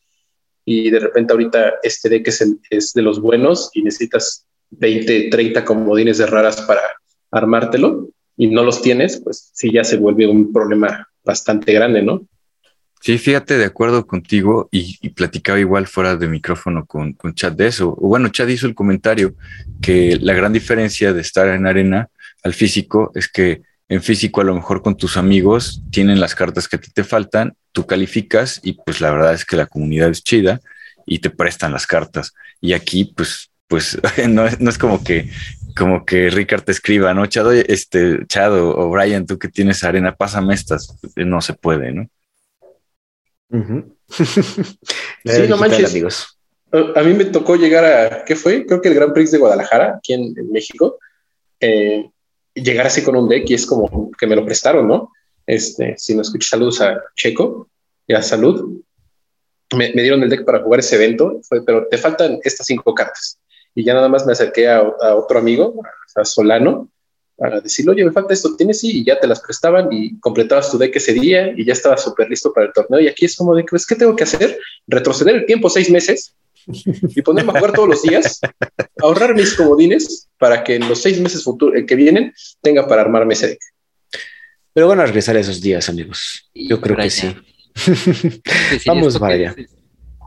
y 0.64 0.90
de 0.90 0.98
repente 0.98 1.32
ahorita 1.32 1.74
este 1.82 2.08
deck 2.08 2.28
es, 2.28 2.44
es 2.70 2.92
de 2.92 3.02
los 3.02 3.20
buenos 3.20 3.70
y 3.74 3.82
necesitas 3.82 4.46
20, 4.70 5.28
30 5.30 5.64
comodines 5.64 6.18
de 6.18 6.26
raras 6.26 6.60
para 6.62 6.82
armártelo 7.30 8.08
y 8.36 8.48
no 8.48 8.62
los 8.62 8.82
tienes, 8.82 9.20
pues 9.20 9.50
sí 9.52 9.72
ya 9.72 9.84
se 9.84 9.96
vuelve 9.96 10.26
un 10.26 10.52
problema 10.52 11.08
bastante 11.22 11.72
grande, 11.72 12.02
¿no? 12.02 12.26
Sí, 13.04 13.18
fíjate, 13.18 13.58
de 13.58 13.66
acuerdo 13.66 14.06
contigo 14.06 14.70
y, 14.72 15.10
platicaba 15.10 15.60
igual 15.60 15.86
fuera 15.86 16.16
de 16.16 16.26
micrófono 16.26 16.86
con, 16.86 17.14
Chad 17.34 17.52
de 17.52 17.66
eso. 17.66 17.90
O 17.90 18.08
bueno, 18.08 18.30
Chad 18.30 18.48
hizo 18.48 18.66
el 18.66 18.74
comentario 18.74 19.34
que 19.82 20.16
la 20.18 20.32
gran 20.32 20.54
diferencia 20.54 21.12
de 21.12 21.20
estar 21.20 21.48
en 21.48 21.66
arena 21.66 22.08
al 22.42 22.54
físico 22.54 23.12
es 23.14 23.28
que 23.28 23.60
en 23.90 24.02
físico 24.02 24.40
a 24.40 24.44
lo 24.44 24.54
mejor 24.54 24.80
con 24.80 24.96
tus 24.96 25.18
amigos 25.18 25.82
tienen 25.90 26.18
las 26.18 26.34
cartas 26.34 26.66
que 26.66 26.76
a 26.76 26.80
ti 26.80 26.90
te 26.92 27.04
faltan, 27.04 27.54
tú 27.72 27.84
calificas 27.86 28.58
y 28.62 28.72
pues 28.72 29.02
la 29.02 29.10
verdad 29.10 29.34
es 29.34 29.44
que 29.44 29.56
la 29.56 29.66
comunidad 29.66 30.08
es 30.08 30.24
chida 30.24 30.62
y 31.04 31.18
te 31.18 31.28
prestan 31.28 31.72
las 31.72 31.86
cartas. 31.86 32.32
Y 32.62 32.72
aquí 32.72 33.12
pues 33.14 33.50
pues 33.68 33.98
no, 34.30 34.46
no 34.60 34.70
es 34.70 34.78
como 34.78 35.04
que 35.04 35.28
como 35.76 36.06
que 36.06 36.30
Ricard 36.30 36.62
te 36.62 36.72
escriba, 36.72 37.12
¿no? 37.12 37.26
Chado, 37.26 37.52
este, 37.52 38.26
Chado 38.28 38.74
o 38.78 38.88
Brian, 38.88 39.26
tú 39.26 39.38
que 39.38 39.48
tienes 39.48 39.84
arena, 39.84 40.14
pásame 40.16 40.54
estas. 40.54 40.96
No 41.16 41.42
se 41.42 41.52
puede, 41.52 41.92
¿no? 41.92 42.08
sí, 44.08 45.48
no 45.48 45.56
manches. 45.56 45.90
Amigos. 45.90 46.38
A, 46.72 47.02
mí 47.02 47.14
me 47.14 47.26
tocó 47.26 47.56
llegar 47.56 47.84
a, 47.84 48.24
¿qué 48.24 48.34
fue? 48.34 48.66
Creo 48.66 48.80
que 48.80 48.88
el 48.88 48.94
Gran 48.94 49.12
Prix 49.12 49.30
de 49.30 49.38
Guadalajara, 49.38 49.96
aquí 49.98 50.14
en, 50.14 50.34
México. 50.50 50.98
Eh, 51.60 52.10
llegar 52.54 52.86
así 52.86 53.02
con 53.02 53.16
un 53.16 53.28
deck 53.28 53.48
y 53.50 53.54
es 53.54 53.66
como 53.66 54.10
que 54.18 54.26
me 54.26 54.36
lo 54.36 54.44
prestaron, 54.44 54.88
¿no? 54.88 55.12
Este, 55.46 55.94
si 55.98 56.14
no 56.14 56.22
escucho 56.22 56.48
saludos 56.48 56.80
a 56.80 57.00
Checo 57.16 57.68
y 58.06 58.14
a 58.14 58.22
Salud, 58.22 58.80
me, 59.76 59.92
dieron 59.92 60.22
el 60.22 60.30
deck 60.30 60.44
para 60.44 60.62
jugar 60.62 60.80
ese 60.80 60.96
evento, 60.96 61.40
fue, 61.42 61.64
pero 61.64 61.86
te 61.88 61.98
faltan 61.98 62.38
estas 62.42 62.66
cinco 62.66 62.94
cartas. 62.94 63.38
Y 63.74 63.84
ya 63.84 63.94
nada 63.94 64.08
más 64.08 64.24
me 64.26 64.32
acerqué 64.32 64.68
a, 64.68 64.78
a 64.78 65.14
otro 65.16 65.38
amigo, 65.38 65.82
a 66.14 66.24
Solano, 66.24 66.88
para 67.36 67.60
decirle, 67.60 67.92
oye, 67.92 68.04
me 68.04 68.12
falta 68.12 68.32
esto, 68.32 68.54
tienes 68.56 68.80
sí, 68.80 69.00
y 69.00 69.04
ya 69.04 69.18
te 69.18 69.26
las 69.26 69.40
prestaban 69.40 69.92
y 69.92 70.18
completabas 70.20 70.70
tu 70.70 70.78
deck 70.78 70.94
ese 70.96 71.12
día 71.12 71.52
y 71.56 71.64
ya 71.64 71.72
estabas 71.72 72.02
súper 72.02 72.28
listo 72.28 72.52
para 72.52 72.66
el 72.66 72.72
torneo. 72.72 73.00
Y 73.00 73.08
aquí 73.08 73.24
es 73.24 73.36
como 73.36 73.54
de, 73.54 73.64
pues, 73.64 73.86
¿qué 73.86 73.96
tengo 73.96 74.14
que 74.14 74.24
hacer? 74.24 74.58
Retroceder 74.86 75.36
el 75.36 75.46
tiempo 75.46 75.68
seis 75.68 75.90
meses 75.90 76.34
y 76.66 77.22
ponerme 77.22 77.52
a 77.52 77.56
jugar 77.56 77.72
todos 77.72 77.88
los 77.88 78.02
días, 78.02 78.40
ahorrar 79.00 79.34
mis 79.34 79.54
comodines 79.54 80.28
para 80.38 80.64
que 80.64 80.76
en 80.76 80.88
los 80.88 81.02
seis 81.02 81.20
meses 81.20 81.44
futuros 81.44 81.82
que 81.86 81.94
vienen 81.94 82.32
tenga 82.62 82.86
para 82.86 83.02
armarme 83.02 83.34
ese 83.34 83.48
deck. 83.48 83.60
Pero 84.72 84.88
van 84.88 85.00
a 85.00 85.06
regresar 85.06 85.36
esos 85.36 85.60
días, 85.60 85.88
amigos. 85.88 86.50
Yo 86.54 86.80
creo 86.80 86.96
que 86.96 87.10
sí. 87.10 87.34
Vamos, 88.86 89.18
vaya. 89.18 89.54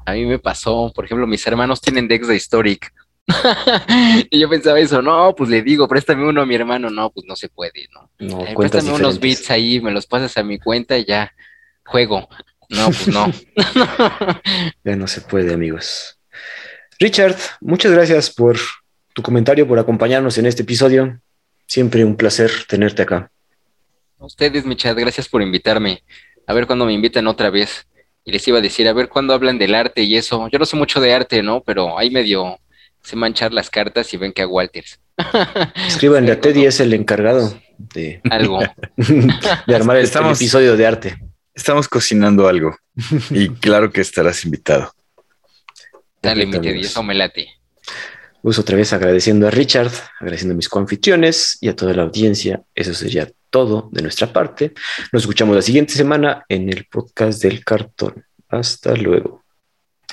A 0.05 0.13
mí 0.13 0.25
me 0.25 0.39
pasó, 0.39 0.91
por 0.95 1.05
ejemplo, 1.05 1.27
mis 1.27 1.45
hermanos 1.47 1.81
tienen 1.81 2.07
decks 2.07 2.27
de 2.27 2.35
Historic 2.35 2.93
y 4.29 4.39
yo 4.39 4.49
pensaba 4.49 4.79
eso, 4.79 5.01
no, 5.01 5.35
pues 5.35 5.49
le 5.49 5.61
digo, 5.61 5.87
préstame 5.87 6.27
uno 6.27 6.41
a 6.41 6.45
mi 6.45 6.55
hermano, 6.55 6.89
no, 6.89 7.09
pues 7.11 7.25
no 7.27 7.35
se 7.35 7.49
puede, 7.49 7.87
¿no? 7.93 8.09
no 8.19 8.45
eh, 8.45 8.53
préstame 8.55 8.91
unos 8.91 9.19
bits 9.19 9.51
ahí, 9.51 9.81
me 9.81 9.91
los 9.91 10.05
pasas 10.05 10.37
a 10.37 10.43
mi 10.43 10.59
cuenta 10.59 10.97
y 10.97 11.05
ya 11.05 11.33
juego. 11.85 12.27
No, 12.69 12.85
pues 12.87 13.07
no. 13.07 13.31
ya 14.83 14.95
no 14.95 15.07
se 15.07 15.21
puede, 15.21 15.53
amigos. 15.53 16.19
Richard, 16.99 17.37
muchas 17.61 17.91
gracias 17.91 18.29
por 18.29 18.57
tu 19.13 19.21
comentario, 19.21 19.67
por 19.67 19.79
acompañarnos 19.79 20.37
en 20.37 20.45
este 20.45 20.63
episodio. 20.63 21.21
Siempre 21.65 22.03
un 22.03 22.15
placer 22.15 22.51
tenerte 22.67 23.03
acá. 23.03 23.31
A 24.19 24.25
ustedes, 24.25 24.65
mi 24.65 24.75
chat, 24.75 24.97
gracias 24.97 25.29
por 25.29 25.41
invitarme. 25.41 26.03
A 26.45 26.53
ver 26.53 26.65
cuándo 26.65 26.85
me 26.85 26.93
invitan 26.93 27.27
otra 27.27 27.49
vez. 27.49 27.87
Y 28.23 28.31
les 28.31 28.45
iba 28.47 28.57
a 28.57 28.61
decir, 28.61 28.87
a 28.87 28.93
ver 28.93 29.09
cuándo 29.09 29.33
hablan 29.33 29.57
del 29.57 29.75
arte 29.75 30.01
y 30.01 30.17
eso. 30.17 30.49
Yo 30.49 30.59
no 30.59 30.65
sé 30.65 30.75
mucho 30.75 30.99
de 30.99 31.13
arte, 31.13 31.43
¿no? 31.43 31.61
Pero 31.61 31.97
ahí 31.97 32.09
medio 32.09 32.59
se 33.07 33.15
manchar 33.15 33.53
las 33.53 33.69
cartas 33.69 34.13
y 34.13 34.17
ven 34.17 34.34
que 34.34 34.41
a 34.41 34.47
Walters. 34.47 34.99
Escriban, 35.88 36.29
a 36.29 36.41
Teddy 36.41 36.65
es 36.65 36.81
el 36.81 36.93
encargado 36.93 37.57
de 37.77 38.19
algo 38.29 38.59
de 38.97 39.75
armar 39.75 39.95
el 39.95 40.05
episodio 40.05 40.75
de 40.75 40.85
arte. 40.85 41.17
Estamos 41.53 41.88
cocinando 41.88 42.49
algo 42.49 42.77
y 43.29 43.47
claro 43.61 43.93
que 43.93 44.01
estarás 44.01 44.43
invitado. 44.43 44.91
Dale, 46.21 46.47
mi 46.47 46.59
Teddy, 46.59 46.81
eso 46.81 47.01
me 47.01 47.15
late. 47.15 47.47
Uso 48.41 48.59
otra 48.59 48.75
vez 48.75 48.91
agradeciendo 48.91 49.47
a 49.47 49.51
Richard, 49.51 49.91
agradeciendo 50.19 50.53
a 50.53 50.57
mis 50.57 50.67
coanfitriones 50.67 51.57
y 51.61 51.69
a 51.69 51.75
toda 51.77 51.93
la 51.93 52.03
audiencia. 52.03 52.61
Eso 52.75 52.93
sería 52.93 53.31
todo 53.49 53.88
de 53.93 54.01
nuestra 54.01 54.34
parte. 54.34 54.73
Nos 55.13 55.23
escuchamos 55.23 55.55
la 55.55 55.61
siguiente 55.61 55.93
semana 55.93 56.43
en 56.49 56.67
el 56.67 56.85
podcast 56.91 57.41
del 57.41 57.63
cartón. 57.63 58.25
Hasta 58.49 58.95
luego. 58.95 59.46